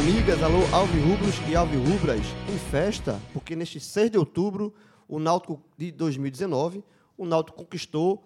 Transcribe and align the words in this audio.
Amigas, 0.00 0.42
alô, 0.42 0.60
alvirrubros 0.72 1.34
e 1.46 1.54
alvirrubras, 1.54 2.22
em 2.48 2.58
festa, 2.70 3.20
porque 3.34 3.54
neste 3.54 3.78
6 3.78 4.12
de 4.12 4.16
outubro, 4.16 4.72
o 5.06 5.18
Náutico 5.18 5.62
de 5.76 5.92
2019, 5.92 6.82
o 7.18 7.26
Náutico 7.26 7.58
conquistou 7.58 8.24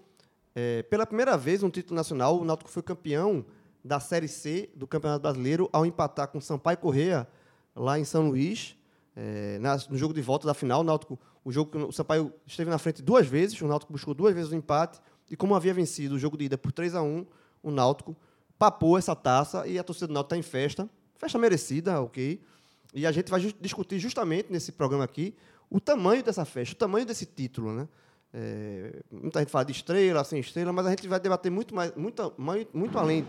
é, 0.55 0.84
pela 0.84 1.05
primeira 1.05 1.37
vez 1.37 1.64
um 1.64 1.70
título 1.70 1.96
nacional. 1.96 2.38
O 2.38 2.45
Náutico 2.45 2.70
foi 2.70 2.80
campeão 2.80 3.45
da 3.84 3.98
Série 3.98 4.29
C 4.29 4.70
do 4.77 4.87
Campeonato 4.87 5.23
Brasileiro 5.23 5.68
ao 5.73 5.84
empatar 5.84 6.29
com 6.29 6.41
Sampaio 6.41 6.79
Correia 6.79 7.27
lá 7.74 7.98
em 7.98 8.04
São 8.04 8.29
Luís, 8.29 8.77
é, 9.16 9.59
no 9.91 9.98
jogo 9.98 10.15
de 10.15 10.23
volta 10.23 10.46
da 10.46 10.54
final. 10.54 10.82
O, 10.82 10.84
Náutico, 10.84 11.18
o 11.45 11.51
jogo 11.51 11.88
o 11.88 11.93
Sampaio 11.93 12.32
esteve 12.46 12.70
na 12.70 12.79
frente 12.79 13.02
duas 13.02 13.27
vezes, 13.27 13.60
o 13.60 13.66
Náutico 13.66 13.93
buscou 13.93 14.15
duas 14.15 14.32
vezes 14.32 14.52
o 14.52 14.54
empate, 14.54 15.01
e 15.29 15.34
como 15.34 15.56
havia 15.56 15.74
vencido 15.74 16.15
o 16.15 16.18
jogo 16.20 16.37
de 16.37 16.45
ida 16.45 16.56
por 16.56 16.70
3 16.70 16.95
a 16.95 17.02
1 17.02 17.27
o 17.65 17.70
Náutico 17.73 18.16
papou 18.56 18.96
essa 18.96 19.16
taça 19.16 19.66
e 19.66 19.77
a 19.77 19.82
torcida 19.82 20.06
do 20.06 20.12
Náutico 20.12 20.37
está 20.37 20.38
em 20.38 20.48
festa. 20.48 20.88
Festa 21.24 21.38
merecida, 21.38 22.02
ok. 22.02 22.38
E 22.92 23.06
a 23.06 23.10
gente 23.10 23.30
vai 23.30 23.41
just, 23.41 23.56
discutir 23.59 23.98
justamente 23.98 24.52
nesse 24.52 24.70
programa 24.70 25.05
aqui 25.05 25.34
o 25.70 25.80
tamanho 25.80 26.23
dessa 26.23 26.45
festa, 26.45 26.74
o 26.74 26.78
tamanho 26.78 27.06
desse 27.06 27.24
título, 27.24 27.73
né? 27.73 27.88
É, 28.30 29.02
muita 29.10 29.38
gente 29.38 29.51
fala 29.51 29.65
de 29.65 29.73
estrela, 29.73 30.23
sem 30.23 30.38
estrela, 30.38 30.70
mas 30.70 30.84
a 30.84 30.91
gente 30.91 31.09
vai 31.09 31.18
debater 31.18 31.51
muito 31.51 31.74
mais, 31.74 31.95
muito, 31.95 32.34
muito, 32.74 32.98
além. 32.98 33.27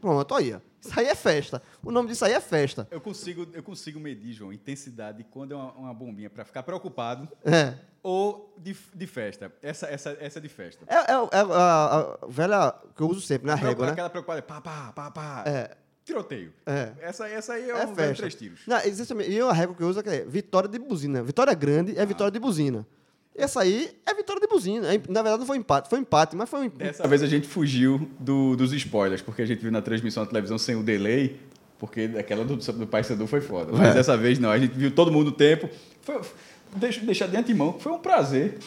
Pronto, 0.00 0.34
olha. 0.34 0.60
Isso 0.80 0.98
aí 0.98 1.06
é 1.06 1.14
festa. 1.14 1.62
O 1.80 1.92
nome 1.92 2.08
disso 2.08 2.24
aí 2.24 2.32
é 2.32 2.40
festa. 2.40 2.88
Eu 2.90 3.00
consigo, 3.00 3.46
eu 3.52 3.62
consigo 3.62 4.00
medir, 4.00 4.32
João, 4.32 4.52
intensidade 4.52 5.24
quando 5.30 5.52
é 5.52 5.56
uma, 5.56 5.72
uma 5.74 5.94
bombinha 5.94 6.28
para 6.28 6.44
ficar 6.44 6.64
preocupado. 6.64 7.28
É. 7.44 7.74
Ou 8.02 8.52
de, 8.58 8.76
de 8.92 9.06
festa. 9.06 9.52
Essa, 9.62 9.86
essa, 9.86 10.16
essa 10.18 10.40
é 10.40 10.42
de 10.42 10.48
festa. 10.48 10.84
É, 10.88 10.96
é, 10.96 11.12
é 11.12 11.40
a, 11.40 12.16
a, 12.22 12.26
velha 12.26 12.74
que 12.96 13.00
eu 13.00 13.08
uso 13.08 13.20
sempre 13.20 13.46
na 13.46 13.54
régua, 13.54 13.86
né? 13.86 13.92
Aquela 13.92 14.10
preocupada, 14.10 14.42
pá, 14.42 14.60
pá, 14.60 14.92
pá, 14.92 15.10
pá. 15.12 15.44
É. 15.46 15.76
Tiroteio. 16.04 16.52
É. 16.66 16.90
Essa, 17.00 17.28
essa 17.28 17.52
aí 17.54 17.70
é, 17.70 17.70
É 17.70 17.86
um 17.86 17.94
festa. 17.94 18.14
três 18.16 18.34
tiros. 18.34 18.60
Não, 18.66 18.78
exatamente. 18.78 19.30
E 19.30 19.36
eu, 19.36 19.48
a 19.48 19.52
régua 19.52 19.74
que 19.76 19.82
eu 19.82 19.88
uso 19.88 20.00
é 20.00 20.02
que 20.02 20.08
é 20.08 20.24
vitória 20.24 20.68
de 20.68 20.78
buzina. 20.78 21.22
Vitória 21.22 21.54
grande 21.54 21.96
é 21.98 22.04
vitória 22.04 22.30
de 22.32 22.38
buzina. 22.38 22.86
Essa 23.34 23.60
aí 23.60 23.90
é 24.04 24.12
vitória 24.12 24.40
de 24.40 24.48
buzina. 24.48 24.92
É, 24.92 24.98
Na 25.08 25.22
verdade, 25.22 25.38
não 25.38 25.46
foi 25.46 25.56
empate. 25.58 25.88
Foi 25.88 25.98
empate, 26.00 26.34
mas 26.34 26.48
foi 26.48 26.60
um 26.60 26.64
empate. 26.64 26.84
Dessa 26.84 27.06
vez 27.06 27.22
a 27.22 27.26
gente 27.26 27.46
fugiu 27.46 28.10
do- 28.18 28.56
dos 28.56 28.72
spoilers, 28.72 29.22
porque 29.22 29.42
a 29.42 29.46
gente 29.46 29.60
viu 29.62 29.70
na 29.70 29.80
transmissão 29.80 30.24
da 30.24 30.30
televisão 30.30 30.58
sem 30.58 30.74
o 30.74 30.82
delay, 30.82 31.38
porque 31.78 32.10
aquela 32.18 32.44
do, 32.44 32.56
do 32.56 32.86
Paysandu 32.86 33.26
foi 33.26 33.40
foda. 33.40 33.70
Mas 33.72 33.88
É. 33.88 33.94
dessa 33.94 34.16
vez 34.16 34.38
não, 34.38 34.50
a 34.50 34.58
gente 34.58 34.72
viu 34.76 34.90
todo 34.90 35.12
mundo 35.12 35.26
no 35.26 35.32
tempo. 35.32 35.68
Foi, 36.02 36.20
deixa, 36.76 37.00
deixar 37.02 37.28
de 37.28 37.36
antemão, 37.36 37.78
foi 37.78 37.92
um 37.92 37.98
prazer 37.98 38.58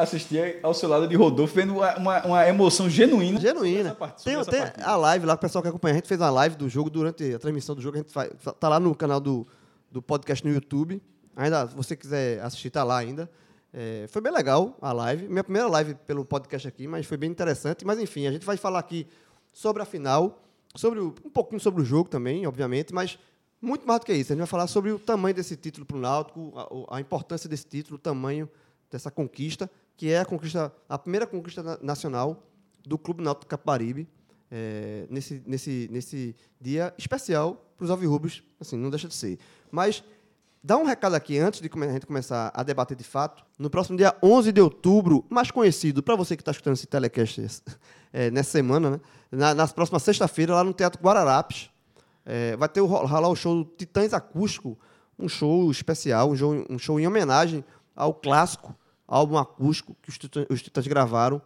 assistir 0.00 0.58
ao 0.62 0.72
seu 0.74 0.88
lado 0.88 1.06
de 1.08 1.14
Rodolfo, 1.16 1.54
vendo 1.54 1.74
uma, 1.74 2.24
uma, 2.24 2.48
emoção 2.48 2.88
genuína. 2.88 3.40
Genuína. 3.40 3.94
parte- 3.94 4.24
Tem, 4.24 4.34
tem 4.44 4.60
a 4.84 4.96
live 4.96 5.26
lá, 5.26 5.34
o 5.34 5.38
pessoal 5.38 5.62
que 5.62 5.68
acompanha. 5.68 5.94
A 5.94 5.96
gente 5.96 6.08
fez 6.08 6.20
uma 6.20 6.30
live 6.30 6.56
do 6.56 6.68
jogo 6.68 6.88
durante 6.90 7.34
a 7.34 7.38
transmissão 7.38 7.74
do 7.74 7.80
jogo. 7.82 7.96
A 7.96 8.00
gente 8.00 8.12
faz, 8.12 8.30
tá 8.58 8.68
lá 8.68 8.78
no 8.80 8.94
canal 8.94 9.20
do, 9.20 9.46
do 9.90 10.00
podcast 10.02 10.46
no 10.46 10.52
YouTube. 10.52 11.02
Ainda, 11.36 11.68
se 11.68 11.74
você 11.74 11.94
quiser 11.96 12.40
assistir, 12.40 12.70
tá 12.70 12.82
lá 12.84 12.98
ainda. 12.98 13.30
É, 13.72 14.06
foi 14.08 14.22
bem 14.22 14.32
legal 14.32 14.76
a 14.80 14.92
live. 14.92 15.28
Minha 15.28 15.44
primeira 15.44 15.68
live 15.68 15.94
pelo 16.06 16.24
podcast 16.24 16.66
aqui, 16.66 16.88
mas 16.88 17.04
foi 17.06 17.16
bem 17.16 17.30
interessante. 17.30 17.84
Mas 17.84 17.98
enfim, 17.98 18.26
a 18.26 18.32
gente 18.32 18.44
vai 18.46 18.56
falar 18.56 18.78
aqui 18.78 19.06
sobre 19.52 19.82
a 19.82 19.84
final, 19.84 20.42
sobre 20.74 20.98
o- 21.00 21.14
um 21.24 21.30
pouquinho 21.30 21.60
sobre 21.60 21.82
o 21.82 21.84
jogo 21.84 22.08
também, 22.08 22.46
obviamente, 22.46 22.94
mas 22.94 23.18
muito 23.60 23.86
mais 23.86 24.00
do 24.00 24.06
que 24.06 24.12
isso. 24.12 24.32
A 24.32 24.34
gente 24.34 24.40
vai 24.40 24.46
falar 24.46 24.66
sobre 24.68 24.90
o 24.92 24.98
tamanho 24.98 25.34
desse 25.34 25.56
título 25.56 25.84
para 25.84 25.96
o 25.96 26.00
Náutico, 26.00 26.52
a, 26.90 26.96
a 26.96 27.00
importância 27.00 27.48
desse 27.48 27.66
título, 27.66 27.96
o 27.96 27.98
tamanho 27.98 28.48
dessa 28.90 29.10
conquista, 29.10 29.70
que 29.98 30.10
é 30.10 30.20
a 30.20 30.24
conquista, 30.24 30.72
a 30.88 30.96
primeira 30.96 31.26
conquista 31.26 31.62
na- 31.62 31.78
nacional 31.82 32.42
do 32.86 32.96
Clube 32.96 33.22
Náutico 33.22 33.46
Caparibe, 33.46 34.08
é, 34.50 35.06
nesse, 35.10 35.42
nesse, 35.44 35.88
nesse 35.92 36.34
dia 36.58 36.94
especial 36.96 37.70
para 37.76 37.84
os 37.84 37.90
alvirrubros, 37.90 38.42
assim, 38.58 38.76
não 38.78 38.88
deixa 38.88 39.06
de 39.08 39.14
ser. 39.14 39.38
Mas 39.70 40.02
dá 40.64 40.76
um 40.78 40.84
recado 40.84 41.14
aqui 41.14 41.36
antes 41.38 41.60
de 41.60 41.68
a 41.70 41.92
gente 41.92 42.06
começar 42.06 42.50
a 42.54 42.62
debater 42.62 42.96
de 42.96 43.04
fato. 43.04 43.44
No 43.58 43.68
próximo 43.68 43.98
dia 43.98 44.16
11 44.22 44.50
de 44.52 44.60
outubro, 44.60 45.26
mais 45.28 45.50
conhecido 45.50 46.02
para 46.02 46.16
você 46.16 46.34
que 46.36 46.40
está 46.42 46.52
escutando 46.52 46.74
esse 46.74 46.86
telecast 46.86 47.62
é, 48.12 48.30
nessa 48.30 48.52
semana, 48.52 48.92
né? 48.92 49.00
Na, 49.30 49.52
nas 49.52 49.72
próximas 49.72 50.02
sexta-feira, 50.04 50.54
lá 50.54 50.64
no 50.64 50.72
Teatro 50.72 51.02
Guararapes, 51.02 51.68
é, 52.24 52.56
vai 52.56 52.68
ter 52.68 52.80
o, 52.80 52.86
ro- 52.86 53.04
rolar 53.04 53.28
o 53.28 53.36
show 53.36 53.64
Titãs 53.76 54.14
Acústico, 54.14 54.78
um 55.18 55.28
show 55.28 55.70
especial, 55.70 56.30
um 56.30 56.36
show, 56.36 56.66
um 56.70 56.78
show 56.78 56.98
em 57.00 57.06
homenagem 57.06 57.62
ao 57.94 58.14
clássico 58.14 58.74
álbum 59.08 59.38
acústico 59.38 59.96
que 60.02 60.10
os 60.10 60.18
Titãs, 60.18 60.46
os 60.50 60.62
Titãs 60.62 60.86
gravaram 60.86 61.40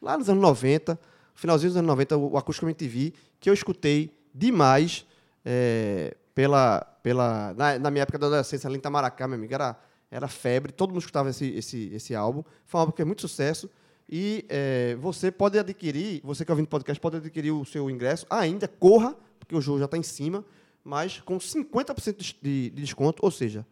lá 0.00 0.18
nos 0.18 0.28
anos 0.28 0.42
90, 0.42 0.98
finalzinho 1.34 1.70
dos 1.70 1.76
anos 1.78 1.88
90, 1.88 2.16
o, 2.16 2.36
Acústico 2.36 2.66
MTV, 2.66 3.14
que 3.40 3.48
eu 3.48 3.54
escutei 3.54 4.14
demais 4.34 5.06
é, 5.44 6.14
pela, 6.34 6.80
pela, 7.02 7.54
na, 7.54 7.78
na 7.78 7.90
minha 7.90 8.02
época 8.02 8.18
da 8.18 8.26
adolescência, 8.26 8.68
ali 8.68 8.76
em 8.76 8.78
Itamaracá, 8.78 9.26
meu 9.26 9.38
amigo, 9.38 9.54
era, 9.54 9.76
era 10.10 10.28
febre, 10.28 10.70
todo 10.70 10.90
mundo 10.90 11.00
escutava 11.00 11.30
esse, 11.30 11.46
esse, 11.54 11.90
esse 11.94 12.14
álbum. 12.14 12.44
Foi 12.66 12.78
um 12.78 12.80
álbum 12.82 12.92
que 12.92 12.98
fez 12.98 13.06
muito 13.06 13.22
sucesso. 13.22 13.70
E 14.08 14.44
é, 14.48 14.94
você 15.00 15.32
pode 15.32 15.58
adquirir, 15.58 16.20
você 16.22 16.44
que 16.44 16.50
é 16.50 16.52
ouvindo 16.52 16.68
podcast, 16.68 17.00
pode 17.00 17.16
adquirir 17.16 17.50
o 17.50 17.64
seu 17.64 17.90
ingresso 17.90 18.24
ainda, 18.30 18.68
corra, 18.68 19.16
porque 19.38 19.56
o 19.56 19.60
jogo 19.60 19.80
já 19.80 19.86
está 19.86 19.96
em 19.96 20.02
cima, 20.02 20.44
mas 20.84 21.20
com 21.20 21.38
50% 21.38 22.16
de, 22.16 22.36
de, 22.40 22.70
de 22.70 22.82
desconto, 22.82 23.24
ou 23.24 23.30
seja, 23.30 23.66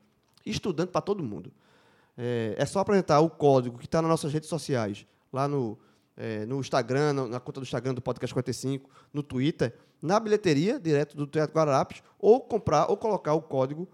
estudante 0.45 0.91
para 0.91 1.01
todo 1.01 1.23
mundo. 1.23 1.53
É, 2.17 2.55
é 2.57 2.67
só 2.67 2.81
apresentar 2.81 3.21
o 3.21 3.29
código 3.29 3.79
que 3.79 3.87
está 3.87 4.01
nas 4.01 4.09
nossas 4.09 4.33
redes 4.33 4.49
sociais, 4.49 5.07
lá 5.33 5.49
no, 5.49 5.79
é, 6.17 6.47
no 6.47 6.61
Instagram, 6.61 7.13
na, 7.13 7.41
conta 7.41 7.61
do 7.61 7.65
Instagram 7.65 7.95
do 7.95 8.01
Podcast 8.01 8.33
45, 8.33 8.89
no 9.13 9.23
Twitter, 9.23 9.75
na 10.01 10.21
bilheteria, 10.21 10.79
direto 10.79 11.17
do 11.17 11.27
Teatro 11.27 11.55
Guararapes, 11.55 12.03
ou 12.19 12.41
comprar 12.41 12.91
ou 12.91 12.97
colocar 12.97 13.35
o 13.35 13.43
código 13.43 13.89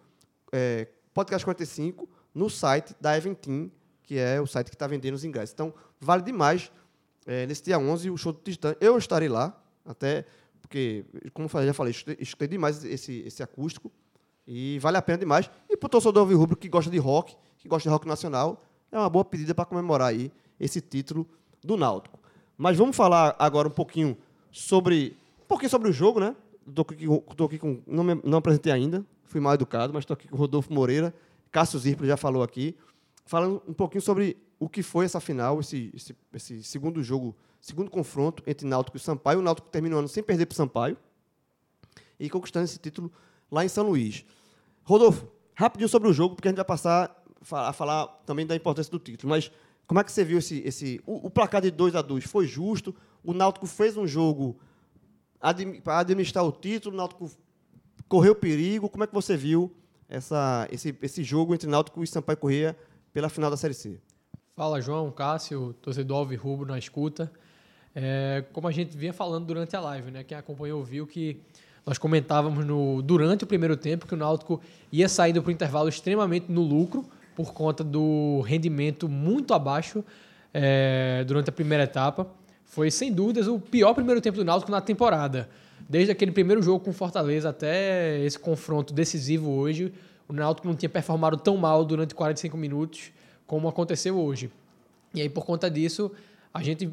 é, 0.53 0.89
Podcast 1.15 1.45
45 1.45 2.09
no 2.35 2.51
site 2.51 2.95
da 3.01 3.17
Eventim, 3.17 3.71
que 4.03 4.19
é 4.19 4.41
o 4.41 4.47
site 4.47 4.69
que 4.69 4.75
está 4.75 4.87
vendendo 4.87 5.15
os 5.15 5.25
ingressos. 5.25 5.53
Então, 5.53 5.73
vale 6.01 6.23
demais. 6.23 6.71
É, 7.27 7.47
nesse 7.47 7.63
dia 7.63 7.79
11, 7.79 8.11
o 8.11 8.17
show 8.17 8.33
do 8.33 8.41
Titã. 8.41 8.75
Eu 8.81 8.97
estarei 8.99 9.29
lá, 9.29 9.57
até 9.85 10.25
porque, 10.61 11.05
como 11.33 11.49
já 11.49 11.75
falei, 11.75 11.95
escutei 12.19 12.49
demais 12.49 12.85
esse, 12.85 13.21
esse 13.27 13.43
acústico. 13.43 13.91
E 14.47 14.79
vale 14.79 14.97
a 14.97 15.03
pena 15.03 15.19
demais. 15.19 15.51
E 15.69 15.77
para 15.77 15.87
o 15.87 15.91
torcedor 15.91 16.27
rubro 16.29 16.57
que 16.57 16.69
gosta 16.69 16.91
de 16.91 16.99
rock, 16.99 17.37
que 17.61 17.69
gosta 17.69 17.89
de 17.89 17.93
rock 17.93 18.09
nacional, 18.09 18.65
é 18.91 18.99
uma 18.99 19.09
boa 19.09 19.25
pedida 19.25 19.55
para 19.55 19.65
comemorar 19.65 20.09
aí 20.09 20.33
esse 20.59 20.81
título 20.81 21.29
do 21.63 21.77
Náutico. 21.77 22.19
Mas 22.57 22.77
vamos 22.77 22.97
falar 22.97 23.37
agora 23.39 23.69
um 23.69 23.71
pouquinho 23.71 24.17
sobre 24.51 25.17
um 25.43 25.47
pouquinho 25.47 25.71
sobre 25.71 25.89
o 25.89 25.93
jogo, 25.93 26.19
né? 26.21 26.35
Estou 26.67 26.87
aqui, 26.89 27.07
tô 27.37 27.45
aqui 27.45 27.59
com 27.59 27.83
não, 27.87 28.03
me- 28.05 28.21
não 28.25 28.39
apresentei 28.39 28.73
ainda, 28.73 29.05
fui 29.25 29.41
mal 29.41 29.55
educado, 29.55 29.93
mas 29.93 30.03
estou 30.03 30.15
aqui 30.15 30.29
com 30.29 30.37
o 30.37 30.39
Rodolfo 30.39 30.73
Moreira, 30.73 31.15
Cássio 31.51 31.79
Zirpoli 31.79 32.09
já 32.09 32.17
falou 32.17 32.43
aqui, 32.43 32.77
falando 33.25 33.63
um 33.67 33.73
pouquinho 33.73 34.03
sobre 34.03 34.37
o 34.59 34.69
que 34.69 34.83
foi 34.83 35.05
essa 35.05 35.21
final, 35.21 35.61
esse, 35.61 35.91
esse, 35.95 36.17
esse 36.35 36.63
segundo 36.63 37.03
jogo, 37.03 37.35
segundo 37.61 37.91
confronto 37.91 38.43
entre 38.47 38.67
Náutico 38.67 38.97
e 38.97 39.01
Sampaio. 39.01 39.39
O 39.41 39.43
Náutico 39.43 39.69
terminou 39.69 39.99
ano 39.99 40.09
sem 40.09 40.23
perder 40.23 40.47
para 40.47 40.53
o 40.55 40.57
Sampaio 40.57 40.97
e 42.19 42.29
conquistando 42.29 42.65
esse 42.65 42.79
título 42.79 43.11
lá 43.51 43.65
em 43.65 43.69
São 43.69 43.87
Luís. 43.87 44.25
Rodolfo, 44.85 45.27
rapidinho 45.55 45.89
sobre 45.89 46.09
o 46.09 46.13
jogo, 46.13 46.35
porque 46.35 46.49
a 46.49 46.51
gente 46.51 46.57
vai 46.59 46.65
passar 46.65 47.20
a 47.51 47.73
falar 47.73 48.07
também 48.27 48.47
da 48.47 48.55
importância 48.55 48.91
do 48.91 48.99
título. 48.99 49.31
Mas 49.31 49.51
como 49.87 49.99
é 49.99 50.05
que 50.05 50.13
você 50.13 50.25
viu 50.25 50.39
esse. 50.39 50.63
esse 50.65 51.01
o, 51.07 51.27
o 51.27 51.31
placar 51.31 51.61
de 51.61 51.71
2 51.71 51.97
a 51.97 52.03
2 52.03 52.25
foi 52.25 52.47
justo? 52.47 52.95
O 53.25 53.33
Náutico 53.33 53.67
fez 53.67 53.97
um 53.97 54.07
jogo 54.07 54.57
para 55.83 55.99
administrar 55.99 56.45
o 56.45 56.53
título, 56.53 56.95
o 56.95 56.97
Náutico 56.97 57.31
correu 58.09 58.35
perigo. 58.35 58.89
Como 58.89 59.05
é 59.05 59.07
que 59.07 59.15
você 59.15 59.37
viu 59.37 59.75
essa, 60.09 60.69
esse, 60.71 60.97
esse 61.03 61.25
jogo 61.25 61.55
entre 61.55 61.69
Náutico 61.69 62.05
e 62.05 62.07
Sampaio 62.07 62.37
Corrêa 62.37 62.77
pela 63.13 63.29
final 63.29 63.51
da 63.51 63.57
Série 63.57 63.75
C? 63.75 63.99
Fala, 64.55 64.81
João, 64.81 65.11
Cássio, 65.11 65.75
torcedor 65.81 66.19
Alvirrubro 66.19 66.67
na 66.67 66.79
escuta. 66.79 67.33
É, 67.95 68.45
como 68.53 68.69
a 68.69 68.73
gente 68.73 68.97
vinha 68.97 69.13
falando 69.13 69.47
durante 69.47 69.75
a 69.75 69.81
live, 69.81 70.11
né? 70.11 70.23
Quem 70.23 70.37
acompanhou 70.37 70.85
viu 70.85 71.07
que 71.07 71.41
nós 71.85 71.99
comentávamos 71.99 72.65
no, 72.65 73.03
durante 73.03 73.43
o 73.43 73.47
primeiro 73.47 73.77
tempo 73.77 74.07
que 74.07 74.15
o 74.15 74.17
Náutico 74.17 74.61
ia 74.93 75.09
saindo 75.09 75.43
para 75.43 75.49
o 75.49 75.53
intervalo 75.53 75.89
extremamente 75.89 76.53
no 76.53 76.63
lucro 76.63 77.09
por 77.43 77.55
conta 77.55 77.83
do 77.83 78.43
rendimento 78.43 79.09
muito 79.09 79.55
abaixo 79.55 80.05
é, 80.53 81.25
durante 81.27 81.49
a 81.49 81.53
primeira 81.53 81.85
etapa. 81.85 82.27
Foi, 82.65 82.91
sem 82.91 83.11
dúvidas, 83.11 83.49
o 83.49 83.59
pior 83.59 83.95
primeiro 83.95 84.21
tempo 84.21 84.37
do 84.37 84.45
Náutico 84.45 84.71
na 84.71 84.81
temporada. 84.81 85.49
Desde 85.89 86.13
aquele 86.13 86.31
primeiro 86.31 86.63
jogo 86.63 86.85
com 86.85 86.93
Fortaleza 86.93 87.49
até 87.49 88.21
esse 88.21 88.39
confronto 88.39 88.93
decisivo 88.93 89.51
hoje, 89.51 89.93
o 90.29 90.33
Náutico 90.33 90.69
não 90.69 90.75
tinha 90.75 90.89
performado 90.89 91.39
tão 91.39 91.57
mal 91.57 91.85
durante 91.85 92.15
45 92.15 92.57
minutos 92.57 93.11
como 93.47 93.69
aconteceu 93.69 94.19
hoje. 94.19 94.51
E 95.15 95.23
aí, 95.23 95.29
por 95.29 95.45
conta 95.45 95.71
disso, 95.71 96.13
a 96.53 96.63
gente 96.63 96.93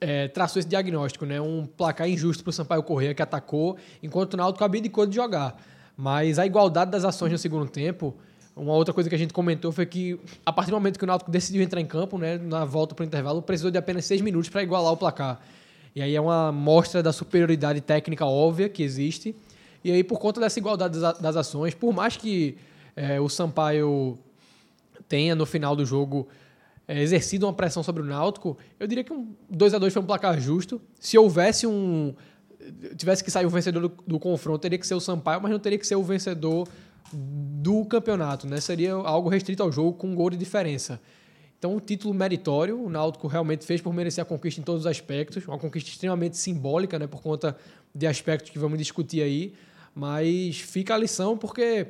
é, 0.00 0.28
traçou 0.28 0.60
esse 0.60 0.68
diagnóstico, 0.68 1.24
né? 1.24 1.40
Um 1.40 1.64
placar 1.64 2.08
injusto 2.08 2.42
para 2.42 2.50
o 2.50 2.52
Sampaio 2.52 2.82
Corrêa 2.82 3.14
que 3.14 3.22
atacou, 3.22 3.76
enquanto 4.02 4.34
o 4.34 4.36
Náutico 4.36 4.64
abdicou 4.64 5.06
de 5.06 5.14
jogar. 5.14 5.56
Mas 5.96 6.38
a 6.38 6.44
igualdade 6.44 6.90
das 6.90 7.04
ações 7.04 7.32
no 7.32 7.38
segundo 7.38 7.70
tempo, 7.70 8.14
uma 8.56 8.72
outra 8.72 8.94
coisa 8.94 9.08
que 9.08 9.14
a 9.14 9.18
gente 9.18 9.32
comentou 9.32 9.72
foi 9.72 9.84
que 9.84 10.18
a 10.46 10.52
partir 10.52 10.70
do 10.70 10.76
momento 10.76 10.98
que 10.98 11.04
o 11.04 11.06
Náutico 11.06 11.30
decidiu 11.30 11.62
entrar 11.62 11.80
em 11.80 11.86
campo, 11.86 12.16
né, 12.18 12.38
na 12.38 12.64
volta 12.64 12.94
para 12.94 13.02
o 13.02 13.06
intervalo, 13.06 13.42
precisou 13.42 13.70
de 13.70 13.78
apenas 13.78 14.04
seis 14.04 14.20
minutos 14.20 14.48
para 14.48 14.62
igualar 14.62 14.92
o 14.92 14.96
placar. 14.96 15.40
E 15.94 16.02
aí 16.02 16.14
é 16.14 16.20
uma 16.20 16.52
mostra 16.52 17.02
da 17.02 17.12
superioridade 17.12 17.80
técnica 17.80 18.26
óbvia 18.26 18.68
que 18.68 18.82
existe 18.82 19.34
E 19.84 19.92
aí, 19.92 20.02
por 20.02 20.18
conta 20.18 20.40
dessa 20.40 20.58
igualdade 20.58 20.98
das, 20.98 21.36
ações, 21.36 21.74
por 21.74 21.92
mais 21.92 22.16
que 22.16 22.56
é, 22.96 23.20
o 23.20 23.28
Sampaio 23.28 24.18
tenha 25.08 25.34
no 25.34 25.46
final 25.46 25.76
do 25.76 25.84
jogo 25.84 26.28
é, 26.86 27.00
exercido 27.00 27.46
uma 27.46 27.52
pressão 27.52 27.82
sobre 27.82 28.02
o 28.02 28.04
Náutico, 28.04 28.56
eu 28.78 28.86
diria 28.86 29.04
que 29.04 29.12
um 29.12 29.34
2 29.50 29.74
a 29.74 29.78
2 29.78 29.92
foi 29.92 30.02
um 30.02 30.06
placar 30.06 30.40
justo. 30.40 30.80
Se 30.98 31.18
houvesse 31.18 31.66
um. 31.66 32.14
tivesse 32.96 33.22
que 33.22 33.30
sair 33.30 33.46
o 33.46 33.50
vencedor 33.50 33.88
do, 33.88 33.92
do, 34.06 34.18
confronto, 34.18 34.60
teria 34.60 34.78
que 34.78 34.86
ser 34.86 34.94
o 34.94 35.00
Sampaio, 35.00 35.40
mas 35.40 35.50
não 35.50 35.58
teria 35.58 35.78
que 35.78 35.86
ser 35.86 35.96
o 35.96 36.02
vencedor 36.02 36.68
do 37.14 37.84
campeonato, 37.84 38.46
né? 38.46 38.60
Seria 38.60 38.92
algo 38.92 39.28
restrito 39.28 39.62
ao 39.62 39.70
jogo 39.70 39.94
com 39.94 40.08
um 40.08 40.14
gol 40.14 40.30
de 40.30 40.36
diferença. 40.36 41.00
Então, 41.58 41.76
um 41.76 41.80
título 41.80 42.12
meritório, 42.12 42.78
o 42.78 42.90
Náutico 42.90 43.26
realmente 43.26 43.64
fez 43.64 43.80
por 43.80 43.94
merecer 43.94 44.20
a 44.20 44.24
conquista 44.24 44.60
em 44.60 44.64
todos 44.64 44.82
os 44.82 44.86
aspectos, 44.86 45.46
uma 45.48 45.58
conquista 45.58 45.88
extremamente 45.88 46.36
simbólica, 46.36 46.98
né, 46.98 47.06
por 47.06 47.22
conta 47.22 47.56
de 47.94 48.06
aspectos 48.06 48.50
que 48.50 48.58
vamos 48.58 48.76
discutir 48.76 49.22
aí, 49.22 49.54
mas 49.94 50.58
fica 50.58 50.94
a 50.94 50.98
lição 50.98 51.38
porque 51.38 51.86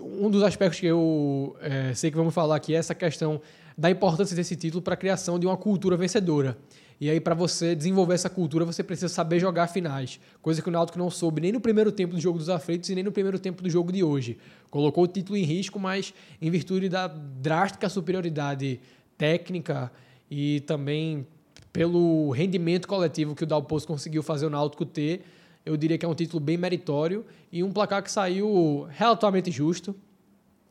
um 0.00 0.30
dos 0.30 0.42
aspectos 0.42 0.78
que 0.78 0.86
eu 0.86 1.56
é, 1.60 1.92
sei 1.94 2.10
que 2.10 2.16
vamos 2.16 2.32
falar 2.32 2.54
aqui 2.54 2.74
é 2.74 2.78
essa 2.78 2.94
questão 2.94 3.40
da 3.76 3.90
importância 3.90 4.36
desse 4.36 4.54
título 4.54 4.80
para 4.80 4.94
a 4.94 4.96
criação 4.96 5.38
de 5.38 5.46
uma 5.46 5.56
cultura 5.56 5.96
vencedora. 5.96 6.56
E 7.00 7.08
aí, 7.08 7.20
para 7.20 7.34
você 7.34 7.76
desenvolver 7.76 8.14
essa 8.14 8.28
cultura, 8.28 8.64
você 8.64 8.82
precisa 8.82 9.08
saber 9.08 9.38
jogar 9.38 9.68
finais. 9.68 10.18
Coisa 10.42 10.60
que 10.60 10.68
o 10.68 10.72
Náutico 10.72 10.98
não 10.98 11.10
soube 11.10 11.40
nem 11.40 11.52
no 11.52 11.60
primeiro 11.60 11.92
tempo 11.92 12.14
do 12.14 12.20
jogo 12.20 12.38
dos 12.38 12.48
aflitos 12.48 12.90
e 12.90 12.94
nem 12.94 13.04
no 13.04 13.12
primeiro 13.12 13.38
tempo 13.38 13.62
do 13.62 13.70
jogo 13.70 13.92
de 13.92 14.02
hoje. 14.02 14.36
Colocou 14.68 15.04
o 15.04 15.06
título 15.06 15.36
em 15.36 15.44
risco, 15.44 15.78
mas 15.78 16.12
em 16.42 16.50
virtude 16.50 16.88
da 16.88 17.06
drástica 17.06 17.88
superioridade 17.88 18.80
técnica 19.16 19.92
e 20.28 20.60
também 20.60 21.26
pelo 21.72 22.30
rendimento 22.30 22.88
coletivo 22.88 23.34
que 23.34 23.44
o 23.44 23.46
Dalpozo 23.46 23.86
conseguiu 23.86 24.22
fazer 24.22 24.46
o 24.46 24.50
Náutico 24.50 24.84
ter, 24.84 25.24
eu 25.64 25.76
diria 25.76 25.96
que 25.96 26.04
é 26.04 26.08
um 26.08 26.14
título 26.14 26.40
bem 26.40 26.56
meritório 26.56 27.24
e 27.52 27.62
um 27.62 27.70
placar 27.70 28.02
que 28.02 28.10
saiu 28.10 28.88
relativamente 28.90 29.50
justo. 29.50 29.94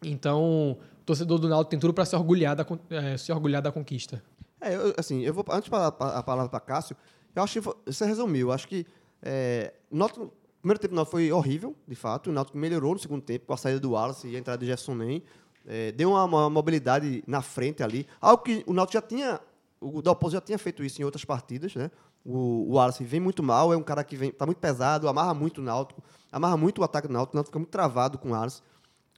Então, 0.03 0.71
o 0.71 1.05
torcedor 1.05 1.39
do 1.39 1.47
Náutico 1.47 1.71
tem 1.71 1.79
tudo 1.79 1.93
para 1.93 2.03
se 2.03 2.15
orgulhar 2.15 2.55
da, 2.55 2.65
é, 2.89 3.15
se 3.15 3.31
orgulhar 3.31 3.61
da 3.61 3.71
conquista. 3.71 4.21
É, 4.59 4.75
eu, 4.75 4.93
assim, 4.97 5.21
eu 5.21 5.33
vou 5.33 5.45
antes 5.49 5.69
de 5.69 5.75
a 5.75 5.91
palavra 5.91 6.49
para 6.49 6.59
Cássio, 6.59 6.95
eu 7.35 7.43
acho 7.43 7.61
que 7.61 7.69
você 7.85 8.05
resumiu. 8.05 8.51
Acho 8.51 8.67
que 8.67 8.85
é, 9.21 9.73
o 9.91 10.31
primeiro 10.59 10.79
tempo 10.79 10.95
Náutico 10.95 11.11
foi 11.11 11.31
horrível, 11.31 11.75
de 11.87 11.95
fato. 11.95 12.29
O 12.29 12.33
Náutico 12.33 12.57
melhorou 12.57 12.93
no 12.93 12.99
segundo 12.99 13.21
tempo 13.21 13.45
com 13.45 13.53
a 13.53 13.57
saída 13.57 13.79
do 13.79 13.91
Wallace 13.91 14.27
e 14.27 14.35
a 14.35 14.39
entrada 14.39 14.59
de 14.59 14.65
Gerson 14.65 14.95
Nem. 14.95 15.23
É, 15.65 15.91
deu 15.91 16.11
uma, 16.11 16.23
uma, 16.23 16.49
mobilidade 16.49 17.23
na 17.27 17.41
frente 17.41 17.83
ali, 17.83 18.07
algo 18.21 18.41
que 18.41 18.63
o 18.65 18.73
Náutico 18.73 18.93
já 18.93 19.01
tinha, 19.01 19.41
o 19.81 20.01
Dalpozo 20.01 20.33
já 20.33 20.41
tinha 20.41 20.57
feito 20.57 20.81
isso 20.81 21.01
em 21.01 21.03
outras 21.03 21.25
partidas, 21.25 21.75
né? 21.75 21.91
O, 22.23 22.69
o 22.69 22.73
Wallace 22.75 23.03
vem 23.03 23.19
muito 23.19 23.43
mal, 23.43 23.73
é 23.73 23.77
um 23.77 23.83
cara 23.83 24.01
que 24.01 24.15
vem, 24.15 24.31
tá 24.31 24.45
muito 24.45 24.59
pesado, 24.59 25.09
amarra 25.09 25.33
muito 25.33 25.59
o 25.59 25.61
Náutico, 25.61 26.01
amarra 26.31 26.55
muito 26.55 26.79
o 26.79 26.85
ataque 26.85 27.09
do 27.09 27.13
Náutico, 27.13 27.35
o 27.35 27.37
Náutico 27.37 27.51
fica 27.51 27.59
muito 27.59 27.69
travado 27.69 28.17
com 28.17 28.29
o 28.29 28.31
Wallace. 28.31 28.61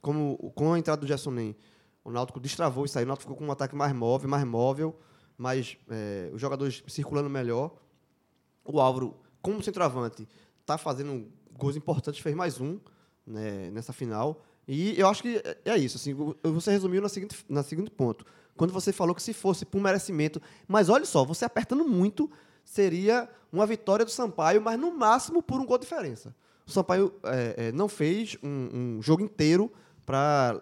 Como 0.02 0.36
com 0.56 0.72
a 0.72 0.78
entrada 0.78 1.00
do 1.00 1.06
Gerson 1.06 1.30
Nem, 1.30 1.56
o 2.04 2.10
Náutico 2.10 2.40
destravou 2.40 2.84
e 2.84 2.88
saiu, 2.88 3.04
o 3.04 3.08
Náutico 3.08 3.30
ficou 3.30 3.36
com 3.36 3.48
um 3.48 3.52
ataque 3.52 3.76
mais 3.76 3.92
móvel, 3.92 4.28
mais 4.28 4.44
móvel 4.44 4.98
mas 5.40 5.78
é, 5.88 6.28
os 6.34 6.40
jogadores 6.40 6.84
circulando 6.86 7.30
melhor. 7.30 7.74
O 8.62 8.78
Álvaro, 8.78 9.16
como 9.40 9.62
centroavante, 9.62 10.28
está 10.60 10.76
fazendo 10.76 11.26
gols 11.58 11.76
importantes, 11.76 12.20
fez 12.20 12.36
mais 12.36 12.60
um 12.60 12.78
né, 13.26 13.70
nessa 13.70 13.90
final. 13.90 14.44
E 14.68 15.00
eu 15.00 15.08
acho 15.08 15.22
que 15.22 15.42
é 15.64 15.78
isso. 15.78 15.96
Assim, 15.96 16.14
você 16.42 16.70
resumiu 16.70 17.00
na 17.00 17.08
seguinte, 17.08 17.42
na 17.48 17.62
seguinte 17.62 17.90
ponto. 17.90 18.26
Quando 18.54 18.70
você 18.70 18.92
falou 18.92 19.14
que 19.14 19.22
se 19.22 19.32
fosse 19.32 19.64
por 19.64 19.80
merecimento. 19.80 20.42
Mas 20.68 20.90
olha 20.90 21.06
só, 21.06 21.24
você 21.24 21.46
apertando 21.46 21.88
muito, 21.88 22.30
seria 22.62 23.26
uma 23.50 23.64
vitória 23.64 24.04
do 24.04 24.10
Sampaio, 24.10 24.60
mas 24.60 24.78
no 24.78 24.94
máximo 24.94 25.42
por 25.42 25.58
um 25.58 25.64
gol 25.64 25.78
de 25.78 25.86
diferença. 25.86 26.36
O 26.66 26.70
Sampaio 26.70 27.14
é, 27.24 27.54
é, 27.56 27.72
não 27.72 27.88
fez 27.88 28.36
um, 28.42 28.98
um 28.98 29.02
jogo 29.02 29.22
inteiro 29.22 29.72
para 30.04 30.60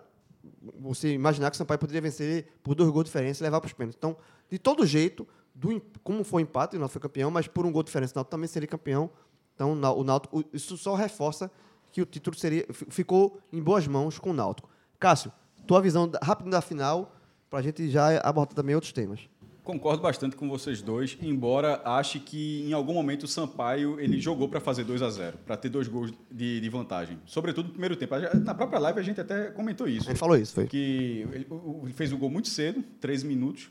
você 0.79 1.13
imaginar 1.13 1.51
que 1.51 1.57
o 1.57 1.59
Sampaio 1.59 1.81
poderia 1.81 2.01
vencer 2.01 2.47
por 2.63 2.77
dois 2.77 2.89
gols 2.91 3.07
de 3.07 3.09
diferença 3.09 3.43
e 3.43 3.45
levar 3.45 3.61
para 3.61 3.67
os 3.67 3.73
pênaltis. 3.73 3.99
Então, 3.99 4.17
de 4.51 4.59
todo 4.59 4.87
jeito, 4.87 5.27
do, 5.55 5.81
como 6.03 6.25
foi 6.25 6.43
o 6.43 6.45
empate, 6.45 6.77
o 6.77 6.79
Náutico 6.79 7.01
foi 7.01 7.09
campeão, 7.09 7.31
mas 7.31 7.47
por 7.49 7.67
um 7.67 7.73
gol 7.73 7.83
de 7.83 7.89
diferença, 7.89 8.13
o 8.15 8.17
Náutico 8.17 8.31
também 8.31 8.49
seria 8.49 8.69
campeão. 8.69 9.11
Então, 9.55 9.73
o 9.73 10.05
Náutico, 10.05 10.45
isso 10.53 10.77
só 10.77 10.95
reforça 10.95 11.51
que 11.91 12.01
o 12.01 12.07
título 12.07 12.37
seria, 12.39 12.67
ficou 12.71 13.41
em 13.53 13.63
boas 13.63 13.87
mãos 13.87 14.19
com 14.19 14.31
o 14.31 14.33
Náutico. 14.33 14.69
Cássio, 14.99 15.33
tua 15.67 15.81
visão 15.81 16.11
rápida 16.23 16.51
da 16.51 16.61
final, 16.61 17.15
para 17.51 17.59
a 17.59 17.63
gente 17.63 17.89
já 17.91 18.19
abordar 18.21 18.55
também 18.55 18.75
outros 18.75 18.93
temas. 18.93 19.29
Concordo 19.69 20.03
bastante 20.03 20.35
com 20.35 20.49
vocês 20.49 20.81
dois, 20.81 21.19
embora 21.21 21.83
ache 21.85 22.19
que 22.19 22.65
em 22.67 22.73
algum 22.73 22.95
momento 22.95 23.25
o 23.25 23.29
Sampaio 23.29 24.01
ele 24.01 24.19
jogou 24.19 24.49
para 24.49 24.61
fazer 24.61 24.83
2 24.83 25.03
a 25.03 25.11
0 25.11 25.37
para 25.45 25.59
ter 25.59 25.69
dois 25.69 25.87
gols 25.87 26.11
de, 26.31 26.59
de, 26.59 26.69
vantagem. 26.71 27.19
Sobretudo 27.27 27.67
no 27.67 27.73
primeiro 27.73 27.95
tempo. 27.95 28.15
Na 28.43 28.55
própria 28.55 28.79
live 28.79 28.99
a 28.99 29.03
gente 29.03 29.21
até 29.21 29.51
comentou 29.51 29.87
isso. 29.87 30.07
Gente 30.07 30.17
falou 30.17 30.39
isso, 30.39 30.55
foi. 30.55 30.67
Que 30.67 31.27
ele, 31.33 31.47
ele 31.83 31.93
fez 31.93 32.15
o 32.15 32.17
gol 32.17 32.31
muito 32.31 32.49
cedo, 32.49 32.83
13 32.99 33.27
minutos, 33.27 33.69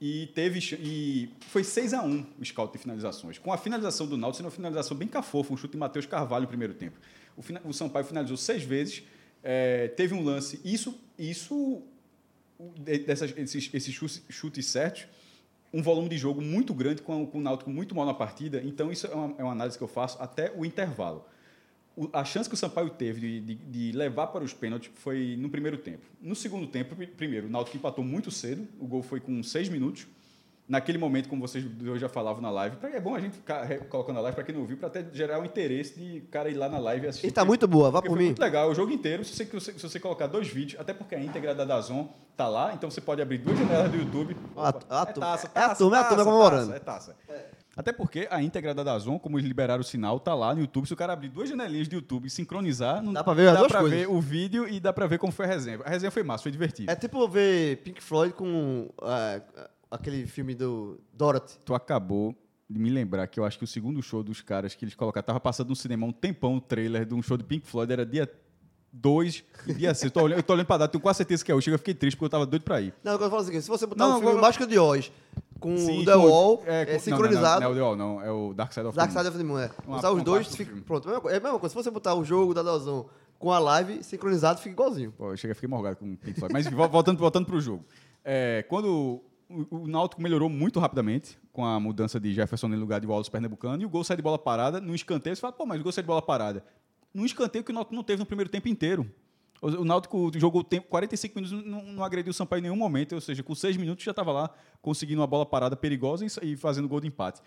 e 0.00 0.28
teve 0.28 0.60
e 0.80 1.28
foi 1.40 1.64
6 1.64 1.92
a 1.94 2.02
1 2.02 2.26
o 2.38 2.44
scout 2.44 2.72
de 2.72 2.78
finalizações. 2.78 3.38
Com 3.38 3.52
a 3.52 3.58
finalização 3.58 4.06
do 4.06 4.16
Náutico, 4.16 4.38
sendo 4.38 4.46
uma 4.46 4.52
finalização 4.52 4.96
bem 4.96 5.08
cafofa, 5.08 5.52
um 5.52 5.56
chute 5.56 5.72
de 5.72 5.78
Matheus 5.78 6.06
Carvalho 6.06 6.42
no 6.42 6.48
primeiro 6.48 6.74
tempo. 6.74 6.98
O, 7.36 7.68
o 7.68 7.72
Sampaio 7.72 8.04
finalizou 8.04 8.36
seis 8.36 8.62
vezes, 8.62 9.02
é, 9.42 9.88
teve 9.88 10.14
um 10.14 10.22
lance. 10.22 10.60
Isso, 10.64 10.98
isso 11.18 11.82
dessas, 13.04 13.34
esses, 13.36 13.70
esses 13.72 13.94
chutes, 13.94 14.22
chutes 14.28 14.66
certos, 14.66 15.06
um 15.72 15.82
volume 15.82 16.08
de 16.08 16.16
jogo 16.16 16.40
muito 16.40 16.72
grande 16.72 17.02
com, 17.02 17.26
com 17.26 17.38
o 17.38 17.40
Náutico 17.40 17.70
muito 17.70 17.94
mal 17.94 18.06
na 18.06 18.14
partida. 18.14 18.62
Então, 18.64 18.92
isso 18.92 19.06
é 19.06 19.14
uma, 19.14 19.34
é 19.38 19.42
uma 19.42 19.52
análise 19.52 19.76
que 19.76 19.84
eu 19.84 19.88
faço 19.88 20.20
até 20.22 20.52
o 20.56 20.64
intervalo 20.64 21.24
a 22.12 22.24
chance 22.24 22.48
que 22.48 22.54
o 22.54 22.58
Sampaio 22.58 22.90
teve 22.90 23.20
de, 23.20 23.40
de, 23.40 23.54
de, 23.54 23.92
levar 23.96 24.28
para 24.28 24.44
os 24.44 24.52
pênaltis 24.52 24.90
foi 24.94 25.36
no 25.38 25.48
primeiro 25.48 25.76
tempo. 25.78 26.04
No 26.20 26.34
segundo 26.34 26.66
tempo, 26.66 26.94
primeiro, 27.16 27.46
o 27.46 27.50
Náutico 27.50 27.76
empatou 27.76 28.04
muito 28.04 28.30
cedo, 28.30 28.66
o 28.78 28.86
gol 28.86 29.02
foi 29.02 29.20
com 29.20 29.42
seis 29.42 29.68
minutos. 29.68 30.06
Naquele 30.68 30.98
momento, 30.98 31.30
como 31.30 31.40
vocês 31.40 31.64
já 31.96 32.10
falavam 32.10 32.42
na 32.42 32.50
live, 32.50 32.76
é 32.82 33.00
bom 33.00 33.14
a 33.14 33.20
gente 33.20 33.36
ficar 33.36 33.66
colocando 33.88 34.16
na 34.16 34.20
live 34.20 34.34
para 34.34 34.44
quem 34.44 34.54
não 34.54 34.66
viu, 34.66 34.76
para 34.76 34.88
até 34.88 35.04
gerar 35.14 35.40
o 35.40 35.44
interesse 35.44 35.98
de 35.98 36.20
cara 36.30 36.50
ir 36.50 36.54
lá 36.54 36.68
na 36.68 36.78
live 36.78 37.06
e 37.06 37.08
assistir. 37.08 37.26
E 37.26 37.30
tá 37.30 37.42
muito 37.42 37.66
boa, 37.66 37.90
vá 37.90 38.02
por 38.02 38.14
mim. 38.18 38.26
muito 38.26 38.38
legal, 38.40 38.70
o 38.70 38.74
jogo 38.74 38.92
inteiro, 38.92 39.24
se 39.24 39.32
você, 39.32 39.72
se 39.72 39.82
você 39.82 39.98
colocar 39.98 40.26
dois 40.26 40.46
vídeos, 40.46 40.78
até 40.78 40.92
porque 40.92 41.14
a 41.14 41.20
íntegra 41.20 41.54
da 41.54 41.64
Dazon 41.64 42.06
tá 42.36 42.46
lá, 42.46 42.74
então 42.74 42.90
você 42.90 43.00
pode 43.00 43.22
abrir 43.22 43.38
duas 43.38 43.58
janelas 43.58 43.90
do 43.90 43.96
YouTube. 43.96 44.36
Opa, 44.54 44.80
a, 44.90 44.98
a, 44.98 45.02
é 45.02 45.06
taça, 45.06 45.20
taça, 45.20 45.50
é 45.54 45.60
a 45.62 45.74
turma, 45.74 45.96
é 45.96 46.00
a 46.00 46.04
turma 46.04 46.24
comemorando. 46.24 46.74
É 46.74 46.78
taça. 46.78 47.16
É. 47.30 47.57
Até 47.78 47.92
porque 47.92 48.26
a 48.28 48.42
íntegra 48.42 48.74
da 48.74 48.82
Dazon, 48.82 49.20
como 49.20 49.38
eles 49.38 49.46
liberaram 49.46 49.82
o 49.82 49.84
sinal, 49.84 50.18
tá 50.18 50.34
lá 50.34 50.52
no 50.52 50.60
YouTube. 50.62 50.84
Se 50.84 50.92
o 50.92 50.96
cara 50.96 51.12
abrir 51.12 51.28
duas 51.28 51.48
janelinhas 51.48 51.86
de 51.86 51.94
YouTube 51.94 52.26
e 52.26 52.30
sincronizar, 52.30 53.00
não 53.00 53.12
dá 53.12 53.22
para 53.22 53.34
ver, 53.34 53.54
dá 53.54 53.68
pra 53.68 53.82
ver 53.84 54.08
o 54.10 54.20
vídeo 54.20 54.68
e 54.68 54.80
dá 54.80 54.92
para 54.92 55.06
ver 55.06 55.16
como 55.16 55.32
foi 55.32 55.44
a 55.44 55.48
resenha. 55.48 55.78
A 55.84 55.90
resenha 55.90 56.10
foi 56.10 56.24
massa, 56.24 56.42
foi 56.42 56.50
divertida. 56.50 56.90
É 56.90 56.96
tipo 56.96 57.28
ver 57.28 57.76
Pink 57.84 58.02
Floyd 58.02 58.34
com 58.34 58.90
uh, 59.00 59.68
aquele 59.88 60.26
filme 60.26 60.56
do 60.56 61.00
Dorothy. 61.12 61.56
Tu 61.64 61.72
acabou 61.72 62.34
de 62.68 62.80
me 62.80 62.90
lembrar 62.90 63.28
que 63.28 63.38
eu 63.38 63.44
acho 63.44 63.56
que 63.56 63.62
o 63.62 63.68
segundo 63.68 64.02
show 64.02 64.24
dos 64.24 64.42
caras 64.42 64.74
que 64.74 64.84
eles 64.84 64.96
colocaram, 64.96 65.24
tava 65.24 65.38
passando 65.38 65.68
no 65.68 65.76
cinema 65.76 66.04
um 66.04 66.10
tempão 66.10 66.56
o 66.56 66.60
trailer 66.60 67.06
de 67.06 67.14
um 67.14 67.22
show 67.22 67.36
de 67.36 67.44
Pink 67.44 67.64
Floyd, 67.64 67.92
era 67.92 68.04
dia 68.04 68.28
2 68.92 69.44
dia 69.76 69.94
6. 69.94 70.02
Eu 70.02 70.10
tô 70.10 70.22
olhando, 70.22 70.38
eu 70.40 70.42
tô 70.42 70.52
olhando 70.52 70.66
pra 70.66 70.78
dar, 70.78 70.88
tenho 70.88 71.00
quase 71.00 71.18
certeza 71.18 71.44
que 71.44 71.52
é 71.52 71.54
hoje. 71.54 71.70
Eu 71.70 71.78
fiquei 71.78 71.94
triste 71.94 72.16
porque 72.16 72.24
eu 72.24 72.30
tava 72.30 72.44
doido 72.44 72.62
pra 72.62 72.80
ir. 72.80 72.92
Não, 73.04 73.12
eu 73.12 73.18
falo 73.18 73.36
assim, 73.36 73.60
se 73.60 73.68
você 73.68 73.86
botar 73.86 74.04
não, 74.04 74.10
um 74.10 74.14
filme 74.14 74.30
agora... 74.30 74.42
Mágica 74.42 74.66
de 74.66 74.78
Oz 74.78 75.12
com 75.60 75.76
Sim, 75.76 76.02
o 76.02 76.04
The 76.04 76.14
Wall 76.14 76.62
é, 76.66 76.94
é 76.94 76.98
sincronizado. 76.98 77.60
Não, 77.60 77.74
não, 77.74 77.74
não, 77.74 77.74
é 77.74 77.74
o 77.74 77.74
The 77.74 77.82
Wall, 77.82 77.96
não. 77.96 78.22
É 78.22 78.30
o 78.30 78.54
Dark 78.54 78.72
Side 78.72 78.86
of 78.86 78.94
the 78.94 79.00
Dark 79.00 79.10
Moon. 79.10 79.14
Dark 79.14 79.26
Side 79.26 79.28
of 79.28 79.38
the 79.38 79.44
Moon, 79.44 79.58
é. 79.58 79.70
Uma, 79.86 79.98
Usar 79.98 80.10
os 80.12 80.22
dois, 80.22 80.54
fica, 80.54 80.74
pronto. 80.86 81.08
É 81.28 81.36
a 81.36 81.40
mesma 81.40 81.58
coisa. 81.58 81.68
Se 81.68 81.74
você 81.74 81.90
botar 81.90 82.14
o 82.14 82.24
jogo 82.24 82.54
da 82.54 82.62
Dazon 82.62 83.06
com 83.38 83.52
a 83.52 83.58
live 83.58 84.02
sincronizado, 84.02 84.60
fica 84.60 84.72
igualzinho. 84.72 85.12
Pô, 85.12 85.30
eu 85.30 85.36
cheguei, 85.36 85.54
fiquei 85.54 85.68
morgado 85.68 85.96
com 85.96 86.12
o 86.12 86.16
Pink 86.16 86.38
Floyd. 86.38 86.52
Mas 86.52 86.66
voltando, 86.90 87.18
voltando 87.18 87.46
pro 87.46 87.60
jogo. 87.60 87.84
É, 88.24 88.64
quando 88.68 89.22
o, 89.48 89.66
o 89.70 89.86
Náutico 89.86 90.20
melhorou 90.20 90.48
muito 90.48 90.78
rapidamente 90.78 91.38
com 91.52 91.64
a 91.64 91.78
mudança 91.80 92.20
de 92.20 92.32
Jefferson 92.32 92.68
no 92.68 92.76
lugar 92.76 93.00
de 93.00 93.06
Wallace 93.06 93.30
Pernambucano 93.30 93.82
e 93.82 93.86
o 93.86 93.88
gol 93.88 94.04
sai 94.04 94.16
de 94.16 94.22
bola 94.22 94.38
parada 94.38 94.80
no 94.80 94.94
escanteio. 94.94 95.34
Você 95.34 95.40
fala, 95.40 95.52
pô, 95.52 95.64
mas 95.64 95.80
o 95.80 95.82
gol 95.82 95.92
sai 95.92 96.02
de 96.02 96.08
bola 96.08 96.22
parada. 96.22 96.64
Num 97.14 97.24
escanteio 97.24 97.64
que 97.64 97.70
o 97.70 97.74
Náutico 97.74 97.94
não 97.94 98.02
teve 98.02 98.20
no 98.20 98.26
primeiro 98.26 98.50
tempo 98.50 98.68
inteiro. 98.68 99.10
O 99.60 99.84
Náutico 99.84 100.30
jogou 100.36 100.62
tempo, 100.62 100.86
45 100.88 101.34
minutos, 101.34 101.64
não, 101.64 101.82
não 101.82 102.04
agrediu 102.04 102.30
o 102.30 102.34
Sampaio 102.34 102.60
em 102.60 102.62
nenhum 102.62 102.76
momento, 102.76 103.14
ou 103.14 103.20
seja, 103.20 103.42
com 103.42 103.54
6 103.54 103.76
minutos 103.76 104.04
já 104.04 104.12
estava 104.12 104.30
lá 104.30 104.50
conseguindo 104.80 105.20
uma 105.20 105.26
bola 105.26 105.44
parada 105.44 105.76
perigosa 105.76 106.24
e, 106.42 106.56
fazendo 106.56 106.88
gol 106.88 107.00
de 107.00 107.08
empate. 107.08 107.42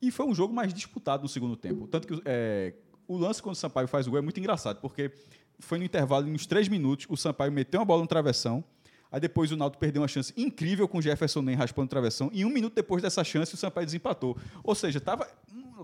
E 0.00 0.10
foi 0.12 0.26
um 0.26 0.34
jogo 0.34 0.54
mais 0.54 0.72
disputado 0.72 1.22
no 1.22 1.28
segundo 1.28 1.56
tempo. 1.56 1.88
Tanto 1.88 2.06
que 2.06 2.22
é, 2.24 2.74
o 3.08 3.16
lance 3.16 3.42
quando 3.42 3.54
o 3.54 3.58
Sampaio 3.58 3.88
faz 3.88 4.06
o 4.06 4.10
gol 4.10 4.18
é 4.18 4.22
muito 4.22 4.38
engraçado, 4.38 4.80
porque 4.80 5.10
foi 5.58 5.78
no 5.78 5.84
intervalo, 5.84 6.26
nos 6.26 6.46
3 6.46 6.68
minutos, 6.68 7.06
o 7.08 7.16
Sampaio 7.16 7.50
meteu 7.50 7.80
uma 7.80 7.86
bola 7.86 8.02
no 8.02 8.06
travessão, 8.06 8.62
aí 9.10 9.18
depois 9.18 9.50
o 9.50 9.56
Náutico 9.56 9.80
perdeu 9.80 10.02
uma 10.02 10.08
chance 10.08 10.32
incrível 10.36 10.86
com 10.86 10.98
o 10.98 11.02
Jefferson 11.02 11.42
Nem 11.42 11.56
raspando 11.56 11.86
o 11.86 11.90
travessão, 11.90 12.30
e 12.32 12.44
um 12.44 12.50
minuto 12.50 12.74
depois 12.74 13.02
dessa 13.02 13.24
chance 13.24 13.52
o 13.52 13.56
Sampaio 13.56 13.84
desempatou. 13.84 14.36
Ou 14.62 14.76
seja, 14.76 14.98
estava 14.98 15.26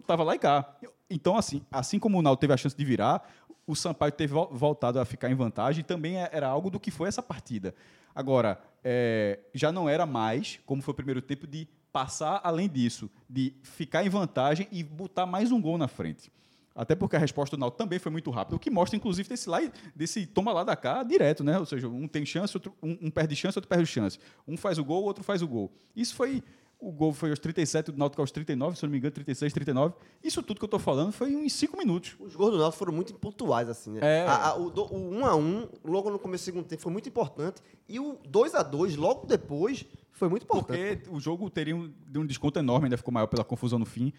tava 0.06 0.22
lá 0.22 0.34
e 0.34 0.38
cá. 0.38 0.76
Então, 1.08 1.36
assim, 1.36 1.62
assim 1.70 1.98
como 1.98 2.18
o 2.18 2.22
Náutico 2.22 2.40
teve 2.40 2.52
a 2.52 2.56
chance 2.56 2.76
de 2.76 2.84
virar, 2.84 3.28
o 3.66 3.74
Sampaio 3.74 4.12
teve 4.12 4.34
voltado 4.50 5.00
a 5.00 5.04
ficar 5.04 5.30
em 5.30 5.34
vantagem 5.34 5.84
também 5.84 6.16
é, 6.16 6.28
era 6.32 6.48
algo 6.48 6.70
do 6.70 6.80
que 6.80 6.90
foi 6.90 7.08
essa 7.08 7.22
partida. 7.22 7.74
Agora, 8.14 8.60
é, 8.82 9.40
já 9.52 9.72
não 9.72 9.88
era 9.88 10.06
mais, 10.06 10.60
como 10.64 10.82
foi 10.82 10.92
o 10.92 10.94
primeiro 10.94 11.20
tempo, 11.20 11.46
de 11.46 11.66
passar 11.92 12.40
além 12.42 12.68
disso, 12.68 13.10
de 13.28 13.54
ficar 13.62 14.04
em 14.04 14.08
vantagem 14.08 14.68
e 14.70 14.82
botar 14.82 15.26
mais 15.26 15.50
um 15.52 15.60
gol 15.60 15.78
na 15.78 15.88
frente. 15.88 16.30
Até 16.74 16.96
porque 16.96 17.14
a 17.14 17.20
resposta 17.20 17.56
do 17.56 17.60
Náutico 17.60 17.78
também 17.78 18.00
foi 18.00 18.10
muito 18.10 18.30
rápida, 18.32 18.56
o 18.56 18.58
que 18.58 18.68
mostra, 18.68 18.96
inclusive, 18.96 19.28
desse, 19.28 19.48
lá, 19.48 19.60
desse 19.94 20.26
toma 20.26 20.52
lá 20.52 20.64
da 20.64 20.74
cá 20.74 21.04
direto, 21.04 21.44
né? 21.44 21.56
Ou 21.56 21.64
seja, 21.64 21.86
um 21.86 22.08
tem 22.08 22.26
chance, 22.26 22.56
outro, 22.56 22.74
um, 22.82 22.98
um 23.02 23.10
perde 23.10 23.36
chance, 23.36 23.56
outro 23.56 23.68
perde 23.68 23.86
chance. 23.86 24.18
Um 24.46 24.56
faz 24.56 24.76
o 24.76 24.84
gol, 24.84 25.02
o 25.02 25.06
outro 25.06 25.22
faz 25.22 25.40
o 25.40 25.46
gol. 25.46 25.72
Isso 25.94 26.16
foi 26.16 26.42
o 26.88 26.92
gol 26.92 27.12
foi 27.12 27.30
aos 27.30 27.38
37, 27.38 27.90
o 27.90 27.96
Náutico 27.96 28.20
aos 28.22 28.30
39, 28.30 28.76
se 28.76 28.82
não 28.84 28.90
me 28.90 28.98
engano, 28.98 29.12
36, 29.12 29.52
39. 29.52 29.94
Isso 30.22 30.42
tudo 30.42 30.58
que 30.58 30.64
eu 30.64 30.66
estou 30.66 30.80
falando 30.80 31.12
foi 31.12 31.32
em 31.32 31.48
5 31.48 31.76
minutos. 31.76 32.14
Os 32.20 32.34
gols 32.36 32.52
do 32.52 32.58
Náutico 32.58 32.78
foram 32.78 32.92
muito 32.92 33.14
pontuais, 33.14 33.68
assim, 33.68 33.92
né? 33.92 34.00
É. 34.02 34.26
A- 34.26 34.48
a- 34.50 34.56
o, 34.58 34.68
1 34.92 35.18
um 35.18 35.26
a 35.26 35.34
1 35.34 35.40
um, 35.40 35.68
logo 35.84 36.10
no 36.10 36.18
começo 36.18 36.42
do 36.42 36.46
segundo 36.46 36.64
tempo, 36.66 36.82
foi 36.82 36.92
muito 36.92 37.08
importante. 37.08 37.62
E 37.88 37.98
o 37.98 38.18
2 38.28 38.54
a 38.54 38.62
2 38.62 38.96
logo 38.96 39.26
depois, 39.26 39.84
foi 40.12 40.28
muito 40.28 40.44
importante. 40.44 40.96
Porque 40.96 41.10
o 41.16 41.18
jogo 41.20 41.48
teria 41.50 41.74
um, 41.74 41.92
um 42.16 42.26
desconto 42.26 42.58
enorme, 42.58 42.86
ainda 42.86 42.96
ficou 42.96 43.12
maior 43.12 43.26
pela 43.26 43.44
confusão 43.44 43.78
no 43.78 43.86
fim. 43.86 44.12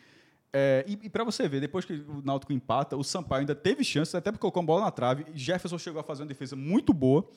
É, 0.52 0.86
e 0.88 1.00
e 1.04 1.10
para 1.10 1.24
você 1.24 1.48
ver, 1.50 1.60
depois 1.60 1.84
que 1.86 1.94
o 1.94 2.22
Náutico 2.24 2.54
empata, 2.54 2.96
o 2.96 3.04
Sampaio 3.04 3.42
ainda 3.42 3.54
teve 3.54 3.84
chance, 3.84 4.16
até 4.16 4.32
porque 4.32 4.42
colocou 4.42 4.62
uma 4.62 4.68
bola 4.68 4.82
na 4.86 4.92
trave. 4.92 5.26
Jefferson 5.36 5.78
chegou 5.78 6.00
a 6.00 6.04
fazer 6.04 6.24
uma 6.24 6.30
defesa 6.30 6.56
muito 6.56 6.94
boa. 6.94 7.28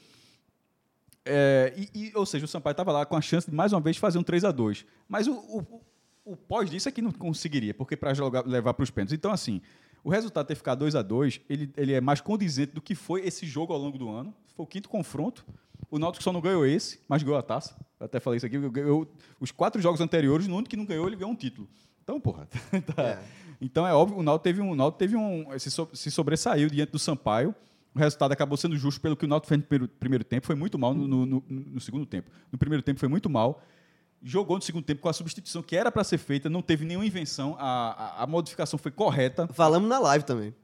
É, 1.25 1.75
e, 1.77 2.09
e, 2.09 2.13
ou 2.15 2.25
seja, 2.25 2.45
o 2.45 2.49
Sampaio 2.49 2.73
estava 2.73 2.93
lá 2.93 3.05
com 3.05 3.17
a 3.17 3.21
chance 3.21 3.49
de 3.51 3.55
mais 3.55 3.73
uma 3.73 3.81
vez 3.81 3.97
fazer 3.97 4.19
um 4.19 4.23
3 4.23 4.45
a 4.45 4.51
2 4.51 4.87
Mas 5.07 5.27
o, 5.27 5.33
o, 5.35 5.83
o 6.25 6.37
pós 6.37 6.71
disso 6.71 6.89
é 6.89 6.93
que 6.93 7.03
não 7.03 7.13
conseguiria, 7.13 7.75
porque 7.75 7.97
para 7.97 8.13
levar 8.47 8.75
para 8.75 8.83
os 8.83 8.91
pênaltis. 8.91 9.15
Então, 9.15 9.31
assim, 9.31 9.61
o 10.03 10.11
resultado 10.11 10.47
ter 10.47 10.55
ficado 10.55 10.79
2 10.81 10.95
a 10.95 11.03
2 11.03 11.41
ele, 11.49 11.71
ele 11.77 11.93
é 11.93 12.01
mais 12.01 12.21
condizente 12.21 12.73
do 12.73 12.81
que 12.81 12.95
foi 12.95 13.27
esse 13.27 13.47
jogo 13.47 13.73
ao 13.73 13.79
longo 13.79 13.99
do 13.99 14.09
ano. 14.09 14.35
Foi 14.57 14.65
o 14.65 14.67
quinto 14.67 14.89
confronto. 14.89 15.45
O 15.91 15.99
Náutico 15.99 16.23
só 16.23 16.33
não 16.33 16.41
ganhou 16.41 16.67
esse, 16.67 17.01
mas 17.09 17.23
ganhou 17.23 17.39
a 17.39 17.43
taça. 17.43 17.77
Eu 17.99 18.07
até 18.07 18.21
falei 18.21 18.37
isso 18.39 18.47
aqui. 18.47 18.59
Ganhou 18.71 19.07
os 19.41 19.51
quatro 19.51 19.81
jogos 19.81 20.01
anteriores, 20.01 20.47
no 20.47 20.55
único 20.57 20.71
que 20.71 20.77
não 20.77 20.85
ganhou, 20.85 21.07
ele 21.07 21.17
ganhou 21.17 21.31
um 21.31 21.37
título. 21.37 21.69
Então, 22.03 22.21
porra. 22.21 22.49
tá. 22.95 23.03
É. 23.03 23.19
Então 23.61 23.87
é 23.87 23.93
óbvio, 23.93 24.19
o 24.19 24.23
Náutico 24.23 24.45
teve 24.45 24.61
um, 24.61 24.71
o 24.71 24.75
Náutico 24.77 24.99
teve 24.99 25.17
um 25.17 25.59
se, 25.59 25.71
so- 25.71 25.89
se 25.93 26.11
sobressaiu 26.11 26.69
diante 26.71 26.93
do 26.93 26.99
Sampaio. 26.99 27.55
O 27.95 27.99
resultado 27.99 28.33
acabou 28.33 28.57
sendo 28.57 28.77
justo 28.77 29.01
pelo 29.01 29.17
que 29.17 29.25
o 29.25 29.29
Náutico 29.29 29.49
fez 29.49 29.61
no 29.61 29.67
primeiro, 29.67 29.89
primeiro 29.99 30.25
tempo, 30.25 30.47
foi 30.47 30.55
muito 30.55 30.79
mal 30.79 30.95
no, 30.95 31.07
no- 31.09 31.27
no- 31.27 31.45
no 31.49 31.81
segundo 31.81 32.05
tempo. 32.07 32.31
No 32.53 32.59
primeiro 32.59 32.83
tempo 32.83 33.01
foi 33.01 33.09
muito 33.09 33.29
mal. 33.31 33.63
Jogou 34.23 34.57
no 34.57 34.63
segundo 34.63 34.85
tempo 34.85 35.01
com 35.01 35.09
a 35.09 35.13
substituição 35.13 35.63
que 35.63 35.77
era 35.77 35.91
para 35.93 36.03
ser 36.05 36.19
feita, 36.19 36.51
não 36.51 36.61
teve 36.61 36.85
nenhuma 36.85 37.07
invenção, 37.07 37.57
a, 37.59 38.21
a, 38.21 38.23
a 38.25 38.27
modificação 38.27 38.79
foi 38.79 38.91
correta. 38.91 39.47
Falamos 39.53 39.89
na 39.89 39.99
live 39.99 40.25
também. 40.25 40.55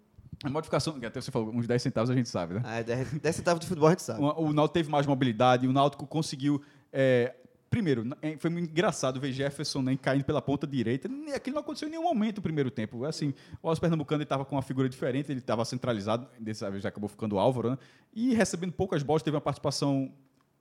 A 0.43 0.51
modificação, 0.51 0.99
que 0.99 1.07
até 1.07 1.21
você 1.21 1.31
falou, 1.31 1.55
uns 1.55 1.67
10 1.67 1.81
centavos 1.81 2.11
a 2.11 2.15
gente 2.15 2.29
sabe, 2.29 2.55
né? 2.55 2.63
Ah, 2.65 2.83
10 2.83 3.37
centavos 3.37 3.61
de 3.61 3.67
futebol 3.69 3.89
a 3.89 3.93
gente 3.93 4.03
sabe. 4.03 4.21
O, 4.21 4.27
o 4.49 4.53
Náutico 4.53 4.75
teve 4.75 4.91
mais 4.91 5.07
mobilidade, 5.07 5.67
o 5.69 5.73
Náutico 5.73 6.07
conseguiu. 6.07 6.61
é, 6.93 7.35
primeiro, 7.75 8.07
é, 8.23 8.37
foi 8.37 8.51
muito 8.51 8.71
engraçado 8.71 9.19
ver 9.21 9.33
Jefferson 9.33 9.83
nem 9.83 9.97
caindo 9.97 10.25
pela 10.25 10.41
ponta 10.41 10.67
direita. 10.67 11.09
Nem- 11.09 11.35
Aquilo 11.35 11.55
não 11.55 11.63
aconteceu 11.63 11.89
em 11.89 11.91
nenhum 11.91 12.05
momento 12.05 12.37
no 12.37 12.43
primeiro 12.43 12.71
tempo. 12.71 13.05
Assim, 13.05 13.35
o 13.63 13.67
Alves 13.69 13.81
Pernambucano 13.81 14.23
estava 14.23 14.45
com 14.45 14.55
uma 14.55 14.63
figura 14.63 14.89
diferente, 14.89 15.33
ele 15.33 15.41
estava 15.41 15.65
centralizado, 15.65 16.29
dessa 16.39 16.71
vez 16.71 16.83
já 16.83 16.89
acabou 16.89 17.09
ficando 17.09 17.35
o 17.35 17.39
Álvaro, 17.39 17.71
né? 17.71 17.79
e 18.15 18.33
recebendo 18.35 18.73
poucas 18.73 19.03
bolas, 19.03 19.23
teve 19.23 19.35
uma 19.37 19.41
participação 19.41 20.13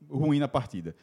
ruim 0.09 0.39
na 0.39 0.47
partida. 0.47 0.95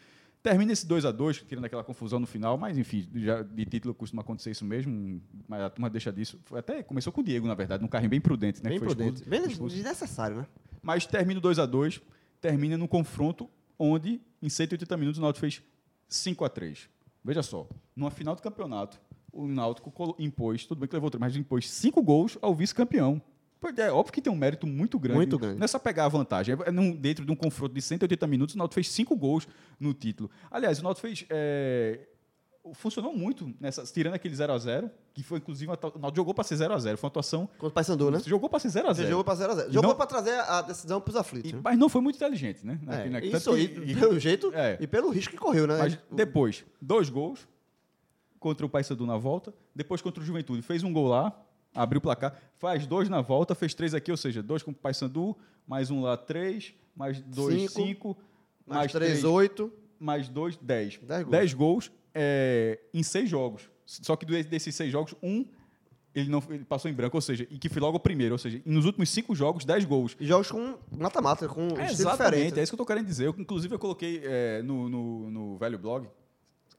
Termina 0.42 0.72
esse 0.72 0.86
2 0.86 1.04
a 1.04 1.12
2 1.12 1.42
tirando 1.46 1.66
aquela 1.66 1.84
confusão 1.84 2.18
no 2.18 2.26
final, 2.26 2.56
mas 2.58 2.76
enfim, 2.78 3.06
já 3.14 3.42
de 3.42 3.64
título 3.66 3.94
costuma 3.94 4.22
acontecer 4.22 4.50
isso 4.50 4.64
mesmo, 4.64 5.20
mas 5.46 5.60
a 5.60 5.70
turma 5.70 5.88
deixa 5.90 6.10
disso. 6.12 6.40
Foi 6.46 6.58
Até 6.58 6.82
começou 6.82 7.12
com 7.12 7.20
o 7.20 7.24
Diego, 7.24 7.46
na 7.46 7.54
verdade, 7.54 7.82
num 7.82 7.88
carrinho 7.88 8.10
bem 8.10 8.20
prudente, 8.20 8.62
né? 8.64 8.70
Bem 8.70 8.80
prudente. 8.80 9.16
expulso. 9.22 9.30
Bem 9.30 9.44
expulso. 9.46 9.76
desnecessário, 9.76 10.38
né? 10.38 10.46
Mas 10.82 11.06
termina 11.06 11.38
o 11.38 11.42
2 11.42 11.58
a 11.58 11.66
2 11.66 12.00
termina 12.40 12.78
num 12.78 12.86
confronto 12.86 13.50
onde, 13.78 14.20
em 14.42 14.48
180 14.48 14.96
minutos, 14.96 15.18
o 15.18 15.22
Náutico 15.22 15.40
fez 15.40 15.62
5 16.10 16.44
a 16.44 16.48
3 16.48 16.88
Veja 17.24 17.42
só, 17.42 17.68
numa 17.94 18.10
final 18.10 18.34
do 18.34 18.42
campeonato, 18.42 19.00
o 19.32 19.46
Náutico 19.46 19.92
impôs, 20.18 20.64
tudo 20.66 20.78
bem 20.80 20.88
que 20.88 20.94
levou, 20.96 21.10
três, 21.10 21.20
mas 21.20 21.36
impôs 21.36 21.70
5 21.70 22.02
gols 22.02 22.38
ao 22.40 22.54
vice-campeão. 22.54 23.20
É 23.76 23.90
óbvio 23.92 24.12
que 24.12 24.22
tem 24.22 24.32
um 24.32 24.36
mérito 24.36 24.66
muito 24.66 24.98
grande. 24.98 25.18
Muito 25.18 25.38
grande. 25.38 25.58
Não 25.58 25.64
é 25.66 25.68
só 25.68 25.78
pegar 25.78 26.06
a 26.06 26.08
vantagem. 26.08 26.56
É 26.64 26.70
num- 26.72 26.96
dentro 26.96 27.26
de 27.26 27.30
um 27.30 27.36
confronto 27.36 27.74
de 27.74 27.82
180 27.82 28.26
minutos, 28.26 28.54
o 28.54 28.58
Náutico 28.58 28.74
fez 28.76 28.88
5 28.88 29.14
gols 29.14 29.46
no 29.78 29.92
título. 29.92 30.30
Aliás, 30.50 30.78
o 30.80 30.82
Náutico 30.82 31.06
fez... 31.06 31.26
é, 31.28 32.00
funcionou 32.74 33.12
muito, 33.14 33.52
nessa, 33.58 33.82
tirando 33.84 34.14
aquele 34.14 34.34
0 34.34 34.52
a 34.52 34.58
0 34.58 34.90
que 35.14 35.22
foi, 35.22 35.38
inclusive, 35.38 35.70
uma 35.94 36.12
jogou 36.14 36.34
para 36.34 36.44
ser 36.44 36.56
0 36.56 36.74
a 36.74 36.78
0 36.78 36.96
Foi 36.98 37.06
uma 37.08 37.10
atuação... 37.10 37.46
Contra 37.46 37.68
o 37.68 37.70
Paysandu, 37.70 38.10
né? 38.10 38.20
Jogou 38.24 38.48
para 38.50 38.58
ser 38.60 38.68
0 38.68 38.88
a 38.88 38.94
Você 38.94 38.98
0 39.02 39.08
jogou 39.10 39.24
pra 39.24 39.34
0x0. 39.34 39.68
E 39.68 39.72
Jogou 39.72 39.90
não- 39.90 39.96
pra 39.96 40.06
trazer 40.06 40.38
a 40.40 40.62
decisão 40.62 41.00
pros 41.00 41.16
aflitos. 41.16 41.50
E- 41.50 41.54
né? 41.54 41.60
mas 41.64 41.78
não 41.78 41.88
foi 41.88 42.00
muito 42.00 42.16
inteligente, 42.16 42.64
né? 42.64 42.78
É, 42.86 43.08
Naquele- 43.08 43.36
isso 43.36 43.44
tanto 43.46 43.56
aí, 43.56 43.68
que- 43.68 43.94
pelo 43.94 44.18
jeito 44.20 44.52
É. 44.54 44.76
e 44.80 44.86
pelo 44.86 45.10
risco 45.10 45.32
que 45.32 45.38
correu, 45.38 45.66
né? 45.66 45.78
Mas 45.78 45.98
depois, 46.12 46.64
dois 46.80 47.08
gols 47.08 47.48
contra 48.38 48.64
o 48.64 48.68
Paysandu 48.68 49.04
na 49.06 49.16
volta, 49.16 49.52
depois 49.74 50.00
contra 50.00 50.22
o 50.22 50.26
Juventude, 50.26 50.62
fez 50.62 50.82
um 50.82 50.92
gol 50.92 51.08
lá, 51.08 51.32
abriu 51.74 51.98
o 51.98 52.02
placar, 52.02 52.36
faz 52.58 52.86
dois 52.86 53.08
na 53.08 53.20
volta, 53.20 53.54
fez 53.54 53.74
três 53.74 53.94
aqui, 53.94 54.10
ou 54.10 54.16
seja, 54.16 54.42
dois 54.42 54.62
com 54.62 54.70
o 54.70 54.74
Paysandu, 54.74 55.36
mais 55.66 55.90
um 55.90 56.02
lá, 56.02 56.16
três, 56.16 56.72
mais 56.94 57.20
dois, 57.20 57.54
Cinco, 57.72 57.72
cinco, 57.72 58.18
mais 58.66 58.78
mais 58.80 58.92
3, 58.92 59.10
três, 59.12 59.24
8. 59.24 59.72
mais 59.98 60.28
dois, 60.28 60.56
dez. 60.56 60.98
Dez 61.02 61.22
gols. 61.22 61.30
Dez 61.30 61.54
gols 61.54 61.92
é, 62.14 62.78
em 62.92 63.02
seis 63.02 63.28
jogos. 63.28 63.70
Só 63.86 64.14
que 64.16 64.24
desses 64.44 64.74
seis 64.74 64.90
jogos, 64.92 65.14
um 65.22 65.44
ele 66.14 66.28
não 66.28 66.42
ele 66.50 66.64
passou 66.64 66.90
em 66.90 66.94
branco, 66.94 67.16
ou 67.16 67.20
seja, 67.20 67.46
e 67.50 67.58
que 67.58 67.68
foi 67.68 67.80
logo 67.80 67.96
o 67.96 68.00
primeiro, 68.00 68.34
ou 68.34 68.38
seja, 68.38 68.60
nos 68.64 68.84
últimos 68.84 69.08
cinco 69.10 69.34
jogos, 69.34 69.64
dez 69.64 69.84
gols. 69.84 70.16
E 70.18 70.26
jogos 70.26 70.50
com 70.50 70.76
mata-mata, 70.90 71.46
com 71.48 71.68
É, 71.78 71.90
exatamente, 71.90 72.34
diferente. 72.34 72.58
é 72.58 72.62
isso 72.62 72.72
que 72.72 72.74
eu 72.74 72.76
estou 72.82 72.86
querendo 72.86 73.06
dizer. 73.06 73.26
Eu, 73.26 73.34
inclusive, 73.38 73.74
eu 73.74 73.78
coloquei 73.78 74.20
é, 74.24 74.62
no, 74.62 74.88
no, 74.88 75.30
no 75.30 75.58
velho 75.58 75.78
blog, 75.78 76.08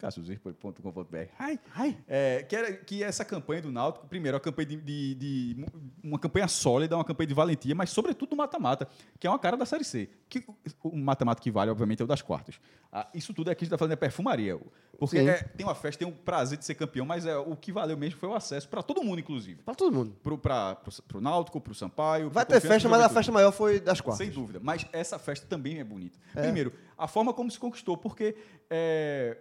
cassiusir.com.br, 0.01 1.17
ai, 1.37 1.59
Ai. 1.75 1.97
é, 2.07 2.43
que, 2.43 2.55
era, 2.55 2.73
que 2.73 3.03
essa 3.03 3.23
campanha 3.23 3.61
do 3.61 3.71
Náutico, 3.71 4.07
primeiro, 4.07 4.35
a 4.35 4.39
campanha 4.39 4.67
de, 4.69 4.75
de- 4.77 5.15
de- 5.15 5.65
uma 6.03 6.17
campanha 6.17 6.47
sólida, 6.47 6.95
uma 6.95 7.05
campanha 7.05 7.27
de 7.27 7.33
valentia, 7.33 7.75
mas 7.75 7.89
sobretudo 7.91 8.31
no 8.31 8.37
mata-mata, 8.37 8.87
que 9.19 9.27
é 9.27 9.29
uma 9.29 9.39
cara 9.39 9.55
da 9.55 9.65
Série 9.65 9.83
C. 9.83 10.09
Que, 10.27 10.43
o 10.83 10.95
mata-mata 10.97 11.41
que 11.41 11.51
vale, 11.51 11.69
obviamente, 11.69 12.01
é 12.01 12.05
o 12.05 12.07
das 12.07 12.21
quartas. 12.21 12.59
Ah, 12.91 13.07
isso 13.13 13.33
tudo 13.33 13.49
aqui 13.49 13.59
a 13.59 13.65
gente 13.65 13.67
está 13.67 13.77
falando 13.77 13.93
é 13.93 13.95
perfumaria. 13.95 14.59
Porque 14.99 15.17
é, 15.17 15.41
tem 15.43 15.65
uma 15.65 15.73
festa, 15.73 15.99
tem 16.05 16.07
o 16.07 16.15
prazer 16.15 16.57
de 16.57 16.65
ser 16.65 16.75
campeão, 16.75 17.05
mas 17.05 17.25
é, 17.25 17.35
o 17.37 17.55
que 17.55 17.71
valeu 17.71 17.97
mesmo 17.97 18.19
foi 18.19 18.29
o 18.29 18.33
acesso 18.35 18.67
para 18.69 18.83
todo 18.83 19.01
mundo, 19.03 19.19
inclusive. 19.19 19.61
Pra 19.63 19.73
todo 19.73 19.91
mundo. 19.91 20.15
Pro, 20.21 20.37
pro 20.37 21.21
Náutico, 21.21 21.59
pro 21.61 21.73
Sampaio. 21.73 22.29
Vai 22.29 22.45
ter 22.45 22.59
festa, 22.61 22.87
mas 22.89 23.01
a 23.01 23.09
festa 23.09 23.31
maior 23.31 23.51
foi 23.51 23.79
das 23.79 23.99
quartas. 24.01 24.25
Sem 24.25 24.33
dúvida. 24.33 24.59
Mas 24.61 24.85
essa 24.91 25.17
festa 25.17 25.45
também 25.47 25.79
é 25.79 25.83
bonita. 25.83 26.19
É. 26.35 26.41
Primeiro, 26.41 26.71
a 26.97 27.07
forma 27.07 27.33
como 27.33 27.49
se 27.49 27.57
conquistou, 27.59 27.97
porque 27.97 28.35
é, 28.69 29.37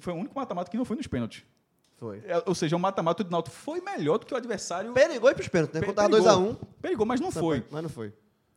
foi 0.00 0.12
o 0.12 0.16
único 0.16 0.34
mata-mata 0.34 0.70
que 0.70 0.76
não 0.76 0.84
foi 0.84 0.96
nos 0.96 1.06
pênaltis. 1.06 1.44
Foi. 1.96 2.22
É, 2.26 2.42
ou 2.46 2.54
seja, 2.54 2.76
o 2.76 2.78
mata-mata 2.78 3.24
do 3.24 3.30
Náutico 3.30 3.56
foi 3.56 3.80
melhor 3.80 4.18
do 4.18 4.26
que 4.26 4.32
o 4.32 4.36
adversário. 4.36 4.92
Perigou 4.92 5.30
e 5.30 5.34
pros 5.34 5.48
pênaltis, 5.48 5.80
né? 5.80 5.84
Quando 5.84 5.96
tava 5.96 6.08
perigou. 6.08 6.54
2x1. 6.54 6.56
Perigou, 6.80 7.06
mas 7.06 7.20
não 7.20 7.30
foi. 7.32 7.64
Mas 7.70 7.82
não 7.82 7.90
foi. 7.90 8.12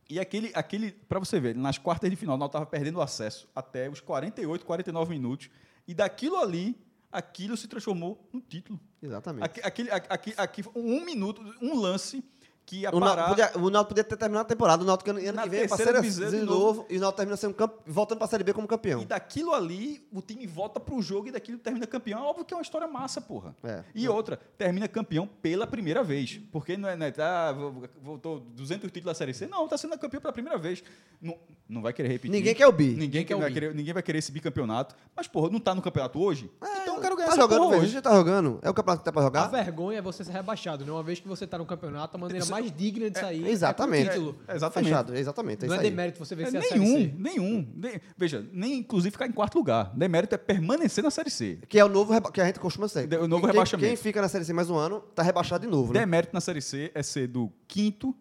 E 0.08 0.20
aquele, 0.20 0.52
aquele 0.54 0.92
para 0.92 1.18
você 1.18 1.40
ver, 1.40 1.56
nas 1.56 1.78
quartas 1.78 2.10
de 2.10 2.16
final, 2.16 2.36
o 2.36 2.38
Náutico 2.38 2.58
estava 2.58 2.70
perdendo 2.70 2.98
o 2.98 3.02
acesso 3.02 3.50
até 3.56 3.90
os 3.90 4.00
48, 4.00 4.66
49 4.66 5.10
minutos. 5.10 5.50
E 5.88 5.94
daquilo 5.94 6.38
ali, 6.38 6.78
aquilo 7.12 7.58
se 7.58 7.68
transformou 7.68 8.30
no 8.32 8.40
título. 8.42 8.80
Exatamente. 9.02 9.44
Aqui, 9.44 9.62
aquele, 9.64 9.92
aqui, 9.92 10.34
aqui, 10.38 10.64
um 10.76 11.04
minuto, 11.04 11.42
um 11.62 11.80
lance 11.80 12.24
que 12.72 12.78
ia 12.84 12.90
O 12.90 13.00
Náutico, 13.02 13.16
parar. 13.18 13.28
podia, 13.28 13.52
o 13.56 13.70
Náutico 13.70 13.90
podia 13.90 14.04
ter 14.06 14.16
terminado 14.16 14.46
a 14.46 14.48
temporada. 14.48 14.82
O 14.82 14.86
Náutico 14.86 15.10
ano, 15.10 15.20
ano 15.20 15.34
Na 15.34 15.44
que 15.44 15.50
vem 15.50 15.60
é 15.60 15.68
terceira 15.68 15.92
Série 16.02 16.12
C 16.12 16.30
de 16.30 16.38
novo. 16.46 16.60
novo. 16.60 16.86
E 16.90 16.96
o 16.98 17.02
Náutico 17.02 17.18
termina 17.18 17.36
sendo 17.36 17.54
campe... 17.54 17.76
voltando 17.86 18.18
pra 18.20 18.28
Série 18.28 18.46
B 18.46 18.54
como 18.54 18.66
campeão. 18.66 19.02
E 19.02 19.06
daquilo 19.06 19.54
ali, 19.54 20.08
o 20.10 20.22
time 20.22 20.48
volta 20.48 20.80
pro 20.80 21.02
jogo 21.02 21.28
e 21.28 21.32
daquilo 21.32 21.58
termina 21.58 21.86
campeão. 21.86 22.22
Óbvio 22.24 22.46
que 22.46 22.54
é 22.54 22.58
uma 22.58 22.62
história 22.64 22.88
massa, 22.88 23.20
porra. 23.20 23.54
É. 23.62 23.84
E 23.94 24.08
outra, 24.08 24.40
termina 24.58 24.88
campeão 24.88 25.28
pela 25.42 25.68
primeira 25.68 26.02
vez. 26.02 26.40
Porque 26.50 26.78
não 26.78 26.88
é, 26.88 26.96
não 26.96 27.06
é 27.06 27.12
tá, 27.12 27.52
vo- 27.52 27.84
voltou 28.02 28.40
200 28.40 28.90
títulos 28.90 29.06
da 29.06 29.14
Série 29.14 29.34
C. 29.34 29.48
Não, 29.48 29.68
tá 29.68 29.78
sendo 29.78 29.98
campeão 30.00 30.22
pela 30.22 30.32
primeira 30.32 30.58
vez. 30.58 30.82
Não, 31.22 31.38
não 31.68 31.82
vai 31.82 31.92
querer 31.92 32.08
repetir. 32.08 32.32
Ninguém 32.32 32.56
quer 32.56 32.68
o 32.68 32.72
bi. 32.72 32.94
Ninguém, 32.94 33.24
quer 33.26 33.30
quer 33.30 33.36
o 33.36 33.40
vai 33.40 33.52
querer, 33.52 33.76
ninguém 33.76 33.94
vai 33.94 34.02
querer 34.02 34.20
esse 34.20 34.32
bicampeonato. 34.32 34.96
Mas, 35.14 35.28
porra, 35.28 35.50
não 35.50 35.60
tá 35.60 35.76
no 35.76 35.82
campeonato 35.82 36.20
hoje? 36.22 36.50
então 36.84 36.96
eu 36.96 37.02
quero 37.02 37.16
ganhar 37.18 37.28
tá 37.28 37.34
essa 37.34 37.42
jogando, 37.42 37.64
porra. 37.64 37.76
A 37.76 37.80
hoje. 37.80 37.88
gente 37.92 38.02
tá 38.02 38.16
jogando. 38.16 38.60
É 38.62 38.70
o 38.70 38.74
campeonato 38.74 39.02
que 39.02 39.06
tá 39.06 39.12
pra 39.12 39.22
A 39.22 39.26
jogar? 39.26 39.48
vergonha 39.48 39.98
é 39.98 40.02
você 40.02 40.24
ser 40.24 40.32
rebaixado, 40.32 40.86
né? 40.86 40.92
Uma 40.92 41.04
vez 41.04 41.20
que 41.20 41.28
você 41.28 41.46
tá 41.46 41.58
no 41.58 41.66
campeonato, 41.66 42.16
a 42.16 42.20
maneira 42.20 42.40
Isso- 42.44 42.52
mais 42.62 42.76
digna 42.78 43.10
de 43.10 43.20
sair 43.20 43.48
exatamente. 43.48 44.10
é 44.10 44.14
com 44.14 44.20
o 44.20 44.26
título. 44.32 44.42
É, 44.48 44.56
exatamente. 44.56 44.90
Fechado, 44.90 45.16
exatamente. 45.16 45.66
É 45.66 45.68
Não 45.68 45.76
é 45.76 45.80
demérito 45.80 46.20
você 46.20 46.34
É, 46.34 46.38
vencer 46.38 46.60
a 46.60 46.62
Série 46.64 46.80
nenhum, 46.80 46.98
C. 46.98 47.14
nenhum. 47.18 47.68
Nem- 47.76 48.02
veja, 48.18 48.46
nem 48.54 48.74
inclusive 48.80 49.12
ficar 49.12 49.28
em 49.28 49.32
quarto 49.32 49.56
lugar. 49.58 49.92
Demérito 49.96 50.36
é 50.36 50.38
permanecer 50.38 51.04
na 51.04 51.12
Série 51.12 51.30
C. 51.30 51.60
Que 51.68 51.80
é 51.80 51.86
o 51.86 51.90
novo 51.90 52.14
reba- 52.14 52.32
que 52.32 52.40
a 52.42 52.46
gente 52.46 52.60
costuma 52.60 52.88
ser. 52.88 53.08
De- 53.08 53.18
o 53.18 53.28
novo 53.28 53.42
Quem- 53.44 53.52
rebaixamento. 53.52 53.88
Quem 53.88 53.96
fica 53.96 54.22
na 54.22 54.28
Série 54.30 54.46
C 54.46 54.54
mais 54.54 54.70
um 54.70 54.76
ano, 54.76 55.00
tá 55.14 55.24
rebaixado 55.24 55.66
de 55.66 55.72
novo, 55.72 55.94
né? 55.94 56.00
Demérito 56.02 56.34
na 56.34 56.42
Série 56.42 56.62
C 56.62 56.92
é 56.96 57.04
ser 57.04 57.28
do 57.28 57.52
quinto 57.68 58.16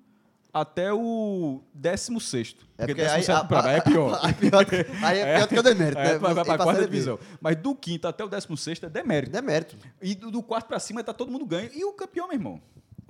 até 0.52 0.92
o 0.92 1.62
décimo 1.72 2.20
sexto. 2.20 2.66
É 2.76 2.82
porque 2.86 2.94
porque 2.94 3.02
décimo 3.02 3.16
aí- 3.18 3.22
sétimo 3.22 3.44
a- 3.44 3.46
pra 3.46 3.62
baixo 3.62 3.76
é 3.76 3.80
pior. 3.82 4.18
Aí 4.24 4.30
é 4.30 4.34
pior 4.34 4.64
que- 4.66 4.86
aí 5.04 5.18
é 5.20 5.36
pior 5.36 5.46
do 5.46 5.48
que 5.48 5.58
o 5.60 5.62
demérito, 5.62 6.00
É, 6.00 6.04
né? 6.14 6.18
vai, 6.18 6.34
pra 6.34 6.44
pra 6.44 6.58
quarta 6.58 6.82
divisão. 6.84 7.18
Mas 7.40 7.56
do 7.56 7.72
quinto 7.74 8.08
até 8.08 8.24
o 8.24 8.28
décimo 8.28 8.56
sexto 8.56 8.84
é 8.86 8.88
demérito. 8.88 9.30
Demérito. 9.30 9.76
E 10.02 10.12
do, 10.14 10.28
do 10.30 10.42
quarto 10.42 10.66
pra 10.66 10.80
cima 10.80 11.04
tá 11.04 11.12
todo 11.12 11.30
mundo 11.30 11.46
ganho. 11.46 11.70
E 11.72 11.84
o 11.84 11.92
campeão, 11.92 12.26
meu 12.26 12.34
irmão? 12.36 12.60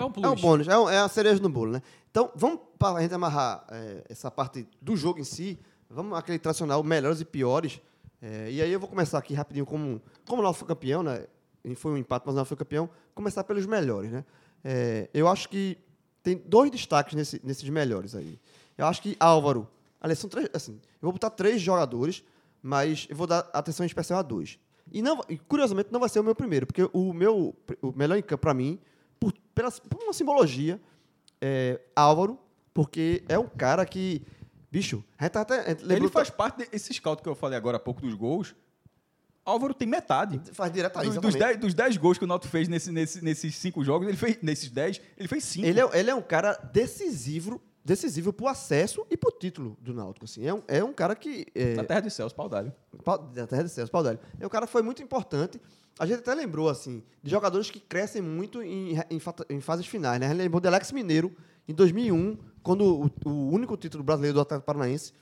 É 0.00 0.04
um 0.04 0.10
plus. 0.10 0.24
É 0.26 0.28
um 0.28 0.34
bônus, 0.36 0.68
é, 0.68 0.78
um- 0.78 0.88
é 0.88 0.98
a 0.98 1.08
cereja 1.08 1.40
no 1.42 1.48
bolo, 1.48 1.72
né? 1.72 1.82
Então, 2.10 2.30
vamos 2.34 2.60
para 2.78 2.98
a 2.98 3.02
gente 3.02 3.14
amarrar 3.14 3.64
é, 3.70 4.04
essa 4.08 4.30
parte 4.30 4.66
do 4.80 4.96
jogo 4.96 5.20
em 5.20 5.24
si, 5.24 5.58
vamos 5.88 6.16
aquele 6.18 6.38
tradicional 6.38 6.82
melhores 6.82 7.20
e 7.20 7.24
piores. 7.24 7.80
É, 8.22 8.50
e 8.50 8.60
aí 8.60 8.70
eu 8.72 8.80
vou 8.80 8.88
começar 8.88 9.18
aqui 9.18 9.32
rapidinho 9.34 9.64
como, 9.64 10.00
como 10.26 10.40
o 10.40 10.44
Náutico 10.44 10.66
foi 10.66 10.74
campeão, 10.74 11.02
né? 11.02 11.26
Foi 11.76 11.92
um 11.92 11.96
empate, 11.96 12.24
mas 12.26 12.34
o 12.34 12.36
Náutico 12.36 12.56
foi 12.56 12.64
campeão. 12.64 12.88
Começar 13.14 13.44
pelos 13.44 13.66
melhores, 13.66 14.10
né? 14.10 14.24
É, 14.64 15.08
eu 15.14 15.26
acho 15.28 15.48
que 15.48 15.78
tem 16.22 16.36
dois 16.46 16.70
destaques 16.70 17.14
nesse- 17.14 17.40
nesses 17.44 17.68
melhores 17.68 18.14
aí. 18.14 18.38
Eu 18.76 18.86
acho 18.86 19.00
que 19.02 19.16
Álvaro. 19.20 19.68
Aliás, 20.00 20.18
são 20.18 20.28
três. 20.28 20.48
Assim, 20.54 20.72
eu 20.72 21.02
vou 21.02 21.12
botar 21.12 21.30
três 21.30 21.60
jogadores, 21.62 22.22
mas 22.62 23.06
eu 23.10 23.16
vou 23.16 23.26
dar 23.26 23.48
atenção 23.52 23.84
especial 23.86 24.18
a 24.18 24.22
dois. 24.22 24.58
E, 24.92 25.00
não, 25.02 25.20
curiosamente, 25.46 25.90
não 25.92 26.00
vai 26.00 26.08
ser 26.08 26.18
o 26.20 26.24
meu 26.24 26.34
primeiro, 26.34 26.66
porque 26.66 26.88
o 26.92 27.12
meu 27.12 27.54
o 27.80 27.92
melhor 27.96 28.16
em 28.16 28.22
campo, 28.22 28.40
para 28.42 28.52
mim, 28.54 28.78
pela, 29.60 29.70
por 29.72 30.02
uma 30.02 30.12
simbologia, 30.12 30.80
é 31.40 31.80
Álvaro, 31.94 32.38
porque 32.72 33.22
é 33.28 33.38
um 33.38 33.46
cara 33.46 33.84
que. 33.84 34.22
Bicho, 34.70 35.02
a 35.18 35.24
gente 35.24 35.32
tá 35.32 35.40
até. 35.40 35.70
Ele 35.88 36.08
faz 36.08 36.30
parte 36.30 36.68
desse 36.70 36.92
scout 36.94 37.22
que 37.22 37.28
eu 37.28 37.34
falei 37.34 37.56
agora 37.58 37.76
há 37.76 37.80
pouco 37.80 38.00
dos 38.00 38.14
gols. 38.14 38.54
Álvaro 39.44 39.74
tem 39.74 39.88
metade. 39.88 40.40
faz 40.52 40.70
diretamente. 40.72 41.14
Dos- 41.14 41.22
dos, 41.22 41.34
10, 41.34 41.56
dos 41.58 41.74
10 41.74 41.96
gols 41.96 42.18
que 42.18 42.24
o 42.24 42.26
Náutico 42.26 42.50
fez 42.52 42.68
nesse, 42.68 42.92
nesse- 42.92 43.24
nesses 43.24 43.56
5 43.56 43.82
jogos, 43.82 44.06
ele 44.06 44.16
fez, 44.16 44.38
nesses 44.42 44.70
10, 44.70 45.00
ele 45.16 45.26
fez 45.28 45.42
5. 45.44 45.66
Ele 45.66 45.80
é, 45.80 45.98
ele 45.98 46.10
é 46.10 46.14
um 46.14 46.22
cara 46.22 46.52
decisivo, 46.72 47.60
decisivo 47.84 48.32
pro 48.32 48.46
acesso 48.46 49.04
e 49.10 49.16
pro 49.16 49.32
título 49.32 49.76
do 49.80 49.92
Náutico. 49.94 50.26
Assim. 50.26 50.46
É, 50.46 50.54
um, 50.54 50.62
é 50.68 50.84
um 50.84 50.92
cara 50.92 51.16
que. 51.16 51.46
É, 51.54 51.74
Na 51.74 51.84
Terra 51.84 52.00
de 52.00 52.10
Céus, 52.10 52.32
pau 52.32 52.48
d'alho. 52.48 52.72
Pau- 53.02 53.18
da 53.18 53.46
Terra 53.46 53.62
de 53.64 53.70
Céus, 53.70 53.90
Pau 53.90 54.02
Délio. 54.04 54.20
É 54.38 54.46
um 54.46 54.50
cara 54.50 54.66
que 54.66 54.72
foi 54.72 54.82
muito 54.82 55.02
importante. 55.02 55.60
A 56.00 56.06
gente 56.06 56.20
até 56.20 56.34
lembrou, 56.34 56.70
assim, 56.70 57.02
de 57.22 57.30
jogadores 57.30 57.70
que 57.70 57.78
crescem 57.78 58.22
muito 58.22 58.62
em, 58.62 58.96
em, 59.10 59.20
em 59.50 59.60
fases 59.60 59.86
finais, 59.86 60.18
né? 60.18 60.24
A 60.24 60.30
gente 60.30 60.38
lembrou 60.38 60.58
de 60.58 60.66
Alex 60.66 60.92
Mineiro, 60.92 61.30
em 61.68 61.74
2001, 61.74 62.38
quando 62.62 62.82
o, 62.82 63.28
o 63.28 63.50
único 63.50 63.76
título 63.76 64.02
brasileiro 64.02 64.36
do 64.36 64.40
Atlético 64.40 64.64
Paranaense, 64.64 65.12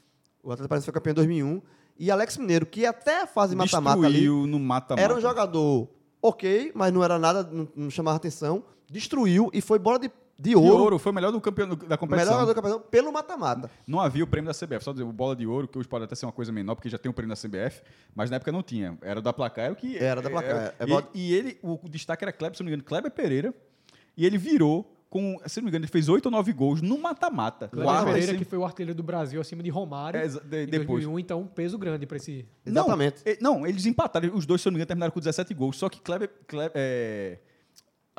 o 0.40 0.52
Atlético 0.52 0.68
Paranaense 0.68 0.84
foi 0.84 0.94
campeão 0.94 1.10
em 1.10 1.14
2001, 1.16 1.62
e 1.98 2.12
Alex 2.12 2.36
Mineiro, 2.36 2.64
que 2.64 2.86
até 2.86 3.22
a 3.22 3.26
fase 3.26 3.56
mata-mata 3.56 4.06
ali, 4.06 4.28
no 4.28 4.60
mata-mata. 4.60 5.02
era 5.02 5.16
um 5.16 5.20
jogador 5.20 5.88
ok, 6.22 6.70
mas 6.76 6.92
não 6.92 7.02
era 7.02 7.18
nada, 7.18 7.42
não, 7.42 7.66
não 7.74 7.90
chamava 7.90 8.16
atenção, 8.16 8.62
destruiu 8.88 9.50
e 9.52 9.60
foi 9.60 9.80
bola 9.80 9.98
de, 9.98 10.08
de 10.40 10.50
De 10.50 10.56
ouro, 10.56 10.82
ouro, 10.84 10.98
foi 10.98 11.10
o 11.10 11.14
melhor 11.14 11.32
do 11.32 11.40
campeão 11.40 11.68
da 11.70 11.76
melhor 11.76 11.96
competição. 11.98 12.32
jogador 12.32 12.46
do 12.46 12.54
campeão 12.54 12.80
pelo 12.80 13.12
mata-mata. 13.12 13.68
Não 13.86 13.98
havia 14.00 14.22
o 14.22 14.26
prêmio 14.26 14.46
da 14.52 14.54
CBF, 14.54 14.84
só 14.84 14.92
dizer, 14.92 15.02
o 15.04 15.12
bola 15.12 15.34
de 15.34 15.46
ouro, 15.46 15.66
que 15.66 15.76
hoje 15.78 15.88
pode 15.88 16.04
até 16.04 16.14
ser 16.14 16.26
uma 16.26 16.32
coisa 16.32 16.52
menor, 16.52 16.76
porque 16.76 16.88
já 16.88 16.96
tem 16.98 17.10
o 17.10 17.12
prêmio 17.12 17.34
da 17.34 17.40
CBF, 17.40 17.82
mas 18.14 18.30
na 18.30 18.36
época 18.36 18.52
não 18.52 18.62
tinha. 18.62 18.96
Era 19.02 19.20
da 19.20 19.32
placar, 19.32 19.64
era 19.64 19.72
o 19.72 19.76
que. 19.76 19.96
Era 19.98 20.22
da 20.22 20.30
placar, 20.30 20.74
é 20.78 20.84
e, 20.84 20.86
bola- 20.86 21.08
e 21.12 21.34
ele, 21.34 21.58
o, 21.62 21.74
o 21.84 21.88
destaque 21.88 22.22
era 22.24 22.32
Kleber, 22.32 22.56
se 22.56 22.62
não 22.62 22.66
me 22.66 22.70
engano, 22.72 22.84
Kleber 22.84 23.10
Pereira, 23.10 23.52
e 24.16 24.24
ele 24.24 24.38
virou 24.38 24.94
com, 25.10 25.40
se 25.46 25.58
não 25.58 25.64
me 25.64 25.70
engano, 25.70 25.84
ele 25.86 25.90
fez 25.90 26.06
8 26.08 26.26
ou 26.26 26.30
9 26.32 26.52
gols 26.52 26.82
no 26.82 26.98
mata-mata. 26.98 27.68
Quarta, 27.68 28.04
Pereira, 28.04 28.26
assim, 28.32 28.38
que 28.38 28.44
foi 28.44 28.58
o 28.58 28.64
artilheiro 28.64 28.94
do 28.94 29.02
Brasil 29.02 29.40
acima 29.40 29.62
de 29.62 29.70
Romário 29.70 30.20
É, 30.20 30.28
de- 30.28 30.36
em 30.64 30.66
depois. 30.66 31.02
2001, 31.02 31.18
então 31.18 31.40
um 31.40 31.46
peso 31.46 31.78
grande 31.78 32.06
para 32.06 32.18
esse... 32.18 32.46
Exatamente. 32.64 33.22
Não, 33.24 33.32
e- 33.32 33.38
não, 33.40 33.66
eles 33.66 33.86
empataram. 33.86 34.34
Os 34.36 34.44
dois, 34.44 34.60
se 34.60 34.66
não 34.66 34.72
me 34.72 34.76
engano, 34.76 34.86
terminaram 34.86 35.10
com 35.12 35.18
17 35.18 35.54
gols. 35.54 35.78
Só 35.78 35.88
que 35.88 35.98
Kleber, 36.00 36.30
Kleber- 36.46 36.72
é, 36.74 37.38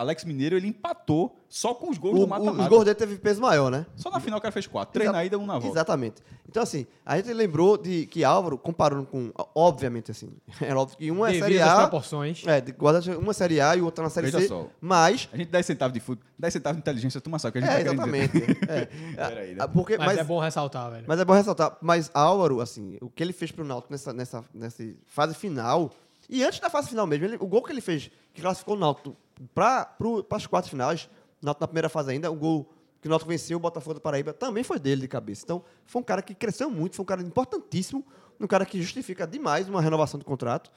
Alex 0.01 0.23
Mineiro, 0.25 0.55
ele 0.55 0.67
empatou 0.67 1.35
só 1.47 1.73
com 1.73 1.89
os 1.89 1.97
gols 1.97 2.15
O, 2.15 2.19
do 2.21 2.27
mata-mata. 2.27 2.61
os 2.63 2.67
gols 2.67 2.85
dele 2.85 2.95
teve 2.95 3.17
peso 3.17 3.41
maior, 3.41 3.69
né? 3.71 3.85
Só 3.95 4.09
na 4.09 4.19
final 4.19 4.39
o 4.39 4.41
cara 4.41 4.51
fez 4.51 4.65
4. 4.67 4.93
Três 4.93 5.11
na 5.11 5.23
ida, 5.25 5.37
um 5.37 5.45
na 5.45 5.53
volta. 5.59 5.67
Exatamente. 5.67 6.21
Então, 6.47 6.63
assim, 6.63 6.87
a 7.05 7.15
gente 7.17 7.31
lembrou 7.33 7.77
de 7.77 8.05
que 8.07 8.23
Álvaro, 8.23 8.57
comparando 8.57 9.05
com. 9.05 9.31
Obviamente, 9.53 10.09
assim. 10.11 10.29
É 10.61 10.73
óbvio 10.73 10.97
que 10.97 11.11
uma 11.11 11.29
é 11.31 11.39
Série 11.39 11.61
A. 11.61 11.75
proporções. 11.77 12.43
É, 12.47 12.59
de- 12.61 12.71
guarda 12.71 13.17
uma 13.17 13.33
Série 13.33 13.59
A 13.61 13.75
e 13.75 13.81
outra 13.81 14.03
na 14.03 14.09
Série 14.09 14.27
Veja 14.27 14.39
C. 14.41 14.47
só. 14.47 14.67
Mas. 14.81 15.29
A 15.31 15.37
gente 15.37 15.49
10 15.49 15.65
centavos 15.65 15.93
de 15.93 15.99
futebol, 15.99 16.29
10 16.39 16.53
centavos 16.53 16.77
de 16.77 16.81
inteligência, 16.81 17.21
tu 17.21 17.29
sabe 17.39 17.51
que 17.53 17.57
a 17.59 17.61
gente 17.61 17.71
É, 17.71 17.83
tá 17.83 17.91
exatamente. 17.93 18.37
é. 18.67 18.85
Peraí, 19.15 19.49
né? 19.53 19.57
Ah, 19.59 19.67
Porque, 19.67 19.97
Mas, 19.97 20.07
mas, 20.07 20.17
é 20.19 20.23
bom 20.23 20.39
ressaltar, 20.39 20.91
velho. 20.91 21.03
mas 21.07 21.19
é 21.19 21.25
bom 21.25 21.33
ressaltar. 21.33 21.77
Mas 21.81 22.09
Álvaro, 22.13 22.61
assim, 22.61 22.97
o 23.01 23.09
que 23.09 23.21
ele 23.21 23.33
fez 23.33 23.51
pro 23.51 23.63
Náutico 23.65 23.91
nessa, 23.93 24.13
nessa, 24.13 24.43
nessa 24.53 24.83
fase 25.05 25.35
final. 25.35 25.91
E 26.31 26.43
antes 26.43 26.59
da 26.59 26.69
fase 26.69 26.89
final 26.89 27.07
mesmo, 27.07 27.25
ele- 27.25 27.37
o 27.39 27.47
gol 27.47 27.63
que 27.63 27.71
ele 27.71 27.81
fez, 27.81 28.09
que 28.33 28.41
classificou 28.41 28.75
o 28.75 28.79
Náutico 28.79 29.15
para 29.53 29.95
as 30.31 30.47
quartas 30.47 30.69
finais, 30.69 31.09
Náutico 31.41 31.63
na 31.63 31.67
primeira 31.67 31.89
fase 31.89 32.11
ainda, 32.11 32.31
o 32.31 32.35
gol 32.35 32.73
que 33.01 33.07
o 33.07 33.09
Náutico 33.09 33.29
venceu 33.29 33.57
o 33.57 33.59
Botafogo 33.59 33.93
da 33.93 33.99
Paraíba, 33.99 34.33
também 34.33 34.63
foi 34.63 34.77
dele 34.77 35.01
de 35.01 35.07
cabeça. 35.07 35.43
Então, 35.45 35.63
foi 35.85 36.01
um 36.01 36.03
cara 36.03 36.21
que 36.21 36.35
cresceu 36.35 36.69
muito, 36.69 36.95
foi 36.95 37.03
um 37.03 37.05
cara 37.05 37.21
importantíssimo, 37.21 38.05
um 38.39 38.47
cara 38.47 38.65
que 38.65 38.81
justifica 38.81 39.25
demais 39.25 39.69
uma 39.69 39.81
renovação 39.81 40.19
do 40.19 40.25
contrato. 40.25 40.69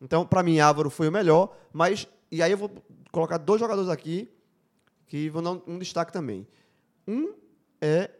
Então, 0.00 0.26
para 0.26 0.42
mim, 0.42 0.58
Álvaro 0.58 0.90
foi 0.90 1.08
o 1.08 1.12
melhor, 1.12 1.56
mas. 1.72 2.06
E 2.30 2.42
aí 2.42 2.50
eu 2.50 2.58
vou 2.58 2.70
colocar 3.10 3.38
dois 3.38 3.60
jogadores 3.60 3.90
aqui 3.90 4.30
que 5.06 5.28
vão 5.28 5.42
dar 5.42 5.52
um, 5.52 5.62
um 5.66 5.78
destaque 5.78 6.12
também. 6.12 6.46
Um 7.06 7.34
é 7.80 8.10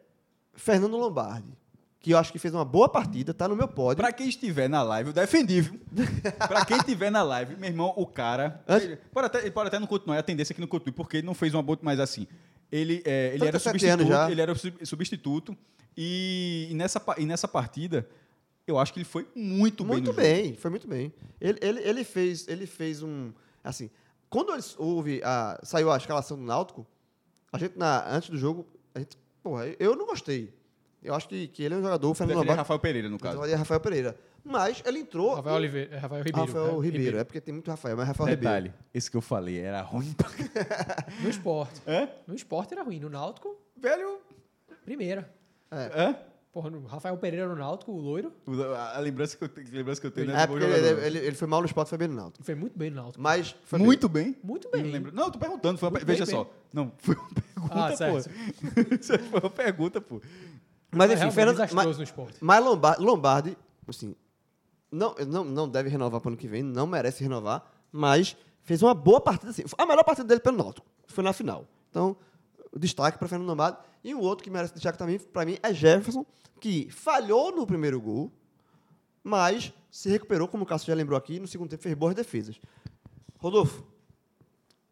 Fernando 0.55 0.97
Lombardi, 0.97 1.57
que 2.03 2.11
eu 2.13 2.19
acho 2.19 2.33
que 2.33 2.39
fez 2.39 2.53
uma 2.53 2.65
boa 2.65 2.89
partida, 2.89 3.33
tá 3.33 3.47
no 3.47 3.55
meu 3.55 3.69
pódio. 3.69 3.99
Pra 4.03 4.13
quem 4.13 4.29
estiver 4.29 4.69
na 4.69 4.83
live, 4.83 5.11
eu 5.11 5.15
defendi, 5.15 5.61
viu? 5.61 5.81
pra 6.49 6.65
quem 6.65 6.77
estiver 6.77 7.11
na 7.11 7.23
live, 7.23 7.55
meu 7.57 7.71
irmão, 7.71 7.93
o 7.97 8.05
cara. 8.05 8.61
Antes- 8.69 8.89
Ele 8.89 8.97
pode, 9.13 9.27
até, 9.29 9.51
pode 9.53 9.69
até 9.69 9.79
não 9.79 9.87
continuar, 9.87 10.17
é 10.17 10.19
a 10.19 10.23
tendência 10.23 10.53
que 10.55 10.61
não 10.61 10.67
continue, 10.67 10.93
porque 10.93 11.19
ele 11.19 11.27
não 11.27 11.33
fez 11.35 11.55
uma 11.55 11.63
boa, 11.63 11.79
mas 11.81 12.01
assim. 12.01 12.27
Ele, 12.73 13.03
é, 13.05 13.35
ele 13.35 13.47
era 13.47 13.61
37 13.61 13.87
anos 13.87 14.07
substituto. 14.07 14.31
Ele 14.33 14.41
era 14.41 14.55
sub- 14.55 14.87
substituto. 14.87 15.57
E, 15.97 16.69
e 16.71 16.75
nessa, 16.75 17.01
e 17.19 17.25
nessa 17.27 17.47
partida, 17.47 18.09
eu 18.67 18.79
acho 18.79 18.93
que 18.93 18.99
ele 18.99 19.05
foi 19.05 19.29
muito, 19.35 19.85
bem. 19.85 19.93
Muito 19.93 20.07
no 20.09 20.13
bem, 20.15 20.45
jogo. 20.47 20.57
foi 20.59 20.71
muito 20.71 20.89
bem. 20.89 21.13
Ele, 21.41 21.59
ele, 21.63 21.81
ele, 21.81 22.03
fez, 22.05 22.49
ele 22.49 22.67
fez 22.67 23.03
um. 23.03 23.31
Assim, 23.63 23.91
quando 24.29 24.53
eles- 24.53 24.75
houve 24.79 25.21
a, 25.23 25.61
saiu 25.63 25.91
a 25.93 25.97
escalação 25.97 26.37
do 26.37 26.43
Náutico, 26.43 26.85
a 27.53 27.59
gente, 27.59 27.79
na, 27.79 28.09
antes 28.13 28.31
do 28.31 28.39
jogo, 28.39 28.67
a 28.95 28.99
gente, 28.99 29.17
porra, 29.43 29.67
eu 29.79 29.95
não 29.95 30.07
gostei. 30.07 30.53
Eu 31.03 31.15
acho 31.15 31.29
que, 31.29 31.49
que 31.49 31.63
ele 31.65 31.75
é 31.75 31.79
um 31.79 31.83
jogador, 31.83 32.11
o 32.11 32.15
Fernando 32.15 32.37
Lombardi. 32.39 32.59
Rafael 32.59 32.79
Pereira, 32.79 33.09
no 33.09 33.17
Eu 33.17 33.21
caso. 33.21 33.35
falaria 33.35 33.57
Rafael 33.57 33.81
Pereira. 33.81 34.17
Mas 34.45 34.83
ele 34.87 34.99
entrou. 35.01 35.35
Rafael, 35.35 35.57
Oliveira, 35.57 35.95
é, 35.95 35.99
Rafael 35.99 36.23
Ribeiro. 36.23 36.47
Rafael 36.53 36.81
né? 36.81 36.85
Ribeiro. 36.89 37.19
É 37.19 37.25
porque 37.25 37.41
tem 37.41 37.53
muito 37.55 37.69
Rafael, 37.71 37.97
mas 37.97 38.07
Rafael 38.09 38.29
Ribeiro. 38.31 38.41
Detalhe, 38.55 38.75
esse 38.95 39.11
que 39.11 39.17
eu 39.17 39.21
falei 39.21 39.59
era 39.61 39.81
ruim 39.83 40.13
pra 40.13 40.29
No 41.23 41.29
esporte. 41.29 41.81
É? 41.87 42.09
No 42.27 42.35
esporte 42.35 42.73
era 42.75 42.83
ruim. 42.83 42.99
No 43.01 43.09
Náutico, 43.09 43.57
Velho. 43.77 44.19
primeira. 44.85 45.33
É? 45.71 46.15
Porra, 46.53 46.69
no 46.71 46.85
Rafael 46.85 47.17
Pereira 47.17 47.49
no 47.49 47.57
Náutico, 47.57 47.93
o 47.93 47.99
loiro, 47.99 48.31
A, 48.77 48.97
a 48.99 49.01
lembrança 49.01 49.39
que 49.39 49.45
eu, 49.45 49.49
tenho- 49.49 49.67
a 49.69 49.71
lembrança 49.73 50.01
que 50.01 50.07
eu 50.07 50.11
tenho 50.11 50.31
É 50.33 50.47
bom 50.47 50.53
porque 50.53 50.67
ele, 50.67 51.07
ele, 51.07 51.19
ele 51.19 51.35
foi 51.37 51.49
mal 51.49 51.61
no 51.61 51.67
esporte, 51.67 51.89
foi 51.89 51.97
bem 51.99 52.09
no 52.09 52.15
Náutico. 52.15 52.45
foi 52.45 52.55
muito 52.55 52.79
bem 52.79 52.91
no 52.91 52.97
Náutico. 52.97 53.23
Mas 53.23 53.57
foi 53.65 53.79
Muito 53.79 54.07
bem. 54.09 54.37
Muito 54.45 54.69
Não, 54.71 54.83
bem. 54.83 54.93
lembro. 54.93 55.13
não, 55.15 55.25
eu 55.27 55.31
tô 55.31 55.39
perguntando. 55.39 55.79
Foi 55.79 55.89
uma 55.89 55.93
Muito 55.93 56.07
Veja 56.07 56.27
bem, 56.27 56.35
só. 56.35 56.51
Não, 56.75 56.93
foi 56.99 57.15
uma 57.15 57.29
pergunta, 57.31 57.75
Ah, 57.75 57.91
pô. 57.91 57.97
certo. 57.97 58.31
Foi 59.31 59.41
uma 59.41 59.51
pergunta, 59.51 60.01
pô. 60.01 60.21
Mas 60.93 61.11
É 61.11 61.15
enfim, 61.15 61.31
realmente 61.31 61.35
Fernando, 61.35 61.75
mas, 61.75 61.97
no 61.97 62.05
esporte. 62.05 62.39
mas 62.41 62.65
Lombardi, 62.65 63.03
Lombardi, 63.03 63.59
assim, 63.89 64.15
não, 64.91 65.15
não, 65.27 65.45
não 65.45 65.69
deve 65.69 65.89
renovar 65.89 66.21
para 66.21 66.29
o 66.29 66.31
ano 66.33 66.37
que 66.37 66.47
vem, 66.47 66.63
não 66.63 66.87
merece 66.87 67.23
renovar, 67.23 67.65
mas 67.91 68.37
fez 68.63 68.83
uma 68.83 68.95
boa 68.95 69.21
partida, 69.21 69.51
assim, 69.51 69.65
a 69.79 69.87
melhor 69.87 70.05
partida 70.05 70.29
dele 70.29 70.41
pelo 70.41 70.59
Náutico, 70.59 70.87
foi 71.07 71.25
na 71.25 71.33
final. 71.33 71.67
Então, 71.91 72.17
o 72.71 72.79
destaque 72.79 73.19
para 73.19 73.29
Fernando 73.29 73.49
Lombardi. 73.49 73.79
E 74.05 74.15
o 74.15 74.21
outro 74.21 74.43
que 74.43 74.51
merece 74.51 74.75
destaque 74.75 74.99
também, 74.99 75.19
para 75.19 75.45
mim, 75.47 75.59
é 75.63 75.73
Jefferson, 75.73 76.27
que 76.61 76.91
falhou 76.91 77.55
no 77.55 77.67
primeiro 77.67 78.01
gol, 78.01 78.33
mas 79.23 79.73
se 79.91 80.09
recuperou, 80.09 80.49
como 80.49 80.65
o 80.65 80.67
Cássio 80.67 80.89
já 80.89 80.95
lembrou 80.95 81.17
aqui, 81.17 81.39
no 81.39 81.47
segundo 81.47 81.69
tempo 81.69 81.83
fez 81.83 81.95
boas 81.95 82.15
defesas. 82.15 82.61
Rodolfo, 83.39 83.85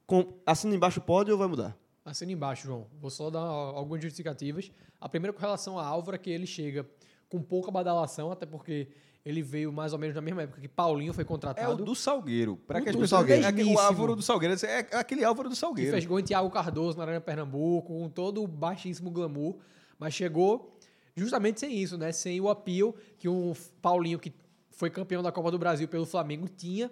com, 0.07 0.35
assina 0.45 0.75
embaixo 0.75 1.01
pode 1.01 1.33
ou 1.33 1.39
vai 1.39 1.49
mudar? 1.49 1.77
Assina 2.11 2.33
embaixo, 2.33 2.67
João. 2.67 2.87
Vou 3.01 3.11
só 3.11 3.31
dar 3.31 3.41
algumas 3.41 4.03
justificativas. 4.03 4.71
A 5.01 5.09
primeira 5.09 5.33
com 5.33 5.41
relação 5.41 5.79
a 5.79 5.87
Álvaro 5.87 6.17
é 6.17 6.19
que 6.19 6.29
ele 6.31 6.47
chega 6.47 6.85
com 7.29 7.41
pouca 7.41 7.71
badalação, 7.71 8.33
até 8.33 8.45
porque 8.45 8.89
ele 9.25 9.43
veio 9.43 9.73
mais 9.73 9.93
ou 9.93 9.99
menos 9.99 10.17
na 10.17 10.21
mesma 10.21 10.43
época 10.43 10.61
que 10.61 10.67
Paulinho 10.69 11.13
foi 11.13 11.23
É 11.23 11.25
o 11.25 11.29
contratado. 11.29 11.85
do 11.85 11.95
Salgueiro. 11.95 12.57
Para 12.57 12.81
O 12.81 12.85
que 12.85 12.91
do 12.91 13.07
Salgueiro. 13.07 13.45
é 13.45 13.47
aquele- 13.47 13.75
o. 13.75 13.79
Álvaro 13.79 14.17
do 14.17 14.23
Salgueiro. 14.23 14.57
É 14.67 14.79
aquele 14.97 15.23
Álvaro 15.25 15.49
do 15.49 15.53
que 15.53 15.59
Salgueiro. 15.59 15.93
fez 15.93 16.05
gol 16.07 16.19
em 16.19 16.25
Thiago 16.25 16.51
Cardoso 16.51 16.97
na 16.99 17.05
Arena 17.05 17.21
Pernambuco, 17.21 17.89
com 17.89 18.09
todo 18.09 18.43
o 18.43 18.47
baixíssimo 18.49 19.11
glamour, 19.11 19.57
mas 19.99 20.13
chegou 20.15 20.77
justamente 21.15 21.61
sem 21.61 21.77
isso, 21.77 21.97
né? 21.97 22.11
Sem 22.13 22.41
o 22.41 22.49
appeal 22.49 22.95
que 23.19 23.29
o 23.29 23.55
Paulinho, 23.81 24.19
que 24.19 24.33
foi 24.71 24.91
campeão 24.91 25.23
da 25.23 25.31
Copa 25.31 25.51
do 25.51 25.59
Brasil 25.59 25.87
pelo 25.87 26.07
Flamengo, 26.07 26.49
tinha. 26.49 26.91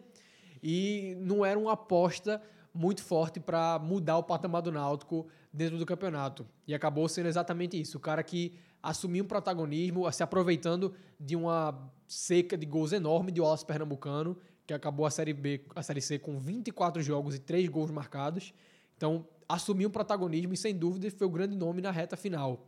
E 0.63 1.17
não 1.21 1.45
era 1.45 1.59
uma 1.59 1.73
aposta 1.73 2.41
muito 2.75 3.03
forte 3.03 3.41
para 3.41 3.79
mudar 3.79 4.19
o 4.19 4.23
patamar 4.23 4.63
do 4.63 4.71
Náutico 4.71 5.27
dentro 5.53 5.79
do 5.79 5.87
campeonato. 5.87 6.47
E 6.67 6.75
acabou 6.75 7.09
sendo 7.09 7.27
exatamente 7.27 7.81
isso. 7.81 7.99
O 7.99 8.01
cara 8.01 8.23
que 8.23 8.55
assumiu 8.83 9.25
um 9.25 9.27
protagonismo, 9.27 10.11
se 10.13 10.23
aproveitando 10.23 10.95
de 11.19 11.35
uma 11.35 11.91
seca 12.07 12.57
de 12.57 12.67
gols 12.67 12.93
enorme 12.93 13.33
de 13.33 13.41
Wallace 13.41 13.67
Pernambucano, 13.67 14.37
que 14.67 14.75
acabou 14.75 15.07
a 15.07 15.11
Série 15.11 15.33
B, 15.33 15.65
a 15.75 15.83
Série 15.83 16.01
C 16.01 16.19
com 16.19 16.39
24 16.39 17.03
jogos 17.03 17.35
e 17.35 17.39
3 17.39 17.69
gols 17.69 17.91
marcados. 17.91 18.53
Então, 18.97 19.27
assumiu 19.49 19.89
um 19.89 19.93
protagonismo 19.93 20.53
e, 20.53 20.57
sem 20.57 20.77
dúvida, 20.77 21.11
foi 21.11 21.27
o 21.27 21.31
grande 21.31 21.57
nome 21.57 21.81
na 21.81 21.91
reta 21.91 22.17
final. 22.17 22.67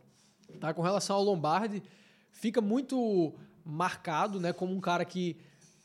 Tá? 0.59 0.73
Com 0.73 0.81
relação 0.81 1.15
ao 1.15 1.23
Lombardi, 1.23 1.83
fica 2.31 2.59
muito 2.59 3.33
marcado 3.63 4.39
né, 4.39 4.51
como 4.51 4.73
um 4.73 4.79
cara 4.79 5.05
que 5.05 5.37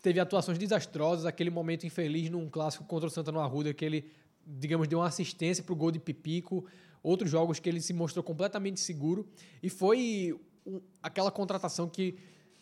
teve 0.06 0.20
atuações 0.20 0.56
desastrosas, 0.56 1.26
aquele 1.26 1.50
momento 1.50 1.84
infeliz 1.84 2.30
num 2.30 2.48
clássico 2.48 2.84
contra 2.84 3.08
o 3.08 3.10
Santa 3.10 3.32
no 3.32 3.40
Arruda, 3.40 3.74
que 3.74 3.84
ele, 3.84 4.08
digamos, 4.46 4.86
deu 4.86 5.00
uma 5.00 5.08
assistência 5.08 5.64
para 5.64 5.72
o 5.72 5.76
gol 5.76 5.90
de 5.90 5.98
Pipico, 5.98 6.64
outros 7.02 7.28
jogos 7.28 7.58
que 7.58 7.68
ele 7.68 7.80
se 7.80 7.92
mostrou 7.92 8.22
completamente 8.22 8.78
seguro, 8.78 9.26
e 9.60 9.68
foi 9.68 10.38
aquela 11.02 11.32
contratação 11.32 11.88
que 11.88 12.14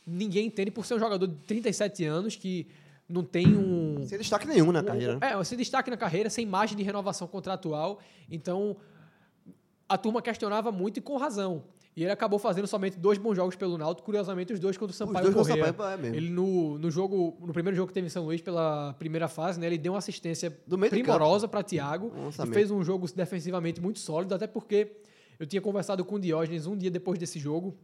ninguém 0.06 0.46
entende 0.46 0.70
por 0.70 0.86
ser 0.86 0.94
um 0.94 0.98
jogador 0.98 1.26
de 1.26 1.34
37 1.46 2.02
anos, 2.06 2.34
que 2.34 2.66
não 3.06 3.22
tem 3.22 3.46
um... 3.54 4.02
Sem 4.06 4.16
destaque 4.16 4.46
nenhum 4.48 4.72
na 4.72 4.80
Um- 4.80 4.84
carreira. 4.84 5.18
né? 5.18 5.32
É, 5.38 5.44
sem 5.44 5.58
destaque 5.58 5.90
na 5.90 5.98
carreira, 5.98 6.30
sem 6.30 6.46
margem 6.46 6.74
de 6.78 6.82
renovação 6.82 7.26
contratual. 7.28 8.00
Então, 8.30 8.74
a 9.86 9.98
turma 9.98 10.22
questionava 10.22 10.72
muito 10.72 10.96
e 10.96 11.02
com 11.02 11.18
razão. 11.18 11.62
E 11.96 12.02
ele 12.02 12.10
acabou 12.10 12.40
fazendo 12.40 12.66
somente 12.66 12.98
dois 12.98 13.18
bons 13.18 13.36
jogos 13.36 13.54
pelo 13.54 13.78
Náutico, 13.78 14.04
curiosamente 14.04 14.52
os 14.52 14.58
dois 14.58 14.76
contra 14.76 14.92
o 14.92 14.96
Sampaio 14.96 15.26
dois 15.26 15.34
contra 15.34 15.52
o 15.52 15.56
Corrêa. 15.56 15.72
Sampaio, 15.72 15.92
é 15.92 15.96
mesmo. 15.96 16.16
Ele 16.16 16.30
no, 16.30 16.78
no 16.78 16.90
jogo, 16.90 17.36
no 17.40 17.52
primeiro 17.52 17.76
jogo 17.76 17.88
que 17.88 17.94
teve 17.94 18.08
em 18.08 18.10
São 18.10 18.24
Luís 18.24 18.40
pela 18.40 18.94
primeira 18.94 19.28
fase, 19.28 19.60
né, 19.60 19.66
ele 19.66 19.78
deu 19.78 19.92
uma 19.92 19.98
assistência 19.98 20.50
primorosa 20.90 21.46
para 21.46 21.62
Thiago 21.62 22.12
Um 22.16 22.28
e 22.28 22.52
fez 22.52 22.70
um 22.70 22.82
jogo 22.82 23.06
defensivamente 23.14 23.80
muito 23.80 24.00
sólido, 24.00 24.34
até 24.34 24.46
porque 24.46 24.96
eu 25.38 25.46
tinha 25.46 25.62
conversado 25.62 26.04
com 26.04 26.16
o 26.16 26.20
Diógenes 26.20 26.66
um 26.66 26.76
dia 26.76 26.90
depois 26.90 27.18
desse 27.18 27.38
jogo 27.38 27.76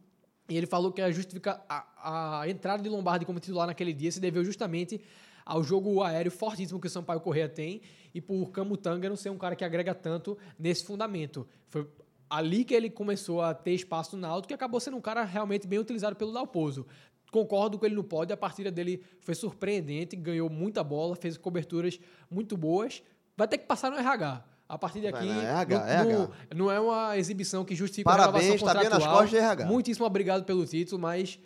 e 0.49 0.57
ele 0.57 0.67
falou 0.67 0.91
que 0.91 1.01
a, 1.01 1.11
justifica, 1.13 1.63
a, 1.69 2.41
a 2.41 2.49
entrada 2.49 2.83
de 2.83 2.89
Lombardi 2.89 3.25
como 3.25 3.39
titular 3.39 3.69
naquele 3.69 3.93
dia 3.93 4.11
se 4.11 4.19
deveu 4.19 4.45
justamente 4.45 5.01
ao 5.47 5.63
jogo 5.63 6.03
aéreo 6.03 6.31
fortíssimo 6.31 6.81
que 6.81 6.89
o 6.89 6.91
Sampaio 6.91 7.21
Correia 7.21 7.49
tem 7.49 7.81
e 8.13 8.21
por 8.21 8.51
Camutanga 8.51 9.09
não 9.09 9.17
ser 9.17 9.31
um 9.31 9.39
cara 9.39 9.55
que 9.55 9.65
agrega 9.65 9.95
tanto 9.95 10.37
nesse 10.59 10.85
fundamento. 10.85 11.47
Foi 11.69 11.87
ali 12.31 12.65
que 12.65 12.73
ele 12.73 12.89
começou 12.89 13.43
a 13.43 13.53
ter 13.53 13.73
espaço 13.73 14.15
no 14.17 14.23
Náutico 14.23 14.53
e 14.53 14.55
acabou 14.55 14.79
sendo 14.79 14.97
um 14.97 15.01
cara 15.01 15.25
realmente 15.25 15.67
bem 15.67 15.79
utilizado 15.81 16.15
pelo 16.15 16.33
Dalpozo. 16.33 16.87
Concordo 17.33 17.79
com 17.79 17.85
ele 17.85 17.95
no 17.95 18.05
pódio, 18.05 18.33
a 18.35 18.37
partida 18.37 18.71
dele 18.71 19.03
foi 19.21 19.35
surpreendente, 19.35 20.17
ganhou 20.17 20.49
muita 20.49 20.83
bola, 20.83 21.15
fez 21.17 21.37
coberturas 21.37 21.99
muito 22.31 22.57
boas. 22.57 23.03
Vai 23.37 23.47
ter 23.49 23.59
que 23.59 23.67
passar 23.67 23.91
no 23.91 23.99
RH. 23.99 24.45
A 24.69 24.79
partir 24.79 25.01
daqui, 25.01 25.27
Vai, 25.27 25.27
não, 25.27 25.43
é 25.43 25.47
RH, 25.47 25.89
é 25.89 25.95
RH. 25.95 26.29
não 26.55 26.71
é 26.71 26.79
uma 26.79 27.19
exibição 27.19 27.65
que 27.65 27.75
justifica 27.75 28.09
Parabéns, 28.09 28.45
a 28.45 28.53
renovação 28.53 28.69
tá 28.69 28.75
bem 28.75 28.85
nas 28.85 28.93
contratual. 28.93 29.15
costas 29.23 29.31
de 29.31 29.37
RH. 29.45 29.67
Muitíssimo 29.67 30.07
obrigado 30.07 30.45
pelo 30.45 30.65
título, 30.65 31.03
mas 31.03 31.41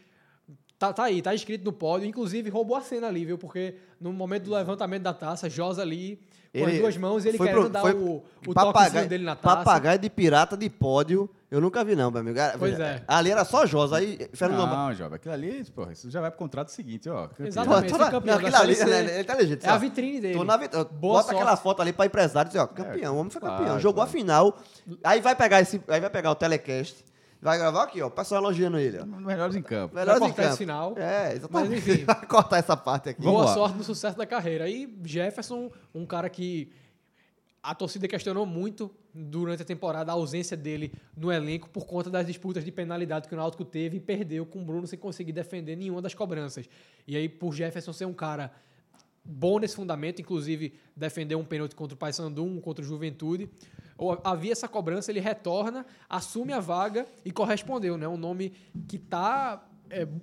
tá, 0.79 0.93
tá 0.93 1.05
aí, 1.05 1.23
tá 1.23 1.35
escrito 1.35 1.65
no 1.65 1.73
pódio. 1.73 2.07
Inclusive, 2.07 2.51
roubou 2.51 2.77
a 2.77 2.83
cena 2.83 3.07
ali, 3.07 3.25
viu? 3.25 3.39
Porque 3.39 3.77
no 3.99 4.13
momento 4.13 4.45
do 4.45 4.53
levantamento 4.55 5.03
da 5.05 5.15
taça, 5.15 5.49
Josa 5.49 5.81
ali, 5.81 6.21
com 6.55 6.65
as 6.67 6.69
Ele 6.71 6.79
duas 6.81 6.97
mãos, 6.97 7.25
ele 7.25 7.37
foi 7.37 7.49
querendo 7.49 7.63
pro- 7.63 7.71
dar 7.71 7.81
foi 7.81 7.93
o, 7.95 8.23
o 8.47 8.55
papagaio- 8.55 8.73
toquezinho 8.85 9.09
dele 9.09 9.25
na 9.25 9.35
taça. 9.35 9.57
Papagaio 9.57 9.99
de 9.99 10.09
pirata 10.09 10.57
de 10.57 10.71
pódio, 10.71 11.29
eu 11.51 11.61
nunca 11.61 11.85
vi 11.85 11.97
não, 11.97 12.11
meu 12.13 12.21
amigo. 12.21 12.39
Pois 12.59 12.79
é. 12.79 13.03
Ali 13.09 13.31
era 13.33 13.45
só 13.45 13.67
Josa, 13.67 13.97
aí 13.97 14.29
Fernando 14.33 14.61
Lombardi. 14.61 14.83
Não, 14.83 14.95
jovem, 14.95 15.17
aquilo 15.17 15.35
ali, 15.35 15.65
porra, 15.75 15.93
isso 15.93 16.09
já 16.11 16.21
vai 16.21 16.31
pro 16.31 16.39
contrato 16.39 16.69
seguinte, 16.69 17.09
ó. 17.11 17.27
campeão. 17.27 17.47
Exatamente. 17.49 17.91
Pô, 17.91 17.91
tô 17.93 17.99
na- 17.99 18.05
foi 18.05 18.13
campeão 18.21 18.39
não, 18.41 18.47
aquilo 18.47 18.63
ali, 18.63 18.75
C. 18.77 18.85
né, 18.85 19.15
ele 19.17 19.25
tá 19.25 19.35
legítimo, 19.35 19.69
É 19.71 19.75
a 19.75 19.79
vitrine 19.79 20.21
dele. 20.21 20.35
Tô 20.39 20.45
na 20.45 20.57
vit- 20.57 20.71
Boa 20.73 20.85
Bota 20.85 21.23
sorte. 21.25 21.35
aquela 21.41 21.57
foto 21.57 21.83
ali 21.83 21.93
pra 21.93 22.07
empresário 22.07 22.47
e 22.49 22.51
dizer, 22.51 22.61
ó, 22.61 22.67
campeão, 22.69 23.17
o 23.17 23.19
homem 23.19 23.31
foi 23.31 23.41
campeão. 23.41 23.65
claro, 23.65 23.81
Jogou 23.81 23.95
claro. 24.05 24.11
a 24.11 24.13
final. 24.13 24.59
Aí 25.03 25.21
vai 25.21 25.35
pegar 25.35 25.61
esse. 25.61 25.81
Aí 25.89 26.01
vai 26.01 26.11
pegar 26.11 26.31
o 26.31 26.35
telecast. 26.37 27.05
Vai 27.45 27.59
gravar 27.59 27.83
aqui, 27.83 28.01
ó. 28.01 28.07
O 28.07 28.11
pessoal 28.11 28.41
elogiando 28.41 28.79
ele, 28.79 28.99
ó. 28.99 29.05
Melhores 29.05 29.55
em 29.55 29.61
campo. 29.61 29.95
Melhores 29.95 30.23
em 30.23 30.25
cortar 30.29 30.43
esse 30.45 30.49
campo. 30.49 30.57
final. 30.57 30.95
É, 30.97 31.35
exatamente. 31.35 31.71
Mas, 31.71 31.79
enfim. 31.79 32.05
vai 32.09 32.27
cortar 32.27 32.57
essa 32.57 32.75
parte 32.75 33.11
aqui. 33.11 33.21
Vamos 33.21 33.39
Boa 33.39 33.51
lá. 33.51 33.55
sorte 33.55 33.77
no 33.77 33.85
sucesso 33.85 34.17
da 34.17 34.25
carreira. 34.25 34.67
E 34.67 34.99
Jefferson, 35.05 35.71
um 35.95 36.07
cara 36.07 36.31
que 36.31 36.73
a 37.63 37.75
torcida 37.75 38.09
questionou 38.09 38.47
muito 38.47 38.91
durante 39.13 39.61
a 39.61 39.65
temporada 39.67 40.11
a 40.11 40.15
ausência 40.15 40.57
dele 40.57 40.91
no 41.15 41.31
elenco 41.31 41.69
por 41.69 41.85
conta 41.85 42.09
das 42.09 42.27
disputas 42.27 42.65
de 42.65 42.73
penalidade 42.73 43.29
que 43.29 43.35
o 43.35 43.37
Náutico 43.37 43.63
teve 43.63 43.99
e 43.99 44.01
perdeu 44.01 44.47
com 44.47 44.63
o 44.63 44.65
Bruno 44.65 44.87
sem 44.87 44.99
conseguir 44.99 45.33
defender 45.33 45.77
nenhuma 45.77 46.01
das 46.01 46.15
cobranças. 46.15 46.67
E 47.07 47.15
aí, 47.15 47.29
por 47.29 47.53
Jefferson 47.53 47.93
ser 47.93 48.07
um 48.07 48.15
cara 48.15 48.53
bom 49.23 49.59
nesse 49.59 49.77
fundamento, 49.77 50.19
inclusive 50.23 50.73
defendeu 50.97 51.39
um 51.39 51.45
pênalti 51.45 51.75
contra 51.77 51.95
o 51.95 51.99
Paysandu, 51.99 52.43
um 52.43 52.59
contra 52.59 52.83
o 52.83 52.89
Juventude. 52.89 53.51
Ou 53.97 54.21
havia 54.25 54.53
essa 54.53 54.69
cobrança, 54.69 55.11
ele 55.11 55.21
retorna, 55.21 55.87
assume 56.09 56.53
a 56.53 56.61
vaga 56.61 57.07
e 57.25 57.31
correspondeu, 57.31 57.97
né? 57.97 58.09
Um 58.09 58.17
nome 58.17 58.53
que 58.89 58.99
tá 58.99 59.69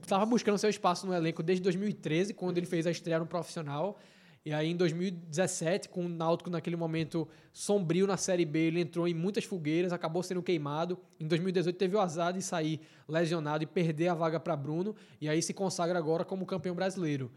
estava 0.01 0.25
buscando 0.25 0.57
seu 0.57 0.69
espaço 0.69 1.05
no 1.07 1.13
elenco 1.13 1.41
desde 1.41 1.63
2013, 1.63 2.33
quando 2.33 2.57
ele 2.57 2.65
fez 2.65 2.85
a 2.85 2.91
estreia 2.91 3.19
no 3.19 3.25
profissional. 3.25 3.97
E 4.43 4.51
aí, 4.51 4.71
em 4.71 4.75
2017, 4.75 5.87
com 5.87 6.05
o 6.05 6.09
Náutico 6.09 6.49
naquele 6.49 6.75
momento 6.75 7.27
sombrio 7.53 8.07
na 8.07 8.17
Série 8.17 8.43
B, 8.43 8.57
ele 8.57 8.81
entrou 8.81 9.07
em 9.07 9.13
muitas 9.13 9.43
fogueiras, 9.43 9.93
acabou 9.93 10.23
sendo 10.23 10.41
queimado. 10.41 10.97
Em 11.19 11.27
2018, 11.27 11.75
teve 11.77 11.95
o 11.95 11.99
azar 11.99 12.33
de 12.33 12.41
sair 12.41 12.81
lesionado 13.07 13.63
e 13.63 13.67
perder 13.67 14.07
a 14.07 14.15
vaga 14.15 14.39
para 14.39 14.55
Bruno. 14.55 14.95
E 15.19 15.29
aí 15.29 15.43
se 15.43 15.53
consagra 15.53 15.97
agora 15.99 16.25
como 16.25 16.43
campeão 16.43 16.73
brasileiro. 16.73 17.31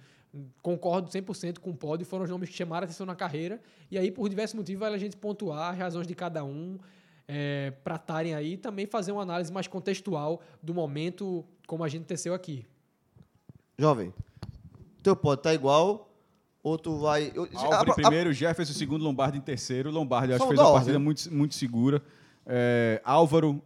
Concordo 0.62 1.08
100% 1.10 1.58
com 1.58 1.70
o 1.70 1.74
pódio, 1.76 2.04
foram 2.04 2.24
os 2.24 2.30
nomes 2.30 2.48
que 2.48 2.56
chamaram 2.56 2.82
a 2.82 2.86
atenção 2.86 3.06
na 3.06 3.14
carreira. 3.14 3.60
E 3.90 3.96
aí, 3.96 4.10
por 4.10 4.28
diversos 4.28 4.54
motivos, 4.56 4.80
vale 4.80 4.94
a 4.96 4.98
gente 4.98 5.16
pontuar 5.16 5.72
as 5.72 5.78
razões 5.78 6.06
de 6.06 6.14
cada 6.14 6.44
um 6.44 6.78
é, 7.28 7.72
para 7.84 7.94
estarem 7.96 8.34
aí 8.34 8.54
e 8.54 8.56
também 8.56 8.84
fazer 8.86 9.12
uma 9.12 9.22
análise 9.22 9.52
mais 9.52 9.66
contextual 9.68 10.40
do 10.62 10.74
momento, 10.74 11.44
como 11.66 11.84
a 11.84 11.88
gente 11.88 12.04
teceu 12.04 12.34
aqui. 12.34 12.66
Jovem, 13.78 14.12
teu 15.02 15.14
pódio 15.16 15.42
tá 15.42 15.54
igual, 15.54 16.10
ou 16.62 16.78
tu 16.78 16.98
vai. 16.98 17.30
eu- 17.34 17.48
Álvaro 17.54 17.82
a- 17.82 17.86
em 17.88 17.90
a- 17.90 17.94
primeiro, 17.94 18.32
Jefferson 18.32 18.72
em 18.72 18.76
segundo, 18.76 19.02
Lombardi 19.04 19.38
em 19.38 19.40
terceiro. 19.40 19.90
Lombardi, 19.90 20.30
eu 20.30 20.36
acho 20.36 20.44
que 20.44 20.48
fez 20.48 20.56
da 20.58 20.64
uma 20.64 20.70
ordem. 20.70 20.80
partida 20.84 20.98
muito, 20.98 21.32
muito 21.34 21.54
segura. 21.54 22.02
É, 22.46 23.00
Álvaro 23.04 23.62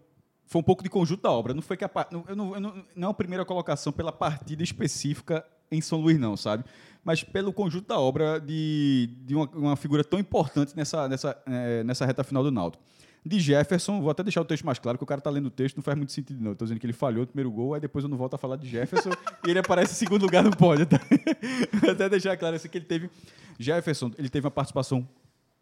foi 0.46 0.60
um 0.60 0.64
pouco 0.64 0.82
de 0.82 0.88
conjunto 0.90 1.22
da 1.22 1.30
obra. 1.30 1.52
Não 1.54 1.62
foi 1.62 1.76
que 1.76 1.84
a, 1.84 1.90
não, 2.10 2.24
eu 2.28 2.36
não, 2.36 2.54
eu 2.54 2.60
não, 2.60 2.84
não 2.94 3.08
é 3.08 3.10
a 3.10 3.14
primeira 3.14 3.44
colocação 3.44 3.92
pela 3.92 4.12
partida 4.12 4.62
específica 4.62 5.44
em 5.70 5.80
São 5.80 6.00
Luís, 6.00 6.18
não, 6.18 6.36
sabe? 6.36 6.64
Mas 7.04 7.22
pelo 7.22 7.52
conjunto 7.52 7.86
da 7.86 7.98
obra 7.98 8.38
de, 8.38 9.10
de 9.24 9.34
uma, 9.34 9.48
uma 9.54 9.76
figura 9.76 10.04
tão 10.04 10.18
importante 10.18 10.76
nessa, 10.76 11.08
nessa, 11.08 11.42
eh, 11.46 11.82
nessa 11.84 12.04
reta 12.04 12.22
final 12.22 12.42
do 12.42 12.50
Náutico. 12.50 12.82
De 13.24 13.38
Jefferson, 13.40 14.00
vou 14.00 14.10
até 14.10 14.22
deixar 14.22 14.40
o 14.40 14.44
texto 14.44 14.64
mais 14.64 14.78
claro, 14.78 14.96
que 14.96 15.04
o 15.04 15.06
cara 15.06 15.20
tá 15.20 15.28
lendo 15.28 15.46
o 15.46 15.50
texto, 15.50 15.76
não 15.76 15.82
faz 15.82 15.96
muito 15.96 16.12
sentido, 16.12 16.42
não. 16.42 16.52
Estou 16.52 16.66
dizendo 16.66 16.80
que 16.80 16.86
ele 16.86 16.92
falhou 16.92 17.24
o 17.24 17.26
primeiro 17.26 17.50
gol, 17.50 17.74
aí 17.74 17.80
depois 17.80 18.02
eu 18.02 18.08
não 18.08 18.16
volto 18.16 18.34
a 18.34 18.38
falar 18.38 18.56
de 18.56 18.68
Jefferson 18.68 19.10
e 19.46 19.50
ele 19.50 19.58
aparece 19.58 19.92
em 19.92 19.96
segundo 19.96 20.22
lugar 20.22 20.42
no 20.42 20.56
pódio. 20.56 20.86
Tá? 20.86 21.00
Vou 21.80 21.90
até 21.90 22.08
deixar 22.08 22.36
claro 22.36 22.56
assim 22.56 22.68
que 22.68 22.78
ele 22.78 22.84
teve. 22.84 23.10
Jefferson, 23.58 24.12
ele 24.16 24.28
teve 24.28 24.46
uma 24.46 24.50
participação 24.50 25.06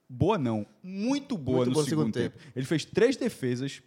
boa, 0.08 0.38
não, 0.38 0.66
muito 0.82 1.36
boa 1.36 1.58
Muito 1.58 1.68
no 1.68 1.74
boa 1.74 1.84
segundo, 1.84 2.12
segundo 2.12 2.14
tempo. 2.14 2.38
Ele 2.54 2.66
fez 2.66 2.84
três 2.84 3.16
defesas. 3.16 3.82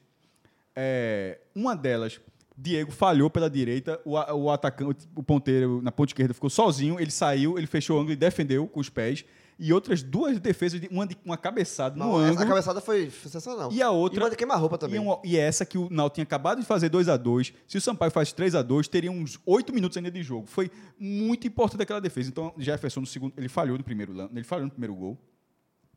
é, 0.75 1.39
uma 1.55 1.75
delas, 1.75 2.19
Diego 2.61 2.91
falhou 2.91 3.29
pela 3.29 3.49
direita, 3.49 3.99
o, 4.03 4.11
o 4.15 4.51
atacante, 4.51 5.07
o 5.15 5.23
ponteiro 5.23 5.81
na 5.81 5.91
ponta 5.91 6.09
esquerda 6.09 6.33
ficou 6.33 6.49
sozinho, 6.49 6.99
ele 6.99 7.11
saiu, 7.11 7.57
ele 7.57 7.67
fechou 7.67 7.95
o 7.97 7.99
ângulo 7.99 8.13
e 8.13 8.17
defendeu 8.17 8.67
com 8.67 8.79
os 8.79 8.89
pés. 8.89 9.23
E 9.61 9.73
outras 9.73 10.01
duas 10.01 10.39
defesas, 10.39 10.79
de- 10.79 10.87
uma 10.89 11.05
de 11.05 11.17
uma 11.25 11.35
cabeçada 11.37 11.93
no 11.97 12.05
Não, 12.05 12.21
essa- 12.21 12.29
ângulo. 12.31 12.43
A 12.43 12.47
cabeçada 12.47 12.79
foi 12.81 13.09
sensacional. 13.09 13.69
E 13.73 13.81
a 13.81 13.91
outra- 13.91 14.19
E 14.19 14.23
uma 14.23 14.29
de 14.29 14.35
queima-roupa 14.37 14.75
E, 14.75 14.79
também. 14.79 14.99
uma- 14.99 15.19
e 15.23 15.35
essa 15.37 15.65
que 15.65 15.77
o 15.77 15.89
Náutico 15.89 16.15
tinha 16.15 16.23
acabado 16.23 16.59
de 16.61 16.65
fazer 16.65 16.87
2 16.87 17.09
a 17.09 17.17
2 17.17 17.53
Se 17.67 17.77
o 17.77 17.81
Sampaio 17.81 18.09
faz 18.11 18.31
3 18.31 18.55
a 18.55 18.61
2 18.61 18.87
teria 18.87 19.11
uns 19.11 19.37
8 19.45 19.73
minutos 19.73 19.97
ainda 19.97 20.09
de 20.11 20.23
jogo. 20.23 20.45
Foi 20.47 20.71
muito 20.97 21.45
importante 21.45 21.81
aquela 21.83 21.99
defesa. 21.99 22.29
Então, 22.29 22.53
Jefferson, 22.57 23.01
no 23.01 23.05
segundo, 23.05 23.33
ele 23.37 23.49
falhou 23.49 23.77
no 23.77 23.83
primeiro 23.83 24.13
ele 24.33 24.43
falhou 24.45 24.63
no 24.65 24.71
primeiro 24.71 24.95
gol. 24.95 25.17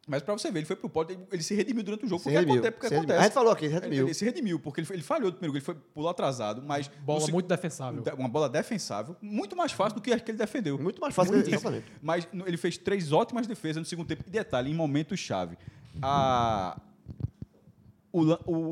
Mas 0.09 0.21
pra 0.23 0.35
você 0.37 0.51
ver, 0.51 0.59
ele 0.61 0.67
foi 0.67 0.75
pro 0.75 0.88
pódio, 0.88 1.15
ele, 1.15 1.25
ele 1.31 1.43
se 1.45 1.55
redimiu 1.55 1.85
durante 1.85 2.05
o 2.05 2.09
jogo. 2.09 2.19
Se 2.21 2.25
porque 2.25 2.37
redimiu, 2.38 2.55
acontece. 2.61 2.73
Porque 2.73 2.88
se 2.88 2.95
acontece. 2.97 3.19
A 3.21 3.23
gente 3.23 3.33
falou 3.33 3.53
aqui, 3.53 3.69
se 3.69 3.75
Ele, 3.75 3.81
redimiu. 3.85 4.05
ele 4.07 4.15
se 4.15 4.25
redimiu, 4.25 4.59
porque 4.61 4.81
ele, 4.81 4.87
foi- 4.87 4.97
ele 4.97 5.03
falhou 5.03 5.27
no 5.27 5.33
primeiro 5.35 5.53
gol, 5.53 5.59
ele 5.59 5.65
foi 5.65 5.75
pulou 5.95 6.11
atrasado, 6.11 6.61
mas... 6.61 6.88
Bola 7.05 7.21
seg- 7.21 7.33
muito 7.33 7.47
defensável. 7.47 8.03
Uma 8.19 8.29
bola 8.29 8.49
defensável, 8.49 9.15
muito 9.23 9.55
mais 9.57 9.71
fácil 9.71 9.95
do 9.95 10.03
que 10.03 10.12
a 10.12 10.19
que 10.19 10.31
ele 10.33 10.38
defendeu. 10.38 10.77
Muito 10.77 11.01
mais 11.01 11.15
fácil, 11.15 11.35
Muito. 11.35 11.49
exatamente. 11.49 11.87
Mas 12.03 12.27
no- 12.33 12.49
ele 12.49 12.57
fez 12.57 12.77
três 12.77 13.12
ótimas 13.12 13.47
defesas 13.47 13.77
no 13.77 13.85
segundo 13.85 14.09
tempo. 14.09 14.25
E 14.27 14.31
detalhe, 14.31 14.71
em 14.71 14.75
momentos-chave. 14.75 15.57
A... 16.03 16.77
O, 18.12 18.21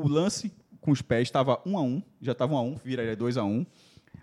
o 0.03 0.07
lance 0.07 0.51
com 0.79 0.91
os 0.91 1.01
pés 1.01 1.23
estava 1.27 1.59
1 1.65 1.77
a 1.77 1.81
1 1.81 2.03
já 2.21 2.31
estava 2.33 2.53
1 2.53 2.57
a 2.57 2.61
1 2.61 2.75
viraria 2.83 3.15
2 3.15 3.37
a 3.37 3.43
1 3.43 3.65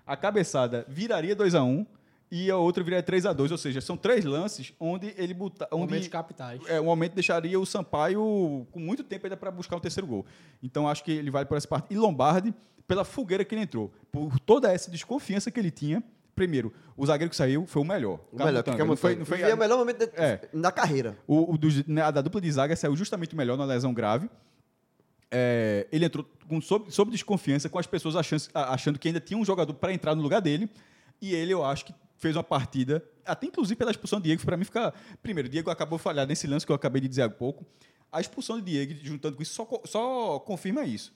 A 0.07 0.17
cabeçada 0.17 0.85
viraria 0.89 1.35
2 1.35 1.55
a 1.55 1.63
1 1.63 1.87
e 2.31 2.51
a 2.51 2.57
outra 2.57 2.83
viraria 2.85 3.03
3 3.03 3.25
a 3.27 3.33
2 3.33 3.51
Ou 3.53 3.59
seja, 3.59 3.81
são 3.81 3.97
três 3.97 4.25
lances 4.25 4.73
onde 4.79 5.15
ele 5.17 5.33
botar. 5.35 5.67
Momentos 5.73 5.99
Onde 5.99 6.09
capitais. 6.11 6.61
é, 6.67 6.79
o 6.81 6.85
momento 6.85 7.15
deixaria 7.15 7.59
o 7.59 7.65
Sampaio 7.65 8.67
com 8.71 8.79
muito 8.81 9.03
tempo 9.03 9.27
ainda 9.27 9.37
para 9.37 9.51
buscar 9.51 9.77
o 9.77 9.81
terceiro 9.81 10.07
gol. 10.07 10.27
Então 10.63 10.87
acho 10.89 11.03
que 11.05 11.11
ele 11.13 11.31
vale 11.31 11.47
por 11.47 11.57
essa 11.57 11.67
parte. 11.67 11.93
E 11.93 11.97
Lombardi, 11.97 12.53
pela 12.87 13.05
fogueira 13.05 13.45
que 13.45 13.55
ele 13.55 13.63
entrou, 13.63 13.93
por 14.13 14.39
toda 14.41 14.73
essa 14.73 14.91
desconfiança 14.91 15.51
que 15.51 15.59
ele 15.59 15.71
tinha. 15.71 16.03
Primeiro, 16.35 16.73
o 16.97 17.05
zagueiro 17.05 17.31
que 17.31 17.37
saiu 17.37 17.67
foi 17.67 17.83
o 17.83 17.85
melhor. 17.85 18.21
O 18.33 18.37
melhor, 18.45 18.63
que 18.63 18.71
não 18.71 18.97
foi, 18.97 19.17
não 19.17 19.25
foi 19.27 19.43
a- 19.43 19.55
o 19.55 19.59
melhor 19.59 19.77
momento 19.79 19.99
da, 19.99 20.23
É. 20.23 20.49
da 20.55 20.71
carreira. 20.71 21.19
o, 21.27 21.55
o 21.55 21.59
né, 21.87 22.03
a 22.03 22.11
da 22.13 22.21
dupla 22.21 22.41
de 22.41 22.53
zaga 22.53 22.77
saiu 22.77 22.95
justamente 22.95 23.35
o 23.35 23.37
melhor 23.37 23.57
na 23.59 23.65
lesão 23.65 23.93
grave. 23.93 24.31
É, 25.31 25.87
ele 25.93 26.05
entrou 26.07 26.25
com, 26.49 26.61
sob, 26.61 26.91
sob 26.91 27.11
desconfiança, 27.11 27.69
com 27.69 27.79
as 27.79 27.87
pessoas 27.87 28.17
achando, 28.17 28.43
achando 28.55 28.99
que 28.99 29.09
ainda 29.09 29.21
tinha 29.21 29.39
um 29.39 29.45
jogador 29.45 29.75
para 29.75 29.93
entrar 29.93 30.15
no 30.15 30.23
lugar 30.23 30.41
dele. 30.41 30.71
E 31.21 31.35
ele, 31.35 31.53
eu 31.53 31.65
acho 31.65 31.85
que 31.87 31.95
fez 32.19 32.37
uma 32.37 32.43
partida, 32.43 33.03
até 33.25 33.47
inclusive 33.47 33.77
pela 33.77 33.91
expulsão 33.91 34.19
do 34.21 34.25
Diego, 34.25 34.43
para 34.45 34.57
mim 34.57 34.65
fica. 34.65 34.93
Primeiro, 35.23 35.49
o 35.49 35.51
Diego 35.51 35.71
acabou 35.71 35.99
falhar 35.99 36.27
nesse 36.27 36.47
lance 36.47 36.67
que 36.67 36.73
eu 36.73 36.77
acabei 36.77 37.01
de 37.01 37.09
dizer 37.09 37.23
há 37.23 37.31
pouco. 37.31 37.65
A 38.13 38.21
expulsão 38.21 38.57
de 38.61 38.65
Diego, 38.71 38.95
juntando 39.03 39.37
com 39.37 39.43
isso, 39.43 39.55
só, 39.55 39.67
só 39.85 40.39
confirma 40.41 40.85
isso. 40.85 41.13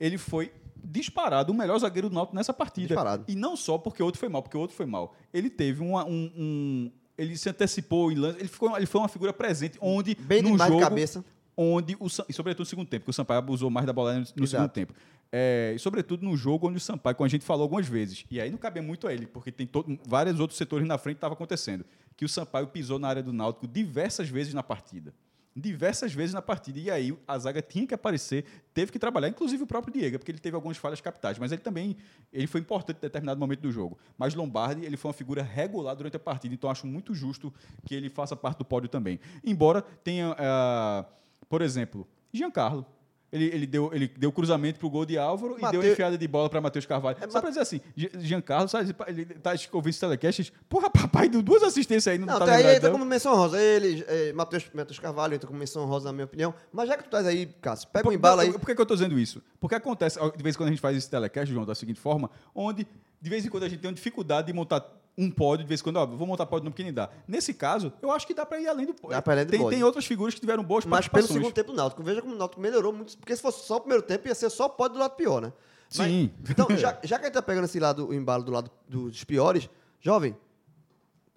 Ele 0.00 0.16
foi 0.18 0.52
disparado 0.82 1.52
o 1.52 1.54
melhor 1.54 1.78
zagueiro 1.78 2.08
do 2.08 2.14
Náutico 2.14 2.36
nessa 2.36 2.52
partida. 2.52 2.88
Disparado. 2.88 3.24
E 3.28 3.34
não 3.34 3.56
só 3.56 3.76
porque 3.78 4.02
o 4.02 4.06
outro 4.06 4.18
foi 4.20 4.28
mal, 4.28 4.42
porque 4.42 4.56
o 4.56 4.60
outro 4.60 4.76
foi 4.76 4.86
mal. 4.86 5.14
Ele 5.32 5.50
teve 5.50 5.82
uma- 5.82 6.04
um, 6.04 6.30
um- 6.36 6.92
ele 7.18 7.36
se 7.36 7.48
antecipou 7.48 8.12
em 8.12 8.14
lance, 8.14 8.38
ele, 8.38 8.48
ficou, 8.48 8.76
ele 8.76 8.86
foi 8.86 9.00
uma 9.00 9.08
figura 9.08 9.32
presente 9.32 9.78
onde 9.80 10.14
Bem 10.14 10.42
no 10.42 10.52
demais 10.52 10.70
de 10.70 10.78
jogo 10.78 10.88
cabeça. 10.88 11.24
onde 11.56 11.96
o 11.98 12.06
e 12.28 12.32
sobretudo 12.32 12.60
no 12.60 12.66
segundo 12.66 12.86
tempo, 12.88 13.02
porque 13.04 13.10
o 13.10 13.14
Sampaio 13.14 13.38
abusou 13.38 13.70
mais 13.70 13.86
da 13.86 13.92
bola 13.92 14.12
no, 14.14 14.18
no 14.20 14.24
Exato. 14.44 14.48
segundo 14.48 14.68
tempo. 14.70 14.94
É, 15.32 15.72
e 15.74 15.78
sobretudo 15.78 16.24
no 16.24 16.36
jogo 16.36 16.68
onde 16.68 16.78
o 16.78 16.80
Sampaio, 16.80 17.16
como 17.16 17.26
a 17.26 17.28
gente 17.28 17.44
falou 17.44 17.62
algumas 17.64 17.86
vezes, 17.86 18.24
e 18.30 18.40
aí 18.40 18.50
não 18.50 18.58
cabe 18.58 18.80
muito 18.80 19.08
a 19.08 19.12
ele, 19.12 19.26
porque 19.26 19.50
tem 19.50 19.66
todo, 19.66 19.98
vários 20.06 20.38
outros 20.38 20.56
setores 20.56 20.86
na 20.86 20.96
frente 20.98 21.16
que 21.16 21.18
estava 21.18 21.34
acontecendo, 21.34 21.84
que 22.16 22.24
o 22.24 22.28
Sampaio 22.28 22.68
pisou 22.68 22.98
na 22.98 23.08
área 23.08 23.22
do 23.22 23.32
Náutico 23.32 23.66
diversas 23.66 24.28
vezes 24.28 24.54
na 24.54 24.62
partida. 24.62 25.12
diversas 25.56 26.12
vezes 26.12 26.34
na 26.34 26.42
partida. 26.42 26.78
E 26.78 26.90
aí 26.90 27.18
a 27.26 27.38
zaga 27.38 27.62
tinha 27.62 27.86
que 27.86 27.94
aparecer, 27.94 28.44
teve 28.74 28.92
que 28.92 28.98
trabalhar, 28.98 29.28
inclusive 29.28 29.62
o 29.62 29.66
próprio 29.66 29.92
Diego, 29.92 30.18
porque 30.18 30.30
ele 30.30 30.38
teve 30.38 30.54
algumas 30.54 30.76
falhas 30.76 31.00
capitais, 31.00 31.38
mas 31.38 31.50
ele 31.50 31.62
também 31.62 31.96
ele 32.30 32.46
foi 32.46 32.60
importante 32.60 32.98
em 32.98 33.00
determinado 33.00 33.40
momento 33.40 33.60
do 33.60 33.72
jogo. 33.72 33.98
Mas 34.18 34.34
Lombardi, 34.34 34.84
ele 34.84 34.98
foi 34.98 35.08
uma 35.08 35.14
figura 35.14 35.42
regular 35.42 35.96
durante 35.96 36.16
a 36.16 36.20
partida, 36.20 36.54
então 36.54 36.68
acho 36.70 36.86
muito 36.86 37.14
justo 37.14 37.52
que 37.86 37.94
ele 37.94 38.10
faça 38.10 38.36
parte 38.36 38.58
do 38.58 38.64
pódio 38.64 38.88
também. 38.88 39.18
Embora 39.42 39.80
tenha, 39.80 40.32
uh, 40.32 41.06
por 41.48 41.62
exemplo, 41.62 42.06
Giancarlo, 42.32 42.84
ele, 43.32 43.44
ele, 43.46 43.66
deu, 43.66 43.90
ele 43.92 44.08
deu 44.08 44.30
cruzamento 44.30 44.78
para 44.78 44.86
o 44.86 44.90
gol 44.90 45.04
de 45.04 45.18
Álvaro 45.18 45.56
Mateu... 45.60 45.80
e 45.80 45.82
deu 45.82 45.92
enfiada 45.92 46.16
de 46.16 46.28
bola 46.28 46.48
para 46.48 46.60
Matheus 46.60 46.86
Carvalho. 46.86 47.16
É, 47.20 47.28
Só 47.28 47.40
para 47.40 47.50
dizer 47.50 47.60
assim, 47.60 47.80
Giancarlo, 47.96 48.68
sabe, 48.68 48.94
ele 49.08 49.24
tá 49.24 49.52
ouvindo 49.72 49.90
esse 49.90 50.00
telecast, 50.00 50.52
porra, 50.68 50.88
papai 50.88 51.28
deu 51.28 51.42
duas 51.42 51.62
assistências 51.62 52.12
aí, 52.12 52.18
não, 52.18 52.26
não 52.26 52.38
tá 52.38 52.54
aí, 52.54 52.66
aí 52.66 52.80
tá 52.80 52.90
como 52.90 53.04
menção 53.04 53.34
rosa. 53.34 53.60
Ele, 53.60 54.04
é, 54.06 54.32
Matheus, 54.32 54.70
Matheus 54.72 54.98
Carvalho 54.98 55.34
entra 55.34 55.46
como 55.46 55.58
menção 55.58 55.84
rosa, 55.86 56.06
na 56.06 56.12
minha 56.12 56.24
opinião. 56.24 56.54
Mas 56.72 56.88
já 56.88 56.96
que 56.96 57.02
tu 57.02 57.06
estás 57.06 57.26
aí, 57.26 57.46
Cássio, 57.60 57.88
pega 57.92 58.08
o 58.08 58.10
um 58.10 58.14
embalo 58.14 58.40
aí. 58.40 58.52
Por 58.52 58.66
que, 58.66 58.74
que 58.74 58.80
eu 58.80 58.84
estou 58.84 58.96
dizendo 58.96 59.18
isso? 59.18 59.42
Porque 59.58 59.74
acontece, 59.74 60.18
de 60.18 60.42
vez 60.42 60.54
em 60.54 60.58
quando 60.58 60.68
a 60.68 60.72
gente 60.72 60.80
faz 60.80 60.96
esse 60.96 61.10
telecast, 61.10 61.52
João, 61.52 61.66
da 61.66 61.74
seguinte 61.74 62.00
forma, 62.00 62.30
onde 62.54 62.86
de 63.20 63.30
vez 63.30 63.44
em 63.44 63.48
quando 63.48 63.64
a 63.64 63.68
gente 63.68 63.80
tem 63.80 63.88
uma 63.88 63.94
dificuldade 63.94 64.46
de 64.46 64.52
montar 64.52 64.84
um 65.18 65.30
pódio 65.30 65.64
de 65.64 65.68
vez 65.68 65.80
em 65.80 65.84
quando, 65.84 65.96
ó, 65.96 66.06
vou 66.06 66.26
montar 66.26 66.44
pódio 66.46 66.66
no 66.66 66.70
pequeno 66.70 66.92
dá. 66.92 67.08
Nesse 67.26 67.54
caso, 67.54 67.92
eu 68.02 68.10
acho 68.10 68.26
que 68.26 68.34
dá 68.34 68.44
para 68.44 68.60
ir 68.60 68.68
além 68.68 68.86
do 68.86 68.94
pódio. 68.94 69.16
Dá 69.16 69.22
para 69.22 69.32
além 69.34 69.46
do 69.46 69.50
tem, 69.50 69.60
pódio. 69.60 69.76
tem 69.76 69.84
outras 69.84 70.04
figuras 70.04 70.34
que 70.34 70.40
tiveram 70.40 70.62
boas 70.62 70.84
Mas 70.84 71.08
pelo 71.08 71.26
segundo 71.26 71.52
tempo 71.52 71.72
do 71.72 71.76
Náutico, 71.76 72.02
veja 72.02 72.20
como 72.20 72.34
o 72.34 72.38
Náutico 72.38 72.60
melhorou 72.60 72.92
muito, 72.92 73.16
porque 73.16 73.34
se 73.34 73.40
fosse 73.40 73.66
só 73.66 73.76
o 73.76 73.80
primeiro 73.80 74.02
tempo 74.02 74.28
ia 74.28 74.34
ser 74.34 74.50
só 74.50 74.68
pódio 74.68 74.94
do 74.94 75.00
lado 75.00 75.16
pior, 75.16 75.40
né? 75.40 75.52
Mas, 75.96 76.08
Sim. 76.08 76.30
Então, 76.50 76.66
já, 76.76 76.98
já 77.04 77.18
que 77.18 77.24
a 77.24 77.26
gente 77.28 77.34
tá 77.34 77.42
pegando 77.42 77.64
esse 77.64 77.80
lado, 77.80 78.08
o 78.08 78.14
embalo 78.14 78.42
do 78.42 78.52
lado 78.52 78.70
dos 78.88 79.24
piores, 79.24 79.70
jovem, 80.00 80.36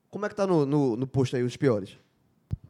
como 0.09 0.25
é 0.25 0.29
que 0.29 0.35
tá 0.35 0.45
no, 0.45 0.65
no, 0.65 0.97
no 0.97 1.07
posto 1.07 1.35
aí 1.35 1.43
os 1.43 1.55
piores? 1.55 1.97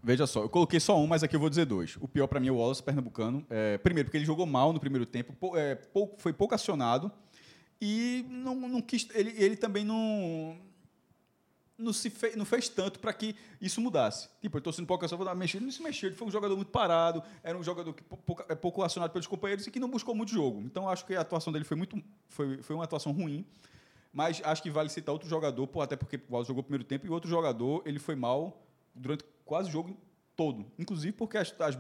Veja 0.01 0.27
só, 0.27 0.43
eu 0.43 0.49
coloquei 0.49 0.79
só 0.79 0.97
um, 0.97 1.07
mas 1.07 1.23
aqui 1.23 1.35
eu 1.35 1.39
vou 1.39 1.49
dizer 1.49 1.65
dois. 1.65 1.97
O 1.99 2.07
pior 2.07 2.27
para 2.27 2.39
mim 2.39 2.47
é 2.47 2.51
o 2.51 2.57
Wallace 2.57 2.81
Pernambucano. 2.81 3.45
É, 3.49 3.77
primeiro, 3.77 4.07
porque 4.07 4.17
ele 4.17 4.25
jogou 4.25 4.45
mal 4.45 4.71
no 4.71 4.79
primeiro 4.79 5.05
tempo, 5.05 5.33
pou, 5.33 5.57
é, 5.57 5.75
pou, 5.75 6.15
foi 6.17 6.31
pouco 6.31 6.55
acionado 6.55 7.11
e 7.81 8.25
não, 8.29 8.55
não 8.55 8.81
quis. 8.81 9.07
Ele, 9.13 9.33
ele 9.37 9.55
também 9.55 9.83
não 9.83 10.57
não, 11.79 11.93
se 11.93 12.09
fez, 12.09 12.35
não 12.35 12.45
fez 12.45 12.69
tanto 12.69 12.99
para 12.99 13.13
que 13.13 13.35
isso 13.59 13.81
mudasse. 13.81 14.29
Tipo, 14.41 14.57
eu 14.57 14.59
estou 14.59 14.73
sendo 14.73 14.85
pouco 14.85 15.07
vou 15.07 15.25
dar 15.25 15.33
mexer. 15.33 15.57
Ele 15.57 15.65
não 15.65 15.71
se 15.71 15.81
mexeu, 15.81 16.09
ele 16.09 16.15
foi 16.15 16.27
um 16.27 16.31
jogador 16.31 16.55
muito 16.55 16.71
parado, 16.71 17.23
era 17.41 17.57
um 17.57 17.63
jogador 17.63 17.93
que 17.93 18.03
pouco, 18.03 18.43
é 18.47 18.55
pouco 18.55 18.83
acionado 18.83 19.11
pelos 19.11 19.27
companheiros 19.27 19.65
e 19.65 19.71
que 19.71 19.79
não 19.79 19.89
buscou 19.89 20.13
muito 20.13 20.31
jogo. 20.31 20.61
Então, 20.61 20.89
acho 20.89 21.05
que 21.05 21.15
a 21.15 21.21
atuação 21.21 21.51
dele 21.51 21.65
foi 21.65 21.77
muito 21.77 22.01
foi, 22.27 22.61
foi 22.61 22.75
uma 22.75 22.83
atuação 22.83 23.11
ruim. 23.11 23.45
Mas 24.11 24.41
acho 24.43 24.61
que 24.61 24.69
vale 24.69 24.89
citar 24.89 25.13
outro 25.13 25.29
jogador, 25.29 25.65
pô, 25.67 25.81
até 25.81 25.95
porque 25.95 26.17
o 26.17 26.31
Wallace 26.31 26.47
jogou 26.47 26.61
o 26.61 26.63
primeiro 26.63 26.83
tempo, 26.83 27.05
e 27.05 27.09
outro 27.09 27.29
jogador 27.29 27.83
ele 27.85 27.99
foi 27.99 28.15
mal 28.15 28.65
durante 28.93 29.23
quase 29.45 29.69
o 29.69 29.71
jogo 29.71 29.95
todo. 30.35 30.65
Inclusive 30.77 31.13
porque 31.13 31.37
as, 31.37 31.53
as 31.59 31.77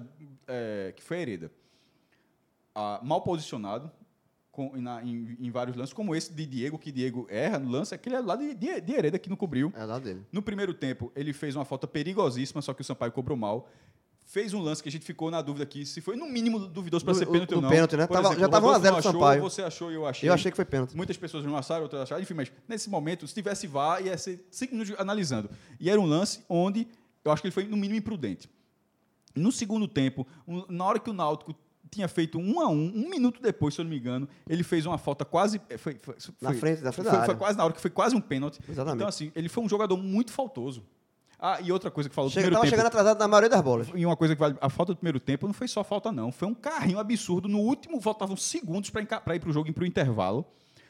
é, 0.47 0.93
que 0.95 1.03
foi 1.03 1.17
a 1.17 1.21
Hereda. 1.21 1.51
Ah, 2.75 2.99
mal 3.03 3.21
posicionado, 3.21 3.91
com, 4.59 4.75
na, 4.75 5.01
em, 5.01 5.37
em, 5.39 5.49
vários 5.49 5.77
lances, 5.77 5.93
como 5.93 6.13
esse 6.13 6.33
de 6.33 6.45
Diego, 6.45 6.77
que 6.77 6.91
Diego 6.91 7.25
erra 7.29 7.57
no 7.57 7.71
lance, 7.71 7.95
aquele 7.95 8.15
é 8.15 8.19
lá 8.19 8.35
de, 8.35 8.53
de, 8.53 8.81
de 8.81 8.93
Hereda 8.93 9.17
que 9.17 9.29
não 9.29 9.37
cobriu. 9.37 9.71
É 9.73 9.85
lá 9.85 9.97
dele. 9.97 10.21
No 10.33 10.41
primeiro 10.41 10.73
tempo, 10.73 11.13
ele 11.15 11.31
fez 11.31 11.55
uma 11.55 11.63
falta 11.63 11.87
perigosíssima, 11.87 12.61
só 12.61 12.73
que 12.73 12.81
o 12.81 12.83
Sampaio 12.83 13.13
cobrou 13.13 13.37
mal. 13.37 13.69
Fez 14.25 14.53
um 14.53 14.61
lance 14.61 14.83
que 14.83 14.89
a 14.89 14.91
gente 14.91 15.05
ficou 15.05 15.31
na 15.31 15.41
dúvida 15.41 15.63
aqui 15.63 15.85
se 15.85 16.01
foi 16.01 16.17
no 16.17 16.27
mínimo 16.27 16.59
duvidoso 16.59 17.05
para 17.05 17.13
ser 17.13 17.25
pênalti 17.25 17.55
ou 17.55 17.61
não. 17.61 17.69
pênalti, 17.69 17.95
né? 17.95 18.05
Tava, 18.05 18.19
exemplo, 18.19 18.39
já 18.41 18.45
estava 18.47 18.67
1x0 18.67 18.93
pro 18.93 19.01
Sampaio. 19.01 19.41
Você 19.41 19.61
achou 19.61 19.91
e 19.91 19.95
eu 19.95 20.05
achei. 20.05 20.27
Eu 20.27 20.33
achei 20.33 20.51
que 20.51 20.57
foi 20.57 20.65
pênalti. 20.65 20.93
Muitas 20.93 21.15
pessoas 21.15 21.45
não 21.45 21.55
acharam, 21.55 21.83
outras 21.83 22.01
acharam. 22.01 22.21
Enfim, 22.21 22.33
mas 22.33 22.51
nesse 22.67 22.89
momento, 22.89 23.25
se 23.25 23.33
tivesse 23.33 23.65
VAR, 23.65 24.05
ia 24.05 24.17
ser 24.17 24.45
cinco 24.51 24.73
minutos 24.73 24.93
analisando. 24.99 25.49
E 25.79 25.89
era 25.89 25.99
um 25.99 26.05
lance 26.05 26.43
onde 26.49 26.85
eu 27.23 27.31
acho 27.31 27.41
que 27.41 27.47
ele 27.47 27.53
foi 27.53 27.63
no 27.63 27.77
mínimo 27.77 27.97
imprudente. 27.97 28.49
No 29.33 29.53
segundo 29.53 29.87
tempo, 29.87 30.27
na 30.67 30.83
hora 30.83 30.99
que 30.99 31.09
o 31.09 31.13
Náutico 31.13 31.55
tinha 31.89 32.07
feito 32.07 32.37
um 32.37 32.59
a 32.61 32.69
um, 32.69 32.91
um 32.95 33.09
minuto 33.09 33.41
depois, 33.41 33.73
se 33.73 33.81
eu 33.81 33.83
não 33.83 33.89
me 33.89 33.97
engano, 33.97 34.27
ele 34.47 34.63
fez 34.63 34.85
uma 34.85 34.97
falta 34.97 35.25
quase. 35.25 35.61
Eh, 35.69 35.77
foi, 35.77 35.97
foi, 35.99 36.15
na 36.41 36.53
frente, 36.53 36.81
na 36.81 36.91
frente 36.91 37.09
foi, 37.09 37.25
foi, 37.25 37.35
quase 37.35 37.57
na 37.57 37.63
hora 37.63 37.73
que 37.73 37.81
foi 37.81 37.89
quase 37.89 38.15
um 38.15 38.21
pênalti. 38.21 38.59
Exatamente. 38.67 38.95
Então, 38.95 39.07
assim, 39.07 39.31
ele 39.35 39.49
foi 39.49 39.63
um 39.63 39.69
jogador 39.69 39.97
muito 39.97 40.31
faltoso. 40.31 40.83
Ah, 41.41 41.59
e 41.61 41.71
outra 41.71 41.89
coisa 41.89 42.09
que 42.09 42.15
falou 42.15 42.29
do 42.29 42.33
Chega, 42.33 42.47
primeiro 42.47 42.55
tava 42.55 42.65
tempo. 42.65 42.75
chegando 42.75 42.87
atrasado 42.87 43.17
na 43.17 43.27
maioria 43.27 43.49
das 43.49 43.61
bolas. 43.61 43.87
E 43.95 44.05
uma 44.05 44.17
coisa 44.17 44.35
que 44.35 44.39
vale. 44.39 44.57
A 44.59 44.69
falta 44.69 44.93
do 44.93 44.97
primeiro 44.97 45.19
tempo 45.21 45.47
não 45.47 45.53
foi 45.53 45.69
só 45.69 45.83
falta, 45.85 46.11
não. 46.11 46.33
Foi 46.33 46.47
um 46.47 46.53
carrinho 46.53 46.99
absurdo. 46.99 47.47
No 47.47 47.59
último, 47.59 48.01
faltavam 48.01 48.35
segundos 48.35 48.89
para 48.89 49.01
ir 49.35 49.39
para 49.39 49.49
o 49.49 49.53
jogo 49.53 49.69
e 49.69 49.71
para 49.71 49.83
o 49.83 49.87
intervalo. 49.87 50.45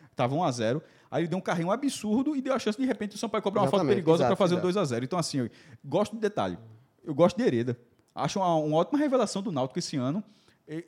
Estava 0.10 0.36
1 0.36 0.44
a 0.44 0.52
0 0.52 0.84
Aí 1.12 1.22
ele 1.22 1.28
deu 1.28 1.38
um 1.38 1.42
carrinho 1.42 1.72
absurdo 1.72 2.36
e 2.36 2.42
deu 2.42 2.54
a 2.54 2.60
chance, 2.60 2.78
de 2.78 2.86
repente, 2.86 3.16
o 3.16 3.18
São 3.18 3.30
Paulo 3.30 3.44
cobrar 3.44 3.62
uma 3.62 3.70
falta 3.70 3.86
perigosa 3.86 4.26
para 4.26 4.36
fazer 4.36 4.56
exato. 4.56 4.68
um 4.68 4.72
2 4.72 4.78
a 4.78 4.86
0 4.86 5.06
Então, 5.06 5.18
assim, 5.18 5.40
eu 5.40 5.50
gosto 5.86 6.16
do 6.16 6.20
detalhe. 6.20 6.58
Eu 7.04 7.14
gosto 7.14 7.38
de 7.38 7.44
Hereda. 7.44 7.78
Acho 8.14 8.40
uma, 8.40 8.56
uma 8.56 8.78
ótima 8.78 9.00
revelação 9.00 9.42
do 9.42 9.52
Náutico 9.52 9.80
esse 9.80 9.98
ano 9.98 10.24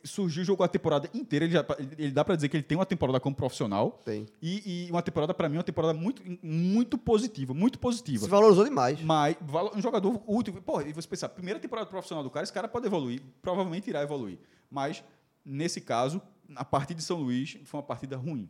surgiu, 0.04 0.44
jogou 0.44 0.64
a 0.64 0.68
temporada 0.68 1.10
inteira. 1.14 1.46
Ele, 1.46 1.54
já, 1.54 1.66
ele 1.98 2.12
dá 2.12 2.24
para 2.24 2.36
dizer 2.36 2.50
que 2.50 2.58
ele 2.58 2.64
tem 2.64 2.78
uma 2.78 2.86
temporada 2.86 3.20
como 3.20 3.36
profissional. 3.36 4.00
Tem. 4.06 4.28
E, 4.42 4.88
e 4.88 4.92
uma 4.92 5.02
temporada, 5.02 5.34
para 5.34 5.50
mim, 5.50 5.58
uma 5.58 5.64
temporada 5.64 5.94
muito, 5.94 6.22
muito 6.44 6.98
positiva. 6.98 7.54
Muito 7.54 7.80
positiva. 7.80 8.24
Se 8.24 8.30
valorizou 8.30 8.64
demais. 8.64 9.02
Mas 9.02 9.36
um 9.76 9.82
jogador 9.82 10.22
útil. 10.28 10.62
Pô, 10.62 10.82
e 10.82 10.94
você 10.94 11.08
pensar, 11.08 11.30
primeira 11.30 11.60
temporada 11.60 11.90
profissional 11.90 12.24
do 12.24 12.30
cara, 12.30 12.44
esse 12.44 12.54
cara 12.54 12.68
pode 12.68 12.86
evoluir. 12.86 13.22
Provavelmente 13.42 13.90
irá 13.90 14.02
evoluir. 14.04 14.38
Mas, 14.70 15.04
nesse 15.44 15.82
caso, 15.82 16.22
a 16.56 16.64
partida 16.64 17.00
de 17.00 17.04
São 17.04 17.18
Luís 17.18 17.58
foi 17.66 17.80
uma 17.80 17.86
partida 17.86 18.18
ruim. 18.18 18.48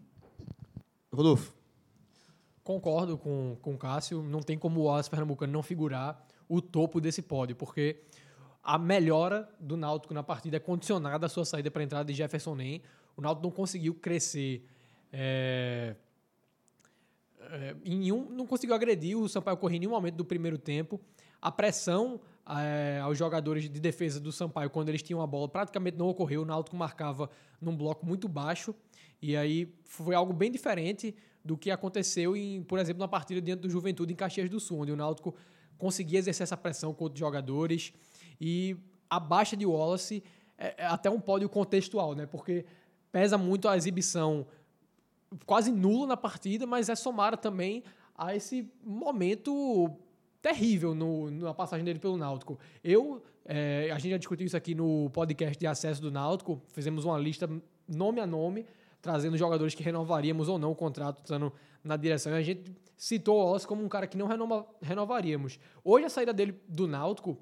Rodolfo. 1.14 1.54
Concordo 2.64 3.18
com, 3.18 3.58
com 3.62 3.74
o 3.74 3.78
Cássio. 3.78 4.22
Não 4.22 4.42
tem 4.42 4.58
como 4.58 4.82
o 4.82 4.84
Wallace 4.84 5.10
Pernambucano 5.10 5.52
não 5.52 5.64
figurar 5.64 6.26
o 6.48 6.62
topo 6.62 7.00
desse 7.00 7.22
pódio, 7.22 7.56
porque 7.56 8.02
a 8.64 8.78
melhora 8.78 9.50
do 9.60 9.76
Náutico 9.76 10.14
na 10.14 10.24
partida 10.24 10.58
é 10.58 10.60
condicionada 10.60 11.26
à 11.26 11.30
sua 11.30 11.46
saída 11.46 11.72
para 11.72 11.82
a 11.82 11.86
entrada 11.86 12.06
de 12.06 12.14
Jefferson 12.14 12.56
Nem. 12.56 12.82
O 13.18 13.22
Náutico 13.22 13.44
não 13.44 13.52
conseguiu 13.52 13.96
crescer 13.96 14.66
é, 15.12 15.96
é, 17.40 17.76
em 17.84 17.98
nenhum, 17.98 18.30
não 18.30 18.46
conseguiu 18.46 18.76
agredir 18.76 19.18
o 19.18 19.28
Sampaio 19.28 19.58
Corrêa 19.58 19.78
em 19.78 19.80
nenhum 19.80 19.92
momento 19.92 20.16
do 20.16 20.26
primeiro 20.26 20.58
tempo. 20.58 21.02
A 21.42 21.52
pressão 21.52 22.22
é, 22.48 23.00
aos 23.02 23.18
jogadores 23.18 23.64
de 23.64 23.80
defesa 23.80 24.20
do 24.20 24.32
Sampaio 24.32 24.70
quando 24.70 24.90
eles 24.90 25.02
tinham 25.02 25.22
a 25.22 25.28
bola 25.28 25.50
praticamente 25.50 25.98
não 25.98 26.08
ocorreu. 26.08 26.44
O 26.44 26.46
Náutico 26.46 26.76
marcava 26.76 27.30
num 27.60 27.76
bloco 27.76 28.06
muito 28.06 28.28
baixo 28.28 28.76
e 29.22 29.36
aí 29.36 29.74
foi 29.84 30.14
algo 30.14 30.34
bem 30.34 30.52
diferente 30.52 31.16
do 31.44 31.58
que 31.58 31.72
aconteceu, 31.72 32.36
em, 32.36 32.62
por 32.62 32.78
exemplo, 32.78 33.00
na 33.00 33.08
partida 33.08 33.42
diante 33.42 33.62
do 33.62 33.70
Juventude 33.70 34.14
em 34.14 34.16
Caxias 34.16 34.50
do 34.50 34.60
Sul, 34.60 34.82
onde 34.82 34.92
o 34.92 34.96
Náutico 34.96 35.36
conseguia 35.78 36.20
exercer 36.20 36.44
essa 36.44 36.56
pressão 36.56 36.94
contra 36.94 37.14
os 37.14 37.20
jogadores 37.20 37.92
e 38.42 38.76
a 39.08 39.20
baixa 39.20 39.56
de 39.56 39.68
Wallace 39.68 40.24
é, 40.58 40.74
é 40.80 40.86
até 40.88 41.12
um 41.12 41.20
pódio 41.20 41.48
contextual, 41.48 42.16
né? 42.16 42.26
Porque 42.26 42.66
pesa 43.12 43.38
muito 43.38 43.70
a 43.70 43.78
exibição 43.78 44.48
quase 45.46 45.72
nula 45.72 46.08
na 46.08 46.18
partida, 46.18 46.66
mas 46.66 46.90
é 46.90 46.96
somada 46.96 47.38
também 47.38 47.84
a 48.18 48.36
esse 48.36 48.68
momento 48.84 49.92
terrível 50.42 50.96
no, 50.96 51.30
na 51.30 51.54
passagem 51.54 51.86
dele 51.86 52.00
pelo 52.00 52.18
Náutico. 52.18 52.58
Eu, 52.84 53.22
é, 53.46 53.92
a 53.94 54.00
gente 54.00 54.12
já 54.12 54.18
discutiu 54.18 54.48
isso 54.48 54.58
aqui 54.58 54.74
no 54.74 55.10
podcast 55.12 55.58
de 55.58 55.68
acesso 55.68 56.02
do 56.02 56.10
Náutico, 56.10 56.60
fizemos 56.70 57.06
uma 57.06 57.20
lista 57.20 57.48
nome 57.88 58.20
a 58.20 58.26
nome, 58.26 58.66
trazendo 59.02 59.38
jogadores 59.38 59.76
que 59.76 59.84
renovaríamos 59.84 60.50
ou 60.50 60.58
não 60.58 60.72
o 60.72 60.76
contrato, 60.76 61.20
estando 61.20 61.54
na 61.84 61.96
direção. 61.96 62.32
E 62.34 62.36
a 62.36 62.42
gente 62.42 62.76
citou 62.98 63.40
o 63.40 63.46
Wallace 63.46 63.68
como 63.68 63.84
um 63.84 63.90
cara 63.90 64.08
que 64.08 64.18
não 64.18 64.26
renova, 64.26 64.66
renovaríamos. 64.82 65.60
Hoje 65.84 66.06
a 66.06 66.10
saída 66.10 66.34
dele 66.34 66.60
do 66.68 66.88
Náutico 66.88 67.38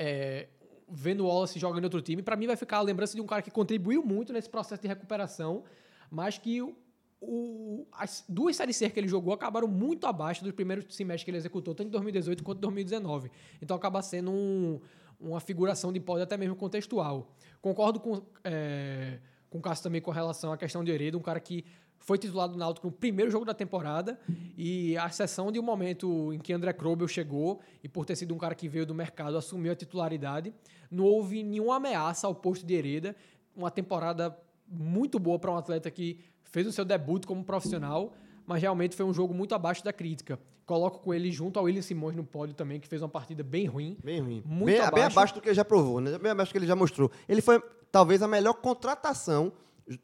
é, 0.00 0.48
vendo 0.88 1.24
o 1.24 1.28
Wallace 1.28 1.58
jogando 1.58 1.80
em 1.80 1.84
outro 1.84 2.00
time, 2.00 2.22
para 2.22 2.34
mim 2.34 2.46
vai 2.46 2.56
ficar 2.56 2.78
a 2.78 2.80
lembrança 2.80 3.14
de 3.14 3.20
um 3.20 3.26
cara 3.26 3.42
que 3.42 3.50
contribuiu 3.50 4.02
muito 4.02 4.32
nesse 4.32 4.48
processo 4.48 4.80
de 4.80 4.88
recuperação, 4.88 5.62
mas 6.10 6.38
que 6.38 6.62
o, 6.62 6.74
o, 7.20 7.86
as 7.92 8.24
duas 8.26 8.56
séries 8.56 8.76
C 8.76 8.88
que 8.88 8.98
ele 8.98 9.08
jogou 9.08 9.34
acabaram 9.34 9.68
muito 9.68 10.06
abaixo 10.06 10.42
do 10.42 10.50
primeiro 10.54 10.90
semestre 10.90 11.26
que 11.26 11.30
ele 11.30 11.36
executou, 11.36 11.74
tanto 11.74 11.88
em 11.88 11.90
2018 11.90 12.42
quanto 12.42 12.58
em 12.58 12.62
2019. 12.62 13.30
Então 13.60 13.76
acaba 13.76 14.00
sendo 14.00 14.30
um, 14.30 14.80
uma 15.20 15.38
figuração 15.38 15.92
de 15.92 16.00
pódio 16.00 16.22
até 16.22 16.38
mesmo 16.38 16.56
contextual. 16.56 17.30
Concordo 17.60 18.00
com, 18.00 18.22
é, 18.42 19.18
com 19.50 19.58
o 19.58 19.60
Cássio 19.60 19.82
também 19.84 20.00
com 20.00 20.10
relação 20.10 20.50
à 20.50 20.56
questão 20.56 20.82
de 20.82 20.90
Heredo, 20.90 21.18
um 21.18 21.22
cara 21.22 21.38
que 21.38 21.66
foi 22.00 22.18
titular 22.18 22.48
do 22.48 22.56
Náutico 22.56 22.86
no 22.86 22.92
primeiro 22.92 23.30
jogo 23.30 23.44
da 23.44 23.54
temporada 23.54 24.18
e 24.56 24.96
a 24.96 25.06
exceção 25.06 25.52
de 25.52 25.60
um 25.60 25.62
momento 25.62 26.32
em 26.32 26.38
que 26.38 26.52
André 26.52 26.72
Krobel 26.72 27.06
chegou 27.06 27.60
e 27.84 27.88
por 27.88 28.04
ter 28.06 28.16
sido 28.16 28.34
um 28.34 28.38
cara 28.38 28.54
que 28.54 28.68
veio 28.68 28.86
do 28.86 28.94
mercado 28.94 29.36
assumiu 29.36 29.70
a 29.70 29.76
titularidade, 29.76 30.52
não 30.90 31.04
houve 31.04 31.42
nenhuma 31.42 31.76
ameaça 31.76 32.26
ao 32.26 32.34
posto 32.34 32.66
de 32.66 32.74
Hereda, 32.74 33.14
uma 33.54 33.70
temporada 33.70 34.36
muito 34.66 35.18
boa 35.18 35.38
para 35.38 35.52
um 35.52 35.56
atleta 35.56 35.90
que 35.90 36.18
fez 36.42 36.66
o 36.66 36.72
seu 36.72 36.84
debut 36.84 37.26
como 37.26 37.44
profissional, 37.44 38.14
mas 38.46 38.62
realmente 38.62 38.96
foi 38.96 39.04
um 39.04 39.12
jogo 39.12 39.34
muito 39.34 39.54
abaixo 39.54 39.84
da 39.84 39.92
crítica. 39.92 40.38
Coloco 40.64 41.00
com 41.00 41.12
ele 41.12 41.30
junto 41.30 41.58
ao 41.58 41.66
William 41.66 41.82
Simões 41.82 42.16
no 42.16 42.24
pódio 42.24 42.54
também, 42.54 42.80
que 42.80 42.88
fez 42.88 43.02
uma 43.02 43.08
partida 43.08 43.42
bem 43.42 43.66
ruim. 43.66 43.98
Bem 44.02 44.20
ruim. 44.20 44.42
Muito 44.46 44.66
bem 44.66 44.78
abaixo. 44.78 44.94
bem 44.94 45.04
abaixo 45.04 45.34
do 45.34 45.40
que 45.40 45.48
ele 45.48 45.54
já 45.54 45.64
provou, 45.64 46.00
né? 46.00 46.16
Bem 46.18 46.30
abaixo 46.30 46.50
do 46.50 46.52
que 46.52 46.58
ele 46.58 46.66
já 46.66 46.76
mostrou. 46.76 47.10
Ele 47.28 47.42
foi 47.42 47.60
talvez 47.90 48.22
a 48.22 48.28
melhor 48.28 48.54
contratação 48.54 49.52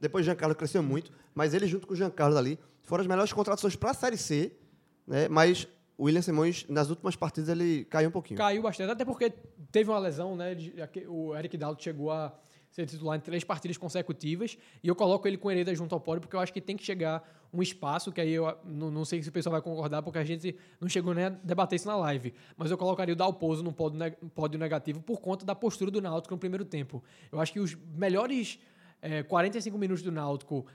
depois 0.01 0.25
o 0.25 0.27
Giancarlo 0.27 0.55
cresceu 0.55 0.83
muito, 0.83 1.13
mas 1.35 1.55
ele 1.55 1.67
junto 1.67 1.87
com 1.87 1.93
o 1.95 1.97
Giancarlo 1.97 2.37
ali 2.37 2.59
foram 2.83 3.03
as 3.03 3.07
melhores 3.07 3.33
contratações 3.33 3.77
para 3.77 3.91
a 3.91 3.95
Série 3.95 4.17
C, 4.17 4.53
né? 5.07 5.29
mas 5.29 5.67
o 5.99 6.05
William 6.05 6.23
Simões, 6.23 6.67
nas 6.69 6.91
últimas 6.91 7.17
partidas, 7.17 7.49
ele 7.49 7.85
caiu 7.87 8.09
um 8.09 8.13
pouquinho. 8.13 8.37
Caiu 8.37 8.63
bastante, 8.63 8.91
até 8.91 9.05
porque 9.05 9.33
teve 9.73 9.89
uma 9.91 9.99
lesão, 9.99 10.37
né? 10.37 10.55
O 11.09 11.35
Eric 11.35 11.57
Dalton 11.57 11.81
chegou 11.83 12.11
a 12.11 12.35
ser 12.71 12.85
titular 12.85 13.17
em 13.17 13.21
três 13.21 13.43
partidas 13.43 13.79
consecutivas. 13.79 14.59
E 14.85 14.89
eu 14.89 14.95
coloco 14.95 15.27
ele 15.27 15.39
com 15.39 15.51
Hereda 15.51 15.75
junto 15.75 15.95
ao 15.95 16.01
pódio, 16.01 16.21
porque 16.21 16.37
eu 16.37 16.41
acho 16.41 16.53
que 16.53 16.61
tem 16.61 16.77
que 16.77 16.85
chegar 16.85 17.27
um 17.51 17.63
espaço, 17.63 18.13
que 18.13 18.21
aí 18.21 18.31
eu 18.33 18.55
não, 18.63 18.91
não 18.91 19.05
sei 19.07 19.23
se 19.23 19.31
o 19.31 19.33
pessoal 19.33 19.53
vai 19.53 19.63
concordar, 19.63 20.03
porque 20.03 20.19
a 20.19 20.25
gente 20.25 20.55
não 20.79 20.87
chegou 20.87 21.15
nem 21.15 21.25
a 21.25 21.29
debater 21.31 21.77
isso 21.77 21.87
na 21.89 21.97
live. 21.97 22.35
Mas 22.59 22.71
eu 22.71 22.77
colocaria 22.77 23.15
o 23.15 23.17
Dalpozo 23.17 23.63
no 23.65 23.73
pódio, 23.73 23.99
neg- 23.99 24.17
pódio 24.35 24.59
negativo 24.61 25.01
por 25.01 25.19
conta 25.23 25.47
da 25.47 25.55
postura 25.55 25.91
do 25.91 26.03
Náutico 26.03 26.35
no 26.35 26.39
primeiro 26.39 26.67
tempo. 26.67 27.03
Eu 27.33 27.41
acho 27.41 27.55
que 27.55 27.61
os 27.61 27.75
melhores 27.95 28.59
eh, 29.03 29.23
45 29.23 29.77
minutos 29.79 30.03
do 30.03 30.13
Náutico 30.13 30.67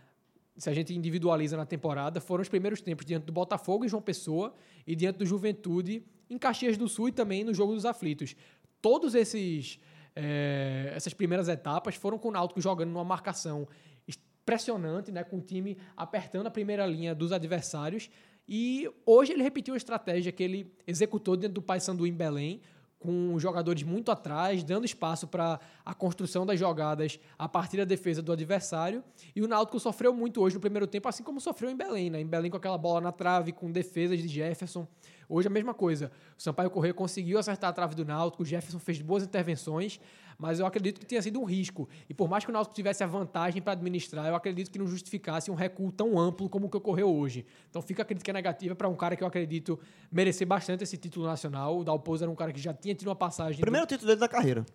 se 0.58 0.70
a 0.70 0.74
gente 0.74 0.94
individualiza 0.94 1.56
na 1.58 1.66
temporada, 1.66 2.20
foram 2.20 2.42
os 2.42 2.50
primeiros 2.50 2.82
tempos 2.82 3.06
diante 3.06 3.24
do 3.24 3.32
Botafogo 3.32 3.86
e 3.86 3.88
João 3.88 4.02
Pessoa 4.02 4.54
e 4.86 4.96
diante 4.96 5.18
do 5.18 5.26
Juventude 5.26 6.04
em 6.30 6.38
Caxias 6.38 6.78
do 6.78 6.88
Sul 6.88 7.10
e 7.10 7.12
também 7.12 7.44
no 7.44 7.54
jogo 7.54 7.74
dos 7.74 7.86
aflitos. 7.86 8.36
Todos 8.82 9.16
esses 9.16 9.80
eh, 10.16 10.92
essas 10.96 11.14
primeiras 11.14 11.48
etapas 11.48 11.96
foram 11.96 12.18
com 12.18 12.30
o 12.30 12.32
Náutico 12.32 12.60
jogando 12.62 12.90
numa 12.90 13.04
marcação 13.04 13.68
impressionante, 14.08 15.12
né, 15.12 15.24
com 15.24 15.38
o 15.38 15.42
time 15.42 15.78
apertando 15.96 16.48
a 16.48 16.52
primeira 16.52 16.86
linha 16.86 17.16
dos 17.16 17.32
adversários. 17.32 18.10
E 18.48 18.90
hoje 19.06 19.32
ele 19.34 19.44
repetiu 19.44 19.74
a 19.74 19.78
estratégia 19.78 20.32
que 20.32 20.44
ele 20.44 20.74
executou 20.86 21.38
dentro 21.38 21.56
do 21.56 21.62
Paysandu 21.62 22.06
em 22.06 22.14
Belém, 22.14 22.62
com 23.02 23.38
jogadores 23.40 23.82
muito 23.82 24.12
atrás, 24.12 24.64
dando 24.64 24.86
espaço 24.86 25.28
para 25.28 25.60
a 25.84 25.94
construção 25.94 26.46
das 26.46 26.60
jogadas 26.60 27.20
a 27.38 27.50
partir 27.50 27.78
da 27.78 27.84
defesa 27.84 28.22
do 28.22 28.32
adversário. 28.32 29.04
E 29.36 29.42
o 29.42 29.48
Náutico 29.48 29.80
sofreu 29.80 30.14
muito 30.14 30.40
hoje 30.40 30.56
no 30.56 30.62
primeiro 30.62 30.86
tempo, 30.86 31.10
assim 31.10 31.24
como 31.24 31.42
sofreu 31.42 31.72
em 31.72 31.76
Belém, 31.76 32.12
né? 32.12 32.22
Em 32.22 32.28
Belém 32.28 32.52
com 32.52 32.58
aquela 32.58 32.78
bola 32.78 33.02
na 33.02 33.12
trave, 33.12 33.52
com 33.52 33.72
defesas 33.72 34.20
de 34.20 34.28
Jefferson. 34.28 34.88
Hoje 35.34 35.48
a 35.48 35.52
mesma 35.52 35.74
coisa. 35.74 36.12
O 36.38 36.42
Sampaio 36.42 36.70
Corrêa 36.70 36.94
conseguiu 36.94 37.40
acertar 37.40 37.70
a 37.70 37.74
trave 37.74 37.96
do 37.96 38.04
Náutico, 38.04 38.44
o 38.44 38.46
Jefferson 38.46 38.80
fez 38.80 39.02
boas 39.02 39.24
intervenções, 39.24 40.00
mas 40.38 40.60
eu 40.60 40.66
acredito 40.66 41.00
que 41.00 41.06
tenha 41.06 41.22
sido 41.22 41.40
um 41.40 41.46
risco. 41.46 41.88
E 42.10 42.14
por 42.14 42.28
mais 42.30 42.44
que 42.44 42.50
o 42.52 42.54
Náutico 42.54 42.76
tivesse 42.76 43.02
a 43.04 43.08
vantagem 43.08 43.62
para 43.62 43.72
administrar, 43.74 44.28
eu 44.28 44.36
acredito 44.36 44.70
que 44.70 44.78
não 44.78 44.86
justificasse 44.88 45.50
um 45.50 45.56
recuo 45.56 45.90
tão 45.92 46.20
amplo 46.20 46.50
como 46.50 46.66
o 46.66 46.70
que 46.70 46.76
ocorreu 46.76 47.10
hoje. 47.10 47.46
Então 47.70 47.82
fica 47.82 48.02
a 48.02 48.06
crítica 48.06 48.34
negativa 48.34 48.76
para 48.76 48.90
um 48.90 48.96
cara 48.96 49.16
que 49.16 49.24
eu 49.24 49.28
acredito 49.28 49.80
merecer 50.12 50.46
bastante 50.46 50.84
esse 50.84 50.98
título 50.98 51.26
nacional. 51.26 51.80
O 51.80 51.84
Dalpozo 51.84 52.24
era 52.26 52.32
um 52.32 52.36
cara 52.36 52.52
que 52.52 52.60
já 52.60 52.74
tinha 52.74 52.94
tido 52.94 53.08
uma 53.08 53.16
passagem. 53.16 53.58
do- 53.58 53.62
Primeiro 53.62 53.88
título 53.88 54.08
dele 54.08 54.20
da 54.20 54.28
carreira, 54.28 54.66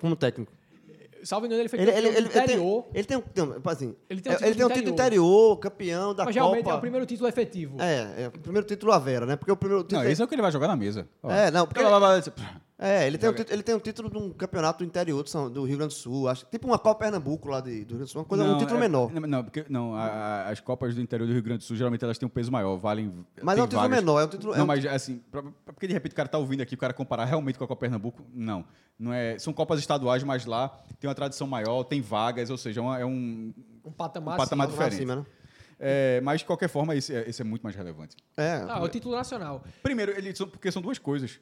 como 0.00 0.16
técnico. 0.16 0.52
Salvo 1.24 1.46
engano, 1.46 1.60
ele 1.62 1.68
foi 1.68 1.78
Ele, 1.78 1.86
campeão 1.92 1.98
ele, 1.98 2.08
ele, 2.08 2.14
do 2.14 2.18
ele 2.26 2.28
tem, 2.32 2.42
interior. 2.44 2.86
ele 2.94 3.04
tem 3.04 3.16
um, 3.16 3.20
tem 3.20 3.44
um- 3.44 3.54
assim, 3.66 3.96
Ele 4.08 4.20
tem 4.20 4.32
um 4.32 4.34
é- 4.34 4.38
título 4.38 4.48
ele 4.50 4.54
tem 4.56 4.64
um 4.64 4.68
do 4.68 4.74
título 4.74 4.92
interior. 4.94 5.24
interior, 5.24 5.56
campeão 5.58 6.14
da 6.14 6.24
mas 6.24 6.34
realmente 6.34 6.62
Copa. 6.64 6.74
é 6.74 6.78
o 6.78 6.80
primeiro 6.80 7.06
título 7.06 7.28
efetivo. 7.28 7.76
É, 7.80 8.22
é 8.24 8.28
o 8.28 8.30
primeiro 8.40 8.66
título 8.66 8.92
à 8.92 8.98
Vera, 8.98 9.26
né? 9.26 9.36
Porque 9.36 9.52
o 9.52 9.56
primeiro 9.56 9.84
título. 9.84 10.02
Não, 10.02 10.10
esse 10.10 10.20
é 10.20 10.24
o 10.24 10.28
que 10.28 10.34
ele 10.34 10.42
vai 10.42 10.50
jogar 10.52 10.68
na 10.68 10.76
mesa. 10.76 11.08
Ó. 11.22 11.30
É, 11.30 11.50
não, 11.50 11.66
porque- 11.66 11.82
lá, 11.82 12.20
É, 12.82 13.06
ele 13.06 13.18
tem, 13.18 13.28
um 13.28 13.34
título, 13.34 13.54
ele 13.54 13.62
tem 13.62 13.74
um 13.74 13.78
título 13.78 14.08
de 14.10 14.16
um 14.16 14.32
campeonato 14.32 14.78
do 14.78 14.86
interior 14.86 15.22
do, 15.22 15.28
São- 15.28 15.50
do 15.50 15.64
Rio 15.64 15.76
Grande 15.76 15.92
do 15.94 15.98
Sul. 15.98 16.26
Acho, 16.28 16.46
tipo 16.46 16.66
uma 16.66 16.78
Copa 16.78 17.00
Pernambuco 17.00 17.46
lá 17.46 17.60
de, 17.60 17.70
do 17.70 17.76
Rio 17.76 17.86
Grande 17.88 18.04
do 18.04 18.08
Sul. 18.08 18.20
Uma 18.22 18.24
coisa, 18.26 18.42
um 18.44 18.56
título 18.56 18.78
é- 18.78 18.80
menor. 18.80 19.12
Não, 19.12 19.20
não, 19.20 19.44
porque 19.44 19.66
não, 19.68 19.94
a- 19.94 20.06
a- 20.06 20.48
as 20.48 20.60
Copas 20.60 20.94
do 20.94 21.00
interior 21.02 21.26
do 21.26 21.32
Rio 21.34 21.42
Grande 21.42 21.58
do 21.58 21.64
Sul, 21.64 21.76
geralmente 21.76 22.02
elas 22.02 22.16
têm 22.16 22.26
um 22.26 22.30
peso 22.30 22.50
maior, 22.50 22.74
valem. 22.78 23.12
Mas 23.42 23.58
é 23.58 23.62
um 23.62 23.66
título 23.66 23.82
vagas. 23.82 23.98
menor, 24.00 24.20
é 24.20 24.24
um 24.24 24.28
título- 24.28 24.54
é 24.54 24.56
Não, 24.56 24.64
um- 24.64 24.66
mas 24.66 24.86
assim, 24.86 25.18
pra- 25.30 25.42
pra- 25.42 25.52
porque 25.74 25.86
de 25.86 25.92
repente 25.92 26.12
o 26.12 26.16
cara 26.16 26.26
tá 26.28 26.38
ouvindo 26.38 26.62
aqui, 26.62 26.74
o 26.74 26.78
cara 26.78 26.94
comparar 26.94 27.26
realmente 27.26 27.58
com 27.58 27.64
a 27.64 27.68
Copa 27.68 27.80
Pernambuco, 27.80 28.24
não. 28.32 28.64
não 28.98 29.12
é, 29.12 29.38
são 29.38 29.52
Copas 29.52 29.78
estaduais, 29.78 30.22
mas 30.24 30.46
lá 30.46 30.68
tem 30.98 31.06
uma 31.08 31.14
tradição 31.14 31.46
maior, 31.46 31.84
tem 31.84 32.00
vagas, 32.00 32.48
ou 32.48 32.56
seja, 32.56 32.80
é 32.80 32.82
uma- 32.82 32.98
é 32.98 33.04
um. 33.04 33.52
Um 33.84 33.92
patamar, 33.92 34.36
Um 34.36 34.38
patamar 34.38 34.68
acima. 34.68 34.84
diferente. 34.88 35.10
Acima, 35.10 35.16
né? 35.16 35.26
é, 35.78 36.20
mas 36.22 36.40
de 36.40 36.46
qualquer 36.46 36.68
forma, 36.68 36.94
esse 36.96 37.14
é, 37.14 37.28
esse 37.28 37.40
é 37.42 37.44
muito 37.44 37.62
mais 37.62 37.74
relevante. 37.76 38.16
É, 38.38 38.64
Ah, 38.68 38.82
o 38.82 38.88
título 38.88 39.14
nacional. 39.16 39.62
Primeiro, 39.82 40.12
ele, 40.12 40.32
porque 40.32 40.70
são 40.72 40.80
duas 40.80 40.98
coisas. 40.98 41.38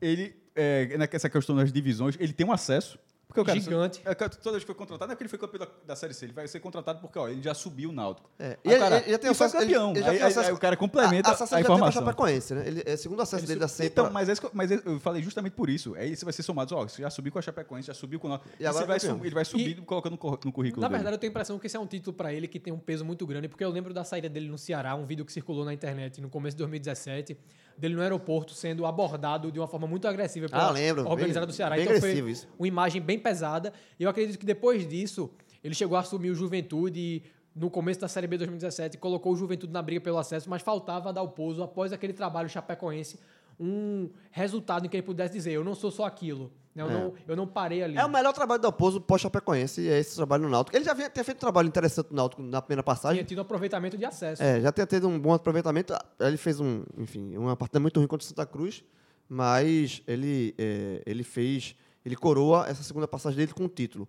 Ele, 0.00 0.34
é, 0.54 0.96
nessa 0.98 1.28
questão 1.28 1.56
das 1.56 1.72
divisões, 1.72 2.16
ele 2.20 2.32
tem 2.32 2.46
um 2.46 2.52
acesso. 2.52 2.98
Porque 3.26 3.40
o 3.40 3.44
cara, 3.44 3.58
Gigante. 3.58 4.00
É, 4.04 4.14
que 4.14 4.28
toda 4.36 4.52
vez 4.52 4.62
que 4.62 4.66
foi 4.66 4.74
contratado, 4.76 5.08
não 5.08 5.12
é 5.12 5.16
porque 5.16 5.24
ele 5.24 5.28
foi 5.28 5.38
campeão 5.40 5.66
da, 5.66 5.68
da 5.88 5.96
Série 5.96 6.14
C. 6.14 6.26
Ele 6.26 6.32
vai 6.32 6.46
ser 6.46 6.60
contratado 6.60 7.00
porque 7.00 7.18
ó, 7.18 7.26
ele 7.26 7.42
já 7.42 7.52
subiu 7.52 7.90
o 7.90 7.92
Náutico. 7.92 8.30
É, 8.38 8.56
e 8.62 8.68
o 8.72 8.78
cara, 8.78 8.96
ele- 8.98 9.04
ele 9.06 9.12
já 9.12 9.18
tem 9.18 9.30
e 9.30 9.34
foi 9.34 9.46
acesso- 9.46 9.64
ele- 9.64 9.72
campeão. 9.74 9.90
ele 9.90 10.00
já 10.00 10.06
aí, 10.06 10.12
tem 10.18 10.22
aí- 10.26 10.30
acesso- 10.30 10.48
aí 10.50 10.54
o 10.54 10.58
cara 10.58 10.76
complementa 10.76 11.28
a, 11.28 11.32
a, 11.32 11.34
acesso 11.34 11.50
já 11.50 11.56
tem 11.56 11.64
informação. 11.64 12.02
Chapecoense, 12.04 12.54
né? 12.54 12.62
Ele, 12.68 12.82
é 12.86 12.96
segundo 12.96 13.22
acesso 13.22 13.44
dele 13.44 13.58
da 13.58 13.66
C. 13.66 13.86
Então, 13.86 14.04
pra- 14.04 14.12
mas, 14.12 14.28
esse- 14.28 14.42
mas 14.52 14.70
eu 14.70 15.00
falei 15.00 15.20
justamente 15.20 15.54
por 15.54 15.68
isso. 15.68 15.96
Aí 15.96 16.14
você 16.14 16.24
vai 16.24 16.32
ser 16.32 16.44
somado, 16.44 16.76
ó, 16.76 16.84
você 16.86 17.02
já 17.02 17.10
subiu 17.10 17.32
com 17.32 17.38
a 17.40 17.42
Chapecoense, 17.42 17.88
já 17.88 17.94
subiu 17.94 18.20
com 18.20 18.28
o 18.28 18.30
Náutico. 18.30 18.50
E 18.60 18.62
E 18.62 18.66
agora 18.66 18.86
você 19.00 19.08
vai 19.08 19.20
ele 19.26 19.34
vai 19.34 19.44
subir 19.44 19.80
colocando 19.82 20.12
no 20.12 20.18
cur- 20.18 20.38
no 20.44 20.52
currículo 20.52 20.82
Na 20.82 20.86
dele. 20.86 20.98
verdade, 20.98 21.14
eu 21.16 21.18
tenho 21.18 21.30
a 21.30 21.32
impressão 21.32 21.58
que 21.58 21.66
esse 21.66 21.76
é 21.76 21.80
um 21.80 21.86
título 21.88 22.14
para 22.14 22.32
ele 22.32 22.46
que 22.46 22.60
tem 22.60 22.72
um 22.72 22.78
peso 22.78 23.04
muito 23.04 23.26
grande, 23.26 23.48
porque 23.48 23.64
eu 23.64 23.70
lembro 23.70 23.92
da 23.92 24.04
saída 24.04 24.28
dele 24.28 24.48
no 24.48 24.58
Ceará, 24.58 24.94
um 24.94 25.06
vídeo 25.06 25.24
que 25.24 25.32
circulou 25.32 25.64
na 25.64 25.74
internet 25.74 26.20
no 26.20 26.28
começo 26.30 26.54
de 26.56 26.58
2017, 26.58 27.36
dele 27.76 27.94
no 27.94 28.02
aeroporto 28.02 28.52
sendo 28.54 28.86
abordado 28.86 29.50
de 29.50 29.58
uma 29.58 29.66
forma 29.66 29.86
muito 29.86 30.06
agressiva 30.08 30.48
pela 30.48 30.68
Ah, 30.68 30.70
lembro. 30.70 31.08
organizada 31.08 31.46
Bem- 31.46 31.52
do 31.52 31.56
Ceará. 31.56 31.76
bem 31.76 31.84
então 31.84 32.00
foi 32.00 32.12
isso. 32.30 32.48
uma 32.58 32.68
imagem 32.68 33.00
bem 33.02 33.18
pesada. 33.18 33.72
E 33.98 34.02
eu 34.04 34.10
acredito 34.10 34.38
que 34.38 34.46
depois 34.46 34.86
disso, 34.88 35.30
ele 35.62 35.74
chegou 35.74 35.96
a 35.96 36.00
assumir 36.00 36.30
o 36.30 36.34
Juventude 36.34 36.98
e 37.00 37.22
no 37.54 37.70
começo 37.70 38.00
da 38.00 38.08
Série 38.08 38.26
B 38.26 38.36
2017 38.38 38.98
colocou 38.98 39.32
o 39.32 39.36
Juventude 39.36 39.72
na 39.72 39.80
briga 39.82 40.00
pelo 40.00 40.18
acesso, 40.18 40.48
mas 40.50 40.60
faltava 40.62 41.12
dar 41.12 41.22
o 41.22 41.28
pouso 41.28 41.62
após 41.62 41.92
aquele 41.92 42.12
trabalho 42.12 42.48
chapecoense 42.48 43.18
um 43.58 44.10
resultado 44.32 44.84
em 44.84 44.88
que 44.88 44.96
ele 44.96 45.04
pudesse 45.04 45.32
dizer, 45.32 45.52
eu 45.52 45.62
não 45.62 45.74
sou 45.76 45.90
só 45.90 46.04
aquilo? 46.04 46.52
Eu, 46.76 46.90
É. 46.90 46.92
não, 46.92 47.14
eu 47.28 47.36
não 47.36 47.46
parei 47.46 47.82
ali. 47.82 47.96
É 47.96 48.04
o 48.04 48.08
melhor 48.08 48.32
trabalho 48.32 48.60
do 48.60 48.66
Alpozo 48.66 49.00
pós-Chapecoense, 49.00 49.88
é 49.88 49.98
esse 49.98 50.16
trabalho 50.16 50.42
no 50.44 50.48
Náutico. 50.50 50.76
Ele 50.76 50.84
já 50.84 50.90
havia, 50.92 51.08
tinha 51.08 51.24
feito 51.24 51.38
um 51.38 51.40
trabalho 51.40 51.68
interessante 51.68 52.10
no 52.10 52.16
Náutico 52.16 52.42
na 52.42 52.60
primeira 52.60 52.82
passagem. 52.82 53.18
Tinha 53.18 53.26
tido 53.28 53.40
aproveitamento 53.40 53.96
de 53.96 54.04
acesso. 54.04 54.42
É, 54.42 54.60
já 54.60 54.72
tinha 54.72 54.86
tido 54.86 55.08
um 55.08 55.18
bom 55.18 55.32
aproveitamento. 55.32 55.94
Ele 56.20 56.36
fez 56.36 56.58
um, 56.60 56.84
enfim, 56.98 57.36
uma 57.36 57.56
partida 57.56 57.78
muito 57.80 57.98
ruim 57.98 58.06
contra 58.06 58.24
o 58.24 58.28
Santa 58.28 58.44
Cruz, 58.44 58.82
mas 59.28 60.02
ele, 60.06 60.54
é, 60.58 61.02
ele 61.06 61.22
fez, 61.24 61.74
ele 62.04 62.16
coroa 62.16 62.66
essa 62.68 62.82
segunda 62.82 63.06
passagem 63.08 63.36
dele 63.38 63.52
com 63.52 63.64
o 63.64 63.68
título. 63.68 64.08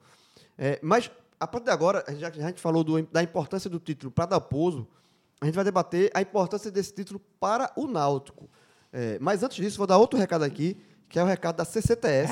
É, 0.57 0.79
mas 0.81 1.09
a 1.39 1.47
partir 1.47 1.65
de 1.65 1.71
agora, 1.71 2.03
já 2.17 2.31
que 2.31 2.41
a 2.41 2.47
gente 2.47 2.61
falou 2.61 2.83
do- 2.83 3.01
da 3.03 3.21
importância 3.21 3.69
do 3.69 3.79
título 3.79 4.11
para 4.11 4.25
Dalpozo, 4.25 4.87
a 5.41 5.45
gente 5.45 5.55
vai 5.55 5.63
debater 5.63 6.09
a 6.13 6.21
importância 6.21 6.71
desse 6.71 6.93
título 6.93 7.19
para 7.39 7.71
o 7.75 7.87
Náutico. 7.87 8.49
É, 8.91 9.17
mas 9.19 9.43
antes 9.43 9.57
disso, 9.57 9.77
vou 9.77 9.85
dar 9.85 9.97
outro 9.97 10.17
recado 10.17 10.43
aqui, 10.43 10.77
que 11.09 11.17
é 11.19 11.23
o 11.23 11.25
recado 11.25 11.57
da 11.57 11.65
CCTS. 11.65 12.31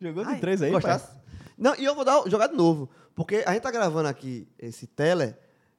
Jogou 0.00 0.24
Ai, 0.24 0.34
de 0.36 0.40
três 0.40 0.60
aí, 0.62 0.70
gostasse? 0.70 1.08
Não, 1.56 1.74
e 1.76 1.84
eu 1.84 1.94
vou 1.94 2.04
dar, 2.04 2.22
jogar 2.28 2.48
de 2.48 2.56
novo. 2.56 2.88
Porque 3.14 3.42
a 3.46 3.52
gente 3.52 3.62
tá 3.62 3.70
gravando 3.70 4.08
aqui 4.08 4.48
esse 4.58 4.86
tele, 4.86 5.34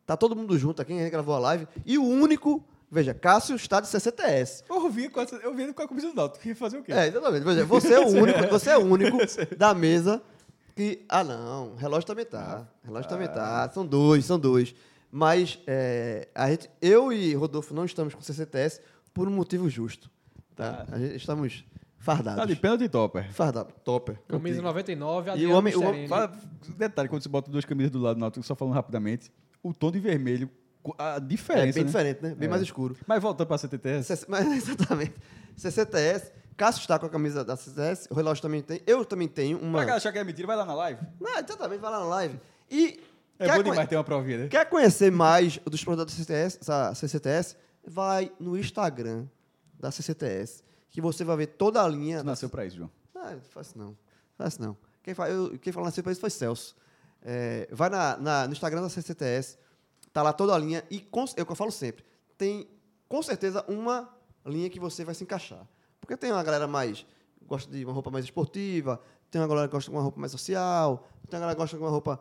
tá 0.06 0.16
todo 0.16 0.36
mundo 0.36 0.58
junto 0.58 0.82
aqui, 0.82 0.94
a 0.94 0.98
gente 0.98 1.10
gravou 1.12 1.36
a 1.36 1.40
live, 1.40 1.68
e 1.86 1.98
o 1.98 2.04
único. 2.04 2.64
Veja, 2.92 3.12
Cássio 3.12 3.56
está 3.56 3.80
de 3.82 3.88
CCTS. 3.88 4.64
Eu 4.70 4.88
vi 4.88 5.10
com, 5.10 5.20
essa- 5.20 5.38
eu 5.38 5.52
vi 5.56 5.74
com 5.74 5.82
a 5.82 5.88
camisa 5.88 6.10
do 6.10 6.14
Náutico. 6.14 6.48
Ia 6.48 6.56
fazer 6.56 6.78
o 6.78 6.84
quê? 6.84 6.92
É, 6.94 7.08
exatamente. 7.08 7.44
Veja, 7.44 7.66
você 7.66 7.94
é 7.96 8.00
o 8.00 8.08
único, 8.22 8.48
você 8.48 8.70
é 8.70 8.78
o 8.78 8.82
único 8.86 9.18
da 9.58 9.74
mesa 9.74 10.22
que. 10.76 11.04
Ah, 11.10 11.24
não, 11.24 11.74
relógio 11.76 12.06
também 12.06 12.24
tá. 12.24 12.68
Relógio 12.84 13.10
também 13.10 13.28
tá. 13.28 13.68
São 13.74 13.84
dois, 13.84 14.26
são 14.26 14.38
dois. 14.38 14.76
Mas 15.12 15.58
é, 15.66 16.28
a 16.36 16.48
gente, 16.52 16.70
eu 16.80 17.12
e 17.12 17.34
Rodolfo 17.34 17.74
não 17.74 17.84
estamos 17.84 18.14
com 18.14 18.22
CCTS 18.22 18.80
por 19.12 19.28
um 19.28 19.32
motivo 19.32 19.68
justo. 19.68 20.08
Tá? 20.56 20.86
A 20.92 21.00
gente, 21.00 21.16
estamos 21.16 21.66
fardados. 22.04 22.40
Tá 22.42 22.46
de 22.46 22.56
pênalti 22.56 22.88
topper. 22.90 23.32
Fardado. 23.34 23.74
Topper. 23.84 24.16
Camisa 24.28 24.56
contigo. 24.62 24.68
99, 24.68 25.32
E 25.38 25.48
o 25.48 25.52
homem- 25.56 25.76
o 25.76 25.84
homem-. 25.84 26.08
Fala, 26.08 26.32
detalhe, 26.78 27.10
quando 27.10 27.24
você 27.24 27.30
bota 27.30 27.50
duas 27.50 27.66
camisas 27.66 27.92
do 27.92 28.00
lado 28.00 28.16
do 28.18 28.20
Náutico, 28.20 28.46
só 28.46 28.56
falando 28.56 28.74
rapidamente, 28.74 29.32
o 29.64 29.74
tom 29.74 29.92
de 29.92 30.00
vermelho, 30.00 30.50
a 30.98 31.16
É 31.16 31.20
diferença, 31.20 31.74
bem 31.76 31.84
né? 31.84 31.88
diferente, 31.88 32.22
né? 32.22 32.36
Bem 32.36 32.48
É. 32.48 32.50
mais 32.50 32.62
escuro. 32.62 32.96
Mas 33.08 33.22
voltando 33.22 33.48
para 33.48 33.56
a 33.56 33.60
CTTS, 33.60 34.26
Mas, 34.28 34.46
exatamente. 34.52 35.14
CCTS. 35.56 36.32
Cássio 36.58 36.82
está 36.82 37.00
com 37.00 37.06
a 37.06 37.10
camisa 37.10 37.44
da 37.44 37.56
CCTS. 37.56 38.08
O 38.12 38.14
relógio 38.14 38.42
também 38.42 38.62
tem. 38.62 38.82
Eu 38.86 39.04
também 39.06 39.28
tenho 39.28 39.58
uma. 39.60 39.84
pra 39.84 39.96
achar 39.96 40.12
que 40.12 40.20
é 40.20 40.24
mentira, 40.24 40.46
vai 40.46 40.56
lá 40.58 40.66
na 40.66 40.76
live. 40.76 41.02
Não, 41.20 41.32
exatamente, 41.40 41.80
vai 41.80 41.90
lá 41.92 42.00
na 42.00 42.06
live. 42.06 42.40
E. 42.70 43.00
É 43.40 43.46
quer 43.48 43.58
bom 43.58 43.64
demais 43.64 43.90
ter 43.90 43.96
uma 43.96 44.04
provinha, 44.04 44.38
né? 44.40 44.48
Quer 44.48 44.70
conhecer 44.70 45.12
mais 45.12 45.58
dos 45.66 45.84
produtos 45.84 46.16
da 46.66 46.94
CCTS? 46.94 47.56
Vai 47.86 48.32
no 48.40 48.56
Instagram 48.56 49.26
da 49.80 49.90
CCTS, 49.90 50.64
que 50.94 51.02
você 51.02 51.26
vai 51.26 51.36
ver 51.36 51.48
toda 51.48 51.84
a 51.84 51.88
linha. 51.90 52.20
Você 52.20 52.24
nasceu 52.24 52.48
pra 52.50 52.66
isso, 52.66 52.78
João. 52.78 52.92
Ah, 53.16 53.32
não 53.32 53.42
faço 53.42 53.78
não. 53.78 53.98
Faço 54.38 54.62
não. 54.62 54.78
Quem, 55.02 55.14
fa... 55.14 55.28
eu, 55.30 55.58
quem 55.60 55.74
falou 55.74 55.86
nasceu 55.88 56.02
para 56.04 56.12
isso 56.14 56.22
foi 56.22 56.30
Celso. 56.30 56.76
É, 57.22 57.68
vai 57.72 57.90
na, 57.90 58.16
na- 58.18 58.48
no 58.48 58.54
Instagram 58.54 58.82
da 58.82 58.90
CCTS, 58.90 59.58
tá 60.14 60.22
lá 60.22 60.32
toda 60.32 60.54
a 60.54 60.58
linha. 60.58 60.84
E 60.90 61.00
com, 61.02 61.26
é 61.36 61.42
o 61.42 61.46
que 61.46 61.52
eu 61.52 61.56
falo 61.56 61.72
sempre, 61.72 62.06
tem 62.38 62.68
com 63.10 63.22
certeza 63.22 63.66
uma 63.68 64.10
linha 64.46 64.70
que 64.70 64.80
você 64.80 65.04
vai 65.04 65.16
se 65.16 65.24
encaixar. 65.24 65.68
Porque 66.00 66.16
tem 66.16 66.32
uma 66.32 66.44
galera 66.44 66.68
mais. 66.68 67.06
gosta 67.48 67.70
de 67.72 67.84
uma 67.84 67.94
roupa 67.94 68.12
mais 68.12 68.26
esportiva, 68.26 69.02
tem 69.32 69.42
uma 69.42 69.48
galera 69.48 69.68
que 69.68 69.72
gosta 69.74 69.90
de 69.90 69.96
uma 69.98 70.04
roupa 70.04 70.20
mais 70.20 70.32
social, 70.32 71.08
tem 71.30 71.38
uma 71.38 71.42
galera 71.42 71.56
que 71.56 71.62
gosta 71.62 71.76
de 71.78 71.84
uma 71.84 71.90
roupa. 71.90 72.20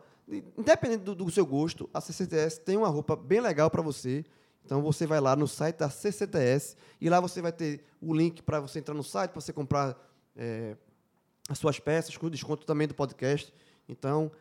Independente 0.57 1.01
do, 1.03 1.13
do 1.13 1.29
seu 1.29 1.45
gosto, 1.45 1.89
a 1.93 1.99
CCTS 2.01 2.61
tem 2.61 2.77
uma 2.77 2.87
roupa 2.87 3.15
bem 3.15 3.41
legal 3.41 3.69
para 3.69 3.81
você. 3.81 4.23
Então 4.65 4.81
você 4.81 5.05
vai 5.05 5.19
lá 5.19 5.35
no 5.35 5.47
site 5.47 5.77
da 5.77 5.89
CCTS 5.89 6.75
e 6.99 7.09
lá 7.09 7.19
você 7.19 7.41
vai 7.41 7.51
ter 7.51 7.83
o 8.01 8.13
link 8.13 8.41
para 8.41 8.59
você 8.59 8.79
entrar 8.79 8.93
no 8.93 9.03
site, 9.03 9.31
para 9.31 9.41
você 9.41 9.51
comprar 9.51 9.97
é, 10.35 10.75
as 11.49 11.57
suas 11.57 11.79
peças, 11.79 12.15
com 12.17 12.29
desconto 12.29 12.65
também 12.65 12.87
do 12.87 12.93
podcast. 12.93 13.53
Então, 13.87 14.31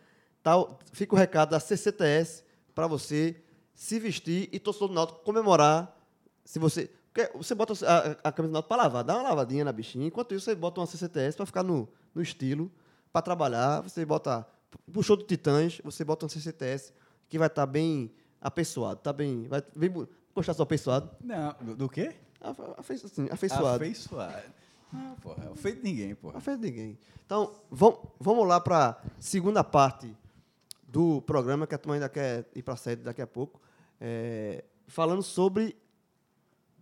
tal, 0.43 0.79
fica 0.93 1.15
o 1.15 1.19
recado 1.19 1.51
da 1.51 1.61
CCTS 1.61 2.45
para 2.75 2.87
você 2.87 3.43
se 3.75 3.99
vestir 3.99 4.49
e 4.53 4.59
torcedor 4.59 4.89
do 4.89 4.95
Náutico 4.95 5.21
comemorar. 5.21 5.97
Se 6.45 6.59
você 6.59 6.91
você 7.35 7.55
bota 7.55 7.75
a, 7.87 8.29
a 8.29 8.33
camisa 8.33 8.51
do 8.51 8.55
Náutico 8.55 8.69
para 8.69 8.85
lavar, 8.85 9.05
dá 9.05 9.15
uma 9.17 9.29
lavadinha 9.29 9.65
na 9.65 9.73
bichinha, 9.73 10.07
enquanto 10.07 10.35
isso 10.35 10.47
você 10.47 10.55
bota 10.55 10.81
uma 10.81 10.87
CCTS 10.87 11.37
para 11.37 11.45
ficar 11.45 11.63
no, 11.63 11.87
no 12.15 12.23
estilo, 12.23 12.73
para 13.13 13.21
trabalhar, 13.21 13.83
você 13.83 14.05
bota 14.05 14.47
show 15.03 15.17
do 15.17 15.25
Titãs, 15.25 15.81
você 15.85 16.05
bota 16.05 16.25
uma 16.25 16.31
CCTS 16.31 16.93
que 17.29 17.39
vai 17.39 17.49
estar 17.49 17.67
bem 17.67 18.11
apessoado, 18.43 19.01
tá 19.01 19.13
bem, 19.13 19.47
vai 19.49 19.63
bu- 19.89 20.09
gostar 20.35 20.53
só 20.55 20.65
apessoado, 20.65 21.09
Não, 21.23 21.55
do, 21.61 21.77
do 21.77 21.89
quê? 21.89 22.15
afe- 22.41 22.95
assim, 22.95 23.29
afeiçoado. 23.31 23.77
Afeiçoado. 23.77 24.43
Ah, 24.95 25.15
porra, 25.23 25.45
é 25.45 25.49
o 25.51 25.55
feito 25.55 25.79
de 25.79 25.85
ninguém, 25.85 26.15
porra. 26.15 26.39
Fez 26.41 26.59
ninguém. 26.59 26.99
Então, 27.25 27.55
vamos, 27.71 28.01
vamos 28.21 28.47
lá 28.47 28.61
para 28.61 28.91
a 28.91 28.97
segunda 29.19 29.65
parte 29.65 30.15
do 30.87 31.23
programa, 31.23 31.67
que 31.67 31.75
a 31.75 31.79
turma 31.79 31.95
ainda 31.95 32.09
quer 32.09 32.47
ir 32.55 32.63
para 32.63 32.75
a 32.75 32.77
sede 32.77 33.03
daqui 33.03 33.23
a 33.23 33.27
pouco, 33.27 33.59
é, 33.99 34.63
falando 34.87 35.23
sobre 35.23 35.75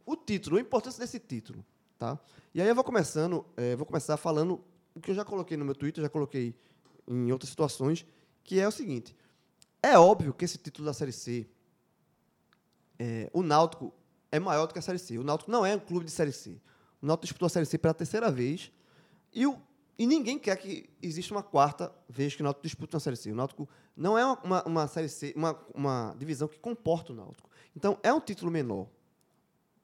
o 0.05 0.17
título, 0.17 0.57
a 0.57 0.61
importância 0.61 0.99
desse 1.01 1.21
título. 1.21 1.65
Tá? 1.97 2.19
E 2.53 2.61
aí 2.61 2.67
eu 2.69 2.75
vou 2.75 2.83
começando, 2.83 3.45
é, 3.57 3.77
vou 3.77 3.87
começar 3.87 4.17
falando 4.17 4.61
o 4.95 5.01
que 5.01 5.13
eu 5.13 5.15
já 5.15 5.25
coloquei 5.25 5.57
no 5.57 5.65
meu 5.65 5.75
Twitter, 5.75 6.03
já 6.03 6.09
coloquei 6.11 6.53
em 7.07 7.31
outras 7.31 7.51
situações, 7.51 8.05
que 8.43 8.59
é 8.59 8.67
o 8.67 8.73
seguinte. 8.73 9.15
É 9.83 9.99
óbvio 9.99 10.33
que 10.35 10.45
esse 10.45 10.59
título 10.59 10.87
da 10.87 10.93
Série 10.93 11.13
C, 11.13 11.49
é, 12.99 13.31
o 13.33 13.43
Náutico 13.43 13.93
é 14.31 14.39
maior 14.39 14.67
do 14.67 14.73
que 14.73 14.79
a 14.79 14.83
Série 14.83 14.99
C. 14.99 15.19
O 15.19 15.25
Náutico 15.25 15.51
não 15.51 15.65
é 15.65 15.75
um 15.75 15.79
clube 15.81 16.05
de 16.05 16.11
Série 16.11 16.33
C. 16.33 16.61
O 17.01 17.07
Náutico 17.07 17.25
disputou 17.27 17.47
a 17.47 17.51
Série 17.51 17.67
C 17.67 17.79
pela 17.79 17.95
terceira 17.95 18.31
vez 18.31 18.71
e, 19.33 19.47
o, 19.47 19.59
e 19.99 20.07
ninguém 20.07 20.39
quer 20.39 20.57
que 20.57 20.89
exista 21.03 21.33
uma 21.33 21.43
quarta 21.43 21.93
vez 22.09 22.35
que 22.35 22.43
o 22.43 22.45
Náutico 22.45 22.63
disputa 22.63 22.97
uma 22.97 23.01
Série 23.01 23.17
C. 23.17 23.33
O 23.33 23.35
Náutico 23.35 23.69
não 23.97 24.19
é 24.19 24.27
uma, 24.45 24.63
uma, 24.65 24.87
Série 24.87 25.09
C, 25.09 25.33
uma, 25.35 25.59
uma 25.75 26.15
divisão 26.19 26.47
que 26.47 26.59
comporta 26.59 27.13
o 27.13 27.17
Náutico. 27.17 27.49
Então, 27.75 27.99
é 28.03 28.13
um 28.13 28.21
título 28.21 28.51
menor 28.51 28.87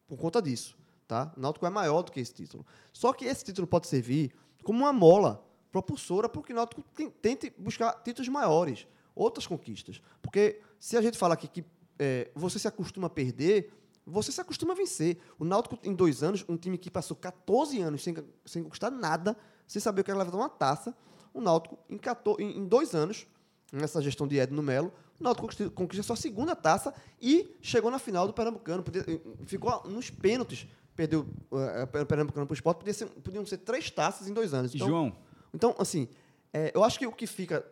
por 0.06 0.18
conta 0.18 0.42
disso. 0.42 0.76
Tá? 1.08 1.32
O 1.36 1.40
Náutico 1.40 1.64
é 1.64 1.70
maior 1.70 2.02
do 2.02 2.12
que 2.12 2.20
esse 2.20 2.34
título. 2.34 2.66
Só 2.92 3.12
que 3.12 3.24
esse 3.24 3.44
título 3.44 3.66
pode 3.66 3.86
servir 3.86 4.34
como 4.62 4.80
uma 4.80 4.92
mola 4.92 5.42
propulsora 5.70 6.28
para 6.28 6.42
que 6.42 6.52
o 6.52 6.56
Náutico 6.56 6.82
ten- 6.94 7.10
tente 7.10 7.52
buscar 7.56 7.92
títulos 8.02 8.28
maiores, 8.28 8.86
outras 9.16 9.46
conquistas. 9.46 10.00
Porque 10.22 10.60
se 10.78 10.96
a 10.96 11.02
gente 11.02 11.18
fala 11.18 11.34
aqui 11.34 11.48
que 11.48 11.64
é, 11.98 12.30
você 12.34 12.58
se 12.58 12.68
acostuma 12.68 13.08
a 13.08 13.10
perder, 13.10 13.72
você 14.06 14.30
se 14.30 14.40
acostuma 14.40 14.72
a 14.74 14.76
vencer. 14.76 15.18
O 15.38 15.44
Náutico, 15.44 15.78
em 15.82 15.92
dois 15.94 16.22
anos, 16.22 16.44
um 16.48 16.56
time 16.56 16.76
que 16.78 16.90
passou 16.90 17.16
14 17.16 17.80
anos 17.80 18.02
sem, 18.04 18.14
sem 18.44 18.62
conquistar 18.62 18.90
nada, 18.90 19.36
sem 19.66 19.80
saber 19.82 20.02
o 20.02 20.04
que 20.04 20.10
era 20.12 20.18
levantar 20.18 20.36
uma 20.36 20.48
taça, 20.48 20.94
o 21.34 21.40
Náutico, 21.40 21.76
em, 21.90 21.96
14 21.98 22.40
em, 22.42 22.64
dois 22.68 22.94
anos, 22.94 23.26
nessa 23.72 24.00
gestão 24.00 24.28
de 24.28 24.38
Edno 24.38 24.62
Melo, 24.62 24.92
o 25.18 25.24
Náutico 25.24 25.46
conquista, 25.46 25.70
conquista 25.70 26.02
sua 26.02 26.14
segunda 26.16 26.54
taça 26.54 26.94
e 27.20 27.56
chegou 27.60 27.90
na 27.90 27.98
final 27.98 28.26
do 28.26 28.32
Pernambucano. 28.34 28.82
Podia- 28.82 29.04
ficou 29.46 29.82
nos 29.88 30.08
pênaltis, 30.10 30.66
perdeu 30.94 31.26
eh, 31.52 32.00
o 32.02 32.06
Pernambucano 32.06 32.46
para 32.46 32.52
o 32.52 32.54
esporte, 32.54 32.78
podia 32.78 32.94
ser- 32.94 33.06
podiam 33.06 33.44
ser 33.44 33.58
três 33.58 33.90
taças 33.90 34.28
em 34.28 34.32
dois 34.34 34.52
anos. 34.54 34.74
Então, 34.74 34.86
João, 34.86 35.16
então, 35.52 35.74
assim, 35.78 36.06
é, 36.52 36.70
eu 36.74 36.84
acho 36.84 36.98
que 36.98 37.06
o 37.06 37.12
que 37.12 37.26
fica, 37.26 37.66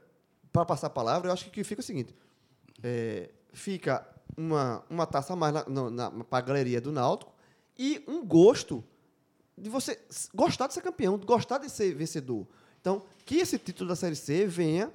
para 0.54 0.64
passar 0.64 0.86
a 0.86 0.90
palavra, 0.90 1.28
eu 1.28 1.32
acho 1.32 1.50
que 1.50 1.64
fica 1.64 1.80
é 1.80 1.82
o 1.82 1.84
seguinte: 1.84 2.14
é, 2.80 3.28
fica 3.52 4.06
uma, 4.36 4.84
uma 4.88 5.04
taça 5.04 5.32
a 5.32 5.36
mais 5.36 5.52
para 6.30 6.38
a 6.38 6.40
galeria 6.40 6.80
do 6.80 6.92
Náutico 6.92 7.32
e 7.76 8.04
um 8.06 8.24
gosto 8.24 8.84
de 9.58 9.68
você 9.68 10.00
gostar 10.32 10.68
de 10.68 10.74
ser 10.74 10.80
campeão, 10.80 11.18
de 11.18 11.26
gostar 11.26 11.58
de 11.58 11.68
ser 11.68 11.92
vencedor. 11.94 12.46
Então, 12.80 13.02
que 13.26 13.36
esse 13.36 13.58
título 13.58 13.88
da 13.88 13.96
Série 13.96 14.14
C 14.14 14.46
venha 14.46 14.92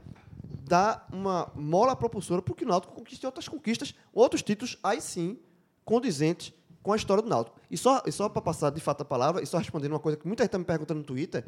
dar 0.64 1.08
uma 1.12 1.52
mola 1.56 1.94
propulsora 1.94 2.42
para 2.42 2.56
que 2.56 2.64
o 2.64 2.68
Náutico 2.68 2.94
conquiste 2.94 3.26
outras 3.26 3.48
conquistas, 3.48 3.94
outros 4.14 4.42
títulos, 4.42 4.78
aí 4.82 5.02
sim, 5.02 5.38
condizentes 5.84 6.54
com 6.82 6.94
a 6.94 6.96
história 6.96 7.22
do 7.22 7.28
Náutico. 7.28 7.60
E 7.70 7.78
só, 7.78 8.02
e 8.06 8.12
só 8.14 8.30
para 8.30 8.42
passar 8.42 8.70
de 8.70 8.80
fato 8.80 9.02
a 9.02 9.06
palavra, 9.06 9.44
e 9.44 9.46
só 9.46 9.58
respondendo 9.58 9.92
uma 9.92 10.00
coisa 10.00 10.18
que 10.18 10.26
muita 10.26 10.44
gente 10.44 10.50
está 10.50 10.58
me 10.58 10.64
perguntando 10.64 11.00
no 11.00 11.06
Twitter. 11.06 11.46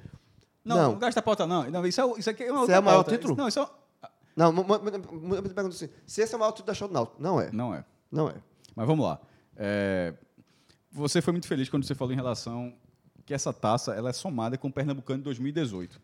não, 0.65 0.91
não, 0.91 0.99
gasta 0.99 1.21
a 1.21 1.23
pauta, 1.23 1.47
não. 1.47 1.69
não 1.69 1.85
isso, 1.85 2.01
é, 2.01 2.19
isso 2.19 2.29
aqui 2.29 2.43
é 2.43 2.51
uma 2.51 2.55
Isso 2.55 2.61
outra 2.61 2.75
é 2.75 2.79
o 2.79 2.83
maior 2.83 3.03
pauta. 3.03 3.11
título? 3.11 3.35
Não, 3.37 3.47
isso 3.47 3.59
é, 3.59 3.69
Não, 4.35 4.51
mu- 4.51 4.63
mu- 4.63 4.79
mu- 4.79 5.21
muita 5.21 5.41
pergunta 5.53 5.75
assim, 5.75 5.89
se 6.05 6.21
esse 6.21 6.33
é 6.33 6.37
o 6.37 6.39
maior 6.39 6.51
título 6.51 6.73
da 6.77 6.87
Náutico. 6.93 7.21
Não 7.21 7.39
é. 7.41 7.49
não 7.51 7.73
é. 7.75 7.85
Não 8.11 8.29
é. 8.29 8.35
Mas 8.75 8.87
vamos 8.87 9.05
lá. 9.05 9.19
É, 9.55 10.13
você 10.91 11.21
foi 11.21 11.31
muito 11.33 11.47
feliz 11.47 11.69
quando 11.69 11.83
você 11.85 11.93
falou 11.95 12.13
em 12.13 12.15
relação 12.15 12.73
que 13.25 13.33
essa 13.33 13.53
taça 13.53 13.93
ela 13.93 14.09
é 14.09 14.13
somada 14.13 14.57
com 14.57 14.67
o 14.67 14.71
Pernambucano 14.73 15.19
de 15.19 15.23
2018. 15.25 16.01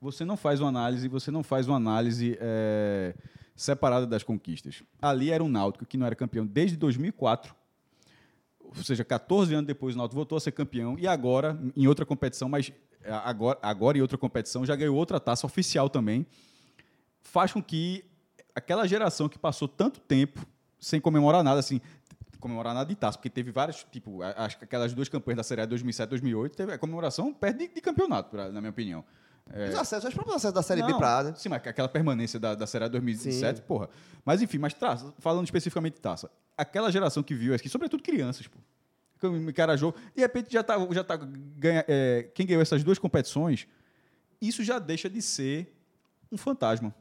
Você 0.00 0.24
não 0.24 0.36
faz 0.36 0.60
uma 0.60 0.68
análise, 0.68 1.08
você 1.08 1.30
não 1.30 1.42
faz 1.42 1.66
uma 1.68 1.76
análise 1.76 2.36
é, 2.40 3.14
separada 3.54 4.06
das 4.06 4.22
conquistas. 4.22 4.82
Ali 5.00 5.30
era 5.30 5.42
um 5.44 5.48
Náutico 5.48 5.84
que 5.84 5.96
não 5.96 6.06
era 6.06 6.14
campeão 6.14 6.46
desde 6.46 6.76
2004. 6.76 7.54
Ou 8.60 8.74
seja, 8.84 9.04
14 9.04 9.52
anos 9.54 9.66
depois 9.66 9.94
o 9.94 9.98
Náutico 9.98 10.16
voltou 10.16 10.36
a 10.36 10.40
ser 10.40 10.52
campeão 10.52 10.96
e 10.98 11.06
agora 11.06 11.58
em 11.76 11.86
outra 11.86 12.06
competição, 12.06 12.48
mas 12.48 12.72
é, 13.02 13.12
agora, 13.12 13.58
agora 13.62 13.98
em 13.98 14.00
outra 14.00 14.16
competição 14.16 14.64
já 14.64 14.76
ganhou 14.76 14.96
outra 14.96 15.18
taça 15.18 15.46
oficial 15.46 15.88
também. 15.90 16.26
Faz 17.22 17.52
com 17.52 17.62
que 17.62 18.04
aquela 18.54 18.86
geração 18.86 19.28
que 19.28 19.38
passou 19.38 19.68
tanto 19.68 20.00
tempo 20.00 20.44
sem 20.78 21.00
comemorar 21.00 21.44
nada, 21.44 21.60
assim, 21.60 21.80
comemorar 22.40 22.74
nada 22.74 22.88
de 22.88 22.96
taça, 22.96 23.18
porque 23.18 23.30
teve 23.30 23.50
várias, 23.50 23.84
tipo, 23.90 24.20
aquelas 24.22 24.92
duas 24.92 25.08
campanhas 25.08 25.36
da 25.36 25.42
Série 25.42 25.60
A 25.60 25.66
2007 25.66 26.08
2008, 26.08 26.56
teve 26.56 26.72
a 26.72 26.78
comemoração 26.78 27.32
perto 27.32 27.58
de, 27.58 27.68
de 27.68 27.80
campeonato, 27.80 28.36
na 28.36 28.60
minha 28.60 28.70
opinião. 28.70 29.04
Os 29.46 29.74
acessos, 29.74 30.08
os 30.08 30.14
próprios 30.14 30.36
acessos 30.36 30.54
da 30.54 30.62
Série 30.62 30.82
B 30.82 30.92
Não, 30.92 30.98
para 30.98 31.18
A, 31.18 31.22
né? 31.24 31.34
Sim, 31.36 31.48
mas 31.48 31.66
aquela 31.66 31.88
permanência 31.88 32.38
da, 32.38 32.54
da 32.54 32.66
Série 32.66 32.84
A 32.84 32.88
2007, 32.88 33.62
porra. 33.62 33.88
Mas 34.24 34.40
enfim, 34.40 34.58
mas 34.58 34.72
traça, 34.72 35.12
falando 35.18 35.44
especificamente 35.44 35.94
de 35.94 36.00
taça, 36.00 36.30
aquela 36.56 36.90
geração 36.90 37.22
que 37.22 37.34
viu 37.34 37.54
aqui, 37.54 37.68
sobretudo 37.68 38.02
crianças, 38.02 38.46
pô. 38.46 38.58
que 39.18 39.26
encara 39.26 39.76
jogo, 39.76 39.98
de 40.14 40.20
repente 40.20 40.52
já 40.52 40.62
tá, 40.62 40.76
já 40.92 41.02
tá 41.02 41.16
ganha, 41.16 41.84
é, 41.88 42.30
quem 42.34 42.46
ganhou 42.46 42.62
essas 42.62 42.84
duas 42.84 42.98
competições, 42.98 43.66
isso 44.40 44.62
já 44.62 44.78
deixa 44.78 45.10
de 45.10 45.20
ser 45.20 45.74
um 46.30 46.36
fantasma. 46.36 46.94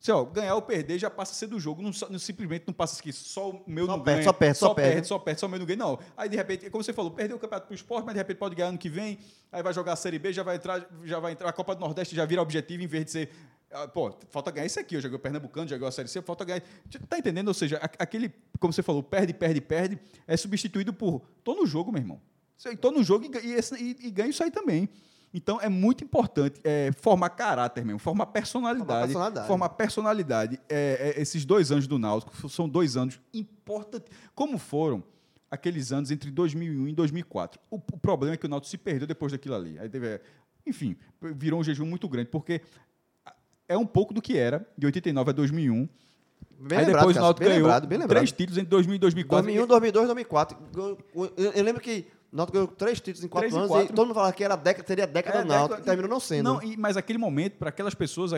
Se, 0.00 0.12
ó, 0.12 0.24
ganhar 0.24 0.54
ou 0.54 0.62
perder 0.62 0.96
já 0.96 1.10
passa 1.10 1.32
a 1.32 1.34
ser 1.34 1.48
do 1.48 1.58
jogo, 1.58 1.82
não, 1.82 1.90
não 2.08 2.18
simplesmente 2.20 2.64
não 2.68 2.72
passa 2.72 3.00
aqui, 3.00 3.12
só 3.12 3.50
o 3.50 3.64
meu 3.66 3.84
Só 3.84 3.96
não 3.96 4.04
perde, 4.04 4.20
ganha, 4.20 4.24
só 4.24 4.32
perde, 4.32 4.58
só 4.58 4.66
só 4.68 4.74
perde, 4.74 4.90
perde. 4.92 5.08
só 5.08 5.18
perde, 5.18 5.40
só 5.40 5.46
o 5.46 5.48
meu 5.48 5.58
não 5.58 5.66
ganha. 5.66 5.76
Não, 5.76 5.98
aí 6.16 6.28
de 6.28 6.36
repente, 6.36 6.70
como 6.70 6.84
você 6.84 6.92
falou, 6.92 7.10
perdeu 7.10 7.36
o 7.36 7.40
campeonato 7.40 7.66
pro 7.66 7.74
esporte, 7.74 8.04
mas 8.04 8.14
de 8.14 8.18
repente 8.20 8.36
pode 8.36 8.54
ganhar 8.54 8.68
ano 8.68 8.78
que 8.78 8.88
vem, 8.88 9.18
aí 9.50 9.60
vai 9.62 9.72
jogar 9.74 9.94
a 9.94 9.96
Série 9.96 10.18
B, 10.20 10.32
já 10.32 10.44
vai 10.44 10.54
entrar, 10.54 10.88
já 11.04 11.18
vai 11.18 11.32
entrar 11.32 11.48
a 11.48 11.52
Copa 11.52 11.74
do 11.74 11.80
Nordeste, 11.80 12.14
já 12.14 12.24
vira 12.24 12.40
objetivo 12.40 12.82
em 12.82 12.86
vez 12.86 13.06
de 13.06 13.10
ser 13.10 13.30
ah, 13.72 13.86
Pô, 13.88 14.16
falta 14.30 14.50
ganhar 14.50 14.64
isso 14.66 14.80
aqui. 14.80 14.94
Eu 14.96 15.00
joguei 15.00 15.16
o 15.16 15.20
Pernambucano, 15.20 15.68
joguei 15.68 15.86
a 15.86 15.90
Série 15.90 16.08
C, 16.08 16.22
falta 16.22 16.42
ganhar. 16.44 16.62
Tá 17.08 17.18
entendendo? 17.18 17.48
Ou 17.48 17.54
seja, 17.54 17.76
aquele, 17.98 18.32
como 18.60 18.72
você 18.72 18.82
falou, 18.82 19.02
perde, 19.02 19.34
perde, 19.34 19.60
perde, 19.60 19.98
é 20.26 20.36
substituído 20.38 20.92
por 20.92 21.22
tô 21.44 21.54
no 21.54 21.66
jogo, 21.66 21.90
meu 21.92 22.00
irmão. 22.00 22.20
Tô 22.80 22.90
no 22.90 23.02
jogo 23.04 23.26
e, 23.26 23.28
e, 23.46 23.58
e- 23.82 24.06
e 24.06 24.10
ganho 24.10 24.30
isso 24.30 24.42
aí 24.42 24.50
também. 24.50 24.88
Então 25.32 25.60
é 25.60 25.68
muito 25.68 26.02
importante 26.02 26.60
é, 26.64 26.90
formar 26.92 27.28
caráter 27.30 27.84
mesmo, 27.84 27.98
formar 27.98 28.26
personalidade. 28.26 28.86
Formar 28.88 29.00
personalidade. 29.06 29.46
Formar 29.46 29.68
personalidade. 29.70 30.60
É, 30.68 31.14
é, 31.16 31.20
esses 31.20 31.44
dois 31.44 31.70
anos 31.70 31.86
do 31.86 31.98
Náutico 31.98 32.48
são 32.48 32.68
dois 32.68 32.96
anos 32.96 33.20
importantes. 33.34 34.10
Como 34.34 34.56
foram 34.58 35.02
aqueles 35.50 35.92
anos 35.92 36.10
entre 36.10 36.30
2001 36.30 36.88
e 36.88 36.92
2004? 36.94 37.60
O, 37.70 37.76
o 37.76 37.98
problema 37.98 38.34
é 38.34 38.36
que 38.38 38.46
o 38.46 38.48
Náutico 38.48 38.70
se 38.70 38.78
perdeu 38.78 39.06
depois 39.06 39.30
daquilo 39.32 39.54
ali. 39.54 39.78
Aí 39.78 39.88
teve, 39.88 40.18
enfim, 40.66 40.96
virou 41.20 41.60
um 41.60 41.64
jejum 41.64 41.84
muito 41.84 42.08
grande, 42.08 42.30
porque 42.30 42.62
é 43.68 43.76
um 43.76 43.86
pouco 43.86 44.14
do 44.14 44.22
que 44.22 44.36
era 44.36 44.66
de 44.78 44.86
89 44.86 45.30
a 45.30 45.32
2001. 45.34 45.88
Bem 46.60 46.78
aí 46.78 46.84
lembrado, 46.86 47.02
depois 47.02 47.16
o 47.16 47.20
Náutico 47.20 47.44
ganhou 47.44 47.62
lembrado, 47.68 47.88
lembrado. 47.88 48.08
três 48.08 48.32
títulos 48.32 48.58
entre 48.58 48.70
2000 48.70 48.96
e 48.96 48.98
2004. 48.98 49.44
2001, 49.44 49.66
2002, 49.66 50.06
2004. 50.06 50.58
Ganhou- 50.74 50.98
Eu, 51.36 51.52
eu 51.52 51.62
lembro 51.62 51.80
que 51.80 52.06
Náutico 52.30 52.52
ganhou 52.58 52.68
três 52.68 53.00
títulos 53.00 53.24
em 53.24 53.28
quatro 53.28 53.48
Três 53.48 53.54
e 53.54 53.56
anos 53.58 53.68
quatro. 53.70 53.92
e 53.92 53.96
todo 53.96 54.06
mundo 54.06 54.14
falava 54.14 54.32
que 54.32 54.44
era 54.44 54.54
década, 54.56 54.86
seria 54.86 55.04
a 55.04 55.06
década 55.06 55.38
É, 55.38 55.44
Náutico, 55.44 55.68
década- 55.68 55.82
e 55.82 55.84
terminou 55.84 56.10
não 56.10 56.20
sendo. 56.20 56.44
Não, 56.44 56.62
e- 56.62 56.76
mas 56.76 56.96
aquele 56.96 57.18
momento, 57.18 57.56
para 57.56 57.70
aquelas 57.70 57.94
pessoas, 57.94 58.32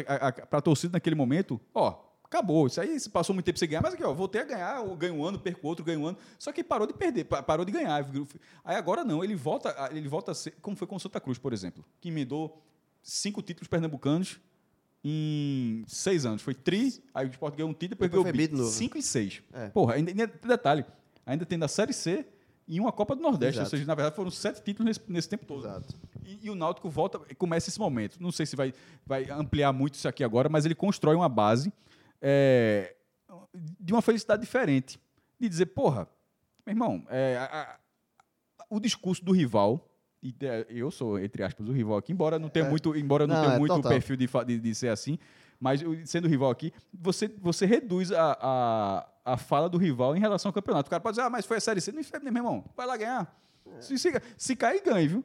para 0.49 0.59
a 0.59 0.63
torcida 0.63 0.93
naquele 0.93 1.17
momento, 1.17 1.61
ó, 1.75 1.99
acabou. 2.23 2.69
Isso 2.69 2.81
aí 2.81 3.01
se 3.01 3.11
passou 3.11 3.35
muito 3.35 3.47
tempo 3.47 3.59
sem 3.59 3.69
ganhar, 3.69 3.83
mas 3.83 3.95
aqui, 3.95 4.05
ó, 4.05 4.13
voltei 4.15 4.41
a 4.41 4.45
ganhar, 4.45 4.85
ganho 4.97 5.15
um 5.15 5.25
ano, 5.25 5.39
perco 5.41 5.67
outro, 5.67 5.85
ganho 5.85 6.01
um 6.01 6.07
ano. 6.07 6.19
Só 6.39 6.53
que 6.53 6.63
parou 6.63 6.87
de 6.87 6.93
perder, 6.95 7.25
pa- 7.25 7.43
parou 7.43 7.65
de 7.65 7.73
ganhar. 7.73 7.97
Aí 8.65 8.77
agora 8.77 9.03
não, 9.03 9.25
ele 9.25 9.35
volta, 9.35 9.71
a- 9.77 9.91
ele 9.91 10.09
volta 10.09 10.31
a 10.31 10.35
ser, 10.37 10.53
como 10.63 10.77
foi 10.77 10.87
com 10.87 10.95
o 10.95 11.01
Santa 11.01 11.19
Cruz, 11.21 11.37
por 11.39 11.53
exemplo, 11.53 11.85
que 12.01 12.09
emendou 12.09 12.63
cinco 13.03 13.43
títulos 13.43 13.67
pernambucanos 13.67 14.39
em 15.05 15.83
seis 15.89 16.25
anos. 16.27 16.43
Foi 16.43 16.55
tri, 16.55 17.03
aí 17.15 17.27
o 17.27 17.31
Sport 17.31 17.57
ganhou 17.57 17.71
um 17.71 17.75
título, 17.75 17.91
depois 17.99 18.11
Depois 18.11 18.33
ganhou 18.49 18.65
bi, 18.67 18.71
cinco 18.71 18.99
e 18.99 19.03
seis. 19.03 19.43
É. 19.53 19.69
Porra, 19.71 19.95
ainda, 19.95 20.11
ainda, 20.11 20.27
detalhe, 20.27 20.85
ainda 21.27 21.45
tem 21.47 21.59
da 21.59 21.69
Série 21.69 21.93
C 21.93 22.27
e 22.69 22.79
uma 22.81 22.93
Copa 22.93 23.17
do 23.17 23.23
Nordeste. 23.23 23.57
Exato. 23.61 23.67
Ou 23.67 23.71
seja, 23.71 23.85
na 23.87 23.95
verdade 23.95 24.15
foram 24.17 24.31
sete 24.31 24.63
títulos 24.63 24.87
nesse, 24.87 25.13
nesse 25.13 25.29
tempo 25.29 25.45
todo. 25.45 25.67
Exato. 25.67 25.95
E, 26.25 26.47
e 26.47 26.51
o 26.51 26.55
Náutico 26.55 26.89
volta, 26.89 27.19
começa 27.37 27.69
esse 27.69 27.79
momento. 27.79 28.17
Não 28.21 28.31
sei 28.31 28.47
se 28.47 28.55
vai, 28.57 28.73
vai 29.05 29.29
ampliar 29.31 29.73
muito 29.73 29.95
isso 29.95 30.07
aqui 30.09 30.23
agora, 30.23 30.49
mas 30.49 30.65
ele 30.65 30.75
constrói 30.75 31.17
uma 31.17 31.29
base 31.29 31.73
é, 32.23 32.95
de 33.81 33.93
uma 33.93 34.03
felicidade 34.03 34.41
diferente. 34.43 35.01
De 35.39 35.49
dizer, 35.49 35.67
porra, 35.67 36.07
meu 36.67 36.73
irmão, 36.75 37.05
é, 37.09 37.37
a- 37.39 37.45
a- 37.63 37.79
o 38.69 38.79
discurso 38.79 39.25
do 39.25 39.33
rival, 39.33 39.89
e 40.23 40.35
é, 40.43 40.67
eu 40.69 40.91
sou, 40.91 41.19
entre 41.19 41.43
aspas, 41.43 41.67
o 41.69 41.73
rival 41.73 41.97
aqui, 41.97 42.13
embora 42.13 42.39
não 42.39 42.49
tenha 42.49 42.67
É. 42.67 42.69
muito, 42.69 42.95
embora 42.97 43.27
não, 43.27 43.35
Não, 43.35 43.43
tenha 43.43 43.55
é 43.55 43.59
muito 43.59 43.75
total. 43.75 43.91
perfil 43.91 44.17
de, 44.17 44.29
de, 44.47 44.61
de 44.61 44.75
ser 44.75 44.89
assim, 44.89 45.19
mas 45.59 45.81
sendo 46.05 46.29
rival 46.29 46.51
aqui, 46.51 46.73
você, 46.93 47.27
você 47.27 47.65
reduz 47.67 48.13
a, 48.13 48.37
a- 48.41 49.09
a 49.25 49.37
fala 49.37 49.69
do 49.69 49.79
rival 49.79 50.17
em 50.17 50.21
relação 50.21 50.49
ao 50.49 50.53
campeonato. 50.53 50.87
O 50.89 50.91
cara 50.91 51.01
pode 51.01 51.17
dizer, 51.17 51.27
ah, 51.27 51.31
mas 51.31 51.45
foi 51.47 51.57
a 51.59 51.61
Série 51.61 51.81
C. 51.81 51.93
Não 51.93 52.03
foi, 52.03 52.19
meu 52.21 52.33
irmão. 52.35 52.65
Vai 52.77 52.87
lá 52.87 52.97
ganhar. 52.97 53.41
Se, 53.81 53.99
se, 53.99 54.11
se 54.37 54.57
cair, 54.57 54.83
ganha, 54.83 55.09
viu? 55.09 55.25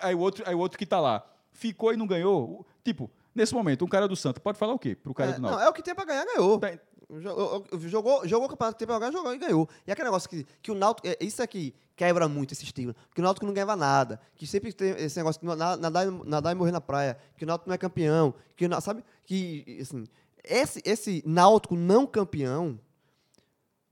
Aí 0.00 0.14
o 0.14 0.18
outro, 0.18 0.44
aí 0.46 0.54
o 0.54 0.58
outro 0.58 0.78
que 0.78 0.84
tá 0.86 1.00
lá 1.00 1.24
ficou 1.52 1.92
e 1.92 1.96
não 1.96 2.06
ganhou. 2.06 2.66
Tipo, 2.84 3.10
nesse 3.34 3.54
momento, 3.54 3.84
um 3.84 3.88
cara 3.88 4.06
do 4.06 4.14
Santos 4.14 4.42
pode 4.42 4.58
falar 4.58 4.74
o 4.74 4.78
quê 4.78 4.94
pro 4.94 5.14
cara 5.14 5.30
É, 5.30 5.34
do 5.34 5.40
não, 5.42 5.48
Náutico? 5.50 5.66
é 5.66 5.70
o 5.70 5.72
que 5.72 5.82
tem 5.82 5.94
pra 5.94 6.04
ganhar, 6.04 6.24
ganhou. 6.26 6.58
Tá- 6.58 6.78
Jogou, 7.10 8.26
jogou, 8.28 8.46
o 8.46 8.50
campeonato 8.50 8.74
que 8.74 8.78
tem 8.80 8.86
pra 8.86 8.98
ganhar, 8.98 9.12
jogou 9.12 9.34
e 9.34 9.38
ganhou. 9.38 9.66
E 9.86 9.90
aquele 9.90 10.08
negócio 10.08 10.28
que, 10.28 10.46
que 10.60 10.70
o 10.70 10.74
Náutico. 10.74 11.08
é, 11.08 11.16
Isso 11.20 11.42
aqui 11.42 11.74
quebra 11.96 12.28
muito 12.28 12.52
esse 12.52 12.64
estigma. 12.64 12.94
Que 13.14 13.20
o 13.22 13.24
Náutico 13.24 13.46
não 13.46 13.54
ganhava 13.54 13.74
nada. 13.74 14.20
Que 14.36 14.46
sempre 14.46 14.72
tem 14.74 14.90
esse 14.90 15.16
negócio 15.16 15.40
de 15.40 15.46
na- 15.46 15.76
nadar, 15.78 16.06
e- 16.06 16.28
nadar 16.28 16.52
e 16.52 16.54
morrer 16.54 16.70
na 16.72 16.82
praia. 16.82 17.16
Que 17.36 17.44
o 17.44 17.46
Náutico 17.46 17.68
não 17.70 17.74
é 17.74 17.78
campeão. 17.78 18.34
Que, 18.54 18.68
sabe? 18.82 19.02
Que, 19.24 19.78
assim. 19.80 20.04
Esse, 20.44 20.82
esse 20.84 21.22
Náutico 21.26 21.74
não 21.76 22.06
campeão. 22.06 22.78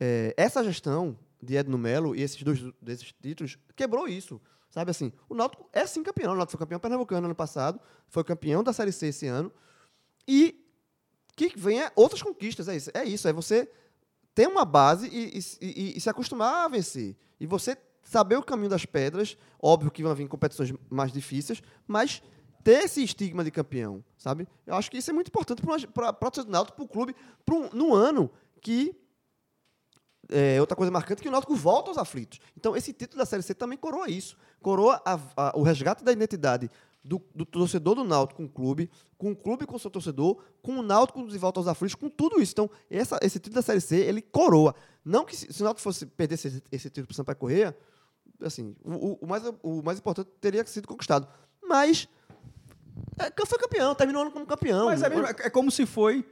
É, 0.00 0.34
essa 0.36 0.62
gestão 0.64 1.18
de 1.42 1.56
Edno 1.56 1.78
Melo 1.78 2.14
e 2.14 2.22
esses 2.22 2.42
dois 2.42 2.60
desses 2.80 3.12
títulos 3.20 3.58
quebrou 3.74 4.08
isso. 4.08 4.40
Sabe 4.70 4.90
assim, 4.90 5.12
o 5.28 5.34
Náutico 5.34 5.68
é 5.72 5.86
sim 5.86 6.02
campeão. 6.02 6.32
O 6.32 6.36
Náutico 6.36 6.52
foi 6.58 6.66
campeão 6.66 6.80
pernambucano 6.80 7.26
ano 7.26 7.34
passado, 7.34 7.80
foi 8.08 8.22
campeão 8.24 8.62
da 8.62 8.72
Série 8.72 8.92
C 8.92 9.06
esse 9.08 9.26
ano. 9.26 9.50
E 10.28 10.62
que 11.36 11.52
venha 11.56 11.90
outras 11.94 12.22
conquistas. 12.22 12.68
É 12.68 12.76
isso. 12.76 12.90
É 12.92 13.04
isso. 13.04 13.28
É 13.28 13.32
você 13.32 13.70
ter 14.34 14.46
uma 14.48 14.64
base 14.64 15.08
e, 15.08 15.38
e- 15.38 15.66
e- 15.66 15.96
e 15.96 16.00
se 16.00 16.10
acostumar 16.10 16.64
a 16.64 16.68
vencer. 16.68 17.16
E 17.40 17.46
você 17.46 17.76
saber 18.02 18.36
o 18.36 18.42
caminho 18.42 18.68
das 18.68 18.84
pedras. 18.84 19.36
Óbvio 19.60 19.90
que 19.90 20.02
vão 20.02 20.14
vir 20.14 20.28
competições 20.28 20.72
mais 20.90 21.12
difíceis, 21.12 21.62
mas 21.86 22.22
ter 22.62 22.84
esse 22.84 23.02
estigma 23.02 23.44
de 23.44 23.50
campeão, 23.50 24.04
sabe? 24.18 24.46
Eu 24.66 24.74
acho 24.74 24.90
que 24.90 24.98
isso 24.98 25.10
é 25.10 25.12
muito 25.14 25.28
importante 25.28 25.62
para 25.62 25.72
o 25.72 26.50
Náutico, 26.50 26.76
para 26.76 26.84
o 26.84 26.88
clube, 26.88 27.14
para 27.44 27.54
um, 27.54 27.70
num 27.72 27.94
ano 27.94 28.30
que 28.60 28.94
é, 30.28 30.60
outra 30.60 30.76
coisa 30.76 30.90
marcante 30.90 31.20
é 31.20 31.22
que 31.22 31.28
o 31.28 31.32
Náutico 31.32 31.54
volta 31.54 31.90
aos 31.90 31.98
aflitos. 31.98 32.40
Então, 32.56 32.76
esse 32.76 32.92
título 32.92 33.18
da 33.18 33.26
Série 33.26 33.42
C 33.42 33.54
também 33.54 33.78
coroa 33.78 34.08
isso. 34.10 34.36
Coroa 34.60 35.00
a- 35.04 35.18
a- 35.36 35.52
o 35.56 35.62
resgate 35.62 36.02
da 36.04 36.12
identidade 36.12 36.70
do, 37.04 37.22
do 37.34 37.44
torcedor 37.46 37.94
do 37.94 38.02
Náutico 38.04 38.38
com 38.42 38.46
o 38.46 38.48
clube, 38.48 38.90
com 39.16 39.30
o 39.30 39.36
clube 39.36 39.64
com 39.66 39.76
o 39.76 39.78
seu 39.78 39.90
torcedor, 39.90 40.42
com 40.60 40.78
o 40.78 40.82
Náutico 40.82 41.24
de 41.28 41.38
volta 41.38 41.60
aos 41.60 41.68
aflitos, 41.68 41.94
com 41.94 42.08
tudo 42.08 42.40
isso. 42.42 42.52
Então, 42.52 42.68
essa- 42.90 43.18
esse 43.22 43.38
título 43.38 43.54
da 43.54 43.62
Série 43.62 43.80
C, 43.80 43.96
ele 43.96 44.20
coroa. 44.20 44.74
Não 45.04 45.24
que 45.24 45.36
se, 45.36 45.52
se 45.52 45.60
o 45.60 45.64
Náutico 45.64 45.82
fosse 45.82 46.04
perder 46.06 46.34
esse, 46.34 46.62
esse 46.72 46.88
título 46.90 47.06
para 47.06 47.12
o 47.12 47.16
Sampaio 47.16 47.36
Correia, 47.38 47.76
assim, 48.42 48.74
o, 48.84 49.24
o- 49.24 49.26
mais, 49.28 49.42
o 49.62 49.82
mais 49.82 49.98
importante 49.98 50.28
teria 50.40 50.66
sido 50.66 50.88
conquistado. 50.88 51.28
Mas, 51.62 52.08
é, 53.18 53.46
foi 53.46 53.58
campeão, 53.58 53.94
terminou 53.94 54.22
o 54.22 54.24
ano 54.24 54.32
como 54.32 54.44
campeão. 54.46 54.86
Mas 54.86 55.02
é, 55.02 55.08
mesmo- 55.08 55.24
é 55.26 55.50
como 55.50 55.70
se 55.70 55.86
foi. 55.86 56.24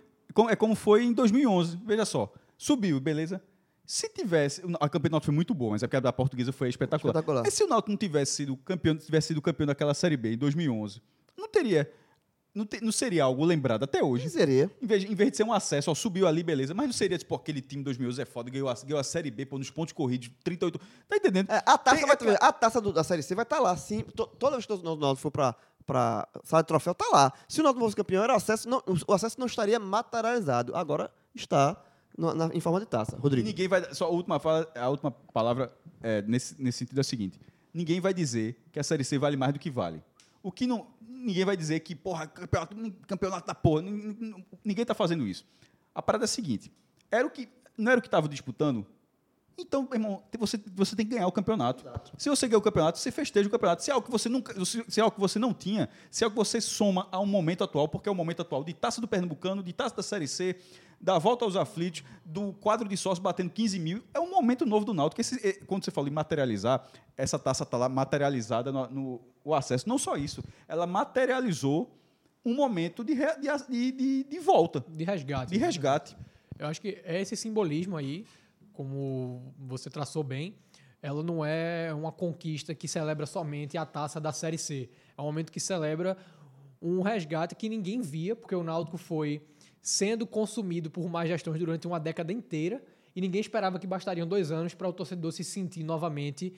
É 0.50 0.56
como 0.56 0.74
foi 0.74 1.04
em 1.04 1.12
2011. 1.12 1.78
Veja 1.84 2.04
só. 2.04 2.32
Subiu, 2.58 2.98
beleza? 2.98 3.40
Se 3.86 4.08
tivesse. 4.08 4.62
A 4.80 4.88
campeonato 4.88 5.26
foi 5.26 5.34
muito 5.34 5.52
boa, 5.54 5.72
mas 5.72 5.82
é 5.82 5.88
a 5.96 6.00
da 6.00 6.12
portuguesa 6.12 6.52
foi 6.52 6.68
espetacular. 6.68 7.10
Espetacular. 7.12 7.42
Mas 7.44 7.54
se 7.54 7.62
o 7.62 7.66
Náutico 7.66 7.90
não 7.90 7.98
tivesse 7.98 8.32
sido 8.32 8.56
campeão, 8.58 8.96
tivesse 8.96 9.28
sido 9.28 9.42
campeão 9.42 9.66
daquela 9.66 9.92
Série 9.94 10.16
B 10.16 10.32
em 10.34 10.38
2011, 10.38 11.02
não 11.36 11.48
teria. 11.48 11.90
Não, 12.54 12.64
te- 12.64 12.80
não 12.80 12.92
seria 12.92 13.24
algo 13.24 13.44
lembrado 13.44 13.82
até 13.82 14.00
hoje. 14.02 14.30
Seria. 14.30 14.70
Em 14.80 14.86
vez, 14.86 15.02
em 15.04 15.14
vez 15.14 15.30
de 15.32 15.36
ser 15.38 15.42
um 15.42 15.52
acesso, 15.52 15.90
ó, 15.90 15.94
subiu 15.94 16.24
ali, 16.26 16.40
beleza. 16.42 16.72
Mas 16.72 16.86
não 16.86 16.92
seria 16.92 17.18
tipo 17.18 17.34
aquele 17.34 17.60
time 17.60 17.82
2011 17.82 18.22
é 18.22 18.24
foda, 18.24 18.48
ganhou 18.48 18.68
a, 18.68 18.74
ganhou 18.74 18.98
a 19.00 19.02
Série 19.04 19.28
B, 19.30 19.44
pô, 19.44 19.58
nos 19.58 19.70
pontos 19.70 19.92
corridos, 19.92 20.30
38. 20.44 20.78
Tá 21.08 21.16
entendendo? 21.16 21.50
É, 21.50 21.56
a 21.66 21.76
taça, 21.76 21.96
Tem- 21.96 22.06
vai 22.06 22.16
ter- 22.16 22.38
a 22.40 22.52
taça 22.52 22.80
do- 22.80 22.92
da 22.92 23.02
Série 23.02 23.22
C 23.24 23.34
vai 23.34 23.42
estar 23.42 23.58
lá, 23.58 23.76
sim. 23.76 24.02
To- 24.14 24.28
toda 24.28 24.52
vez 24.56 24.64
que 24.66 24.72
o 24.72 24.76
Náutico 24.82 25.16
for 25.16 25.30
para 25.30 25.54
para 25.84 26.26
sala 26.44 26.62
de 26.62 26.68
troféu, 26.68 26.94
tá 26.94 27.04
lá. 27.12 27.30
Se 27.46 27.60
o 27.60 27.62
Náutico 27.64 27.84
fosse 27.84 27.96
campeão, 27.96 28.22
era 28.24 28.32
o 28.32 28.36
acesso, 28.36 28.66
não, 28.66 28.82
o 29.06 29.12
acesso 29.12 29.38
não 29.38 29.46
estaria 29.46 29.78
materializado. 29.78 30.74
Agora 30.74 31.10
está 31.34 31.76
no- 32.16 32.34
na- 32.34 32.50
em 32.52 32.60
forma 32.60 32.80
de 32.80 32.86
taça. 32.86 33.16
E 33.16 33.20
Rodrigo. 33.20 33.46
ninguém 33.46 33.68
vai. 33.68 33.92
Só 33.94 34.06
a 34.06 34.08
última, 34.08 34.38
fala, 34.38 34.70
a 34.74 34.88
última 34.88 35.10
palavra 35.10 35.72
é, 36.02 36.22
nesse, 36.22 36.60
nesse 36.62 36.78
sentido 36.78 36.98
é 36.98 37.00
a 37.00 37.04
seguinte: 37.04 37.40
ninguém 37.72 38.00
vai 38.00 38.12
dizer 38.14 38.56
que 38.72 38.78
a 38.78 38.82
Série 38.82 39.04
C 39.04 39.18
vale 39.18 39.36
mais 39.36 39.52
do 39.52 39.58
que 39.58 39.70
vale. 39.70 40.02
O 40.42 40.52
que 40.52 40.66
não. 40.66 40.86
Ninguém 41.08 41.44
vai 41.44 41.56
dizer 41.56 41.80
que, 41.80 41.94
porra, 41.94 42.26
campeonato, 42.26 42.76
campeonato 43.06 43.46
da 43.46 43.54
porra. 43.54 43.82
nin- 43.82 44.16
nin- 44.20 44.44
Ninguém 44.64 44.82
está 44.82 44.94
fazendo 44.94 45.26
isso. 45.26 45.46
A 45.94 46.02
parada 46.02 46.24
é 46.24 46.26
a 46.26 46.28
seguinte: 46.28 46.70
era 47.10 47.26
o 47.26 47.30
que, 47.30 47.48
não 47.78 47.90
era 47.90 47.98
o 47.98 48.02
que 48.02 48.08
estava 48.08 48.28
disputando? 48.28 48.86
Então, 49.56 49.88
irmão, 49.92 50.20
você, 50.36 50.60
você 50.74 50.96
tem 50.96 51.06
que 51.06 51.14
ganhar 51.14 51.28
o 51.28 51.32
campeonato. 51.32 51.84
Se 52.18 52.28
você 52.28 52.48
ganhar 52.48 52.58
o 52.58 52.62
campeonato, 52.62 52.98
você 52.98 53.12
festeja 53.12 53.46
o 53.48 53.50
campeonato. 53.52 53.84
Se 53.84 53.90
é 53.90 53.94
algo 53.94 54.04
que 54.04 54.10
você 54.10 54.28
nunca, 54.28 54.52
se 54.64 54.84
se 54.88 54.98
é 54.98 55.02
algo 55.02 55.14
que 55.14 55.20
você 55.20 55.38
não 55.38 55.54
tinha, 55.54 55.88
se 56.10 56.24
é 56.24 56.26
algo 56.26 56.34
que 56.34 56.44
você 56.44 56.60
soma 56.60 57.06
ao 57.12 57.24
momento 57.24 57.62
atual, 57.62 57.86
porque 57.86 58.08
é 58.08 58.12
o 58.12 58.14
momento 58.16 58.42
atual 58.42 58.64
de 58.64 58.74
taça 58.74 59.00
do 59.00 59.06
Pernambucano, 59.06 59.62
de 59.62 59.72
taça 59.72 59.94
da 59.94 60.02
Série 60.02 60.26
C, 60.26 60.56
da 61.04 61.18
volta 61.18 61.44
aos 61.44 61.54
aflitos, 61.54 62.02
do 62.24 62.54
quadro 62.54 62.88
de 62.88 62.96
sócios 62.96 63.18
batendo 63.18 63.50
15 63.50 63.78
mil, 63.78 64.02
é 64.14 64.18
um 64.18 64.30
momento 64.30 64.64
novo 64.64 64.86
do 64.86 64.94
Náutico. 64.94 65.20
Esse, 65.20 65.36
eh, 65.46 65.60
quando 65.66 65.84
você 65.84 65.90
fala 65.90 66.08
em 66.08 66.12
materializar, 66.12 66.82
essa 67.14 67.38
taça 67.38 67.62
está 67.62 67.76
lá 67.76 67.88
materializada 67.90 68.72
no, 68.72 68.88
no- 68.88 69.20
o 69.44 69.54
acesso. 69.54 69.86
Não 69.86 69.98
só 69.98 70.16
isso, 70.16 70.42
ela 70.66 70.86
materializou 70.86 71.94
um 72.42 72.54
momento 72.54 73.04
de, 73.04 73.14
de, 73.14 73.22
de, 73.68 73.92
de- 73.92 74.24
de 74.24 74.38
volta, 74.40 74.82
De 74.88 75.04
resgate. 75.04 75.52
de 75.52 75.58
resgate. 75.58 76.16
Eu 76.58 76.68
acho 76.68 76.80
que 76.80 76.98
é 77.04 77.20
esse 77.20 77.36
simbolismo 77.36 77.96
aí, 77.98 78.24
como 78.72 79.52
você 79.58 79.90
traçou 79.90 80.22
bem, 80.24 80.54
ela 81.02 81.22
não 81.22 81.44
é 81.44 81.92
uma 81.92 82.10
conquista 82.10 82.74
que 82.74 82.88
celebra 82.88 83.26
somente 83.26 83.76
a 83.76 83.84
taça 83.84 84.18
da 84.18 84.32
Série 84.32 84.56
C. 84.56 84.88
É 85.18 85.20
um 85.20 85.24
momento 85.26 85.52
que 85.52 85.60
celebra 85.60 86.16
um 86.80 87.02
resgate 87.02 87.54
que 87.54 87.68
ninguém 87.68 88.00
via, 88.00 88.34
porque 88.34 88.54
o 88.54 88.62
Náutico 88.64 88.96
foi 88.96 89.42
sendo 89.84 90.26
consumido 90.26 90.90
por 90.90 91.06
más 91.10 91.28
gestões 91.28 91.58
durante 91.60 91.86
uma 91.86 92.00
década 92.00 92.32
inteira 92.32 92.82
e 93.14 93.20
ninguém 93.20 93.38
esperava 93.40 93.78
que 93.78 93.86
bastariam 93.86 94.26
dois 94.26 94.50
anos 94.50 94.72
para 94.72 94.88
o 94.88 94.92
torcedor 94.94 95.30
se 95.30 95.44
sentir 95.44 95.84
novamente 95.84 96.54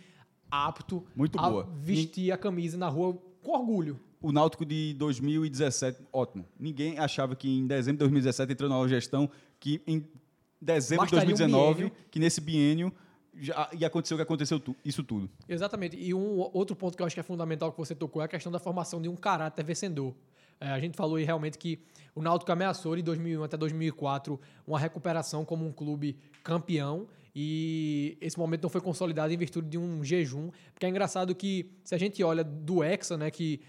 apto 0.49 1.05
Muito 1.15 1.39
a 1.41 1.51
boa. 1.51 1.69
vestir 1.75 2.31
a 2.31 2.39
camisa 2.39 2.79
na 2.79 2.89
rua 2.89 3.19
com 3.43 3.51
orgulho. 3.51 3.99
O 4.23 4.31
Náutico 4.31 4.65
de 4.65 4.95
2017, 4.95 5.99
ótimo. 6.13 6.47
Ninguém 6.59 6.99
achava 6.99 7.35
que 7.35 7.49
em 7.49 7.67
dezembro 7.67 7.97
de 7.97 7.99
2017 7.99 8.53
entrou 8.53 8.69
na 8.71 8.77
nova 8.77 8.89
gestão, 8.89 9.29
que 9.59 9.83
em 9.87 10.07
dezembro 10.61 11.03
Bastaria 11.05 11.25
um 11.25 11.33
de 11.35 11.39
2019, 11.43 11.75
biênio. 11.75 11.97
que 12.11 12.19
nesse 12.21 12.41
biênio 12.41 12.93
já, 13.35 13.69
ia 13.79 13.87
acontecer 13.89 14.15
o 14.15 14.17
que 14.17 14.23
aconteceu 14.23 14.59
tu- 14.61 14.75
isso 14.85 15.03
tudo. 15.03 15.29
Exatamente. 15.49 15.97
E 15.97 16.15
um 16.15 16.39
outro 16.55 16.75
ponto 16.77 16.97
que 16.97 17.03
eu 17.03 17.07
acho 17.07 17.15
que 17.15 17.21
é 17.21 17.25
fundamental 17.25 17.71
que 17.73 17.79
você 17.79 17.95
tocou 17.95 18.23
é 18.23 18.25
a 18.25 18.29
questão 18.29 18.51
da 18.53 18.59
formação 18.59 19.03
de 19.03 19.09
um 19.09 19.17
caráter 19.17 19.65
vencedor. 19.65 20.15
É, 20.61 20.71
a 20.71 20.81
gente 20.81 20.97
falou 20.97 21.17
aí 21.17 21.25
realmente 21.25 21.59
que 21.59 21.79
o 22.15 22.23
Náutico 22.23 22.51
ameaçou 22.51 22.97
de 22.97 23.03
2001 23.03 23.43
até 23.45 23.57
2004 23.57 24.41
uma 24.67 24.79
recuperação 24.79 25.45
como 25.45 25.67
um 25.67 25.73
clube 25.73 26.17
campeão 26.43 27.07
e 27.35 28.17
esse 28.21 28.39
momento 28.39 28.63
não 28.63 28.71
foi 28.71 28.81
consolidado 28.81 29.31
em 29.33 29.37
virtude 29.37 29.69
de 29.69 29.77
um 29.77 30.03
jejum, 30.03 30.51
porque 30.73 30.87
é 30.87 30.89
engraçado 30.89 31.35
que 31.35 31.71
se 31.85 31.95
a 31.95 31.99
gente 31.99 32.25
olha 32.25 32.43
do 32.43 32.83
Hexa, 32.83 33.19
né, 33.19 33.31
que 33.31 33.61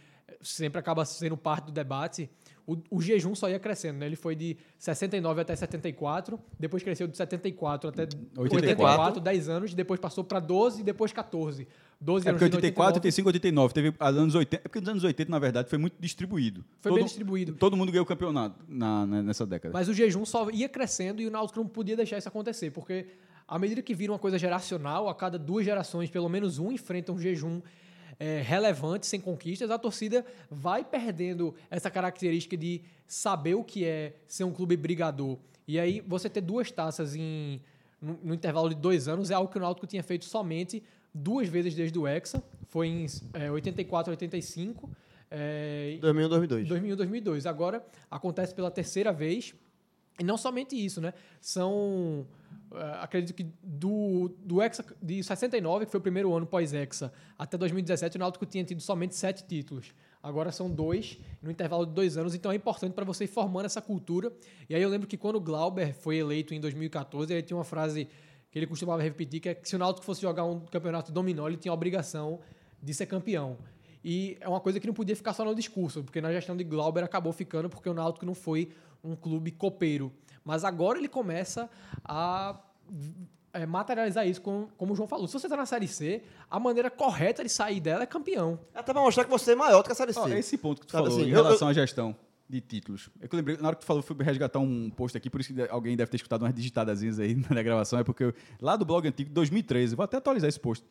sempre 0.41 0.79
acaba 0.79 1.03
sendo 1.03 1.35
parte 1.35 1.65
do 1.65 1.71
debate, 1.73 2.29
o, 2.65 2.77
o 2.89 3.01
jejum 3.01 3.33
só 3.33 3.49
ia 3.49 3.59
crescendo, 3.59 3.99
né? 3.99 4.05
Ele 4.05 4.15
foi 4.15 4.35
de 4.35 4.57
69 4.77 5.41
até 5.41 5.55
74, 5.55 6.39
depois 6.59 6.83
cresceu 6.83 7.07
de 7.07 7.15
74 7.15 7.89
até 7.89 8.01
84. 8.01 8.41
84, 8.43 9.21
10 9.21 9.49
anos, 9.49 9.73
depois 9.73 9.99
passou 9.99 10.23
para 10.23 10.39
12 10.39 10.81
e 10.81 10.83
depois 10.83 11.13
14. 11.13 11.67
12 11.99 12.27
É 12.27 12.31
porque 12.31 12.49
de 12.49 12.55
84, 12.55 12.95
89. 12.97 12.97
85, 12.99 13.27
89. 13.29 13.73
Teve 13.73 13.95
anos 13.99 14.35
80. 14.35 14.55
É 14.63 14.67
porque 14.67 14.79
nos 14.79 14.89
anos 14.89 15.03
80, 15.03 15.31
na 15.31 15.39
verdade, 15.39 15.69
foi 15.69 15.77
muito 15.79 15.95
distribuído. 15.99 16.63
Foi 16.79 16.91
todo, 16.91 16.97
bem 16.97 17.05
distribuído. 17.05 17.53
Todo 17.55 17.75
mundo 17.75 17.91
ganhou 17.91 18.03
o 18.03 18.07
campeonato 18.07 18.63
na, 18.67 19.05
na- 19.05 19.23
nessa 19.23 19.45
década. 19.45 19.73
Mas 19.73 19.87
o 19.87 19.93
jejum 19.93 20.23
só 20.25 20.49
ia 20.51 20.69
crescendo 20.69 21.21
e 21.21 21.27
o 21.27 21.31
Náutico 21.31 21.59
não 21.59 21.67
podia 21.67 21.95
deixar 21.95 22.17
isso 22.17 22.27
acontecer, 22.27 22.69
porque 22.71 23.07
à 23.47 23.57
medida 23.57 23.81
que 23.81 23.93
vira 23.95 24.11
uma 24.11 24.19
coisa 24.19 24.37
geracional, 24.37 25.09
a 25.09 25.15
cada 25.15 25.39
duas 25.39 25.65
gerações, 25.65 26.09
pelo 26.09 26.29
menos 26.29 26.59
um 26.59 26.71
enfrenta 26.71 27.11
um 27.11 27.19
jejum 27.19 27.61
é, 28.19 28.41
relevante, 28.41 29.07
sem 29.07 29.19
conquistas, 29.19 29.71
a 29.71 29.77
torcida 29.79 30.25
vai 30.51 30.83
perdendo 30.83 31.53
essa 31.69 31.89
característica 31.89 32.55
de 32.57 32.81
saber 33.07 33.55
o 33.55 33.63
que 33.63 33.85
é 33.85 34.13
ser 34.27 34.43
um 34.43 34.51
clube 34.51 34.75
brigador. 34.77 35.37
E 35.67 35.79
aí 35.79 36.01
você 36.05 36.29
ter 36.29 36.41
duas 36.41 36.69
taças 36.71 37.15
em, 37.15 37.61
no, 38.01 38.19
no 38.23 38.33
intervalo 38.33 38.69
de 38.69 38.75
dois 38.75 39.07
anos 39.07 39.31
é 39.31 39.33
algo 39.33 39.51
que 39.51 39.57
o 39.57 39.61
Náutico 39.61 39.87
tinha 39.87 40.03
feito 40.03 40.25
somente 40.25 40.83
duas 41.17 41.47
vezes 41.47 41.73
desde 41.75 41.97
o 41.97 42.07
Hexa, 42.07 42.43
foi 42.67 42.87
em 42.87 43.05
é, 43.33 43.49
84, 43.49 44.11
85, 44.11 44.89
é, 45.29 45.97
2001, 45.99 46.29
2002. 46.29 46.67
2001, 46.67 46.95
2002. 46.95 47.45
Agora 47.45 47.85
acontece 48.09 48.53
pela 48.53 48.71
terceira 48.71 49.11
vez. 49.11 49.53
E 50.19 50.23
não 50.23 50.35
somente 50.35 50.75
isso, 50.75 50.99
né? 50.99 51.13
São. 51.39 52.25
eh, 52.73 52.97
acredito 53.01 53.35
que 53.35 53.45
do, 53.61 54.35
do 54.43 54.59
Hexa 54.63 54.83
de 54.99 55.23
69, 55.23 55.85
que 55.85 55.91
foi 55.91 55.99
o 55.99 56.01
primeiro 56.01 56.33
ano 56.33 56.47
pós-Hexa, 56.47 57.13
até 57.37 57.55
2017, 57.55 58.15
o 58.15 58.19
Náutico 58.19 58.43
tinha 58.43 58.63
tido 58.63 58.81
somente 58.81 59.13
sete 59.15 59.45
títulos. 59.45 59.93
Agora 60.23 60.51
são 60.51 60.71
dois, 60.71 61.19
no 61.39 61.51
intervalo 61.51 61.85
de 61.85 61.93
dois 61.93 62.17
anos, 62.17 62.33
então 62.33 62.51
é 62.51 62.55
importante 62.55 62.93
para 62.93 63.05
você 63.05 63.25
ir 63.25 63.27
formando 63.27 63.67
essa 63.67 63.79
cultura. 63.79 64.31
E 64.67 64.73
aí 64.73 64.81
eu 64.81 64.89
lembro 64.89 65.07
que 65.07 65.17
quando 65.17 65.35
o 65.35 65.39
Glauber 65.39 65.93
foi 65.93 66.17
eleito 66.17 66.51
em 66.51 66.59
2014, 66.59 67.31
ele 67.31 67.43
tinha 67.43 67.55
uma 67.55 67.63
frase 67.63 68.09
que 68.57 68.59
ele 68.59 68.67
costumava 68.67 69.01
repetir, 69.03 69.39
que 69.39 69.49
é 69.49 69.53
que 69.53 69.69
se 69.69 69.75
o 69.75 69.79
Náutico 69.79 70.03
fosse 70.05 70.21
jogar 70.21 70.43
um 70.43 70.59
campeonato 70.61 71.11
dominó, 71.11 71.47
ele 71.47 71.57
tinha 71.57 71.71
a 71.71 71.73
obrigação 71.75 72.39
de 72.81 72.93
ser 72.93 73.05
campeão. 73.05 73.57
E 74.03 74.37
é 74.39 74.49
uma 74.49 74.59
coisa 74.59 74.79
que 74.79 74.87
não 74.87 74.93
podia 74.93 75.15
ficar 75.15 75.33
só 75.33 75.45
no 75.45 75.53
discurso, 75.53 76.03
porque 76.03 76.19
na 76.19 76.31
gestão 76.31 76.55
de 76.57 76.63
Glauber 76.63 77.03
acabou 77.03 77.31
ficando 77.31 77.69
porque 77.69 77.87
o 77.89 77.93
Náutico 77.93 78.25
não 78.25 78.33
foi 78.33 78.71
um 79.03 79.15
clube 79.15 79.51
copeiro. 79.51 80.11
Mas 80.43 80.63
agora 80.63 80.97
ele 80.97 81.07
começa 81.07 81.69
a 82.03 82.59
é, 83.53 83.65
materializar 83.65 84.27
isso, 84.27 84.41
como, 84.41 84.69
como 84.77 84.93
o 84.93 84.95
João 84.95 85.07
falou. 85.07 85.27
Se 85.27 85.33
você 85.33 85.45
está 85.47 85.57
na 85.57 85.65
Série 85.65 85.87
C, 85.87 86.23
a 86.49 86.59
maneira 86.59 86.89
correta 86.89 87.43
de 87.43 87.49
sair 87.49 87.79
dela 87.79 88.03
é 88.03 88.05
campeão. 88.07 88.59
Até 88.73 88.91
pra 88.93 89.01
mostrar 89.01 89.23
que 89.25 89.29
você 89.29 89.51
é 89.51 89.55
maior 89.55 89.81
do 89.81 89.85
que 89.85 89.91
a 89.91 89.95
Série 89.95 90.13
C. 90.13 90.19
Ó, 90.19 90.27
esse 90.29 90.57
ponto 90.57 90.81
que 90.81 90.87
tu 90.87 90.91
Sabe 90.91 91.03
falou 91.09 91.19
assim, 91.19 91.29
em 91.29 91.31
eu- 91.33 91.43
relação 91.43 91.67
à 91.67 91.73
gestão 91.73 92.15
de 92.49 92.61
títulos. 92.61 93.09
É 93.19 93.27
que 93.27 93.35
eu 93.35 93.37
lembrei, 93.37 93.57
na 93.57 93.67
hora 93.67 93.75
que 93.75 93.81
tu 93.81 93.85
falou, 93.85 94.01
fui 94.01 94.15
resgatar 94.23 94.59
um 94.59 94.89
post 94.89 95.17
aqui, 95.17 95.29
por 95.29 95.41
isso 95.41 95.53
que 95.53 95.61
alguém 95.69 95.97
deve 95.97 96.09
ter 96.09 96.15
escutado 96.17 96.43
umas 96.43 96.53
digitadazinhas 96.53 97.19
aí 97.19 97.35
na 97.49 97.61
gravação, 97.61 97.99
é 97.99 98.03
porque 98.03 98.23
eu- 98.23 98.33
lá 98.61 98.75
do 98.75 98.85
blog 98.85 99.07
antigo, 99.07 99.29
2013, 99.31 99.95
vou 99.95 100.03
até 100.03 100.17
atualizar 100.17 100.47
esse 100.47 100.59
post, 100.59 100.85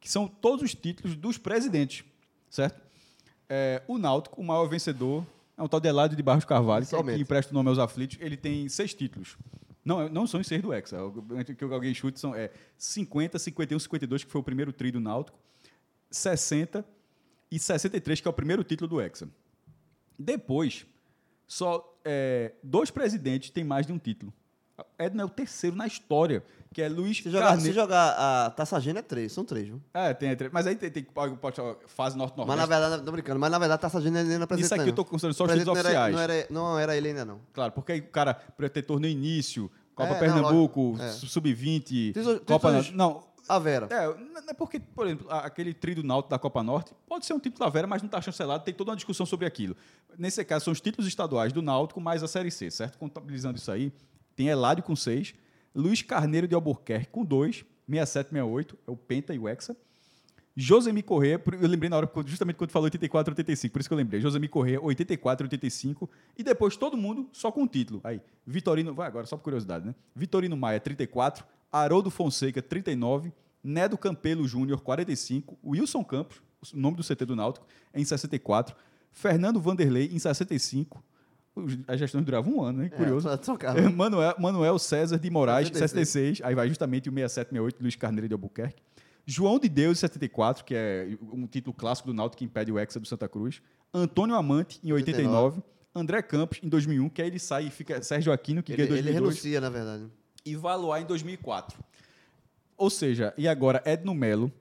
que 0.00 0.10
são 0.10 0.28
todos 0.28 0.62
os 0.62 0.74
títulos 0.74 1.16
dos 1.16 1.38
presidentes, 1.38 2.04
certo? 2.50 2.80
É, 3.48 3.82
o 3.88 3.96
Náutico, 3.96 4.40
o 4.40 4.44
maior 4.44 4.66
vencedor, 4.66 5.26
é 5.56 5.62
um 5.62 5.66
tal 5.68 5.80
de 5.80 5.88
Eladio 5.88 6.16
de 6.16 6.22
Barros 6.22 6.44
Carvalho, 6.44 6.84
que, 6.86 6.90
que 7.16 7.22
empresta 7.22 7.50
o 7.52 7.54
nome 7.54 7.70
aos 7.70 7.78
aflitos, 7.78 8.18
ele 8.20 8.36
tem 8.36 8.68
seis 8.68 8.92
títulos. 8.92 9.36
Não, 9.84 10.06
não 10.10 10.26
são 10.26 10.38
os 10.38 10.46
seis 10.46 10.60
do 10.60 10.72
Hexa, 10.74 11.02
o 11.02 11.12
que 11.56 11.64
alguém 11.64 11.94
chute 11.94 12.20
são 12.20 12.34
é, 12.34 12.50
50, 12.76 13.38
51, 13.38 13.78
52, 13.78 14.24
que 14.24 14.30
foi 14.30 14.40
o 14.42 14.44
primeiro 14.44 14.70
tri 14.74 14.90
do 14.92 15.00
Náutico, 15.00 15.38
60 16.10 16.84
e 17.50 17.58
63, 17.58 18.20
que 18.20 18.28
é 18.28 18.30
o 18.30 18.34
primeiro 18.34 18.62
título 18.62 18.86
do 18.88 19.00
Hexa. 19.00 19.28
Depois, 20.18 20.84
só 21.48 21.98
é, 22.04 22.52
dois 22.62 22.90
presidentes 22.90 23.50
têm 23.50 23.64
mais 23.64 23.86
de 23.86 23.92
um 23.92 23.98
título. 23.98 24.32
Edna 24.96 25.22
é 25.22 25.24
o 25.24 25.28
terceiro 25.28 25.74
na 25.74 25.86
história, 25.88 26.44
que 26.72 26.80
é 26.80 26.88
Luiz 26.88 27.16
Se 27.16 27.30
jogar, 27.30 27.46
se 27.46 27.52
Carneiro. 27.54 27.74
jogar 27.74 28.10
a 28.46 28.50
Taça 28.50 28.78
Gênia 28.78 29.00
é 29.00 29.02
três, 29.02 29.32
são 29.32 29.44
três, 29.44 29.66
viu? 29.66 29.80
É, 29.92 30.14
tem, 30.14 30.36
tem, 30.36 30.48
mas 30.52 30.68
aí 30.68 30.76
tem, 30.76 30.88
tem 30.88 31.04
fase 31.88 32.16
Mas 32.16 32.56
na 32.56 32.66
verdade, 32.66 33.02
tô 33.02 33.10
brincando, 33.10 33.40
mas 33.40 33.50
na 33.50 33.58
verdade 33.58 33.78
a 33.78 33.82
Taça 33.82 34.00
Gênia 34.00 34.20
ele 34.20 34.36
não 34.36 34.44
é 34.44 34.46
presidente. 34.46 34.66
Isso 34.66 34.74
aqui 34.74 34.82
não. 34.84 34.88
eu 34.90 34.94
tô 34.94 35.04
considerando 35.04 35.34
só 35.34 35.44
os 35.46 35.52
títulos 35.52 35.78
oficiais. 35.80 36.14
não, 36.14 36.20
era, 36.22 36.46
não 36.50 36.78
era 36.78 36.96
ele 36.96 37.08
ainda, 37.08 37.24
não. 37.24 37.40
Claro, 37.52 37.72
porque 37.72 37.92
aí 37.92 38.00
o 38.00 38.06
cara 38.08 38.34
para 38.34 38.68
ter 38.68 38.82
torneio 38.82 39.10
início, 39.10 39.68
Copa 39.96 40.14
É, 40.14 40.18
Pernambuco, 40.20 40.96
é. 41.00 41.10
Sub-20, 41.10 41.82
Títulos- 42.12 42.40
Copa... 42.46 42.68
títulos- 42.68 42.92
Não, 42.92 43.24
A 43.48 43.58
Vera. 43.58 43.88
É, 43.90 44.50
é 44.50 44.54
porque, 44.54 44.78
por 44.78 45.06
exemplo, 45.06 45.26
aquele 45.30 45.72
tri 45.72 45.94
do 45.94 46.02
Náutico 46.02 46.30
da 46.30 46.38
Copa 46.38 46.62
Norte 46.62 46.92
pode 47.06 47.24
ser 47.24 47.32
um 47.32 47.38
título 47.38 47.64
da 47.64 47.70
Vera, 47.70 47.86
mas 47.86 48.02
não 48.02 48.06
está 48.06 48.20
chancelado, 48.20 48.64
tem 48.64 48.74
toda 48.74 48.90
uma 48.90 48.96
discussão 48.96 49.24
sobre 49.24 49.46
aquilo. 49.46 49.76
Nesse 50.18 50.44
caso, 50.44 50.66
são 50.66 50.72
os 50.72 50.80
títulos 50.80 51.08
estaduais 51.08 51.52
do 51.52 51.62
Náutico 51.62 52.00
mais 52.00 52.22
a 52.22 52.28
Série 52.28 52.50
C, 52.50 52.70
certo? 52.70 52.98
Contabilizando 52.98 53.58
isso 53.58 53.70
aí, 53.70 53.92
tem 54.36 54.48
Eládio 54.48 54.84
com 54.84 54.94
6, 54.94 55.34
Luiz 55.74 56.02
Carneiro 56.02 56.46
de 56.46 56.54
Albuquerque 56.54 57.08
com 57.08 57.24
2, 57.24 57.64
67, 57.88 58.30
68, 58.30 58.78
é 58.86 58.90
o 58.90 58.96
Penta 58.96 59.34
e 59.34 59.38
o 59.38 59.48
Hexa. 59.48 59.76
Josemi 60.60 61.04
Corrêa, 61.04 61.40
eu 61.60 61.68
lembrei 61.68 61.88
na 61.88 61.96
hora, 61.96 62.10
justamente 62.26 62.56
quando 62.56 62.72
falou 62.72 62.86
84, 62.86 63.30
85, 63.30 63.72
por 63.72 63.78
isso 63.78 63.88
que 63.88 63.92
eu 63.92 63.96
lembrei. 63.96 64.20
Josemi 64.20 64.48
Corrêa, 64.48 64.80
84, 64.82 65.44
85. 65.44 66.10
E 66.36 66.42
depois 66.42 66.76
todo 66.76 66.96
mundo 66.96 67.28
só 67.32 67.52
com 67.52 67.62
o 67.62 67.68
título. 67.68 68.00
Aí, 68.02 68.20
Vitorino, 68.44 68.92
vai 68.92 69.06
agora, 69.06 69.24
só 69.24 69.36
por 69.36 69.44
curiosidade, 69.44 69.86
né? 69.86 69.94
Vitorino 70.16 70.56
Maia, 70.56 70.80
34. 70.80 71.44
Haroldo 71.70 72.10
Fonseca, 72.10 72.60
39. 72.62 73.32
Nedo 73.62 73.98
Campelo 73.98 74.46
Júnior, 74.46 74.80
45. 74.80 75.58
Wilson 75.64 76.02
Campos, 76.04 76.40
o 76.72 76.76
nome 76.78 76.96
do 76.96 77.02
CT 77.02 77.24
do 77.26 77.36
Náutico, 77.36 77.66
em 77.94 78.04
64. 78.04 78.74
Fernando 79.10 79.60
Vanderlei, 79.60 80.08
em 80.12 80.18
65. 80.18 81.02
Os- 81.54 81.76
As 81.88 81.98
gestões 81.98 82.24
duravam 82.24 82.54
um 82.54 82.62
ano, 82.62 82.78
né? 82.82 82.88
Curioso. 82.88 83.28
É, 83.28 83.88
Manuel, 83.88 84.34
Manuel 84.38 84.78
César 84.78 85.18
de 85.18 85.28
Moraes, 85.28 85.68
76. 85.68 86.08
66. 86.38 86.40
Aí 86.48 86.54
vai 86.54 86.68
justamente 86.68 87.08
o 87.08 87.12
67, 87.12 87.48
68, 87.50 87.82
Luiz 87.82 87.96
Carneiro 87.96 88.28
de 88.28 88.34
Albuquerque. 88.34 88.80
João 89.26 89.58
de 89.58 89.68
Deus, 89.68 89.98
74, 89.98 90.64
que 90.64 90.74
é 90.74 91.18
um 91.32 91.46
título 91.46 91.74
clássico 91.74 92.08
do 92.08 92.14
Náutico 92.14 92.38
que 92.38 92.44
impede 92.44 92.72
o 92.72 92.78
Hexa 92.78 92.98
do 93.00 93.06
Santa 93.06 93.28
Cruz. 93.28 93.60
Antônio 93.92 94.34
Amante, 94.36 94.80
em 94.82 94.92
89. 94.92 95.60
André 95.94 96.22
Campos, 96.22 96.60
em 96.62 96.68
2001, 96.68 97.08
que 97.10 97.20
aí 97.20 97.28
ele 97.28 97.38
sai 97.40 97.66
e 97.66 97.70
fica 97.70 98.00
Sérgio 98.02 98.32
Aquino, 98.32 98.62
que 98.62 98.72
Ele, 98.72 98.86
ganha 98.86 98.90
em 98.94 98.98
ele 98.98 99.12
2002. 99.20 99.34
renuncia, 99.34 99.60
na 99.60 99.68
verdade. 99.68 100.06
E 100.44 100.54
Valois, 100.56 101.02
em 101.02 101.06
2004. 101.06 101.78
Ou 102.76 102.88
seja, 102.90 103.34
e 103.36 103.48
agora 103.48 103.82
Edno 103.84 104.14
Melo, 104.14 104.52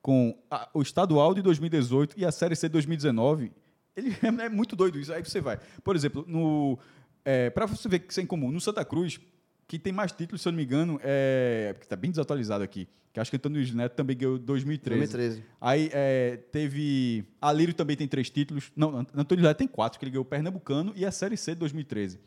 com 0.00 0.36
a- 0.50 0.68
o 0.72 0.80
estadual 0.82 1.34
de 1.34 1.42
2018 1.42 2.18
e 2.18 2.24
a 2.24 2.32
Série 2.32 2.56
C 2.56 2.68
de 2.68 2.72
2019, 2.72 3.52
ele 3.96 4.10
é, 4.22 4.28
é 4.46 4.48
muito 4.48 4.74
doido 4.74 4.98
isso. 4.98 5.12
Aí 5.12 5.22
você 5.22 5.40
vai. 5.40 5.58
Por 5.84 5.94
exemplo, 5.94 6.24
no 6.26 6.78
é, 7.24 7.50
para 7.50 7.66
você 7.66 7.88
ver 7.88 7.98
que 8.00 8.10
isso 8.10 8.20
é 8.20 8.22
incomum, 8.22 8.50
no 8.50 8.60
Santa 8.60 8.84
Cruz, 8.84 9.20
que 9.66 9.78
tem 9.78 9.92
mais 9.92 10.12
títulos, 10.12 10.40
se 10.40 10.48
eu 10.48 10.52
não 10.52 10.56
me 10.56 10.64
engano, 10.64 10.98
é, 11.02 11.72
porque 11.74 11.84
está 11.84 11.94
bem 11.96 12.10
desatualizado 12.10 12.64
aqui, 12.64 12.88
que 13.12 13.20
acho 13.20 13.30
que 13.30 13.36
Antônio 13.36 13.74
Neto 13.74 13.94
também 13.94 14.16
ganhou 14.16 14.38
2013. 14.38 14.98
2013. 15.00 15.44
Aí 15.60 15.90
é, 15.92 16.38
teve. 16.50 17.26
Alírio 17.38 17.74
também 17.74 17.94
tem 17.96 18.08
três 18.08 18.30
títulos. 18.30 18.72
Não, 18.74 18.96
Ant- 19.00 19.10
Antônio 19.14 19.44
Neto 19.44 19.58
tem 19.58 19.68
quatro, 19.68 19.98
que 19.98 20.04
ele 20.06 20.12
ganhou 20.12 20.22
o 20.22 20.26
Pernambucano 20.26 20.92
e 20.96 21.04
a 21.04 21.10
Série 21.10 21.36
C 21.36 21.52
de 21.52 21.58
2013. 21.60 22.18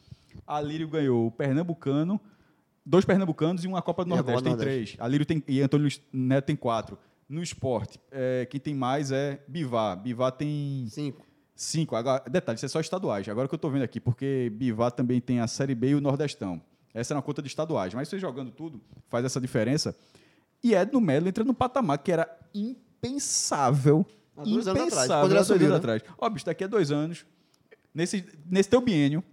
Alírio 0.46 0.88
ganhou 0.88 1.26
o 1.26 1.32
Pernambucano, 1.32 2.22
dois 2.86 3.06
Pernambucanos 3.06 3.64
e 3.64 3.68
uma 3.68 3.82
Copa 3.82 4.04
do 4.04 4.10
Nordeste, 4.10 4.32
Copa 4.32 4.44
tem 4.44 4.54
do 4.54 4.58
Nordeste. 4.58 4.98
três. 4.98 5.06
Alírio 5.06 5.26
tem, 5.26 5.44
e 5.48 5.62
Antônio 5.62 5.90
Neto 6.12 6.46
tem 6.46 6.56
quatro. 6.56 6.98
No 7.28 7.42
esporte, 7.42 8.00
é, 8.12 8.46
quem 8.50 8.60
tem 8.60 8.76
mais 8.76 9.12
é 9.12 9.42
Bivar. 9.48 9.96
Bivar 9.98 10.34
tem 10.34 10.86
Cinco. 10.90 11.26
Cinco. 11.56 11.96
Agora, 11.96 12.24
detalhe, 12.30 12.58
isso 12.58 12.66
é 12.66 12.70
só 12.70 12.80
estaduais. 12.80 13.28
Agora 13.30 13.48
que 13.48 13.54
eu 13.54 13.58
estou 13.58 13.72
vendo 13.72 13.84
aqui, 13.84 14.00
porque 14.00 14.52
Bivar 14.56 14.92
também 14.92 15.22
tem 15.22 15.40
a 15.40 15.48
Série 15.48 15.76
B 15.76 15.90
e 15.90 15.96
o 15.96 16.02
Nordestão. 16.02 16.62
Essa 16.94 17.14
é 17.14 17.16
uma 17.16 17.22
conta 17.22 17.42
de 17.42 17.48
estaduais. 17.48 17.94
Mas 17.94 18.10
você 18.10 18.20
jogando 18.20 18.52
tudo, 18.52 18.82
faz 19.10 19.24
essa 19.24 19.40
diferença. 19.40 19.96
E 20.64 20.74
Edno 20.74 21.00
Melo 21.00 21.28
entra 21.28 21.44
no 21.44 21.54
patamar 21.54 22.00
que 22.00 22.12
era 22.12 22.28
impensável. 22.54 24.06
Há 24.36 24.44
dois 24.44 24.68
anos 24.68 24.82
atrás, 24.82 24.94
impensável. 24.94 25.30
ele 25.30 25.40
há 25.40 25.44
dois 25.44 25.52
anos 25.52 25.70
né? 25.70 25.76
atrás. 25.78 26.04
Ó, 26.18 26.30
bicho, 26.30 26.46
daqui 26.46 26.64
a 26.64 26.68
dois 26.68 26.92
anos, 26.92 27.26
nesse, 27.94 28.26
nesse 28.46 28.70
teu 28.70 28.82
biênio, 28.82 29.24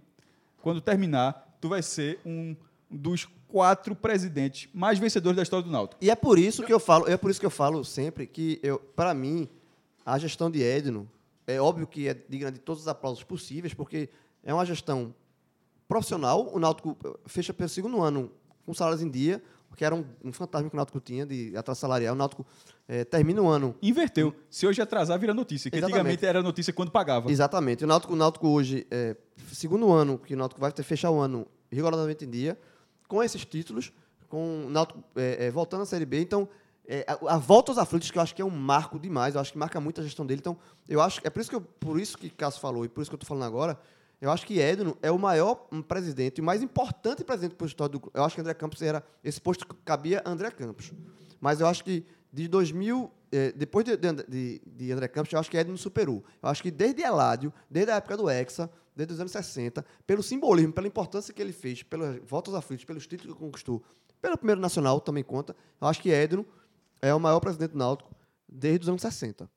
quando 0.61 0.79
terminar, 0.81 1.57
tu 1.59 1.69
vai 1.69 1.81
ser 1.81 2.19
um 2.25 2.55
dos 2.89 3.27
quatro 3.49 3.95
presidentes 3.95 4.69
mais 4.73 4.97
vencedores 4.99 5.35
da 5.35 5.43
história 5.43 5.65
do 5.65 5.71
Náutico. 5.71 6.03
E 6.03 6.09
é 6.09 6.15
por 6.15 6.39
isso 6.39 6.63
que 6.63 6.71
eu 6.71 6.79
falo, 6.79 7.09
é 7.09 7.17
por 7.17 7.29
isso 7.29 7.39
que 7.39 7.45
eu 7.45 7.51
falo 7.51 7.83
sempre 7.83 8.25
que 8.25 8.59
eu, 8.63 8.79
para 8.79 9.13
mim, 9.13 9.49
a 10.05 10.17
gestão 10.17 10.49
de 10.49 10.61
Edno 10.61 11.09
é 11.45 11.59
óbvio 11.59 11.87
que 11.87 12.07
é 12.07 12.13
digna 12.13 12.51
de 12.51 12.59
todos 12.59 12.83
os 12.83 12.87
aplausos 12.87 13.23
possíveis, 13.23 13.73
porque 13.73 14.09
é 14.43 14.53
uma 14.53 14.65
gestão 14.65 15.13
profissional. 15.87 16.49
O 16.53 16.59
Náutico 16.59 16.95
eh, 17.03 17.13
fecha 17.25 17.51
pelo 17.53 17.69
segundo 17.69 18.01
ano 18.01 18.31
com 18.65 18.73
salários 18.73 19.01
em 19.01 19.09
dia, 19.09 19.41
que 19.75 19.83
era 19.83 19.95
um, 19.95 20.05
um 20.23 20.31
fantasma 20.31 20.69
que 20.69 20.75
o 20.75 20.77
Náutico 20.77 20.99
tinha 20.99 21.25
de 21.25 21.55
atraso 21.57 21.79
salarial. 21.79 22.13
O 22.13 22.17
Náutico 22.17 22.45
eh, 22.87 23.03
termina 23.03 23.41
o 23.41 23.47
ano 23.47 23.75
Inverteu. 23.81 24.33
Se 24.49 24.67
hoje 24.67 24.81
atrasar, 24.81 25.17
vira 25.17 25.33
notícia. 25.33 25.71
Que 25.71 25.77
Exatamente. 25.77 25.99
antigamente 25.99 26.25
era 26.25 26.43
notícia 26.43 26.71
quando 26.71 26.91
pagava. 26.91 27.31
Exatamente. 27.31 27.83
O 27.83 27.87
Náutico, 27.87 28.13
o 28.13 28.15
Náutico 28.15 28.47
hoje, 28.47 28.85
é, 28.91 29.15
segundo 29.51 29.91
ano 29.91 30.19
que 30.19 30.35
o 30.35 30.37
Náutico 30.37 30.61
vai 30.61 30.71
ter 30.71 30.83
fechar 30.83 31.09
o 31.09 31.19
ano 31.19 31.47
rigorosamente 31.71 32.25
em 32.25 32.29
dia, 32.29 32.59
com 33.09 33.21
esses 33.21 33.43
títulos, 33.43 33.91
com 34.29 34.67
o 34.67 34.69
Náutico 34.69 35.03
é, 35.15 35.47
é, 35.47 35.51
voltando 35.51 35.81
à 35.81 35.85
Série 35.85 36.05
B. 36.05 36.21
Então, 36.21 36.47
é, 36.87 37.03
a, 37.07 37.33
a 37.33 37.37
volta 37.37 37.71
aos 37.71 37.77
aflitos, 37.77 38.09
que 38.09 38.17
eu 38.17 38.21
acho 38.21 38.33
que 38.33 38.41
é 38.41 38.45
um 38.45 38.49
marco 38.49 38.97
demais, 38.97 39.35
eu 39.35 39.41
acho 39.41 39.51
que 39.51 39.57
marca 39.57 39.81
muito 39.81 39.99
a 39.99 40.03
gestão 40.03 40.25
dele. 40.25 40.39
Então, 40.39 40.55
eu 40.87 41.01
acho 41.01 41.19
é 41.23 41.29
por 41.29 41.41
isso 41.41 41.49
que 41.49 41.55
eu, 41.55 41.61
por 41.61 41.99
isso 41.99 42.17
que 42.17 42.29
Cássio 42.29 42.61
falou 42.61 42.85
e 42.85 42.87
por 42.87 43.01
isso 43.01 43.09
que 43.09 43.15
eu 43.15 43.17
estou 43.17 43.27
falando 43.27 43.43
agora. 43.43 43.77
Eu 44.21 44.31
acho 44.31 44.45
que 44.45 44.59
Edno 44.59 44.97
é 45.01 45.09
o 45.09 45.17
maior 45.17 45.55
presidente, 45.87 46.41
o 46.41 46.43
mais 46.43 46.61
importante 46.61 47.23
presidente 47.23 47.55
para 47.55 47.65
a 47.65 47.69
história 47.69 47.97
do. 47.97 48.11
Eu 48.13 48.23
acho 48.23 48.35
que 48.35 48.41
André 48.41 48.53
Campos 48.53 48.81
era. 48.81 49.03
Esse 49.23 49.41
posto 49.41 49.65
cabia 49.83 50.21
a 50.23 50.29
André 50.29 50.51
Campos. 50.51 50.91
Mas 51.39 51.61
eu 51.61 51.67
acho 51.67 51.83
que 51.83 52.05
de 52.31 52.47
2000, 52.47 53.09
eh, 53.31 53.51
depois 53.55 53.85
de, 53.85 53.95
de, 53.97 54.13
de- 54.27 54.61
de 54.65 54.91
André 54.91 55.07
Campos, 55.07 55.31
eu 55.33 55.39
acho 55.39 55.49
que 55.49 55.57
Edno 55.57 55.77
superou. 55.77 56.23
Eu 56.41 56.49
acho 56.49 56.61
que 56.63 56.71
desde 56.71 57.01
Eládio, 57.01 57.53
desde 57.69 57.91
a 57.91 57.95
época 57.95 58.15
do 58.17 58.29
Hexa, 58.29 58.69
desde 58.95 59.13
os 59.13 59.19
anos 59.19 59.31
60, 59.31 59.85
pelo 60.05 60.21
simbolismo, 60.23 60.73
pela 60.73 60.87
importância 60.87 61.33
que 61.33 61.41
ele 61.41 61.53
fez, 61.53 61.83
pelas 61.83 62.19
voltas 62.25 62.53
aflitos, 62.53 62.85
pelos 62.85 63.07
títulos 63.07 63.33
que 63.35 63.39
conquistou, 63.39 63.83
pelo 64.21 64.37
primeiro 64.37 64.59
nacional 64.59 64.99
também 64.99 65.23
conta, 65.23 65.55
eu 65.79 65.87
acho 65.87 66.01
que 66.01 66.09
Edno 66.09 66.45
é 67.01 67.13
o 67.13 67.19
maior 67.19 67.39
presidente 67.39 67.71
do 67.71 67.77
Náutico 67.77 68.13
desde 68.47 68.83
os 68.83 68.89
anos 68.89 69.01
60. 69.01 69.49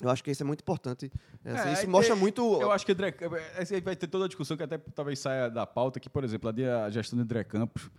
Eu 0.00 0.08
acho 0.10 0.22
que 0.22 0.30
isso 0.30 0.44
é 0.44 0.46
muito 0.46 0.60
importante. 0.60 1.10
É, 1.44 1.50
assim, 1.52 1.68
É, 1.70 1.72
isso 1.72 1.82
aí 1.82 1.88
mostra 1.88 2.14
tem- 2.14 2.22
muito. 2.22 2.60
Eu 2.62 2.70
acho 2.70 2.86
que 2.86 2.92
André, 2.92 3.12
aí 3.72 3.80
vai 3.80 3.96
ter 3.96 4.06
toda 4.06 4.26
a 4.26 4.28
discussão 4.28 4.56
que 4.56 4.62
até 4.62 4.78
talvez 4.78 5.18
saia 5.18 5.50
da 5.50 5.66
pauta, 5.66 5.98
que, 5.98 6.08
por 6.08 6.22
exemplo, 6.22 6.48
a 6.48 6.88
gestão 6.90 7.16
do 7.16 7.22
André 7.22 7.42
Campos. 7.42 7.90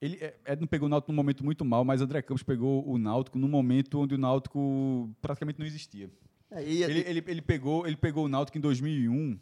Ele, 0.00 0.16
é, 0.20 0.34
Edno 0.46 0.66
pegou 0.66 0.86
o 0.86 0.88
Náutico 0.88 1.12
num 1.12 1.16
momento 1.16 1.44
muito 1.44 1.64
mal, 1.64 1.84
mas 1.84 2.00
André 2.00 2.22
Campos 2.22 2.42
pegou 2.42 2.88
o 2.88 2.96
Náutico 2.96 3.38
num 3.38 3.48
momento 3.48 3.98
onde 4.00 4.14
o 4.14 4.18
Náutico 4.18 5.10
praticamente 5.20 5.58
não 5.58 5.66
existia. 5.66 6.10
É, 6.50 6.62
e- 6.64 6.82
Ele, 6.82 7.00
ele, 7.06 7.24
ele, 7.26 7.42
pegou, 7.42 7.86
ele 7.86 7.96
pegou 7.96 8.24
o 8.24 8.28
Náutico 8.28 8.56
em 8.56 8.60
2001. 8.60 9.38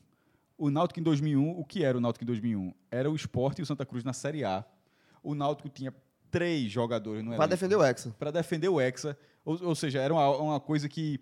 O 0.57 0.71
Náutico 0.71 0.99
em 0.99 1.03
2001, 1.03 1.51
o 1.61 1.65
que 1.65 1.85
era 1.85 1.97
o 1.97 2.01
Náutico 2.01 2.25
em 2.25 2.27
2001? 2.27 2.73
Era 2.91 3.09
o 3.09 3.15
Sport 3.15 3.61
e 3.61 3.63
o 3.63 3.67
Santa 3.67 3.87
Cruz 3.87 4.03
na 4.03 4.13
Série 4.13 4.43
A. 4.45 4.65
O 5.23 5.35
Náutico 5.35 5.69
tinha 5.69 5.95
três 6.31 6.71
jogadores 6.71 7.25
no 7.25 7.37
Para 7.37 7.47
defender 7.47 7.77
o 7.77 7.85
Hexa. 7.85 8.15
para 8.19 8.31
defender 8.33 8.69
o 8.69 8.81
Hexa. 8.81 9.17
Ou, 9.45 9.59
ou 9.69 9.75
seja, 9.77 10.01
era 10.01 10.13
uma, 10.13 10.29
uma 10.37 10.61
coisa 10.61 10.89
que. 10.89 11.21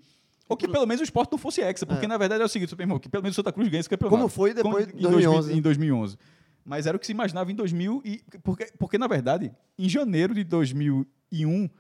Ou 0.49 0.57
que 0.57 0.67
pelo 0.67 0.87
menos 0.87 1.01
o 1.01 1.05
esporte 1.05 1.31
não 1.33 1.39
fosse 1.39 1.61
Hexa, 1.61 1.85
porque 1.85 2.07
na 2.07 2.17
verdade 2.17 2.41
é 2.41 2.45
o 2.45 2.49
seguinte, 2.49 2.71
super 2.71 2.85
irmão, 2.85 2.99
que 2.99 3.09
pelo 3.09 3.23
menos 3.23 3.35
o 3.35 3.41
Santa 3.41 3.53
Cruz 3.53 3.69
ganha 3.69 3.81
esse 3.81 3.89
campeonato. 3.91 4.17
Como 4.17 4.29
foi 4.29 4.55
depois 4.55 4.87
Com- 4.87 4.97
de 4.97 5.03
2011. 5.03 5.53
Em 5.53 5.61
2011. 5.61 6.17
Mas 6.67 6.85
era 6.87 6.97
o 6.97 7.01
que 7.01 7.07
se 7.07 7.13
imaginava 7.13 7.51
em 7.51 7.55
2000 7.55 8.03
e 8.05 8.21
porque, 8.43 8.67
porque 8.79 8.99
na 8.99 9.07
verdade, 9.07 9.53
em 9.79 9.89
janeiro 9.89 10.35
de 10.35 10.43
2001, 10.45 11.71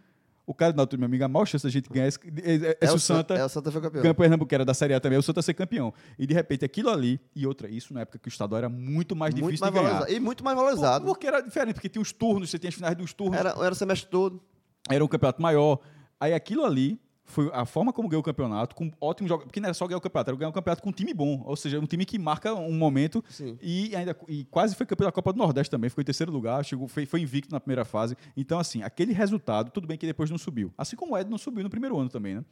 O 0.48 0.54
cara 0.54 0.72
do 0.72 0.96
meu 0.96 1.06
amigo, 1.06 1.24
a 1.24 1.28
maior 1.28 1.44
chance 1.44 1.64
da 1.64 1.70
gente 1.70 1.90
ganhar 1.90 2.06
é, 2.06 2.08
é, 2.08 2.78
é, 2.80 2.86
se 2.86 2.94
o 2.94 3.00
Santa, 3.00 3.34
é 3.34 3.44
o 3.44 3.48
Santa 3.48 3.72
foi 3.72 3.80
campeão. 3.82 4.14
Pernambuco 4.14 4.54
era 4.54 4.64
da 4.64 4.72
Série 4.74 4.94
A 4.94 5.00
também, 5.00 5.16
é 5.16 5.18
o 5.18 5.22
Santa 5.22 5.42
ser 5.42 5.54
campeão. 5.54 5.92
E 6.16 6.24
de 6.24 6.32
repente 6.34 6.64
aquilo 6.64 6.88
ali, 6.88 7.20
e 7.34 7.44
outra, 7.44 7.68
isso 7.68 7.92
na 7.92 8.02
época 8.02 8.16
que 8.20 8.28
o 8.28 8.30
estadual 8.30 8.58
era 8.58 8.68
muito 8.68 9.16
mais 9.16 9.34
muito 9.34 9.44
difícil 9.46 9.64
mais 9.72 9.74
de 9.74 9.80
ganhar. 10.06 10.08
E 10.16 10.20
muito 10.20 10.44
mais 10.44 10.56
valorizado. 10.56 11.04
Por- 11.04 11.14
Porque 11.14 11.26
era 11.26 11.40
diferente, 11.40 11.74
porque 11.74 11.88
tinha 11.88 12.00
os 12.00 12.12
turnos, 12.12 12.48
você 12.48 12.60
tinha 12.60 12.68
as 12.68 12.74
finais 12.76 12.94
dos 12.96 13.12
turnos, 13.12 13.36
Era, 13.36 13.50
era 13.50 13.72
o 13.72 13.74
semestre 13.74 14.08
todo. 14.08 14.40
era 14.88 15.04
um 15.04 15.08
campeonato 15.08 15.42
maior. 15.42 15.80
Aí 16.20 16.32
aquilo 16.32 16.64
ali 16.64 17.00
foi 17.28 17.50
a 17.52 17.66
forma 17.66 17.92
como 17.92 18.08
ganhou 18.08 18.20
o 18.20 18.24
campeonato, 18.24 18.74
com 18.74 18.90
ótimo 19.00 19.28
jogo. 19.28 19.42
Porque 19.44 19.58
não 19.60 19.66
era 19.66 19.74
só 19.74 19.86
ganhar 19.86 19.98
o 19.98 20.00
campeonato, 20.00 20.30
era 20.30 20.38
ganhar 20.38 20.48
um 20.48 20.52
campeonato 20.52 20.80
com 20.82 20.88
um 20.90 20.92
time 20.92 21.12
bom. 21.12 21.42
Ou 21.44 21.56
seja, 21.56 21.78
um 21.80 21.84
time 21.86 22.04
que 22.06 22.18
marca 22.18 22.54
um 22.54 22.72
momento 22.72 23.22
Sim. 23.28 23.58
e 23.60 23.94
ainda 23.96 24.16
e 24.28 24.44
quase 24.44 24.74
foi 24.76 24.86
campeão 24.86 25.06
da 25.08 25.12
Copa 25.12 25.32
do 25.32 25.38
Nordeste 25.38 25.70
também. 25.70 25.90
Ficou 25.90 26.02
em 26.02 26.04
terceiro 26.04 26.30
lugar, 26.32 26.64
chegou, 26.64 26.86
foi, 26.88 27.04
foi 27.04 27.20
invicto 27.20 27.52
na 27.52 27.58
primeira 27.60 27.84
fase. 27.84 28.16
Então, 28.36 28.58
assim, 28.58 28.82
aquele 28.82 29.12
resultado, 29.12 29.70
tudo 29.70 29.86
bem 29.86 29.98
que 29.98 30.06
depois 30.06 30.30
não 30.30 30.38
subiu. 30.38 30.72
Assim 30.78 30.94
como 30.96 31.14
o 31.14 31.18
Ed 31.18 31.28
não 31.28 31.36
subiu 31.36 31.64
no 31.64 31.70
primeiro 31.70 31.98
ano 31.98 32.08
também, 32.08 32.36
né? 32.36 32.44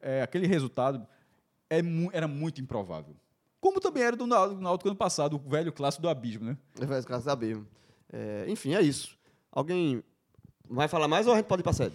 É, 0.00 0.22
aquele 0.22 0.46
resultado 0.46 1.06
é 1.70 1.82
mu- 1.82 2.10
era 2.12 2.26
muito 2.26 2.60
improvável. 2.60 3.14
Como 3.60 3.78
também 3.80 4.02
era 4.02 4.16
do 4.16 4.26
Náutico 4.26 4.82
do 4.84 4.88
ano 4.88 4.96
passado, 4.96 5.36
o 5.36 5.48
velho 5.50 5.72
clássico 5.72 6.02
do 6.02 6.08
abismo, 6.08 6.44
né? 6.46 6.56
Vai 6.80 7.00
ficar 7.00 7.20
sabendo. 7.20 7.64
É, 8.12 8.46
enfim, 8.48 8.74
é 8.74 8.80
isso. 8.80 9.16
Alguém 9.52 10.02
vai 10.68 10.88
falar 10.88 11.06
mais 11.06 11.26
ou 11.26 11.34
a 11.34 11.36
gente 11.36 11.46
pode 11.46 11.60
ir 11.60 11.62
pra 11.62 11.72
sede? 11.72 11.94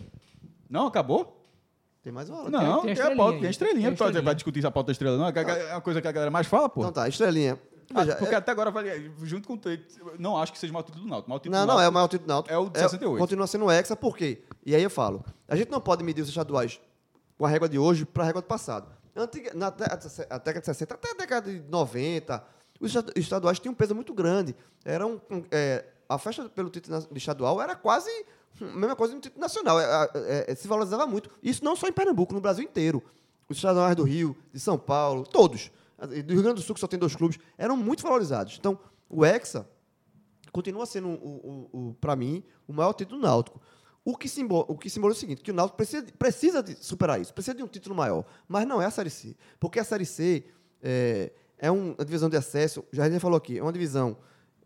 Não, 0.69 0.87
acabou? 0.87 1.36
Tem 2.07 2.13
mais 2.13 2.29
uma 2.29 2.39
hora. 2.39 2.49
Não, 2.49 2.83
tem 2.83 2.95
tem, 2.95 3.03
a 3.03 3.07
a 3.09 3.15
pauta, 3.17 3.35
estrelinha 3.35 3.41
tem 3.41 3.47
a 3.47 3.51
estrelinha. 3.51 3.73
Tem 3.73 3.83
a 3.83 3.89
Vai- 3.89 3.93
estrelinha. 3.93 4.21
Vai 4.23 4.35
discutir 4.35 4.59
essa 4.59 4.71
pauta 4.71 4.87
da 4.87 4.91
estrela, 4.93 5.17
não? 5.17 5.27
É 5.27 5.73
uma 5.73 5.81
coisa 5.81 6.01
que 6.01 6.07
a 6.07 6.11
galera 6.13 6.31
mais 6.31 6.47
fala, 6.47 6.69
pô. 6.69 6.79
Então 6.79 6.93
tá, 6.93 7.05
estrelinha. 7.09 7.59
Ah, 7.93 8.05
Veja, 8.05 8.15
porque 8.15 8.33
é- 8.33 8.37
até 8.37 8.49
agora, 8.53 8.71
junto 9.23 9.45
com 9.45 9.55
o 9.55 9.59
não 10.17 10.37
acho 10.37 10.53
que 10.53 10.57
seja 10.57 10.71
o 10.71 10.73
maior 10.73 10.83
título 10.83 11.03
do 11.03 11.09
Náutico. 11.09 11.29
Maior 11.29 11.39
título 11.39 11.55
Não, 11.59 11.65
do 11.67 11.73
não, 11.73 11.81
é 11.81 11.89
o 11.89 11.91
maior 11.91 12.07
título 12.07 12.27
do 12.27 12.31
Náutico. 12.33 12.53
É 12.53 12.57
o 12.57 12.69
de 12.69 12.79
68. 12.79 13.19
Continua 13.19 13.45
sendo 13.45 13.65
o 13.65 13.71
Hexa, 13.71 13.93
por 13.97 14.15
quê? 14.15 14.41
E 14.65 14.73
aí 14.73 14.81
eu 14.81 14.89
falo, 14.89 15.21
a 15.49 15.55
gente 15.57 15.69
não 15.69 15.81
pode 15.81 16.01
medir 16.01 16.21
os 16.21 16.29
estaduais 16.29 16.79
com 17.37 17.45
a 17.45 17.49
régua 17.49 17.67
de 17.67 17.77
hoje 17.77 18.05
para 18.05 18.23
a 18.23 18.25
régua 18.25 18.41
do 18.41 18.45
passado. 18.47 18.87
Antiga, 19.13 19.51
na 19.53 19.67
a 19.67 19.69
década 19.71 20.59
de 20.61 20.65
60 20.65 20.93
até 20.93 21.11
a 21.11 21.13
década 21.13 21.51
de 21.51 21.59
90, 21.69 22.41
os 22.79 22.95
esta- 22.95 23.11
estaduais 23.19 23.59
tinham 23.59 23.73
um 23.73 23.75
peso 23.75 23.93
muito 23.93 24.13
grande. 24.13 24.55
Era 24.85 25.05
um, 25.05 25.19
um- 25.29 25.43
é, 25.51 25.83
a 26.07 26.17
festa 26.17 26.47
pelo 26.47 26.69
título 26.69 27.05
estadual 27.15 27.61
era 27.61 27.75
quase 27.75 28.09
a 28.09 28.23
mesma 28.65 28.95
coisa 28.95 29.13
no 29.13 29.19
título 29.21 29.41
nacional. 29.41 29.79
É, 29.79 30.09
é, 30.15 30.45
é, 30.51 30.55
se 30.55 30.67
valorizava 30.67 31.05
muito. 31.07 31.29
Isso 31.41 31.63
não 31.63 31.75
só 31.75 31.87
em 31.87 31.93
Pernambuco, 31.93 32.33
no 32.33 32.41
Brasil 32.41 32.63
inteiro. 32.63 33.03
Os 33.49 33.57
estaduais 33.57 33.95
do 33.95 34.03
Rio, 34.03 34.35
de 34.51 34.59
São 34.59 34.77
Paulo, 34.77 35.23
todos. 35.23 35.71
Do 35.97 36.33
Rio 36.33 36.43
Grande 36.43 36.55
do 36.55 36.61
Sul, 36.61 36.73
que 36.75 36.81
só 36.81 36.87
tem 36.87 36.99
dois 36.99 37.15
clubes, 37.15 37.39
eram 37.57 37.75
muito 37.75 38.03
valorizados. 38.03 38.57
Então, 38.59 38.77
o 39.09 39.25
Hexa 39.25 39.67
continua 40.51 40.85
sendo, 40.85 41.07
o, 41.09 41.69
o, 41.71 41.89
o, 41.89 41.93
para 41.95 42.15
mim, 42.15 42.43
o 42.67 42.73
maior 42.73 42.93
título 42.93 43.19
Náutico. 43.21 43.61
O 44.03 44.15
que, 44.15 44.29
simbol, 44.29 44.65
o 44.69 44.77
que 44.77 44.89
simboliza 44.89 45.17
o 45.17 45.19
seguinte, 45.19 45.41
que 45.41 45.51
o 45.51 45.53
Náutico 45.53 45.75
precisa, 45.75 46.05
precisa 46.17 46.63
de 46.63 46.75
superar 46.83 47.19
isso, 47.19 47.33
precisa 47.33 47.53
de 47.55 47.61
um 47.63 47.67
título 47.67 47.93
maior, 47.95 48.23
mas 48.47 48.65
não 48.65 48.81
é 48.81 48.85
a 48.85 48.91
Série 48.91 49.09
C. 49.09 49.35
Porque 49.59 49.79
a 49.79 49.83
Série 49.83 50.05
C 50.05 50.45
é, 50.81 51.31
é 51.57 51.69
um- 51.71 51.91
uma 51.93 52.05
divisão 52.05 52.29
de 52.29 52.37
acesso, 52.37 52.85
já 52.91 53.03
a 53.03 53.09
gente 53.09 53.19
falou 53.19 53.37
aqui, 53.37 53.57
é 53.57 53.61
uma 53.61 53.73
divisão 53.73 54.17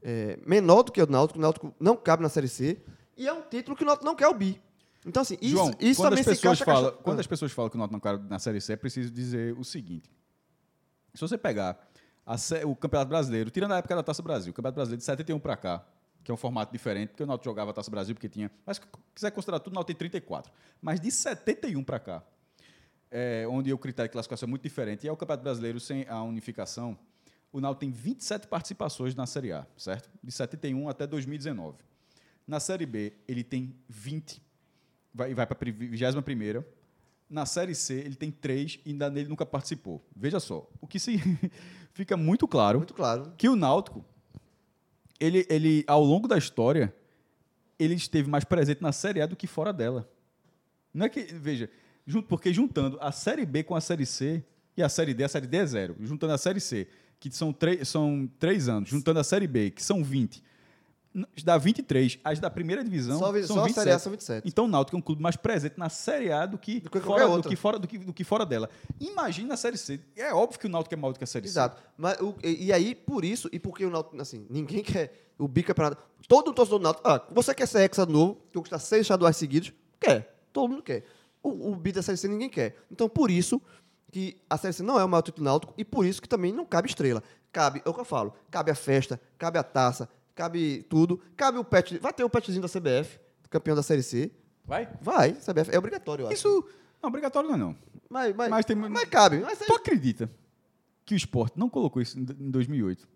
é, 0.04 0.38
menor 0.46 0.84
do 0.84 0.92
que 0.92 1.02
o 1.02 1.08
Náutico, 1.08 1.40
o 1.40 1.42
Náutico 1.42 1.74
não 1.80 1.96
cabe 1.96 2.22
na 2.24 2.30
Série 2.30 2.48
C, 2.48 2.82
e 3.18 3.28
é 3.28 3.34
um 3.34 3.42
título 3.42 3.76
que 3.76 3.84
o 3.84 3.86
Náutico 3.86 4.06
não 4.06 4.16
quer 4.16 4.28
o 4.28 4.34
bi. 4.34 4.62
Então, 5.06 5.22
assim, 5.22 5.38
isso, 5.42 5.56
João, 5.56 5.74
isso 5.80 6.02
também 6.02 6.20
as 6.20 6.26
se 6.26 6.34
encaixa... 6.34 6.64
falam, 6.64 6.92
caixa- 6.92 7.04
quando 7.04 7.20
as 7.20 7.28
pessoas 7.28 7.52
falam 7.52 7.70
que 7.70 7.76
o 7.76 7.80
Náutico 7.80 7.94
não 7.94 8.00
cabe 8.00 8.30
na 8.30 8.38
Série 8.40 8.62
C, 8.62 8.74
é 8.74 8.76
preciso 8.76 9.12
dizer 9.12 9.58
o 9.58 9.64
seguinte. 9.64 10.10
Se 11.14 11.22
você 11.22 11.38
pegar 11.38 11.90
a 12.26 12.36
o 12.66 12.76
Campeonato 12.76 13.10
Brasileiro, 13.10 13.50
tirando 13.50 13.74
a 13.74 13.78
época 13.78 13.96
da 13.96 14.04
Taça 14.04 14.22
Brasil, 14.22 14.52
o 14.52 14.54
Campeonato 14.54 14.76
Brasileiro 14.76 15.00
de 15.00 15.06
71 15.06 15.40
para 15.40 15.58
cá, 15.58 15.86
que 16.24 16.30
é 16.30 16.34
um 16.34 16.38
formato 16.38 16.72
diferente, 16.72 17.10
porque 17.10 17.24
o 17.24 17.26
Náutico 17.26 17.46
jogava 17.46 17.72
a 17.72 17.74
Taça 17.74 17.90
Brasil 17.90 18.14
porque 18.14 18.30
tinha... 18.30 18.52
Mas 18.66 18.78
se 18.78 18.84
quiser 19.16 19.32
considerar 19.32 19.60
tudo, 19.60 19.74
o 19.74 19.76
Náutico 19.76 19.88
tem 19.88 19.96
34. 19.96 20.52
Mas 20.80 21.00
de 21.00 21.10
71 21.12 21.84
para 21.84 22.00
cá, 22.00 22.24
é, 23.10 23.46
onde 23.50 23.74
o 23.74 23.78
critério 23.78 24.08
de 24.08 24.14
classificação 24.14 24.46
é 24.46 24.50
muito 24.50 24.62
diferente, 24.62 25.06
e 25.06 25.10
é 25.10 25.12
o 25.12 25.18
Campeonato 25.18 25.44
Brasileiro 25.44 25.80
sem 25.80 26.08
a 26.08 26.22
unificação, 26.22 26.98
o 27.52 27.60
Náutico 27.60 27.82
tem 27.82 27.92
27 27.92 28.48
participações 28.48 29.16
na 29.16 29.26
Série 29.26 29.52
A, 29.52 29.66
certo? 29.76 30.10
De 30.24 30.32
71 30.32 30.88
até 30.88 31.08
2019. 31.08 31.78
Na 32.52 32.60
Série 32.60 32.86
B, 32.86 33.14
ele 33.30 33.46
tem 33.46 33.74
20, 33.88 34.42
vai, 35.14 35.34
vai 35.34 35.46
para 35.48 35.58
a 35.58 35.72
21 35.72 36.64
Na 37.30 37.46
Série 37.46 37.74
C, 37.74 37.94
ele 37.94 38.16
tem 38.16 38.30
3 38.30 38.80
e 38.86 38.90
ainda 38.92 39.10
nele 39.10 39.30
nunca 39.30 39.46
participou. 39.46 40.06
Veja 40.14 40.38
só, 40.38 40.70
o 40.82 40.86
que 40.86 41.00
se 41.00 41.18
fica 41.94 42.18
muito 42.18 42.46
claro 42.50 42.80
Muito 42.80 42.94
claro. 42.94 43.32
que 43.38 43.48
o 43.48 43.56
Náutico, 43.56 44.04
ele, 45.18 45.46
ele, 45.50 45.86
ao 45.88 46.04
longo 46.04 46.28
da 46.28 46.38
história, 46.38 46.94
ele 47.80 47.94
esteve 47.94 48.30
mais 48.30 48.44
presente 48.44 48.82
na 48.82 48.92
Série 48.92 49.22
A 49.22 49.26
do 49.26 49.36
que 49.38 49.48
fora 49.48 49.72
dela. 49.72 50.10
Não 50.94 51.06
é 51.06 51.10
que, 51.10 51.22
veja, 51.24 51.70
jun- 52.06 52.22
porque 52.22 52.52
juntando 52.54 52.98
a 53.00 53.14
Série 53.14 53.46
B 53.46 53.64
com 53.64 53.76
a 53.76 53.80
Série 53.82 54.06
C 54.06 54.44
e 54.76 54.84
a 54.84 54.90
Série 54.90 55.14
D, 55.14 55.24
a 55.24 55.30
Série 55.30 55.48
D 55.48 55.56
é 55.56 55.66
zero. 55.66 55.96
Juntando 56.02 56.34
a 56.34 56.38
Série 56.38 56.60
C, 56.60 56.86
que 57.18 57.32
são, 57.32 57.54
três 57.54 57.88
são 57.88 58.30
três 58.38 58.68
anos, 58.68 58.90
juntando 58.90 59.20
a 59.20 59.24
Série 59.24 59.48
B, 59.48 59.72
que 59.72 59.82
são 59.82 60.04
20, 60.04 60.44
dá 61.44 61.58
23. 61.58 62.20
As 62.24 62.40
da 62.40 62.50
primeira 62.50 62.84
divisão 62.84 63.20
Só, 63.20 63.34
são 63.44 63.56
só 63.56 63.60
a 63.62 63.64
27. 63.66 63.74
Série 63.74 63.90
A 63.92 64.00
são 64.00 64.12
27. 64.12 64.48
Então 64.48 64.66
o 64.66 64.68
Náutico 64.68 64.96
é 64.96 65.00
um 65.00 65.02
clube 65.02 65.22
mais 65.22 65.36
presente 65.36 65.78
na 65.78 65.90
Série 65.90 66.32
A 66.32 66.46
do 66.46 66.58
que, 66.58 66.80
Do 66.80 66.90
que 66.90 67.00
fora, 67.00 67.28
do 67.28 67.50
que 67.50 67.56
fora 67.56 67.80
do 67.80 67.88
que, 67.88 67.98
do 67.98 68.14
que 68.14 68.24
fora 68.24 68.46
dela. 68.46 68.70
Imagina 69.00 69.50
na 69.50 69.58
Série 69.58 69.78
C. 69.78 70.00
É 70.16 70.34
óbvio 70.34 70.60
que 70.60 70.66
o 70.68 70.70
Náutico 70.70 70.94
é 70.94 70.98
maior 70.98 71.14
do 71.14 71.18
que 71.18 71.24
a 71.24 71.28
Série 71.28 71.46
Exato. 71.48 71.82
Mas, 71.98 72.20
o- 72.22 72.36
e, 72.44 72.66
e 72.68 72.74
aí, 72.74 72.96
por 72.96 73.26
isso, 73.26 73.50
e 73.52 73.60
porque 73.60 73.86
o 73.86 73.90
Náutico, 73.90 74.20
assim, 74.22 74.46
ninguém 74.50 74.84
quer 74.84 75.32
o 75.38 75.48
bicampeonato. 75.48 75.98
Todo 76.28 76.54
torcedor 76.54 76.80
do 76.80 76.84
Náutico, 76.84 77.08
ah, 77.08 77.26
você 77.32 77.54
quer 77.54 77.68
ser 77.68 77.80
hexa 77.82 78.06
de 78.06 78.14
novo, 78.14 78.36
que 78.52 78.58
conquistar 78.58 78.80
seis 78.80 79.02
estaduais 79.02 79.36
seguidos? 79.36 79.74
Quer. 80.00 80.36
Todo 80.54 80.70
mundo 80.70 80.84
quer. 80.84 81.04
O, 81.44 81.72
o 81.72 81.76
bi 81.76 81.92
da 81.92 82.02
Série 82.02 82.18
C 82.18 82.28
ninguém 82.28 82.50
quer. 82.50 82.78
Então, 82.92 83.10
por 83.10 83.32
isso 83.32 83.60
que 84.12 84.38
a 84.50 84.58
Série 84.58 84.74
C 84.74 84.84
não 84.84 85.00
é 85.00 85.04
o 85.04 85.10
maior 85.10 85.22
título 85.22 85.44
do 85.44 85.46
Náutico 85.50 85.74
e 85.78 85.84
por 85.84 86.06
isso 86.06 86.22
que 86.22 86.30
também 86.30 86.52
não 86.54 86.66
cabe 86.66 86.88
estrela. 86.90 87.24
Cabe, 87.52 87.82
é 87.86 87.90
o 87.90 87.94
que 87.94 88.00
eu 88.00 88.06
falo, 88.06 88.34
cabe 88.50 88.72
a 88.72 88.76
festa, 88.76 89.20
cabe 89.38 89.58
a 89.58 89.64
taça, 89.64 90.08
cabe 90.42 90.84
tudo, 90.90 91.20
cabe 91.38 91.60
o 91.60 91.64
pet, 91.64 92.00
vai 92.00 92.12
ter 92.12 92.24
o 92.24 92.30
petzinho 92.30 92.62
da 92.64 92.68
CBF, 92.68 93.20
campeão 93.48 93.76
da 93.76 93.84
Série 93.84 94.02
C. 94.02 94.32
Vai? 94.66 94.90
Vai, 95.00 95.34
CBF, 95.34 95.70
é 95.72 95.78
obrigatório, 95.78 96.24
eu 96.24 96.28
acho. 96.28 96.36
Isso 96.36 96.66
não, 97.02 97.10
obrigatório 97.10 97.48
não 97.50 97.56
é 97.56 97.60
não. 97.60 97.76
Mas, 98.10 98.36
mas, 98.36 98.50
mas 98.50 98.66
tem- 98.66 98.76
mas 98.76 99.06
cabe. 99.08 99.38
Mas, 99.40 99.60
Tu 99.60 99.74
acredita 99.74 100.30
que 101.06 101.14
o 101.14 101.18
esporte 101.18 101.60
não 101.60 101.70
colocou 101.70 102.02
isso 102.02 102.18
em 102.18 102.24
em 102.24 102.50
2008? 102.50 103.08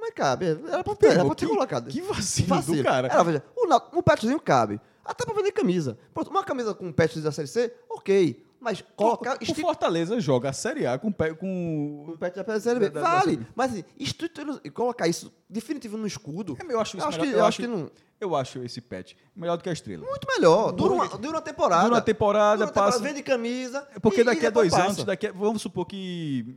mas 0.00 0.14
cabe. 0.14 0.46
Era 0.46 0.84
pra 0.84 0.94
ter, 0.94 1.06
era 1.08 1.24
pra 1.24 1.34
ter 1.34 1.46
que, 1.46 1.52
colocado. 1.52 1.90
Que 1.90 2.00
vacilo, 2.00 2.48
Vacilo. 2.48 2.76
do 2.76 2.84
cara. 2.84 3.08
Era, 3.08 3.22
veja, 3.24 3.42
o, 3.56 3.98
um 3.98 4.02
petzinho 4.02 4.38
cabe. 4.40 4.80
Até 5.04 5.24
pra 5.24 5.34
vender 5.34 5.50
camisa. 5.50 5.98
Pronto, 6.14 6.30
uma 6.30 6.44
camisa 6.44 6.72
com 6.74 6.86
um 6.86 6.92
petzinho 6.92 7.24
da 7.24 7.32
Série 7.32 7.48
C, 7.48 7.74
ok. 7.90 8.46
Mas 8.60 8.82
colocar... 8.96 9.38
o 9.38 9.42
esti- 9.42 9.60
Fortaleza 9.60 10.18
joga 10.20 10.50
a 10.50 10.52
Série 10.52 10.86
A 10.86 10.98
com, 10.98 11.12
pé- 11.12 11.32
com 11.34 12.06
um 12.08 12.16
pet 12.16 12.42
da 12.42 12.60
Série 12.60 12.80
B. 12.80 12.90
Vale. 12.90 13.46
Mas 13.54 13.72
assim, 13.72 13.84
instituir- 13.98 14.60
e 14.64 14.70
colocar 14.70 15.06
isso 15.06 15.32
definitivo 15.48 15.96
no 15.96 16.06
escudo... 16.06 16.56
É, 16.60 16.72
Eu 16.72 16.80
acho 16.80 16.96
isso 16.96 17.04
eu 17.04 17.08
acho 17.08 17.20
melhor- 17.20 17.32
que, 17.32 17.38
eu 17.38 17.44
acho- 17.44 17.48
acho 17.48 17.56
que 17.62 17.66
não... 17.68 17.90
Eu 18.20 18.34
acho 18.34 18.58
esse 18.64 18.80
patch 18.80 19.14
melhor 19.34 19.56
do 19.56 19.62
que 19.62 19.68
a 19.68 19.72
estrela. 19.72 20.04
Muito 20.04 20.26
melhor. 20.26 20.72
Dura 20.72 20.92
uma, 20.92 21.06
dura 21.06 21.36
uma 21.36 21.40
temporada. 21.40 21.82
Dura 21.84 21.94
uma 21.94 22.00
temporada, 22.02 22.56
Dura 22.56 22.66
uma 22.66 22.72
temporada, 22.72 22.92
passa- 22.92 23.04
Vende 23.04 23.22
camisa. 23.22 23.86
Porque 24.02 24.22
e- 24.22 24.24
daqui 24.24 24.44
a 24.44 24.50
dois 24.50 24.72
passa. 24.72 24.84
anos, 24.86 25.04
daqui 25.04 25.28
a- 25.28 25.32
vamos 25.32 25.62
supor 25.62 25.86
que 25.86 26.56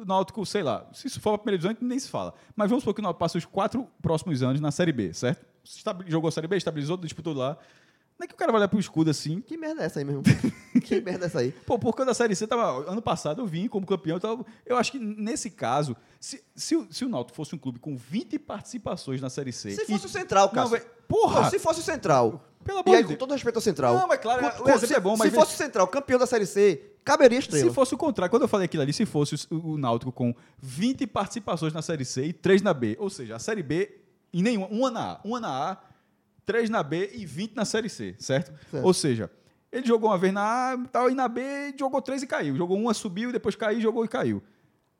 o 0.00 0.04
Náutico, 0.06 0.44
sei 0.46 0.62
lá, 0.62 0.88
se 0.94 1.06
isso 1.08 1.20
for 1.20 1.34
a 1.34 1.38
primeira 1.38 1.58
divisão, 1.58 1.76
nem 1.86 1.98
se 1.98 2.08
fala. 2.08 2.32
Mas 2.56 2.70
vamos 2.70 2.82
supor 2.84 2.94
que 2.94 3.00
o 3.00 3.02
Náutico 3.02 3.20
passa 3.20 3.36
os 3.36 3.44
quatro 3.44 3.86
próximos 4.00 4.42
anos 4.42 4.62
na 4.62 4.70
Série 4.70 4.92
B, 4.92 5.12
certo? 5.12 5.44
Jogou 6.06 6.28
a 6.28 6.32
Série 6.32 6.48
B, 6.48 6.56
estabilizou, 6.56 6.96
disputou 6.96 7.34
lá. 7.34 7.58
Não 8.18 8.24
é 8.24 8.28
que 8.28 8.34
o 8.34 8.36
cara 8.36 8.52
vai 8.52 8.60
olhar 8.60 8.68
pro 8.68 8.78
escudo 8.78 9.10
assim. 9.10 9.40
Que 9.40 9.56
merda 9.56 9.82
é 9.82 9.86
essa 9.86 9.98
aí 9.98 10.04
mesmo? 10.04 10.22
que 10.84 11.00
merda 11.00 11.24
é 11.24 11.26
essa 11.26 11.40
aí? 11.40 11.50
Pô, 11.66 11.78
por 11.78 11.92
causa 11.94 12.10
da 12.10 12.14
Série 12.14 12.36
C, 12.36 12.46
tava, 12.46 12.88
ano 12.90 13.02
passado 13.02 13.42
eu 13.42 13.46
vim 13.46 13.66
como 13.66 13.84
campeão. 13.86 14.16
Então, 14.16 14.44
eu 14.64 14.76
acho 14.76 14.92
que 14.92 14.98
nesse 14.98 15.50
caso, 15.50 15.96
se, 16.20 16.42
se, 16.54 16.76
o, 16.76 16.86
se 16.90 17.04
o 17.04 17.08
Náutico 17.08 17.34
fosse 17.36 17.54
um 17.54 17.58
clube 17.58 17.78
com 17.78 17.96
20 17.96 18.38
participações 18.38 19.20
na 19.20 19.28
Série 19.28 19.52
C. 19.52 19.72
Se 19.72 19.82
e- 19.82 19.86
fosse 19.86 20.06
o 20.06 20.08
Central, 20.08 20.48
velho, 20.68 20.84
porra! 21.08 21.42
Não, 21.42 21.50
se 21.50 21.58
fosse 21.58 21.80
o 21.80 21.82
Central. 21.82 22.44
Pelo 22.64 22.78
E 22.78 22.80
amor 22.82 22.96
aí, 22.96 23.02
de 23.02 23.08
com 23.08 23.16
todo 23.16 23.32
respeito 23.32 23.56
ao 23.56 23.62
Central. 23.62 23.98
Não, 23.98 24.06
mas 24.06 24.20
claro, 24.20 24.62
com- 24.62 24.70
o 24.72 24.78
se, 24.78 24.94
é 24.94 25.00
bom, 25.00 25.16
mas 25.16 25.30
Se 25.30 25.34
fosse 25.34 25.54
o 25.54 25.56
Central 25.56 25.88
campeão 25.88 26.18
da 26.18 26.26
Série 26.26 26.46
C, 26.46 26.80
caberia 27.04 27.40
estrela. 27.40 27.68
Se 27.68 27.74
fosse 27.74 27.92
o 27.92 27.98
contrário, 27.98 28.30
quando 28.30 28.42
eu 28.42 28.48
falei 28.48 28.66
aquilo 28.66 28.84
ali, 28.84 28.92
se 28.92 29.04
fosse 29.04 29.34
o, 29.50 29.72
o 29.72 29.78
Náutico 29.78 30.12
com 30.12 30.32
20 30.60 31.06
participações 31.08 31.72
na 31.72 31.82
Série 31.82 32.04
C 32.04 32.26
e 32.26 32.32
3 32.32 32.62
na 32.62 32.72
B, 32.72 32.96
ou 33.00 33.10
seja, 33.10 33.34
a 33.34 33.38
Série 33.40 33.64
B 33.64 33.98
e 34.32 34.42
nenhuma, 34.42 34.68
uma 34.68 34.90
na 34.92 35.12
A, 35.14 35.20
uma 35.24 35.40
na 35.40 35.70
A, 35.72 35.76
3 36.44 36.68
na 36.70 36.82
B 36.82 37.10
e 37.14 37.24
20 37.26 37.54
na 37.54 37.64
Série 37.64 37.88
C, 37.88 38.14
certo? 38.18 38.52
Certo. 38.70 38.84
Ou 38.84 38.92
seja, 38.94 39.30
ele 39.70 39.86
jogou 39.86 40.10
uma 40.10 40.18
vez 40.18 40.32
na 40.32 40.72
A, 40.72 40.78
tal, 40.90 41.10
e 41.10 41.14
na 41.14 41.28
B 41.28 41.42
jogou 41.78 42.02
3 42.02 42.22
e 42.22 42.26
caiu. 42.26 42.56
Jogou 42.56 42.76
uma, 42.78 42.92
subiu, 42.94 43.32
depois 43.32 43.54
caiu, 43.56 43.80
jogou 43.80 44.04
e 44.04 44.08
caiu. 44.08 44.42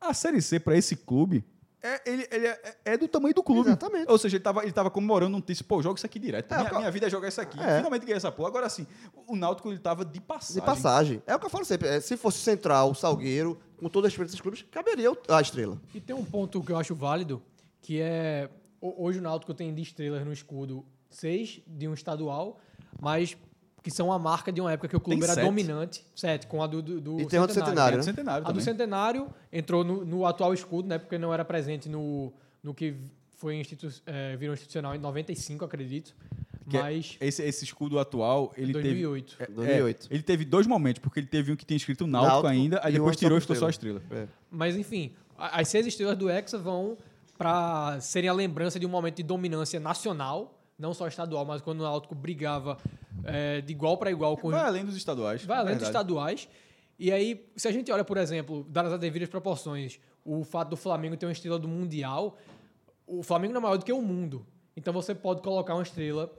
A 0.01 0.15
Série 0.15 0.41
C 0.41 0.59
para 0.59 0.77
esse 0.77 0.97
clube 0.97 1.45
é, 1.85 2.01
ele, 2.09 2.29
ele 2.31 2.47
é, 2.47 2.77
é 2.85 2.97
do 2.97 3.09
tamanho 3.09 3.35
do 3.35 3.43
clube. 3.43 3.69
Exatamente. 3.69 4.09
Ou 4.09 4.17
seja, 4.17 4.37
ele 4.37 4.41
estava 4.41 4.63
ele 4.63 4.71
tava 4.73 4.89
comemorando 4.89 5.37
um 5.37 5.41
título, 5.41 5.67
pô, 5.69 5.83
joga 5.83 5.97
isso 5.97 6.07
aqui 6.07 6.19
direto. 6.21 6.53
É, 6.53 6.59
minha, 6.59 6.71
ca- 6.71 6.79
minha 6.79 6.91
vida 6.93 7.07
é 7.07 7.11
jogar 7.11 7.27
isso 7.29 7.41
aqui. 7.41 7.59
É. 7.61 7.77
Finalmente 7.79 8.03
ganhei 8.03 8.17
essa 8.17 8.31
porra. 8.31 8.49
Agora 8.49 8.69
sim, 8.69 8.87
o 9.27 9.35
Náutico 9.35 9.69
ele 9.69 9.81
tava 9.81 10.05
de 10.05 10.21
passagem. 10.21 10.61
De 10.61 10.67
passagem. 10.67 11.23
É 11.27 11.35
o 11.35 11.41
que 11.41 11.47
eu 11.47 11.51
falo 11.51 11.65
sempre. 11.65 11.89
é, 11.89 12.01
se 12.01 12.17
fosse 12.17 12.39
Central, 12.39 12.93
o 12.93 12.95
Salgueiro, 12.95 13.59
com 13.77 13.89
todo 13.89 14.05
respeito 14.05 14.29
a 14.29 14.31
esses 14.31 14.41
clubes, 14.41 14.65
caberia 14.71 15.11
a 15.29 15.41
estrela. 15.41 15.81
E 15.93 16.01
tem 16.01 16.15
um 16.15 16.25
ponto 16.25 16.63
que 16.63 16.71
eu 16.71 16.77
acho 16.79 16.95
válido, 16.95 17.43
que 17.81 18.01
é 18.01 18.49
ho- 18.81 19.05
hoje 19.05 19.19
o 19.19 19.23
Náutico 19.23 19.53
tem 19.53 19.75
de 19.75 19.83
estrelas 19.83 20.25
no 20.25 20.33
escudo 20.33 20.85
seis 21.13 21.61
de 21.67 21.87
um 21.89 21.95
estadual, 21.95 22.59
mas 23.01 23.37
que 23.83 23.91
são 23.91 24.13
a 24.13 24.19
marca 24.19 24.53
de 24.53 24.61
uma 24.61 24.71
época 24.73 24.87
que 24.89 24.97
o 24.97 25.01
clube 25.01 25.21
Tem 25.21 25.25
era 25.25 25.35
sete. 25.35 25.45
dominante. 25.45 26.05
Sete, 26.15 26.47
com 26.47 26.63
a 26.63 26.67
do, 26.69 26.81
do, 26.81 27.01
do 27.01 27.21
E 27.21 27.27
tem 27.27 27.41
centenário, 27.49 27.95
É 27.95 27.99
né? 27.99 28.03
centenário 28.03 28.47
A 28.47 28.53
do. 28.53 28.61
Centenário 28.61 29.29
entrou 29.53 29.83
no, 29.83 30.05
no 30.05 30.25
atual 30.25 30.55
escudo, 30.55 30.89
né? 30.89 30.99
Porque 30.99 31.19
não 31.19 31.35
era 31.35 31.45
presente 31.45 31.89
no, 31.89 32.33
no 32.63 32.73
que 32.73 32.95
foi 33.37 33.57
institu 33.57 33.89
eh, 34.07 34.37
virou 34.37 34.55
institucional 34.55 34.95
em 34.95 34.99
95, 34.99 35.65
acredito. 35.65 36.15
Que 36.71 36.77
é- 36.77 36.81
Mas 36.83 37.17
Esse, 37.21 37.43
esse 37.43 37.65
escudo 37.65 37.99
atual, 37.99 38.53
ele 38.57 38.73
2008. 38.73 39.37
teve... 39.37 39.53
é, 39.53 39.55
2008. 39.57 40.09
ele 40.13 40.23
teve 40.23 40.45
dois 40.45 40.65
momentos, 40.65 41.03
porque 41.03 41.19
ele 41.19 41.27
teve 41.27 41.51
um 41.51 41.57
que 41.57 41.65
tinha 41.67 41.77
escrito 41.77 42.07
Náutico, 42.07 42.33
Náutico 42.35 42.49
ainda, 42.53 42.81
aí 42.85 42.91
e 42.95 42.99
depois 42.99 43.17
tirou 43.17 43.37
e 43.37 43.41
ficou 43.41 43.57
só 43.57 43.67
a 43.67 43.71
estrela. 43.71 44.01
É. 44.13 44.29
Mas 44.49 44.77
enfim, 44.77 45.11
as 45.37 45.67
seis 45.67 45.85
estrelas 45.89 46.17
do 46.17 46.31
Hexa 46.31 46.57
vão 46.57 46.97
para 47.37 48.01
serem 48.01 48.31
a 48.31 48.33
lembrança 48.33 48.79
de 48.79 48.87
um 48.87 48.89
momento 48.89 49.17
de 49.17 49.25
dominância 49.25 49.81
nacional, 49.81 50.57
não 50.83 50.93
só 50.93 51.07
estadual, 51.07 51.45
mas 51.47 51.63
quando 51.63 51.81
o 51.81 51.85
Náutico 51.85 52.15
brigava 52.15 52.77
eh, 53.25 53.61
de 53.61 53.73
igual 53.73 53.97
para 53.97 54.11
igual 54.11 54.37
com 54.37 54.49
os 54.49 54.53
Vai 54.55 54.67
além 54.67 54.85
dos 54.85 54.97
estaduais. 54.97 55.45
vai 55.45 55.59
além 55.59 55.77
dos 55.77 55.85
verdade. 55.85 55.97
estaduais. 55.97 56.49
E 56.99 57.11
aí, 57.13 57.49
se 57.57 57.69
a 57.69 57.73
gente 57.73 57.91
olha, 57.91 58.05
por 58.05 58.17
exemplo, 58.17 58.67
dadas 58.69 58.93
as 58.93 58.99
devidas 59.01 59.29
proporções, 59.29 60.01
o 60.25 60.45
fato 60.45 60.71
do 60.71 60.77
Flamengo 60.77 61.17
ter 61.17 61.25
uma 61.25 61.33
estrela 61.33 61.59
do 61.59 61.69
Mundial, 61.69 62.37
o 63.07 63.23
Flamengo 63.23 63.53
não 63.55 63.61
é 63.61 63.63
maior 63.63 63.77
do 63.77 63.85
que 63.85 63.93
o 63.93 64.03
mundo. 64.03 64.45
Então 64.77 64.93
você 64.93 65.15
pode 65.15 65.41
colocar 65.41 65.75
uma 65.75 65.83
estrela 65.83 66.31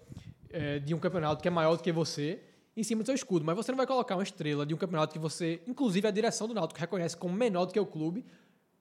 eh, 0.50 0.80
de 0.80 0.94
um 0.94 1.00
campeonato 1.00 1.42
que 1.42 1.48
é 1.48 1.52
maior 1.52 1.78
do 1.78 1.82
que 1.82 1.92
você 1.92 2.42
em 2.76 2.84
cima 2.84 3.02
do 3.02 3.06
seu 3.06 3.16
escudo. 3.16 3.46
Mas 3.46 3.56
você 3.56 3.72
não 3.72 3.78
vai 3.78 3.88
colocar 3.88 4.16
uma 4.16 4.24
estrela 4.24 4.66
de 4.66 4.74
um 4.74 4.78
campeonato 4.78 5.14
que 5.14 5.20
você, 5.20 5.62
inclusive 5.66 6.06
a 6.08 6.12
direção 6.12 6.48
do 6.48 6.54
Náutico, 6.54 6.80
reconhece 6.80 7.16
como 7.16 7.34
menor 7.34 7.66
do 7.66 7.74
que 7.74 7.80
o 7.80 7.86
clube, 7.86 8.26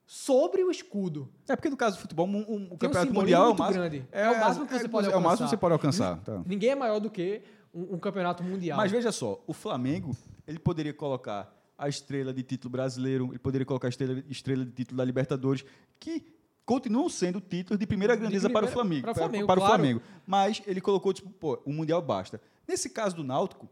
sobre 0.05 0.63
o 0.63 0.69
escudo. 0.71 1.29
É 1.47 1.55
porque 1.55 1.69
no 1.69 1.77
caso 1.77 1.97
do 1.97 2.01
futebol, 2.01 2.27
um- 2.27 2.35
um- 2.37 2.41
o 2.41 2.55
um 2.73 2.77
campeonato 2.77 3.07
simbolismo 3.07 3.19
mundial 3.21 3.45
é 3.45 3.49
o 3.49 3.57
máximo. 3.57 3.79
grande. 3.79 4.07
É 4.11 4.29
o 4.29 4.39
máximo 4.39 4.67
que 4.67 4.73
você 4.77 4.89
pode 4.89 5.07
É 5.07 5.09
o 5.15 5.21
máximo 5.21 5.21
que 5.21 5.27
alcançar. 5.27 5.47
você 5.49 5.57
pode 5.57 5.73
alcançar. 5.73 6.17
tá. 6.23 6.43
Ninguém 6.45 6.69
é 6.71 6.75
maior 6.75 6.99
do 6.99 7.09
que 7.09 7.41
um, 7.73 7.95
um 7.95 7.99
campeonato 7.99 8.43
mundial. 8.43 8.77
Mas 8.77 8.91
veja 8.91 9.11
só, 9.11 9.41
o 9.47 9.53
Flamengo, 9.53 10.15
ele 10.47 10.59
poderia 10.59 10.93
colocar 10.93 11.51
a 11.77 11.89
estrela 11.89 12.33
de 12.33 12.43
título 12.43 12.71
brasileiro, 12.71 13.29
ele 13.31 13.39
poderia 13.39 13.65
colocar 13.65 13.87
a 13.87 13.89
estrela, 13.89 14.23
estrela 14.29 14.63
de 14.65 14.71
título 14.71 14.97
da 14.97 15.05
Libertadores, 15.05 15.65
que 15.99 16.23
continuam 16.65 17.09
sendo 17.09 17.41
títulos 17.41 17.79
de 17.79 17.85
primeira 17.87 18.15
De 18.15 18.21
grandeza 18.21 18.49
para 18.49 18.65
o 18.65 18.69
primeira- 18.69 18.73
Flamengo. 18.73 19.01
para 19.01 19.11
o 19.11 19.13
para- 19.15 19.23
Flamengo, 19.23 19.47
para 19.47 19.59
o 19.59 19.63
claro. 19.63 19.75
Flamengo. 19.75 20.01
Mas 20.25 20.61
ele 20.67 20.79
colocou, 20.79 21.11
tipo, 21.13 21.29
pô, 21.31 21.59
o 21.65 21.73
Mundial 21.73 22.01
basta. 22.01 22.39
Nesse 22.67 22.89
caso 22.89 23.15
do 23.15 23.23
Náutico, 23.23 23.67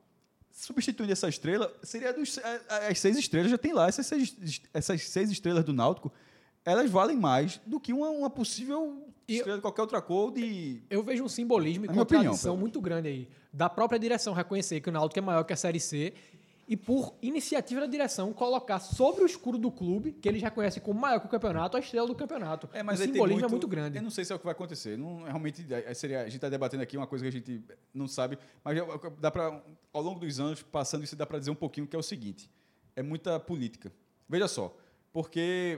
substituindo 0.52 1.12
essa 1.12 1.28
estrela, 1.30 1.72
seria 1.84 2.14
dos, 2.14 2.38
a- 2.40 2.62
a- 2.70 2.88
as 2.88 3.00
seis 3.00 3.18
estrelas, 3.18 3.50
já 3.52 3.58
tem 3.58 3.74
lá, 3.74 3.88
essas 3.88 4.06
seis, 4.06 4.36
essas 4.74 5.02
seis 5.08 5.32
estrelas 5.32 5.64
do 5.64 5.74
Náutico, 5.74 6.12
elas 6.64 6.90
valem 6.90 7.18
mais 7.18 7.60
do 7.66 7.80
que 7.80 7.92
uma, 7.94 8.10
uma 8.10 8.30
possível 8.30 9.08
E- 9.28 9.38
estrela 9.38 9.58
de 9.58 9.62
qualquer 9.62 9.82
outra 9.82 10.02
cor 10.02 10.32
de... 10.32 10.82
Eu 10.90 11.02
vejo 11.04 11.24
um 11.24 11.30
simbolismo 11.30 11.86
e 11.86 11.88
opinião, 11.88 12.06
contradição 12.06 12.52
pelo- 12.54 12.58
muito 12.58 12.80
grande 12.82 13.08
aí. 13.08 13.28
Da 13.54 13.70
própria 13.70 14.00
direção 14.00 14.34
reconhecer 14.34 14.80
que 14.82 14.90
o 14.90 14.92
Náutico 14.92 15.20
é 15.20 15.22
maior 15.22 15.44
que 15.44 15.52
a 15.54 15.58
Série 15.58 15.80
C 15.80 16.14
e 16.72 16.78
por 16.78 17.14
iniciativa 17.22 17.82
da 17.82 17.86
direção 17.86 18.32
colocar 18.32 18.80
sobre 18.80 19.24
o 19.24 19.26
escuro 19.26 19.58
do 19.58 19.70
clube, 19.70 20.14
que 20.14 20.30
eles 20.30 20.42
reconhecem 20.42 20.82
como 20.82 20.98
maior 20.98 21.20
que 21.20 21.26
o 21.26 21.30
campeonato, 21.30 21.76
a 21.76 21.82
estrela 21.82 22.08
do 22.08 22.16
campeonato. 22.16 22.70
É, 22.72 22.82
mas 22.82 22.98
o 22.98 23.02
aí 23.02 23.08
tem 23.10 23.16
simbolismo 23.16 23.46
é 23.46 23.50
muito 23.50 23.68
grande. 23.68 23.98
Eu 23.98 24.02
não 24.02 24.10
sei 24.10 24.24
se 24.24 24.32
é 24.32 24.36
o 24.38 24.40
que 24.40 24.46
vai 24.46 24.54
acontecer. 24.54 24.98
Não, 24.98 25.24
realmente, 25.24 25.66
é, 25.70 25.94
seria, 25.94 26.22
a 26.22 26.24
gente 26.24 26.36
está 26.36 26.48
debatendo 26.48 26.82
aqui 26.82 26.96
uma 26.96 27.06
coisa 27.06 27.26
que 27.26 27.28
a 27.28 27.32
gente 27.32 27.62
não 27.94 28.08
sabe, 28.08 28.40
mas 28.64 28.78
dá 29.20 29.30
para, 29.30 29.62
ao 29.92 30.02
longo 30.02 30.22
dos 30.22 30.40
anos, 30.40 30.64
passando 30.64 31.04
isso, 31.04 31.14
dá 31.14 31.26
para 31.26 31.40
dizer 31.40 31.52
um 31.52 31.56
pouquinho 31.56 31.86
que 31.86 31.94
é 31.94 32.00
o 32.00 32.04
seguinte: 32.04 32.50
é 32.96 33.04
muita 33.04 33.38
política. 33.38 33.92
Veja 34.30 34.48
só, 34.48 34.74
porque 35.12 35.78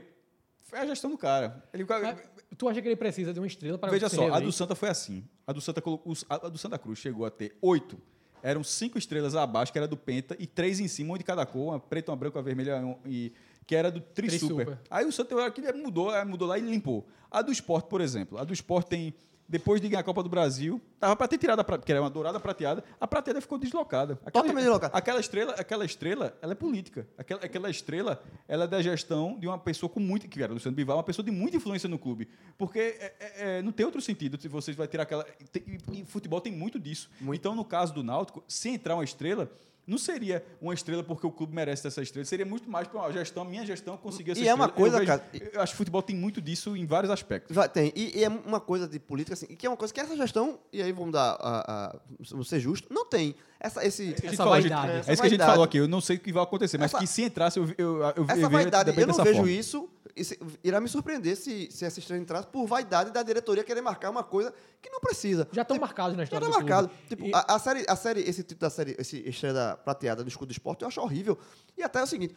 foi 0.62 0.78
a 0.78 0.86
gestão 0.86 1.10
do 1.10 1.18
cara. 1.18 1.68
Ele, 1.74 1.88
Mas 1.90 2.20
tu 2.56 2.70
acha 2.70 2.80
que 2.80 2.88
ele 2.88 2.96
precisa 2.96 3.34
de 3.34 3.40
uma 3.40 3.48
estrela 3.48 3.80
para 3.80 3.90
veja 3.90 4.10
só, 4.10 4.32
a 4.32 4.40
do 4.40 4.52
Santa 4.52 4.76
foi 4.76 4.90
assim. 4.90 5.28
A 5.48 5.52
do 5.52 5.60
Santa 5.60 5.82
a 6.30 6.50
do 6.50 6.58
Santa 6.60 6.78
Cruz 6.78 7.00
chegou 7.00 7.26
a 7.26 7.32
ter 7.32 7.58
oito. 7.64 8.00
Eram 8.44 8.64
cinco 8.64 8.98
estrelas 8.98 9.36
abaixo, 9.36 9.72
que 9.72 9.78
era 9.80 9.88
do 9.88 9.96
Penta, 9.96 10.36
e 10.38 10.46
três 10.46 10.80
em 10.82 10.88
cima, 10.90 11.12
uma 11.12 11.18
de 11.18 11.24
cada 11.24 11.46
cor, 11.46 11.70
uma 11.74 11.80
preta, 11.80 12.12
uma 12.12 12.18
branca, 12.18 12.38
uma 12.38 12.44
vermelha, 12.44 12.78
um- 12.86 12.98
e, 13.06 13.32
que 13.66 13.74
era 13.74 13.90
do 13.90 14.02
Tri 14.02 14.30
Super. 14.30 14.66
Tri-Super. 14.66 14.80
Aí 14.92 15.06
o 15.06 15.12
Santa 15.14 15.34
mudou, 15.74 16.12
mudou 16.26 16.48
lá 16.48 16.60
e 16.60 16.62
limpou. 16.62 17.08
A 17.32 17.42
do 17.42 17.52
Sport, 17.54 17.86
por 17.86 18.02
exemplo. 18.02 18.38
A 18.38 18.44
do 18.44 18.52
Sport 18.54 18.88
tem, 18.88 19.14
depois 19.54 19.80
de 19.80 19.88
ganhar 19.88 20.00
a 20.00 20.04
Copa 20.04 20.24
do 20.24 20.30
Brasil, 20.30 20.82
tava 21.00 21.16
para 21.16 21.28
ter 21.28 21.38
tirado 21.38 21.60
a 21.60 21.64
prata, 21.64 21.86
que 21.86 21.92
era 21.92 22.02
uma 22.02 22.10
dourada 22.10 22.40
prateada, 22.40 22.84
a 23.00 23.08
prateada 23.08 23.40
ficou 23.40 23.60
deslocada. 23.60 24.14
Aquela, 24.26 24.32
Totalmente 24.44 24.64
deslocada. 24.64 24.98
Aquela 24.98 25.20
estrela, 25.20 25.54
aquela 25.54 25.86
estrela, 25.86 26.36
ela 26.42 26.54
é 26.54 26.56
política. 26.56 27.08
Aquela, 27.16 27.46
aquela 27.46 27.70
estrela, 27.70 28.20
ela 28.48 28.64
é 28.64 28.68
da 28.68 28.82
gestão 28.82 29.38
de 29.40 29.48
uma 29.48 29.60
pessoa 29.60 29.88
com 29.88 30.00
muito, 30.00 30.28
que 30.28 30.42
era 30.42 30.52
Luciano 30.52 30.76
Bivar, 30.76 30.98
uma 30.98 31.04
pessoa 31.04 31.24
de 31.24 31.30
muita 31.30 31.58
influência 31.58 31.88
no 31.88 32.00
clube. 32.00 32.28
Porque 32.58 32.80
é- 32.80 33.14
é- 33.20 33.34
é, 33.58 33.62
não 33.62 33.72
tem 33.72 33.86
outro 33.86 34.02
sentido 34.02 34.42
se 34.42 34.48
vocês 34.48 34.76
vai 34.76 34.88
tirar 34.88 35.04
aquela. 35.04 35.24
tem- 35.52 35.64
e, 35.92 36.02
e 36.02 36.06
futebol 36.06 36.42
tem 36.42 36.52
muito 36.52 36.80
disso. 36.80 37.12
Então, 37.32 37.54
no 37.54 37.64
caso 37.64 37.94
do 37.94 38.04
Náutico, 38.04 38.44
se 38.48 38.70
entrar 38.70 38.96
uma 38.96 39.04
estrela. 39.04 39.52
Não 39.86 39.98
seria 39.98 40.44
uma 40.62 40.74
estrela 40.74 41.04
porque 41.04 41.28
o 41.28 41.32
clube 41.32 41.54
merece 41.54 41.86
essa 41.86 42.02
estrela, 42.02 42.26
seria 42.26 42.46
muito 42.46 42.70
mais 42.70 42.88
para 42.88 43.02
a 43.02 43.12
gestão, 43.12 43.44
minha 43.44 43.66
gestão 43.66 43.98
conseguir 43.98 44.32
essa 44.32 44.40
E 44.42 44.48
é 44.48 44.54
uma 44.54 44.66
estrela. 44.68 44.88
Eu 44.88 44.92
coisa, 44.92 45.00
vejo- 45.00 45.08
cara, 45.42 45.50
Eu 45.54 45.62
acho 45.62 45.74
que 45.74 45.78
futebol 45.78 46.02
tem 46.02 46.16
muito 46.16 46.42
disso 46.42 46.78
em 46.78 46.86
vários 46.86 47.12
aspectos. 47.12 47.54
Vai, 47.56 47.68
tem. 47.68 47.92
E, 47.96 48.20
e 48.20 48.24
é 48.24 48.30
uma 48.30 48.62
coisa 48.62 48.88
de 48.88 48.98
política, 49.00 49.34
assim, 49.34 49.48
que 49.48 49.66
é 49.66 49.70
uma 49.70 49.76
coisa 49.78 49.94
que 49.94 50.00
essa 50.00 50.16
gestão, 50.16 50.58
e 50.72 50.82
aí 50.82 50.92
vamos 50.94 51.12
dar 51.12 51.32
a, 51.40 51.88
a, 51.92 51.96
vamos 52.32 52.48
ser 52.48 52.60
justo, 52.62 52.88
não 52.94 53.06
tem. 53.06 53.36
Essa, 53.60 53.86
esse, 53.86 54.14
É 54.24 54.28
Essa 54.28 54.38
falou, 54.38 54.54
a 54.54 54.62
gente- 54.62 54.72
vaidade. 54.72 54.92
É 54.94 55.00
Essa 55.00 55.12
isso 55.14 55.22
que 55.22 55.28
a 55.28 55.30
gente 55.30 55.38
vaidade. 55.40 55.52
falou 55.52 55.64
aqui. 55.66 55.78
Eu 55.78 55.88
não 55.88 56.02
sei 56.02 56.18
o 56.18 56.20
que 56.20 56.34
vai 56.34 56.44
acontecer, 56.44 56.78
mas 56.78 56.92
Essa- 56.92 57.00
que 57.00 57.08
se 57.08 57.22
entrasse, 57.24 57.60
eu, 57.60 57.66
eu, 57.78 57.98
eu, 58.02 58.14
eu 58.18 58.26
essa 58.30 58.50
vaidade, 58.50 58.90
eu 59.00 59.08
não 59.08 59.14
vejo 59.16 59.36
forma. 59.38 59.52
isso. 59.52 59.90
isso 60.16 60.36
irá 60.64 60.80
me 60.82 60.88
surpreender 60.90 61.36
se, 61.38 61.70
se 61.72 61.86
essa 61.86 61.98
estrela 62.00 62.22
entrasse 62.22 62.48
por 62.48 62.68
vaidade 62.68 63.12
da 63.12 63.24
diretoria 63.24 63.64
querer 63.64 63.80
marcar 63.82 64.10
uma 64.10 64.24
coisa 64.24 64.54
que 64.82 64.90
não 64.90 65.00
precisa. 65.00 65.48
Já 65.54 65.62
estão 65.62 65.76
Tipo, 65.78 65.86
marcados 65.88 66.18
na 66.18 66.24
Já 66.24 66.24
história 66.26 66.48
tá 66.48 66.52
do 66.54 66.60
marcado. 66.60 66.88
clube. 66.90 67.04
Tipo, 67.08 67.26
E- 67.28 67.32
a, 67.34 67.56
a 67.56 67.60
série, 67.60 67.86
a 67.88 67.96
série, 67.96 68.20
esse 68.22 68.44
título 68.44 68.60
da 68.60 68.70
série, 68.70 68.96
esse 69.00 69.18
estrela 69.30 69.73
prateada 69.76 70.24
do 70.24 70.28
escudo 70.30 70.48
do 70.48 70.52
esporte, 70.52 70.82
eu 70.82 70.88
acho 70.88 71.02
horrível. 71.02 71.38
E 71.78 71.84
até 71.84 72.00
é 72.00 72.04
o 72.04 72.08
seguinte. 72.08 72.36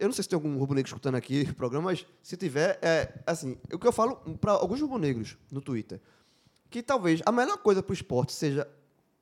Eu 0.00 0.06
não 0.06 0.12
sei 0.14 0.22
se 0.22 0.28
tem 0.30 0.36
algum 0.36 0.56
rubro-negro 0.56 0.88
escutando 0.88 1.14
aqui 1.16 1.46
o 1.50 1.54
programa, 1.54 1.86
mas 1.90 2.06
se 2.22 2.36
tiver, 2.36 2.78
é 2.80 3.12
assim, 3.26 3.58
o 3.72 3.78
que 3.78 3.86
eu 3.86 3.92
falo 3.92 4.16
para 4.40 4.52
alguns 4.52 4.80
rubro-negros 4.80 5.36
no 5.50 5.60
Twitter, 5.60 6.00
que 6.70 6.82
talvez 6.82 7.20
a 7.26 7.30
melhor 7.30 7.58
coisa 7.58 7.82
para 7.82 7.90
o 7.90 7.94
esporte 7.94 8.32
seja, 8.32 8.66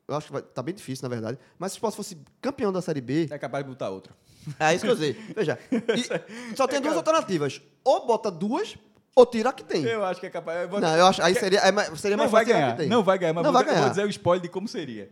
eu 0.07 0.15
acho 0.15 0.27
que 0.29 0.33
vai, 0.33 0.43
tá 0.43 0.63
bem 0.63 0.73
difícil, 0.75 1.03
na 1.03 1.09
verdade, 1.09 1.37
mas 1.59 1.73
se 1.73 1.77
o 1.77 1.79
esporte 1.79 1.97
fosse 1.97 2.17
campeão 2.41 2.73
da 2.73 2.81
Série 2.81 3.01
B, 3.01 3.27
É 3.31 3.39
capaz 3.39 3.65
de 3.65 3.71
botar 3.71 3.91
outra. 3.91 4.13
é 4.61 4.73
isso 4.75 4.85
que 4.85 4.91
eu 4.93 4.97
sei. 4.97 5.13
Veja, 5.35 5.59
só 6.57 6.67
tem 6.69 6.81
duas 6.81 6.97
alternativas. 6.97 7.61
Ou 7.85 8.07
bota 8.07 8.31
duas, 8.31 8.77
ou 9.17 9.27
tira 9.27 9.53
que 9.53 9.65
tem. 9.65 9.83
Eu 9.85 10.05
acho 10.05 10.21
que 10.21 10.27
é 10.27 10.31
capaz. 10.31 10.63
eu 10.63 10.69
vou- 10.69 10.81
Não, 10.81 10.97
eu 10.97 11.07
acho, 11.07 11.21
aí 11.23 11.35
seria, 11.35 11.59
é 11.59 11.73
mais- 11.73 11.89
seria 12.01 12.17
não 12.17 12.23
mais 12.25 12.31
vai 12.33 12.45
ganhar. 12.45 12.71
que 12.73 12.79
tem. 12.83 12.89
Não 12.89 13.03
vai 13.03 13.19
ganhar, 13.19 13.33
mas 13.35 13.43
Não 13.45 13.53
vou, 13.53 13.61
vai 13.61 13.65
vou 13.69 13.75
ganhar. 13.81 13.89
dizer 13.91 14.07
o 14.07 14.09
spoiler 14.11 14.43
de 14.43 14.49
como 14.49 14.69
seria. 14.69 15.11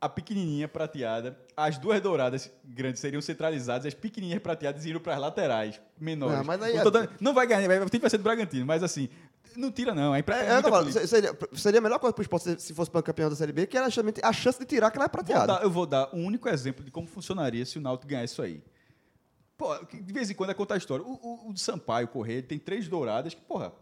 A 0.00 0.08
pequenininha 0.08 0.68
prateada, 0.68 1.36
as 1.56 1.76
duas 1.76 2.00
douradas 2.00 2.48
grandes 2.64 3.00
seriam 3.00 3.20
centralizadas, 3.20 3.84
as 3.86 3.94
pequenininhas 3.94 4.40
prateadas 4.40 4.84
iriam 4.84 5.00
para 5.00 5.14
as 5.14 5.20
laterais 5.20 5.80
menores. 5.98 6.36
Não, 6.36 6.44
mas 6.44 6.62
aí 6.62 6.76
é- 6.76 6.84
dando- 6.88 7.10
não 7.20 7.34
vai 7.34 7.46
ganhar, 7.48 7.66
vai, 7.66 7.78
tem 7.80 7.88
que 7.88 7.98
vai 7.98 8.10
ser 8.10 8.18
do 8.18 8.22
Bragantino, 8.22 8.64
mas 8.64 8.82
assim, 8.84 9.08
não 9.56 9.72
tira 9.72 9.92
não. 9.92 10.14
É, 10.14 10.20
É, 10.20 10.22
é 10.58 10.62
política. 10.62 11.04
seria, 11.04 11.36
seria 11.54 11.78
a 11.80 11.82
melhor 11.82 11.98
coisa 11.98 12.12
pro 12.14 12.22
esporte 12.22 12.44
se- 12.44 12.60
se 12.60 12.74
fosse 12.74 12.88
para 12.88 13.02
campeão 13.02 13.28
da 13.28 13.34
Série 13.34 13.50
B, 13.52 13.66
que 13.66 13.76
era 13.76 13.86
justamente 13.86 14.20
a 14.24 14.32
chance 14.32 14.56
de 14.56 14.64
tirar 14.66 14.86
aquela 14.86 15.06
Vou 15.06 15.10
prateada. 15.10 15.46
dar- 15.54 15.62
eu 15.64 15.70
vou 15.70 15.84
dar 15.84 16.08
um 16.14 16.24
único 16.24 16.48
exemplo 16.48 16.84
de 16.84 16.92
como 16.92 17.08
funcionaria 17.08 17.66
se 17.66 17.76
o 17.76 17.80
Náutico 17.80 18.08
ganhasse 18.08 18.34
isso 18.34 18.42
aí. 18.42 18.62
Pô, 19.56 19.76
de 19.84 20.12
vez 20.12 20.30
em 20.30 20.34
quando 20.34 20.50
é 20.50 20.54
contar 20.54 20.74
a 20.74 20.78
história. 20.78 21.04
O, 21.04 21.14
o, 21.14 21.50
o 21.50 21.56
Sampaio 21.58 22.06
Correia 22.06 22.40
tem 22.40 22.56
três 22.60 22.86
douradas 22.86 23.34
que, 23.34 23.40
porra, 23.40 23.72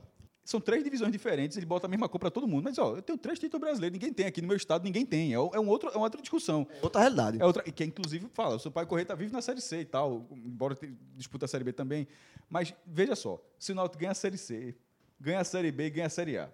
são 0.46 0.60
três 0.60 0.84
divisões 0.84 1.10
diferentes, 1.10 1.56
ele 1.56 1.66
bota 1.66 1.86
a 1.86 1.90
mesma 1.90 2.08
cor 2.08 2.20
para 2.20 2.30
todo 2.30 2.46
mundo. 2.46 2.62
Mas, 2.64 2.78
ó, 2.78 2.94
eu 2.96 3.02
tenho 3.02 3.18
três 3.18 3.36
títulos 3.38 3.60
brasileiros, 3.60 3.92
ninguém 3.98 4.12
tem 4.12 4.26
aqui 4.26 4.40
no 4.40 4.46
meu 4.46 4.56
estado, 4.56 4.84
ninguém 4.84 5.04
tem. 5.04 5.32
É, 5.32 5.34
é 5.34 5.38
um 5.40 5.68
outro, 5.68 5.90
é 5.90 5.96
uma 5.96 6.04
outra 6.04 6.20
discussão. 6.22 6.66
Outra 6.80 7.00
realidade. 7.00 7.42
É 7.42 7.44
outra, 7.44 7.62
que 7.64 7.84
inclusive 7.84 8.28
fala, 8.32 8.54
o 8.54 8.58
Sampaio 8.58 8.86
Correia 8.86 9.04
tá 9.04 9.14
vivo 9.16 9.32
na 9.32 9.42
Série 9.42 9.60
C 9.60 9.80
e 9.80 9.84
tal, 9.84 10.24
embora 10.30 10.78
disputa 11.16 11.46
a 11.46 11.48
Série 11.48 11.64
B 11.64 11.72
também. 11.72 12.06
Mas 12.48 12.72
veja 12.86 13.16
só, 13.16 13.42
se 13.58 13.72
o 13.72 13.74
Náutico 13.74 13.98
ganha 13.98 14.12
a 14.12 14.14
Série 14.14 14.38
C, 14.38 14.74
ganha 15.20 15.40
a 15.40 15.44
Série 15.44 15.72
B 15.72 15.86
e 15.86 15.90
ganha 15.90 16.06
a 16.06 16.10
Série 16.10 16.38
A. 16.38 16.48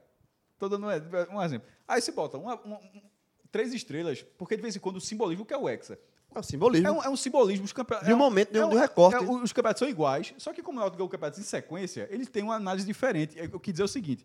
Tô 0.59 0.69
dando 0.71 0.87
um, 0.87 1.37
um 1.37 1.43
exemplo. 1.43 1.69
Aí 1.87 2.01
você 2.01 2.13
bota 2.13 2.39
uma- 2.39 2.55
uma- 2.63 2.79
um- 2.79 3.03
três 3.51 3.75
estrelas, 3.75 4.23
porque 4.39 4.57
de 4.57 4.63
vez 4.63 4.75
em 4.75 4.79
quando 4.81 4.97
o 4.97 5.01
simbolismo 5.01 5.45
que 5.45 5.53
é 5.53 5.59
o 5.59 5.69
Hexa. 5.69 5.99
É 6.35 6.39
o 6.39 6.43
simbolismo. 6.43 6.87
É 6.89 6.93
um, 6.93 7.03
é 7.03 7.09
um 7.11 7.17
simbolismo. 7.17 7.65
Os 7.65 7.73
campe... 7.73 7.95
De 8.05 8.11
um 8.11 8.15
é 8.15 8.15
momento, 8.15 8.53
de 8.53 8.59
um- 8.59 8.63
é 8.63 8.67
um 8.67 8.79
recorte. 8.79 9.17
é 9.17 9.21
um- 9.21 9.43
os 9.43 9.53
campeonatos 9.53 9.79
são 9.81 9.89
iguais, 9.89 10.35
só 10.39 10.53
que 10.53 10.63
como 10.63 10.79
o 10.79 10.81
Náutico 10.81 10.99
ganhou 10.99 11.09
o 11.09 11.11
campeonato 11.11 11.41
em 11.41 11.43
sequência, 11.45 12.09
eles 12.11 12.29
têm 12.29 12.43
uma 12.43 12.55
análise 12.57 12.87
diferente. 12.87 13.37
Eu 13.39 13.61
quis 13.61 13.75
dizer 13.75 13.85
o 13.85 13.89
seguinte, 13.89 14.25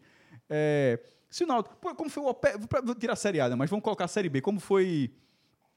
é, 0.49 0.99
se 1.29 1.43
o 1.43 1.47
Náutico... 1.47 1.75
Como 1.95 2.09
foi 2.09 2.23
o. 2.23 2.35
Vou 2.83 2.95
tirar 2.95 3.13
a 3.13 3.15
Série 3.17 3.39
A, 3.41 3.49
né, 3.49 3.55
mas 3.55 3.69
vamos 3.69 3.83
colocar 3.83 4.05
a 4.05 4.07
Série 4.07 4.29
B. 4.29 4.41
Como 4.41 4.59
foi 4.59 5.11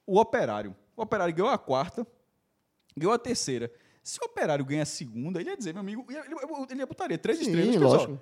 o 0.07 0.19
Operário? 0.19 0.75
O 0.97 1.03
Operário 1.03 1.35
ganhou 1.35 1.51
a 1.51 1.59
quarta, 1.59 2.07
ganhou 2.97 3.13
a 3.13 3.19
terceira. 3.19 3.71
Se 4.03 4.19
o 4.23 4.25
Operário 4.27 4.65
ganha 4.65 4.83
a 4.83 4.87
segunda, 4.87 5.41
ele 5.41 5.51
ia 5.51 5.57
dizer, 5.57 5.73
meu 5.75 5.81
amigo, 5.81 6.05
ele, 6.09 6.19
ele, 6.19 6.35
ele 6.71 6.81
ia 6.81 6.87
botaria 6.87 7.19
três 7.19 7.39
Sim, 7.39 7.47
estrelas. 7.47 7.81
lógico. 7.93 8.13
né, 8.13 8.19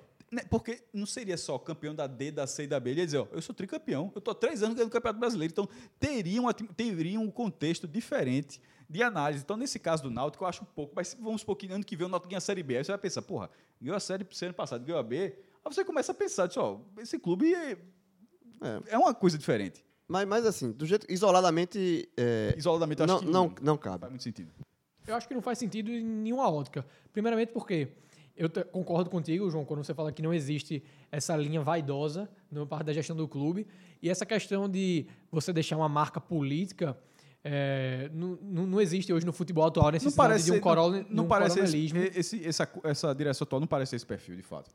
Porque 0.49 0.83
não 0.93 1.05
seria 1.05 1.37
só 1.37 1.57
campeão 1.57 1.95
da 1.95 2.05
D, 2.07 2.31
da 2.31 2.45
C 2.45 2.63
e 2.63 2.67
da 2.67 2.79
B. 2.79 2.91
Ele 2.91 2.99
ia 3.01 3.05
dizer, 3.05 3.17
ó, 3.17 3.27
eu 3.31 3.41
sou 3.41 3.53
tricampeão, 3.55 4.11
eu 4.13 4.19
estou 4.19 4.31
há 4.31 4.35
três 4.35 4.61
anos 4.61 4.75
ganhando 4.75 4.89
o 4.89 4.91
Campeonato 4.91 5.19
Brasileiro. 5.19 5.51
Então, 5.51 5.67
teria, 5.99 6.39
uma, 6.39 6.53
teria 6.53 7.19
um 7.19 7.31
contexto 7.31 7.87
diferente 7.87 8.61
de 8.87 9.01
análise. 9.01 9.43
Então, 9.43 9.57
nesse 9.57 9.79
caso 9.79 10.03
do 10.03 10.11
Náutico, 10.11 10.43
eu 10.43 10.47
acho 10.47 10.63
um 10.63 10.67
pouco. 10.67 10.93
Mas 10.95 11.15
vamos 11.19 11.41
supor 11.41 11.55
que 11.55 11.67
ano 11.71 11.83
que 11.83 11.95
vem 11.95 12.05
o 12.05 12.09
Náutico 12.09 12.29
ganha 12.29 12.37
a 12.37 12.41
Série 12.41 12.61
B. 12.63 12.77
Aí 12.77 12.83
você 12.83 12.91
vai 12.91 12.99
pensar, 12.99 13.21
porra, 13.23 13.49
ganhou 13.81 13.95
a 13.95 13.99
Série 13.99 14.25
ano 14.43 14.53
passado, 14.53 14.83
ganhou 14.85 14.99
a 14.99 15.03
B. 15.03 15.17
Aí 15.65 15.73
você 15.73 15.83
começa 15.83 16.11
a 16.11 16.15
pensar, 16.15 16.47
diz, 16.47 16.57
ó, 16.57 16.79
esse 16.99 17.17
clube 17.17 17.53
é, 17.53 17.71
É. 18.61 18.81
é 18.93 18.97
uma 18.97 19.13
coisa 19.13 19.37
diferente. 19.37 19.83
Mas, 20.07 20.27
mas 20.27 20.45
assim, 20.45 20.71
do 20.71 20.85
jeito 20.85 21.05
isoladamente. 21.09 22.09
é, 22.17 22.55
Isoladamente, 22.57 22.99
eu 23.01 23.05
acho 23.05 23.25
não, 23.25 23.49
que 23.49 23.61
não, 23.61 23.73
não 23.73 23.77
cabe. 23.77 23.99
faz 24.01 24.11
muito 24.11 24.23
sentido. 24.23 24.51
Eu 25.07 25.15
acho 25.15 25.27
que 25.27 25.33
não 25.33 25.41
faz 25.41 25.57
sentido 25.57 25.91
em 25.91 26.03
nenhuma 26.03 26.49
ótica. 26.51 26.85
Primeiramente 27.11 27.51
porque 27.51 27.87
eu 28.39 28.49
concordo 28.71 29.09
contigo, 29.09 29.49
João, 29.51 29.65
quando 29.65 29.83
você 29.83 29.93
fala 29.93 30.13
que 30.13 30.21
não 30.21 30.33
existe 30.33 30.81
essa 31.11 31.35
linha 31.35 31.61
vaidosa 31.61 32.29
no 32.49 32.65
parte 32.65 32.85
da 32.85 32.93
gestão 32.93 33.15
do 33.15 33.27
clube. 33.27 33.67
E 34.01 34.09
essa 34.09 34.25
questão 34.25 34.69
de 34.69 35.05
você 35.29 35.51
deixar 35.51 35.75
uma 35.75 35.89
marca 35.89 36.21
política 36.21 36.97
é, 37.43 38.09
não, 38.13 38.65
não, 38.65 38.81
existe 38.81 39.13
hoje 39.13 39.25
no 39.25 39.31
futebol 39.33 39.65
atual 39.65 39.91
Não 39.91 40.11
parece, 40.11 40.45
de 40.45 40.51
um, 40.53 40.59
corol, 40.59 40.91
não, 40.91 41.05
não 41.09 41.23
um 41.25 41.27
parece 41.27 41.59
esse, 41.59 41.77
esse- 42.15 42.45
essa, 42.45 42.69
essa 42.83 43.13
direção 43.13 43.45
atual 43.45 43.59
não 43.59 43.67
parece 43.67 43.95
esse 43.95 44.05
perfil, 44.05 44.35
de 44.35 44.43
fato. 44.43 44.71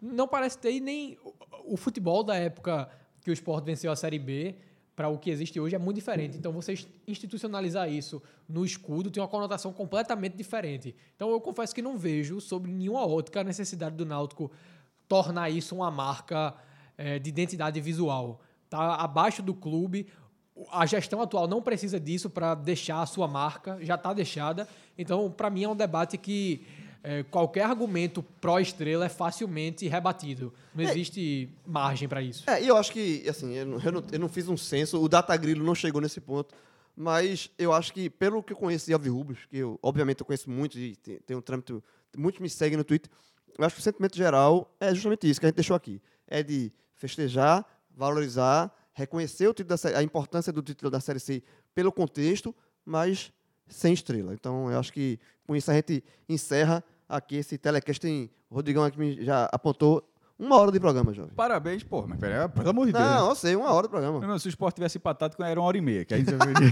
Não 0.00 0.26
parece 0.26 0.58
ter 0.58 0.80
nem. 0.80 1.18
O, 1.24 1.74
o 1.74 1.76
futebol 1.76 2.22
da 2.22 2.34
época 2.34 2.88
que 3.22 3.30
o 3.30 3.32
esporte 3.32 3.64
venceu 3.64 3.90
a 3.90 3.96
Série 3.96 4.18
B 4.18 4.56
para 5.02 5.08
o 5.08 5.18
que 5.18 5.30
existe 5.30 5.58
hoje 5.58 5.74
é 5.74 5.78
muito 5.80 5.96
diferente. 5.96 6.38
Então, 6.38 6.52
você 6.52 6.74
institucionalizar 7.08 7.92
isso 7.92 8.22
no 8.48 8.64
escudo 8.64 9.10
tem 9.10 9.20
uma 9.20 9.28
conotação 9.28 9.72
completamente 9.72 10.36
diferente. 10.36 10.94
Então, 11.16 11.28
eu 11.28 11.40
confesso 11.40 11.74
que 11.74 11.82
não 11.82 11.98
vejo, 11.98 12.40
sobre 12.40 12.70
nenhuma 12.70 13.04
ótica, 13.04 13.40
a 13.40 13.44
necessidade 13.44 13.96
do 13.96 14.06
Náutico 14.06 14.48
tornar 15.08 15.50
isso 15.50 15.74
uma 15.74 15.90
marca 15.90 16.54
eh, 16.96 17.18
de 17.18 17.30
identidade 17.30 17.80
visual. 17.80 18.40
Tá 18.70 18.94
abaixo 18.94 19.42
do 19.42 19.52
clube. 19.52 20.06
A 20.70 20.86
gestão 20.86 21.20
atual 21.20 21.48
não 21.48 21.60
precisa 21.60 21.98
disso 21.98 22.30
para 22.30 22.54
deixar 22.54 23.02
a 23.02 23.06
sua 23.06 23.26
marca, 23.26 23.78
já 23.82 23.96
está 23.96 24.12
deixada. 24.12 24.68
Então, 24.96 25.28
para 25.32 25.50
mim, 25.50 25.64
é 25.64 25.68
um 25.68 25.74
debate 25.74 26.16
que 26.16 26.64
eh, 27.04 27.22
qualquer 27.30 27.64
argumento 27.64 28.22
pró-estrela 28.40 29.06
é 29.06 29.08
facilmente 29.08 29.86
rebatido. 29.88 30.52
Não 30.74 30.84
existe 30.84 31.48
margem 31.66 32.08
para 32.08 32.22
isso. 32.22 32.48
É, 32.48 32.62
e 32.62 32.68
eu 32.68 32.76
acho 32.76 32.92
que, 32.92 33.28
assim, 33.28 33.54
eu 33.54 33.66
não, 33.66 33.80
eu 33.80 33.92
não- 33.92 34.04
eu 34.12 34.18
não 34.18 34.28
fiz 34.28 34.48
um 34.48 34.56
censo, 34.56 35.00
o 35.02 35.08
Datagrilo 35.08 35.64
não 35.64 35.74
chegou 35.74 36.00
nesse 36.00 36.20
ponto, 36.20 36.54
mas 36.96 37.50
eu 37.58 37.72
acho 37.72 37.92
que, 37.92 38.08
pelo 38.10 38.42
que 38.42 38.52
eu 38.52 38.56
conheço 38.56 38.86
de 38.86 38.92
Alvirrubros, 38.92 39.46
que 39.50 39.56
eu, 39.58 39.78
obviamente, 39.82 40.20
eu 40.20 40.26
conheço 40.26 40.50
muito 40.50 40.78
e 40.78 40.94
tem, 40.96 41.18
tem 41.18 41.36
um 41.36 41.40
trâmite, 41.40 41.74
muitos 42.16 42.40
me 42.40 42.48
seguem 42.48 42.76
no 42.76 42.84
Twitter, 42.84 43.10
eu 43.58 43.64
acho 43.64 43.74
que 43.74 43.80
o 43.80 43.84
sentimento 43.84 44.16
geral 44.16 44.74
é 44.80 44.94
justamente 44.94 45.28
isso 45.28 45.40
que 45.40 45.46
a 45.46 45.48
gente 45.48 45.56
deixou 45.56 45.76
aqui. 45.76 46.00
É 46.26 46.42
de 46.42 46.72
festejar, 46.94 47.66
valorizar, 47.90 48.72
reconhecer 48.94 49.46
o 49.48 49.54
título 49.54 49.76
da 49.78 49.98
a 49.98 50.02
importância 50.02 50.52
do 50.52 50.62
título 50.62 50.90
da 50.90 51.00
Série 51.00 51.20
C 51.20 51.42
pelo 51.74 51.90
contexto, 51.92 52.54
mas 52.84 53.32
sem 53.72 53.92
estrela. 53.92 54.34
Então, 54.34 54.70
eu 54.70 54.78
acho 54.78 54.92
que 54.92 55.18
com 55.46 55.56
isso 55.56 55.70
a 55.70 55.74
gente 55.74 56.04
encerra 56.28 56.84
aqui 57.08 57.36
esse 57.36 57.58
telecast. 57.58 58.00
Tem, 58.00 58.30
o 58.50 58.54
Rodrigão 58.54 58.84
aqui 58.84 59.24
já 59.24 59.48
apontou 59.52 60.06
uma 60.38 60.58
hora 60.58 60.72
de 60.72 60.80
programa, 60.80 61.12
jovem. 61.14 61.32
Parabéns, 61.34 61.84
pô, 61.84 62.04
mas 62.06 62.18
peraí, 62.18 62.48
pelo 62.48 62.70
amor 62.70 62.86
de 62.86 62.92
Deus. 62.92 63.04
Não, 63.04 63.26
né? 63.26 63.30
eu 63.30 63.34
sei, 63.36 63.54
uma 63.54 63.72
hora 63.72 63.86
do 63.86 63.90
programa. 63.90 64.18
Irmão, 64.18 64.38
se 64.38 64.48
o 64.48 64.50
esporte 64.50 64.74
tivesse 64.74 64.98
empatado, 64.98 65.36
era 65.44 65.60
uma 65.60 65.66
hora 65.66 65.78
e 65.78 65.80
meia. 65.80 66.04
Que 66.04 66.14
aí 66.14 66.24
você 66.24 66.36
veria. 66.36 66.70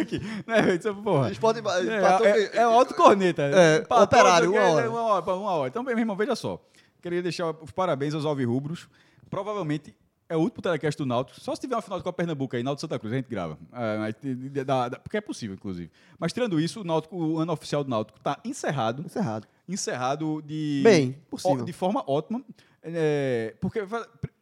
aqui. 0.00 0.20
Né, 0.46 0.76
isso, 0.76 0.94
porra. 0.94 1.28
O 1.28 1.32
É, 1.32 1.98
empatou 1.98 2.26
é, 2.26 2.50
é 2.56 2.66
o 2.66 2.70
alto 2.70 2.94
corneta. 2.94 3.42
É, 3.42 3.78
Empatou, 3.78 4.04
operário, 4.04 4.52
não 4.52 4.58
uma 4.58 4.62
hora. 4.62 4.90
Uma 4.90 5.02
hora, 5.02 5.34
uma 5.34 5.50
hora. 5.50 5.68
Então, 5.68 5.82
meu 5.82 5.98
irmão, 5.98 6.14
veja 6.16 6.36
só. 6.36 6.62
Queria 7.00 7.20
deixar 7.20 7.50
os 7.50 7.72
parabéns 7.72 8.14
aos 8.14 8.24
alvirrubros. 8.24 8.88
Provavelmente 9.28 9.92
é 10.32 10.36
o 10.36 10.40
último 10.40 10.62
telecast 10.62 10.96
do 10.98 11.06
Náutico. 11.06 11.40
Só 11.40 11.54
se 11.54 11.60
tiver 11.60 11.74
uma 11.76 11.82
final 11.82 11.98
de 11.98 12.04
Copa 12.04 12.16
Pernambuco 12.16 12.56
aí, 12.56 12.62
Náutico 12.62 12.80
Santa 12.82 12.98
Cruz, 12.98 13.12
a 13.12 13.16
gente 13.16 13.28
grava. 13.28 13.58
É, 13.72 14.64
da- 14.64 14.88
da- 14.88 14.98
porque 14.98 15.16
é 15.16 15.20
possível, 15.20 15.54
inclusive. 15.54 15.90
Mas 16.18 16.32
tirando 16.32 16.58
isso, 16.60 16.80
o, 16.80 16.84
Náutico, 16.84 17.16
o 17.16 17.38
ano 17.38 17.52
oficial 17.52 17.84
do 17.84 17.90
Náutico 17.90 18.18
está 18.18 18.40
encerrado 18.44 19.02
Encerrado. 19.04 19.46
encerrado 19.68 20.42
de 20.42 20.80
Bem, 20.84 21.12
possível. 21.30 21.64
de 21.64 21.72
forma 21.72 22.02
ótima 22.06 22.42
é, 22.82 23.54
porque 23.60 23.80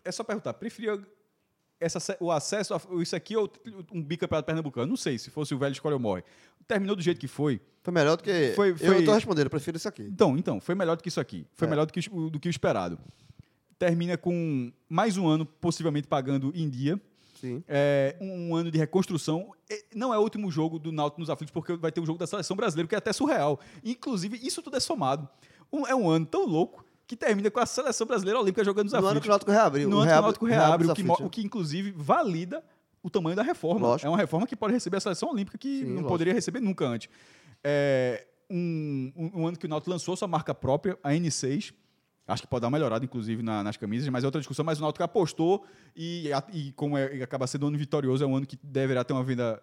é 0.05 0.13
só 0.13 0.25
perguntar 0.25 0.55
preferia 0.55 0.99
essa, 1.79 2.17
o 2.21 2.31
acesso 2.31 2.75
a 2.75 2.81
isso 3.03 3.15
aqui 3.17 3.37
ou 3.37 3.51
um 3.93 4.03
bicampeonato 4.03 4.47
pernambucano 4.47 4.87
não 4.87 4.97
sei 4.97 5.19
se 5.19 5.31
fosse 5.31 5.55
o 5.55 5.59
velho 5.59 5.73
escolhe 5.73 5.95
ou 5.95 6.01
morre 6.01 6.23
terminou 6.67 6.95
do 6.97 7.03
jeito 7.03 7.19
que 7.21 7.29
foi 7.29 7.61
Foi 7.83 7.93
melhor 7.93 8.17
do 8.17 8.23
que. 8.23 8.53
Foi- 8.55 8.71
Eu 8.71 8.77
foi- 8.79 9.05
tô 9.05 9.13
respondendo, 9.13 9.47
eu 9.47 9.51
prefiro 9.51 9.77
isso 9.77 9.89
aqui. 9.89 10.03
então 10.03 10.37
então 10.37 10.61
foi 10.61 10.75
melhor 10.75 10.97
do 10.97 11.03
que 11.03 11.09
isso 11.09 11.21
aqui 11.21 11.47
foi 11.53 11.67
É. 11.67 11.71
melhor 11.71 11.85
do 11.87 11.93
que, 11.93 12.01
do 12.31 12.39
que 12.41 12.49
o 12.49 12.51
esperado 12.51 12.99
termina 13.81 14.17
com 14.19 14.71
mais 14.89 15.17
um 15.17 15.27
ano 15.27 15.47
possivelmente 15.47 16.07
pagando 16.07 16.53
em 16.55 16.69
dia 16.69 17.01
é, 17.67 18.15
um, 18.21 18.51
um 18.51 18.55
ano 18.55 18.71
de 18.71 18.77
reconstrução. 18.79 19.53
Não 19.95 20.13
é 20.13 20.19
o 20.19 20.21
último 20.21 20.51
jogo 20.51 20.79
do 20.79 20.93
Náutico 20.93 21.19
nos 21.23 21.31
aflitos, 21.31 21.51
porque 21.51 21.75
vai 21.75 21.91
ter 21.91 21.99
o 21.99 22.05
jogo 22.05 22.19
da 22.19 22.27
seleção 22.27 22.55
brasileira, 22.55 22.87
que 22.87 22.95
é 22.95 22.99
até 22.99 23.15
surreal. 23.15 23.59
Inclusive, 23.83 24.39
isso 24.47 24.61
tudo 24.61 24.77
é 24.77 24.81
somado. 24.81 25.27
Um- 25.73 25.87
é 25.87 25.95
um 25.95 26.11
ano 26.11 26.27
tão 26.27 26.45
louco 26.47 26.85
que 27.07 27.17
termina 27.17 27.51
com 27.51 27.59
a 27.59 27.65
seleção 27.65 28.07
brasileira 28.07 28.39
olímpica 28.39 28.63
jogando 28.63 28.85
nos 28.85 28.93
No 28.93 28.99
ano 28.99 29.07
aflitos. 29.09 29.23
que 29.25 29.29
o 29.29 29.33
Náutico 29.33 29.51
reabriu. 29.51 29.89
No 29.89 29.97
ano 30.01 30.03
que 30.05 30.09
o 30.09 30.11
reabre- 30.11 30.27
Náutico 30.27 30.45
reabre, 30.47 30.87
o 30.89 30.95
que, 30.95 31.23
o 31.25 31.31
que 31.31 31.41
inclusive 31.43 31.91
valida 31.97 32.63
o 33.03 33.09
tamanho 33.09 33.35
da 33.35 33.43
reforma. 33.43 33.81
Lógico. 33.89 34.07
É 34.07 34.11
uma 34.11 34.19
reforma 34.19 34.47
que 34.47 34.55
pode 34.55 34.75
receber 34.75 34.99
a 34.99 35.01
seleção 35.01 35.31
olímpica 35.31 35.57
que 35.57 35.79
Sim, 35.79 35.85
não 35.85 35.93
lógico. 35.95 36.09
poderia 36.09 36.35
receber 36.35 36.61
nunca 36.61 36.85
antes. 36.87 37.09
É 37.65 38.27
um, 38.51 39.13
um- 39.17 39.41
um 39.43 39.47
ano 39.47 39.57
que 39.57 39.65
o 39.65 39.69
Náutico 39.69 39.91
lançou 39.91 40.15
sua 40.15 40.29
marca 40.29 40.55
própria, 40.55 40.99
a 41.03 41.13
N6. 41.15 41.73
Acho 42.31 42.43
que 42.43 42.49
pode 42.49 42.61
dar 42.63 42.69
uma 42.69 42.77
melhorada, 42.79 43.05
inclusive, 43.05 43.43
na- 43.43 43.63
nas 43.63 43.77
camisas, 43.77 44.09
mas 44.09 44.23
é 44.23 44.27
outra 44.27 44.41
discussão. 44.41 44.65
Mas 44.65 44.79
o 44.79 44.83
Náutico 44.83 45.03
apostou 45.03 45.65
e, 45.97 46.33
a- 46.33 46.45
e 46.53 46.73
como 46.73 46.97
é- 46.97 47.23
acaba 47.23 47.47
sendo 47.47 47.65
um 47.65 47.69
ano 47.69 47.79
vitorioso, 47.79 48.23
é 48.23 48.27
um 48.27 48.37
ano 48.37 48.47
que 48.47 48.59
deverá 48.63 49.03
ter 49.03 49.13
uma 49.13 49.25
venda, 49.25 49.61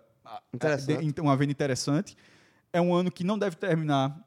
Interessante. 0.54 1.12
de- 1.14 1.22
uma 1.22 1.36
venda 1.38 1.52
interessante. 1.52 2.16
É 2.74 2.82
um 2.82 2.94
ano 2.94 3.10
que 3.10 3.24
não 3.24 3.40
deve 3.40 3.56
terminar, 3.56 4.20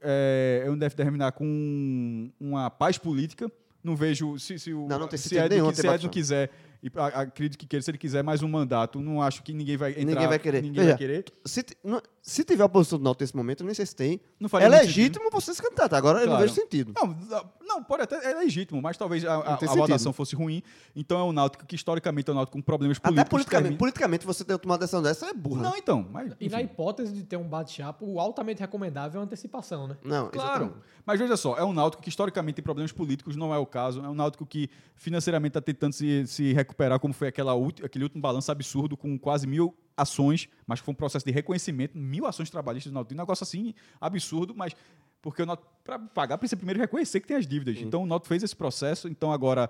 é, 0.00 0.64
não 0.66 0.78
deve 0.78 0.94
terminar 0.94 1.32
com 1.32 2.30
uma 2.40 2.70
paz 2.70 2.96
política. 2.98 3.50
Não 3.82 3.96
vejo 3.96 4.38
se, 4.38 4.58
se 4.58 4.72
o 4.72 4.86
Não, 4.86 4.98
não 5.00 5.08
se 5.10 5.36
Edno, 5.36 5.68
que- 5.70 5.74
se 5.76 5.80
Edno 5.80 5.92
batido. 5.92 6.08
quiser, 6.10 6.50
e 6.82 6.90
a- 6.96 7.06
acredito 7.22 7.58
que 7.58 7.66
queira, 7.66 7.82
se 7.82 7.90
ele 7.90 7.98
quiser 7.98 8.22
mais 8.22 8.42
um 8.42 8.48
mandato, 8.48 9.00
não 9.00 9.20
acho 9.20 9.42
que 9.42 9.52
ninguém 9.52 9.76
vai 9.76 9.90
entrar. 9.92 10.04
Ninguém 10.04 10.26
vai 10.28 10.38
querer. 10.38 10.62
Ninguém 10.62 10.74
Veja, 10.84 10.88
vai 10.90 10.98
querer. 10.98 11.24
Se, 11.44 11.64
não- 11.82 12.00
se 12.22 12.44
tiver 12.44 12.62
a 12.64 12.68
posição 12.68 12.98
do 12.98 13.04
Náutico 13.04 13.22
nesse 13.24 13.36
momento, 13.36 13.64
nem 13.64 13.74
sei 13.74 13.86
se 13.86 13.96
tem. 13.96 14.20
Não 14.38 14.48
faria 14.48 14.66
É 14.66 14.70
legítimo 14.70 15.30
você 15.30 15.52
se 15.54 15.60
candidatar. 15.62 15.96
Agora 15.96 16.18
eu 16.20 16.26
não 16.26 16.32
Claro. 16.34 16.42
vejo 16.48 16.54
sentido. 16.54 16.92
Não, 16.94 17.48
não, 17.66 17.82
pode 17.82 18.02
até, 18.02 18.30
é 18.30 18.34
legítimo, 18.34 18.80
mas 18.80 18.96
talvez 18.96 19.24
a, 19.24 19.34
a, 19.34 19.54
a 19.54 19.58
sentido. 19.58 19.76
votação 19.78 20.12
fosse 20.12 20.36
ruim. 20.36 20.62
Então 20.94 21.18
é 21.18 21.24
um 21.24 21.32
Náutico 21.32 21.66
que 21.66 21.74
historicamente 21.74 22.28
é 22.30 22.32
um 22.32 22.36
Náutico 22.36 22.56
com 22.56 22.62
problemas 22.62 22.98
Até 22.98 23.08
políticos. 23.08 23.30
politicamente, 23.30 23.62
termina- 23.64 23.78
politicamente 23.78 24.26
você 24.26 24.44
ter 24.44 24.56
tomado 24.58 24.76
uma 24.76 24.78
decisão 24.78 25.02
dessa 25.02 25.26
é 25.26 25.32
burra. 25.34 25.62
Não, 25.62 25.76
então, 25.76 26.06
mas 26.12 26.32
E 26.40 26.48
na 26.48 26.62
hipótese 26.62 27.12
de 27.12 27.24
ter 27.24 27.36
um 27.36 27.48
bate-chapa, 27.48 28.04
o 28.04 28.20
altamente 28.20 28.60
recomendável 28.60 29.20
é 29.20 29.22
a 29.22 29.24
antecipação, 29.26 29.88
né? 29.88 29.96
Não, 30.04 30.28
Claro. 30.28 30.64
exatamente. 30.64 30.78
Mas 31.04 31.18
veja 31.18 31.36
só, 31.36 31.56
é 31.56 31.64
um 31.64 31.72
Náutico 31.72 32.02
que 32.02 32.08
historicamente 32.08 32.56
tem 32.56 32.62
problemas 32.62 32.92
políticos, 32.92 33.34
não 33.34 33.52
é 33.54 33.58
o 33.58 33.66
caso. 33.66 34.00
É 34.04 34.08
um 34.08 34.14
Náutico 34.14 34.44
que 34.46 34.68
financeiramente 34.94 35.50
está 35.50 35.60
tentando 35.60 35.92
se, 35.92 36.26
se 36.26 36.52
recuperar, 36.52 36.67
como 37.00 37.12
foi 37.14 37.28
aquela 37.28 37.54
ulti- 37.54 37.84
aquele 37.84 38.04
último 38.04 38.20
balanço 38.22 38.50
absurdo 38.52 38.96
com 38.96 39.18
quase 39.18 39.46
mil 39.46 39.74
ações, 39.96 40.48
mas 40.66 40.80
foi 40.80 40.92
um 40.92 40.94
processo 40.94 41.24
de 41.24 41.32
reconhecimento, 41.32 41.96
mil 41.98 42.26
ações 42.26 42.50
trabalhistas 42.50 42.90
do 42.92 42.94
Náutico. 42.94 43.14
Um 43.14 43.18
negócio 43.18 43.42
assim 43.44 43.74
absurdo, 44.00 44.54
mas 44.54 44.74
porque 45.20 45.42
o 45.42 45.46
Náutico, 45.46 45.68
para 45.82 45.98
pagar, 45.98 46.38
precisa 46.38 46.56
primeiro 46.56 46.78
reconhecer 46.80 47.20
que 47.20 47.26
tem 47.26 47.36
as 47.36 47.46
dívidas. 47.46 47.76
Então 47.78 48.02
o 48.02 48.06
Náutico 48.06 48.28
fez 48.28 48.42
esse 48.42 48.54
processo, 48.54 49.08
então 49.08 49.32
agora 49.32 49.68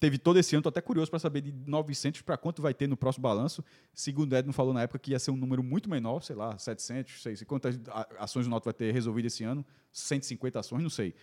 teve 0.00 0.18
todo 0.18 0.38
esse 0.38 0.54
ano, 0.54 0.60
estou 0.60 0.70
até 0.70 0.80
curioso 0.80 1.10
para 1.10 1.18
saber 1.18 1.40
de 1.40 1.52
900 1.52 2.20
para 2.22 2.36
quanto 2.36 2.60
vai 2.62 2.72
ter 2.74 2.86
no 2.86 2.96
próximo 2.96 3.22
balanço. 3.22 3.64
Segundo 3.94 4.32
o 4.32 4.36
Edno 4.36 4.52
falou 4.52 4.72
na 4.74 4.82
época 4.82 4.98
que 4.98 5.10
ia 5.12 5.18
ser 5.18 5.30
um 5.30 5.36
número 5.36 5.62
muito 5.62 5.88
menor, 5.90 6.22
sei 6.22 6.36
lá, 6.36 6.56
700, 6.58 7.22
sei, 7.22 7.36
sei 7.36 7.46
quantas 7.46 7.78
ações 8.18 8.46
o 8.46 8.50
Náutico 8.50 8.66
vai 8.66 8.74
ter 8.74 8.92
resolvido 8.92 9.26
esse 9.26 9.42
ano, 9.44 9.64
150 9.92 10.60
ações, 10.60 10.82
não 10.82 10.90
sei. 10.90 11.14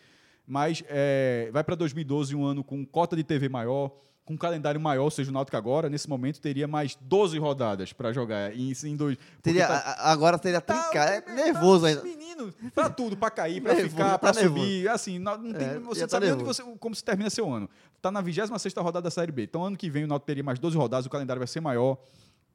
Mas 0.46 0.84
é, 0.88 1.50
vai 1.54 1.64
para 1.64 1.76
2012 1.76 2.36
um 2.36 2.44
ano 2.44 2.64
com 2.64 2.86
cota 2.86 3.16
de 3.16 3.24
TV 3.24 3.48
maior, 3.48 3.92
com 4.26 4.36
um 4.36 4.38
calendário 4.38 4.80
maior, 4.80 5.04
ou 5.04 5.12
seja, 5.12 5.30
o 5.30 5.34
Náutico 5.34 5.58
agora, 5.58 5.90
nesse 5.90 6.08
momento, 6.08 6.40
teria 6.40 6.66
mais 6.68 6.96
12 7.02 7.38
rodadas 7.38 7.92
para 7.92 8.14
jogar. 8.14 8.56
Em, 8.56 8.72
em 8.86 8.96
dois, 8.96 9.18
Teria, 9.42 9.68
tá- 9.68 9.78
a- 9.80 10.12
agora 10.12 10.40
teria 10.40 10.62
Tá, 10.62 10.82
trincar. 10.84 11.08
É 11.10 11.20
tá, 11.22 11.34
nervoso 11.34 11.86
ainda. 11.86 12.02
Menino, 12.04 12.54
pra 12.74 12.90
tudo, 12.90 13.18
pra 13.18 13.30
cair, 13.30 13.62
Nervoso, 13.62 13.90
ficar, 13.90 14.18
tá 14.18 14.32
nervoso. 14.32 14.62
subir. 14.62 14.88
Assim, 14.88 15.20
não, 15.20 15.38
não 15.38 15.52
tem, 15.54 15.68
É, 15.68 15.80
você 15.80 16.02
tá 16.02 16.08
sabe 16.08 16.32
onde 16.32 16.44
você, 16.44 16.64
como 16.80 16.96
se 16.96 17.04
termina 17.04 17.30
seu 17.30 17.52
ano. 17.52 17.70
Tá 18.02 18.10
na 18.12 18.22
26 18.22 18.74
rodada 18.78 19.02
da 19.02 19.12
Série 19.12 19.32
B. 19.32 19.44
Então, 19.44 19.64
ano 19.66 19.76
que 19.76 19.90
vem, 19.90 20.06
o 20.06 20.08
Náutico 20.08 20.26
teria 20.28 20.44
mais 20.44 20.58
12 20.58 20.78
rodadas, 20.78 21.06
o 21.06 21.10
calendário 21.10 21.40
vai 21.42 21.48
ser 21.48 21.60
maior. 21.60 21.98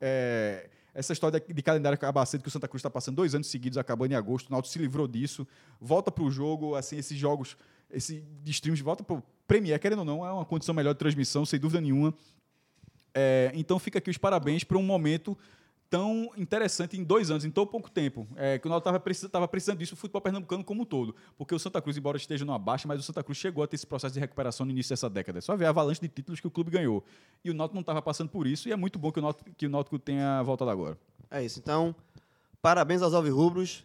É, 0.00 0.70
essa 0.94 1.12
história 1.12 1.38
de, 1.38 1.52
de 1.52 1.62
calendário 1.62 1.94
acabar 1.94 2.24
cedo, 2.26 2.42
que 2.42 2.48
o 2.48 2.50
Santa 2.50 2.66
Cruz 2.66 2.80
está 2.80 2.90
passando 2.90 3.16
dois 3.16 3.34
anos 3.34 3.46
seguidos, 3.48 3.76
acabando 3.78 4.12
em 4.12 4.14
agosto, 4.14 4.48
o 4.48 4.52
Náutico 4.52 4.72
se 4.72 4.78
livrou 4.78 5.06
disso, 5.06 5.46
volta 5.80 6.10
para 6.10 6.24
o 6.24 6.30
jogo, 6.30 6.74
assim, 6.74 6.96
esses 6.96 7.16
jogos, 7.16 7.56
esse 7.90 8.24
de 8.42 8.50
streams, 8.50 8.82
volta 8.82 9.04
para 9.04 9.22
o 9.49 9.55
Premier, 9.57 9.80
querendo 9.80 10.01
ou 10.01 10.05
não, 10.05 10.26
é 10.26 10.30
uma 10.30 10.44
condição 10.44 10.74
melhor 10.74 10.92
de 10.92 10.99
transmissão, 10.99 11.46
sem 11.46 11.59
dúvida 11.59 11.80
nenhuma. 11.80 12.12
É, 13.14 13.51
então 13.55 13.78
fica 13.78 13.99
aqui 13.99 14.11
os 14.11 14.18
parabéns 14.18 14.62
para 14.62 14.76
um 14.76 14.82
momento 14.82 15.36
tão 15.88 16.30
interessante 16.36 16.99
em 16.99 17.03
dois 17.03 17.30
anos, 17.30 17.46
em 17.46 17.51
tão 17.51 17.66
pouco 17.66 17.90
tempo. 17.90 18.28
É, 18.36 18.59
que 18.59 18.66
o 18.66 18.68
Náutico 18.68 18.90
estava 18.90 19.01
precisando, 19.01 19.49
precisando 19.49 19.78
disso, 19.78 19.94
o 19.94 19.96
futebol 19.96 20.20
pernambucano 20.20 20.62
como 20.62 20.82
um 20.82 20.84
todo. 20.84 21.16
Porque 21.38 21.55
o 21.55 21.59
Santa 21.59 21.80
Cruz, 21.80 21.96
embora 21.96 22.18
esteja 22.18 22.44
numa 22.44 22.59
baixa, 22.59 22.86
mas 22.86 23.01
o 23.01 23.03
Santa 23.03 23.22
Cruz 23.22 23.38
chegou 23.38 23.64
a 23.64 23.66
ter 23.66 23.76
esse 23.76 23.86
processo 23.86 24.12
de 24.12 24.20
recuperação 24.20 24.66
no 24.66 24.72
início 24.72 24.90
dessa 24.90 25.09
década. 25.09 25.38
É 25.38 25.40
só 25.40 25.57
ver 25.57 25.64
a 25.64 25.70
avalanche 25.70 26.03
de 26.03 26.09
títulos 26.09 26.40
que 26.40 26.46
o 26.46 26.51
clube 26.51 26.70
ganhou. 26.70 27.03
E 27.42 27.51
o 27.51 27.55
Náutico 27.55 27.74
não 27.74 27.80
estava 27.80 28.03
passando 28.03 28.28
por 28.28 28.46
isso, 28.46 28.68
e 28.68 28.72
é 28.72 28.76
muito 28.76 28.99
bom 28.99 29.11
que 29.11 29.18
o 29.18 29.22
Náutico, 29.22 29.51
que 29.57 29.64
o 29.64 29.70
Náutico 29.70 29.99
tenha 29.99 30.42
voltado 30.42 30.70
agora. 30.70 30.99
É 31.30 31.42
isso. 31.42 31.59
Então, 31.59 31.96
parabéns 32.61 33.01
aos 33.01 33.14
alvirrubros. 33.14 33.82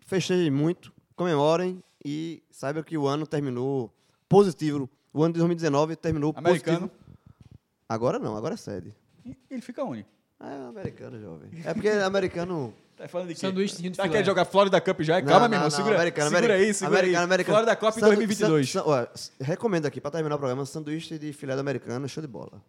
Festejem 0.00 0.50
muito, 0.50 0.90
comemorem 1.14 1.82
e 2.02 2.42
saibam 2.50 2.82
que 2.82 2.96
o 2.96 3.06
ano 3.06 3.26
terminou 3.26 3.92
positivo. 4.28 4.88
O 5.12 5.22
ano 5.22 5.32
de 5.32 5.38
2019 5.38 5.96
terminou 5.96 6.32
Americano. 6.36 6.88
positivo. 6.88 7.06
Agora 7.88 8.18
não, 8.18 8.36
agora 8.36 8.54
é 8.54 8.56
sede. 8.56 8.94
E 9.24 9.36
ele 9.50 9.62
fica 9.62 9.82
onde? 9.84 10.04
É 10.40 10.68
americano, 10.68 11.18
jovem. 11.20 11.48
É 11.64 11.72
porque 11.72 11.88
americano. 11.88 12.74
Tá 12.96 13.06
falando 13.08 13.28
de 13.28 13.34
quê? 13.34 13.40
Sanduíche 13.40 13.80
de 13.82 13.90
Tá 13.90 14.08
querendo 14.08 14.24
jogar 14.26 14.44
Florida 14.46 14.80
Cup 14.80 15.00
já? 15.02 15.20
Não, 15.20 15.26
Calma, 15.26 15.48
meu 15.48 15.56
irmão. 15.58 15.70
Segura, 15.70 15.96
americano, 15.96 16.30
segura 16.30 16.38
americano, 16.46 16.66
aí, 16.68 16.74
segura 16.74 16.98
americano, 16.98 17.18
aí. 17.20 17.24
americano. 17.24 17.56
Florida 17.58 17.76
Cup 17.76 17.92
Sandu- 17.94 18.06
2022. 18.06 18.70
san- 18.70 18.82
san- 18.84 19.08
s- 19.14 19.30
recomendo 19.40 19.86
aqui, 19.86 20.00
pra 20.00 20.10
terminar 20.10 20.34
o 20.36 20.38
programa, 20.38 20.64
sanduíche 20.64 21.18
de 21.18 21.32
filé 21.32 21.54
do 21.54 21.60
americano, 21.60 22.08
show 22.08 22.22
de 22.22 22.26
bola. 22.26 22.62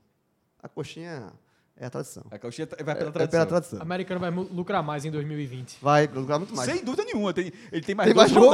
A 0.62 0.68
coxinha 0.68 1.32
é 1.78 1.86
a 1.86 1.89
tradição. 1.89 2.24
A 2.30 2.38
coxinha 2.38 2.68
vai 2.68 2.93
É, 2.93 2.97
pela 2.97 3.10
é 3.10 3.12
tradição. 3.14 3.30
pela 3.39 3.45
tradição. 3.45 3.80
O 3.80 3.82
americano 3.82 4.20
vai 4.20 4.30
lucrar 4.32 4.84
mais 4.84 5.05
em 5.05 5.12
2020. 5.12 5.78
Vai 5.82 6.08
lucrar 6.08 6.39
muito 6.39 6.53
mais. 6.55 6.70
Sem 6.72 6.84
dúvida 6.84 7.05
nenhuma. 7.05 7.34
Tem, 7.34 7.51
ele 7.72 7.82
tem 7.82 7.95
mais 7.95 8.08
Tem 8.10 8.16
mais 8.16 8.30
jogo? 8.32 8.49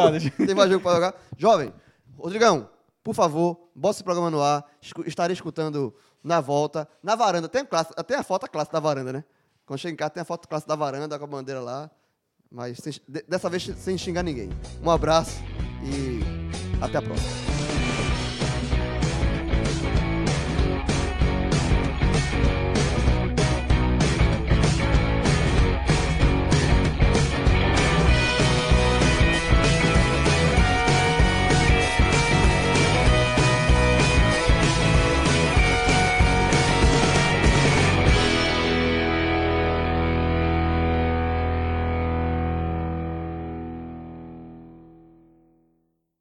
Tem 0.45 0.55
mais 0.55 0.69
jogo 0.69 0.83
pra 0.83 0.93
jogar? 0.93 1.15
Jovem, 1.37 1.73
Rodrigão, 2.17 2.69
por 3.03 3.13
favor, 3.13 3.69
bota 3.75 3.95
esse 3.97 4.03
programa 4.03 4.29
no 4.31 4.41
ar. 4.41 4.65
Estarei 5.05 5.33
escutando 5.33 5.93
na 6.23 6.39
volta, 6.39 6.87
na 7.01 7.15
varanda. 7.15 7.49
Tem, 7.49 7.65
classe, 7.65 7.91
tem 8.07 8.17
a 8.17 8.23
foto 8.23 8.49
clássica 8.49 8.77
da 8.77 8.79
varanda, 8.79 9.11
né? 9.13 9.23
Quando 9.65 9.79
chega 9.79 9.93
em 9.93 9.97
casa, 9.97 10.11
tem 10.11 10.21
a 10.21 10.25
foto 10.25 10.47
clássica 10.47 10.69
da 10.69 10.75
varanda 10.75 11.17
com 11.17 11.25
a 11.25 11.27
bandeira 11.27 11.59
lá. 11.59 11.91
Mas 12.51 12.77
sem- 12.77 12.93
de- 13.07 13.23
dessa 13.27 13.49
vez 13.49 13.63
sem 13.63 13.97
xingar 13.97 14.23
ninguém. 14.23 14.49
Um 14.83 14.89
abraço 14.89 15.37
e 15.83 16.19
até 16.83 16.97
a 16.97 17.01
próxima. 17.01 17.52